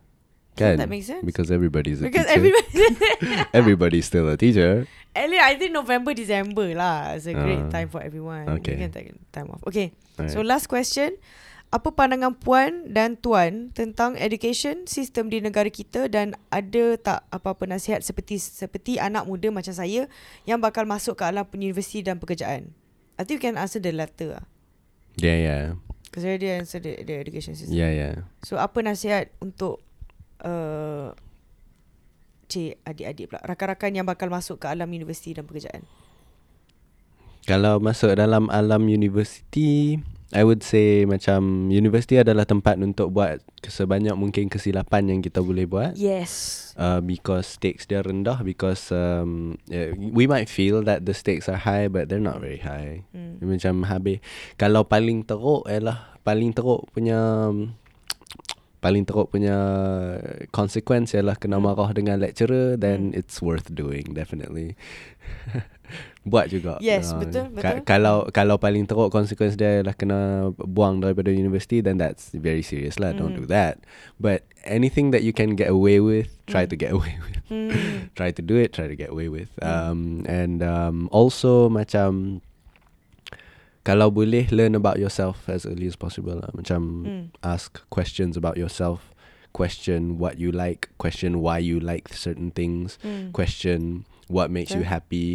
Can 0.55 0.75
Kan? 0.75 0.87
that 0.87 0.91
make 0.91 1.03
sense? 1.03 1.23
Because 1.27 1.51
everybody's 1.51 1.99
a 1.99 2.07
Because 2.07 2.27
teacher. 2.31 2.39
everybody... 2.39 2.71
Everybody's 3.59 4.07
still 4.07 4.27
a 4.31 4.39
teacher. 4.39 4.87
At 5.15 5.27
least 5.31 5.43
I 5.43 5.55
think 5.59 5.75
November, 5.75 6.15
December 6.15 6.75
lah. 6.75 7.15
It's 7.15 7.27
a 7.27 7.35
great 7.35 7.59
Ah. 7.59 7.71
time 7.71 7.91
for 7.91 7.99
everyone. 8.03 8.47
Okay. 8.63 8.79
You 8.79 8.87
can 8.87 8.91
take 8.95 9.11
time 9.35 9.51
off. 9.51 9.63
Okay. 9.67 9.95
Alright. 10.19 10.31
So 10.31 10.43
last 10.43 10.67
question. 10.67 11.15
Apa 11.75 11.91
pandangan 11.91 12.39
puan 12.39 12.87
dan 12.87 13.19
tuan 13.19 13.75
tentang 13.75 14.15
education 14.15 14.87
sistem 14.87 15.27
di 15.27 15.43
negara 15.43 15.67
kita 15.67 16.07
dan 16.07 16.39
ada 16.55 16.95
tak 16.95 17.27
apa-apa 17.35 17.67
nasihat 17.67 17.99
seperti 17.99 18.39
seperti 18.39 19.03
anak 19.03 19.27
muda 19.27 19.51
macam 19.51 19.75
saya 19.75 20.07
yang 20.47 20.63
bakal 20.63 20.87
masuk 20.87 21.19
ke 21.19 21.27
alam 21.27 21.43
universiti 21.51 22.07
dan 22.07 22.23
pekerjaan? 22.23 22.71
I 23.19 23.27
think 23.27 23.43
you 23.43 23.51
can 23.51 23.59
answer 23.59 23.83
the 23.83 23.91
latter 23.91 24.39
lah. 24.39 24.47
yeah, 25.19 25.35
yeah. 25.35 25.63
Because 26.07 26.31
I 26.31 26.39
already 26.39 26.55
answer 26.55 26.79
the, 26.79 27.03
the 27.03 27.19
education 27.19 27.59
system. 27.59 27.75
Yeah, 27.75 27.91
yeah. 27.91 28.15
So 28.47 28.63
apa 28.63 28.79
nasihat 28.79 29.35
untuk 29.43 29.83
uh, 30.47 31.11
cik 32.47 32.87
adik-adik 32.87 33.35
pula 33.35 33.43
rakan-rakan 33.43 33.99
yang 33.99 34.07
bakal 34.07 34.31
masuk 34.31 34.63
ke 34.63 34.71
alam 34.71 34.87
universiti 34.95 35.35
dan 35.35 35.43
pekerjaan? 35.43 35.83
Kalau 37.51 37.83
masuk 37.83 38.15
dalam 38.15 38.47
alam 38.47 38.87
universiti, 38.87 39.99
I 40.33 40.41
would 40.43 40.65
say 40.65 41.05
macam 41.05 41.69
universiti 41.69 42.17
adalah 42.17 42.49
tempat 42.49 42.81
untuk 42.81 43.13
buat 43.13 43.45
sebanyak 43.61 44.17
mungkin 44.17 44.49
kesilapan 44.49 45.13
yang 45.13 45.21
kita 45.21 45.45
boleh 45.45 45.69
buat. 45.69 45.93
Yes. 45.95 46.73
Uh, 46.75 46.99
because 46.99 47.55
stakes 47.61 47.85
dia 47.87 48.01
rendah 48.03 48.41
because 48.43 48.89
um, 48.91 49.61
yeah, 49.69 49.93
we 49.95 50.25
might 50.27 50.49
feel 50.49 50.81
that 50.83 51.05
the 51.07 51.15
stakes 51.15 51.47
are 51.47 51.61
high 51.61 51.87
but 51.87 52.09
they're 52.09 52.25
not 52.25 52.41
very 52.41 52.59
high. 52.59 53.05
Hmm. 53.13 53.39
Macam 53.45 53.85
habis 53.87 54.19
kalau 54.57 54.83
paling 54.83 55.23
teruk 55.23 55.69
ialah 55.69 56.17
paling 56.25 56.51
teruk 56.51 56.89
punya 56.91 57.53
paling 58.81 59.05
teruk 59.09 59.33
punya 59.33 59.57
consequence 60.51 61.15
ialah 61.15 61.37
kena 61.39 61.57
Hmm. 61.57 61.69
marah 61.69 61.95
dengan 61.95 62.19
lecturer 62.19 62.75
then 62.75 63.13
Hmm. 63.13 63.19
it's 63.21 63.39
worth 63.39 63.71
doing 63.71 64.17
definitely. 64.17 64.75
Buat 66.25 66.49
juga. 66.49 66.81
Yes, 66.81 67.13
Ah, 67.13 67.21
betul, 67.21 67.53
ka- 67.53 67.79
betul. 67.79 67.85
kalau 67.85 68.17
kalau 68.33 68.57
paling 68.57 68.89
teruk 68.89 69.13
consequence 69.13 69.55
dia 69.55 69.85
ialah 69.85 69.93
kena 69.93 70.21
buang 70.57 70.99
daripada 70.99 71.29
university 71.29 71.85
then 71.85 72.01
that's 72.01 72.33
very 72.33 72.65
serious 72.65 72.97
lah. 72.97 73.13
Don't 73.13 73.37
do 73.37 73.45
Mm. 73.45 73.53
that. 73.53 73.85
But 74.17 74.41
anything 74.65 75.13
that 75.13 75.21
you 75.21 75.37
can 75.37 75.53
get 75.53 75.69
away 75.69 76.01
with, 76.01 76.33
try 76.49 76.65
Mm. 76.65 76.71
to 76.73 76.77
get 76.81 76.91
away 76.97 77.15
with. 77.21 77.37
Hmm. 77.53 77.69
try 78.17 78.33
to 78.33 78.41
do 78.41 78.57
it, 78.57 78.73
try 78.73 78.89
to 78.89 78.97
get 78.97 79.13
away 79.13 79.29
with. 79.29 79.53
Mm. 79.61 79.69
Um, 79.69 80.01
and 80.25 80.65
um, 80.65 81.13
also 81.13 81.69
macam 81.69 82.41
kalau 83.85 84.09
boleh 84.09 84.49
learn 84.49 84.73
about 84.73 84.97
yourself 84.97 85.45
as 85.45 85.69
early 85.69 85.85
as 85.85 85.97
possible 85.97 86.41
lah. 86.41 86.49
Macam 86.57 87.05
Mm. 87.05 87.25
ask 87.45 87.85
questions 87.93 88.33
about 88.33 88.57
yourself, 88.57 89.13
question 89.53 90.17
what 90.17 90.41
you 90.41 90.49
like, 90.49 90.89
question 90.97 91.45
why 91.45 91.61
you 91.61 91.77
like 91.77 92.09
certain 92.11 92.49
things, 92.49 92.97
Hmm. 93.05 93.29
question 93.31 94.09
what 94.33 94.49
makes 94.49 94.73
you 94.73 94.81
Betul. 94.83 94.89
happy, 94.89 95.29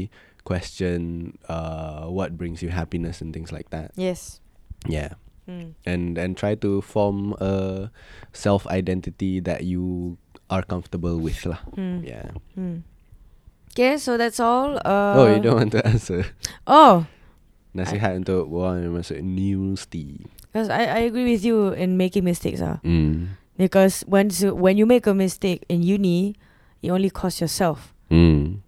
question 0.50 1.38
uh, 1.46 2.10
what 2.10 2.34
brings 2.34 2.66
you 2.66 2.74
happiness 2.74 3.22
and 3.22 3.30
things 3.30 3.54
like 3.54 3.70
that. 3.70 3.94
Yes. 3.94 4.42
Yeah. 4.90 5.22
Hmm. 5.46 5.78
And 5.86 6.18
and 6.18 6.34
try 6.34 6.58
to 6.66 6.82
form 6.82 7.38
a 7.38 7.90
self 8.34 8.66
identity 8.66 9.38
that 9.46 9.62
you 9.70 10.18
are 10.50 10.66
comfortable 10.66 11.22
with 11.22 11.46
lah. 11.46 11.62
Hmm. 11.78 12.02
Yeah. 12.02 12.34
Hmm. 12.58 12.82
Okay, 13.78 14.02
so 14.02 14.18
that's 14.18 14.42
all. 14.42 14.82
Uh, 14.82 15.14
oh, 15.22 15.28
you 15.30 15.38
don't 15.38 15.62
want 15.62 15.74
to 15.78 15.86
answer. 15.94 16.26
Oh, 16.66 17.06
Nasihat 17.70 18.26
untuk 18.26 18.50
orang 18.50 18.82
yang 18.90 18.94
masuk 18.98 19.22
university. 19.22 20.26
because 20.50 20.74
I, 20.74 20.90
I 20.90 21.00
agree 21.06 21.30
with 21.38 21.46
you 21.46 21.70
in 21.78 21.94
making 22.02 22.26
mistakes. 22.26 22.66
Ah, 22.66 22.82
Mm. 22.82 23.38
because 23.62 24.02
once 24.10 24.42
you, 24.42 24.58
when 24.58 24.74
you 24.82 24.90
make 24.90 25.06
a 25.06 25.14
mistake 25.14 25.62
in 25.70 25.86
uni, 25.86 26.34
it 26.82 26.90
only 26.90 27.14
costs 27.14 27.38
yourself. 27.38 27.94
Mm. 28.10 28.66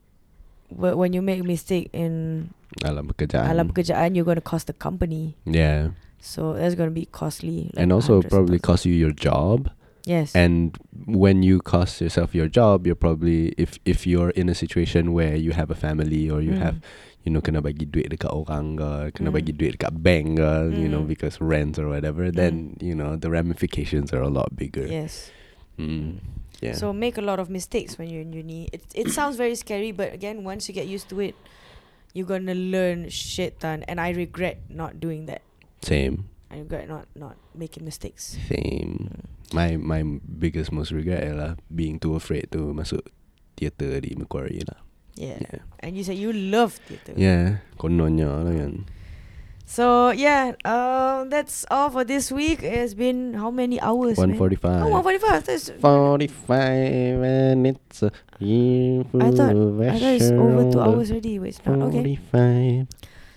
But 0.71 0.97
when 0.97 1.13
you 1.13 1.21
make 1.21 1.41
a 1.41 1.47
mistake 1.47 1.89
in 1.93 2.49
Alam 2.83 3.11
pekerjaan. 3.11 3.51
alam 3.51 3.67
pekerjaan, 3.69 4.15
you're 4.15 4.23
going 4.25 4.39
to 4.39 4.45
cost 4.45 4.67
the 4.67 4.73
company. 4.73 5.35
Yeah. 5.43 5.91
So 6.23 6.53
that's 6.53 6.75
going 6.75 6.87
to 6.89 6.93
be 6.95 7.05
costly. 7.11 7.71
like 7.73 7.81
and 7.81 7.91
also 7.91 8.21
probably 8.21 8.59
cost 8.59 8.85
you 8.85 8.93
your 8.95 9.11
job. 9.11 9.69
Yes. 10.05 10.33
And 10.33 10.73
when 11.05 11.43
you 11.43 11.59
cost 11.61 12.01
yourself 12.01 12.33
your 12.33 12.47
job, 12.47 12.85
you're 12.87 12.97
probably 12.97 13.53
if 13.57 13.77
if 13.85 14.07
you're 14.07 14.31
in 14.33 14.49
a 14.49 14.55
situation 14.57 15.13
where 15.13 15.35
you 15.37 15.51
have 15.53 15.69
a 15.69 15.77
family 15.77 16.25
or 16.29 16.41
you 16.41 16.57
Mm. 16.57 16.61
have 16.63 16.77
you 17.21 17.29
know 17.29 17.37
kena 17.41 17.61
bagi 17.61 17.85
duit 17.85 18.09
dekat 18.09 18.33
orang 18.33 18.81
ke, 18.81 19.13
kena 19.13 19.29
Mm. 19.29 19.35
bagi 19.37 19.53
duit 19.53 19.77
dekat 19.77 19.93
bank 20.01 20.41
ke, 20.41 20.51
you 20.73 20.89
know 20.89 21.05
Mm. 21.05 21.09
because 21.11 21.37
rent 21.37 21.77
or 21.77 21.85
whatever, 21.85 22.33
then 22.33 22.73
you 22.81 22.97
know 22.97 23.13
the 23.13 23.29
ramifications 23.29 24.09
are 24.09 24.25
a 24.25 24.29
lot 24.31 24.53
bigger. 24.57 24.89
yes. 24.89 25.29
Mm. 25.77 26.17
Yeah. 26.61 26.77
So 26.77 26.93
make 26.93 27.17
a 27.17 27.25
lot 27.25 27.41
of 27.41 27.49
mistakes 27.49 27.97
when 27.97 28.07
you're 28.07 28.21
in 28.21 28.31
uni. 28.31 28.69
It 28.71 28.85
it 28.93 29.09
sounds 29.17 29.35
very 29.35 29.57
scary, 29.57 29.91
but 29.91 30.13
again, 30.13 30.45
once 30.45 30.69
you 30.69 30.77
get 30.77 30.85
used 30.85 31.09
to 31.09 31.19
it, 31.19 31.33
you're 32.13 32.29
gonna 32.29 32.55
learn 32.55 33.09
shit 33.09 33.59
ton. 33.59 33.81
And 33.89 33.99
I 33.99 34.13
regret 34.13 34.69
not 34.69 35.01
doing 35.01 35.25
that. 35.25 35.41
Same. 35.81 36.29
I 36.53 36.61
regret 36.61 36.85
not 36.85 37.09
not 37.17 37.35
making 37.57 37.83
mistakes. 37.83 38.37
Same. 38.45 39.25
My 39.51 39.75
my 39.75 40.05
biggest 40.21 40.71
most 40.71 40.93
regret 40.93 41.25
ialah 41.25 41.57
being 41.73 41.97
too 41.97 42.13
afraid 42.13 42.53
to 42.53 42.71
masuk 42.77 43.09
theatre 43.57 43.97
di 43.99 44.13
Macquarie 44.13 44.61
lah. 44.63 44.79
Yeah. 45.17 45.41
Yeah. 45.41 45.65
And 45.81 45.97
you 45.97 46.05
said 46.05 46.21
you 46.21 46.31
love 46.31 46.77
theatre. 46.87 47.17
Yeah, 47.17 47.65
kononnya 47.81 48.29
lah 48.29 48.53
kan. 48.53 48.85
So 49.71 50.11
yeah, 50.11 50.51
um, 50.67 51.29
that's 51.29 51.63
all 51.71 51.89
for 51.89 52.03
this 52.03 52.27
week. 52.29 52.59
It's 52.61 52.93
been 52.93 53.39
how 53.39 53.51
many 53.51 53.79
hours? 53.79 54.19
145. 54.19 54.83
Oh, 54.83 54.99
145. 54.99 55.45
That's, 55.47 55.69
45 55.79 57.15
minutes. 57.55 58.03
I 58.03 58.11
thought 59.31 59.55
I 59.55 59.95
thought 59.95 60.11
it's 60.19 60.27
over 60.27 60.67
two 60.75 60.81
hours 60.81 61.07
already. 61.09 61.39
Wait, 61.39 61.55
it's 61.55 61.65
not 61.65 61.79
okay. 61.87 62.19
45. 62.19 62.87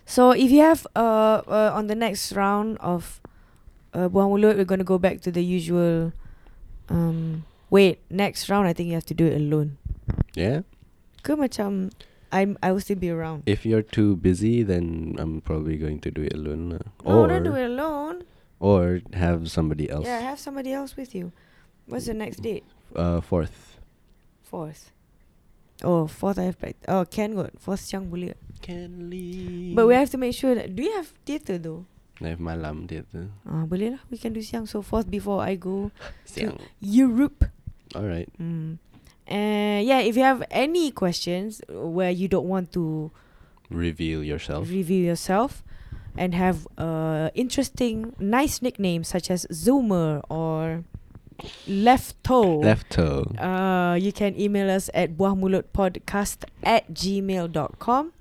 So 0.07 0.33
if 0.33 0.51
you 0.51 0.59
have 0.67 0.85
uh, 0.99 1.47
uh 1.47 1.71
on 1.71 1.87
the 1.87 1.95
next 1.95 2.35
round 2.35 2.83
of 2.83 3.23
uh 3.95 4.11
Buah 4.11 4.27
Mulut, 4.27 4.59
we're 4.59 4.67
gonna 4.67 4.83
go 4.83 4.99
back 4.99 5.23
to 5.23 5.31
the 5.31 5.45
usual. 5.45 6.11
Um, 6.91 7.47
wait, 7.71 8.03
next 8.11 8.51
round 8.51 8.67
I 8.67 8.73
think 8.73 8.89
you 8.89 8.99
have 8.99 9.07
to 9.07 9.15
do 9.15 9.31
it 9.31 9.39
alone. 9.39 9.79
Yeah. 10.35 10.67
Ke 11.23 11.39
macam 11.39 11.95
I'm 12.35 12.59
I 12.59 12.75
will 12.75 12.83
still 12.83 12.99
be 12.99 13.15
around. 13.15 13.47
If 13.47 13.63
you're 13.63 13.87
too 13.87 14.19
busy, 14.19 14.67
then 14.67 15.15
I'm 15.23 15.39
probably 15.41 15.79
going 15.79 16.03
to 16.03 16.11
do 16.11 16.27
it 16.27 16.35
alone. 16.35 16.75
No, 16.75 16.83
or, 17.07 17.29
don't 17.31 17.47
do 17.47 17.55
it 17.55 17.71
alone. 17.71 18.27
Or 18.59 19.01
have 19.15 19.47
somebody 19.55 19.87
else. 19.89 20.03
Yeah, 20.05 20.19
have 20.19 20.43
somebody 20.43 20.75
else 20.75 20.99
with 20.99 21.15
you. 21.15 21.31
What's 21.87 22.11
the 22.11 22.15
next 22.15 22.43
date? 22.43 22.65
Uh, 22.91 23.21
fourth. 23.21 23.79
Fourth. 24.43 24.91
Oh, 25.87 26.09
fourth 26.11 26.39
I 26.39 26.51
have 26.51 26.59
practice. 26.59 26.83
Oh, 26.89 27.05
can 27.07 27.39
go. 27.39 27.47
Fourth 27.59 27.87
siang 27.87 28.11
boleh. 28.11 28.35
Can 28.63 29.11
leave. 29.11 29.79
But 29.79 29.87
we 29.87 29.95
have 29.95 30.11
to 30.11 30.19
make 30.19 30.35
sure 30.35 30.59
that. 30.59 30.75
Do 30.75 30.83
you 30.83 30.91
have 30.99 31.15
theatre 31.23 31.59
though? 31.59 31.87
I 32.19 32.35
have 32.35 32.43
malam 32.43 32.91
theatre. 32.91 33.31
Ah, 33.47 33.63
boleh 33.63 33.95
lah. 33.95 34.03
We 34.11 34.19
can 34.19 34.35
do 34.35 34.43
siang. 34.43 34.67
So 34.67 34.83
fourth 34.83 35.07
before 35.07 35.39
I 35.39 35.55
go 35.55 35.95
Siang. 36.27 36.59
Europe. 36.83 37.47
Alright. 37.95 38.31
Mm. 38.43 38.83
And 39.27 39.87
yeah, 39.87 40.01
if 40.01 40.17
you 40.17 40.23
have 40.23 40.45
any 40.51 40.91
questions 40.91 41.61
where 41.69 42.11
you 42.11 42.29
don't 42.29 42.47
want 42.49 42.73
to 42.73 43.11
Reveal 43.71 44.23
yourself. 44.23 44.69
reveal 44.69 45.05
yourself 45.05 45.65
and 46.17 46.35
have 46.35 46.69
uh 46.77 47.31
interesting, 47.35 48.13
nice 48.21 48.61
nicknames 48.61 49.09
such 49.09 49.31
as 49.31 49.47
Zoomer 49.51 50.21
or 50.29 50.85
Left 51.67 52.15
Toe. 52.23 52.61
Left 52.63 52.87
toe. 52.91 53.25
Uh, 53.41 53.97
you 53.99 54.13
can 54.13 54.39
email 54.39 54.71
us 54.71 54.89
at 54.95 55.19
buahmulutpodcast 55.19 56.45
at 56.63 56.87
gmail.com. 56.95 58.13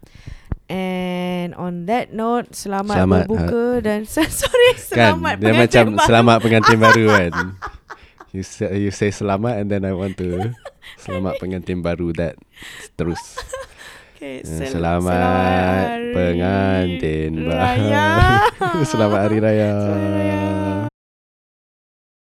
And 0.70 1.54
on 1.54 1.86
that 1.86 2.10
note, 2.16 2.58
selamat, 2.58 2.96
Selamat, 2.98 3.28
berbuka 3.30 3.64
dan 3.84 4.00
sorry, 4.10 4.72
kan 4.96 5.20
selamat 5.22 5.34
dia 5.38 5.46
pengantin 5.46 5.60
macam 5.62 5.86
baru. 5.94 6.08
selamat 6.08 6.38
pengantin 6.42 6.78
baru 6.80 7.04
kan 7.12 7.32
you 8.34 8.42
say, 8.42 8.66
you 8.82 8.90
say 8.90 9.14
selamat 9.14 9.62
and 9.62 9.68
then 9.70 9.86
I 9.86 9.94
want 9.94 10.18
to 10.18 10.50
selamat 10.98 11.34
pengantin 11.38 11.80
baru 11.80 12.12
that 12.14 12.36
terus. 12.96 13.20
Okay, 14.16 14.40
Eh, 14.40 14.48
sel- 14.48 14.80
selamat 14.80 15.84
hari 15.84 16.16
pengantin 16.16 17.32
baru. 17.44 17.92
Selamat 18.88 19.20
hari 19.28 19.38
raya. 19.44 19.72
Selamat 19.76 20.00
hari 20.00 20.10
raya. 20.16 20.83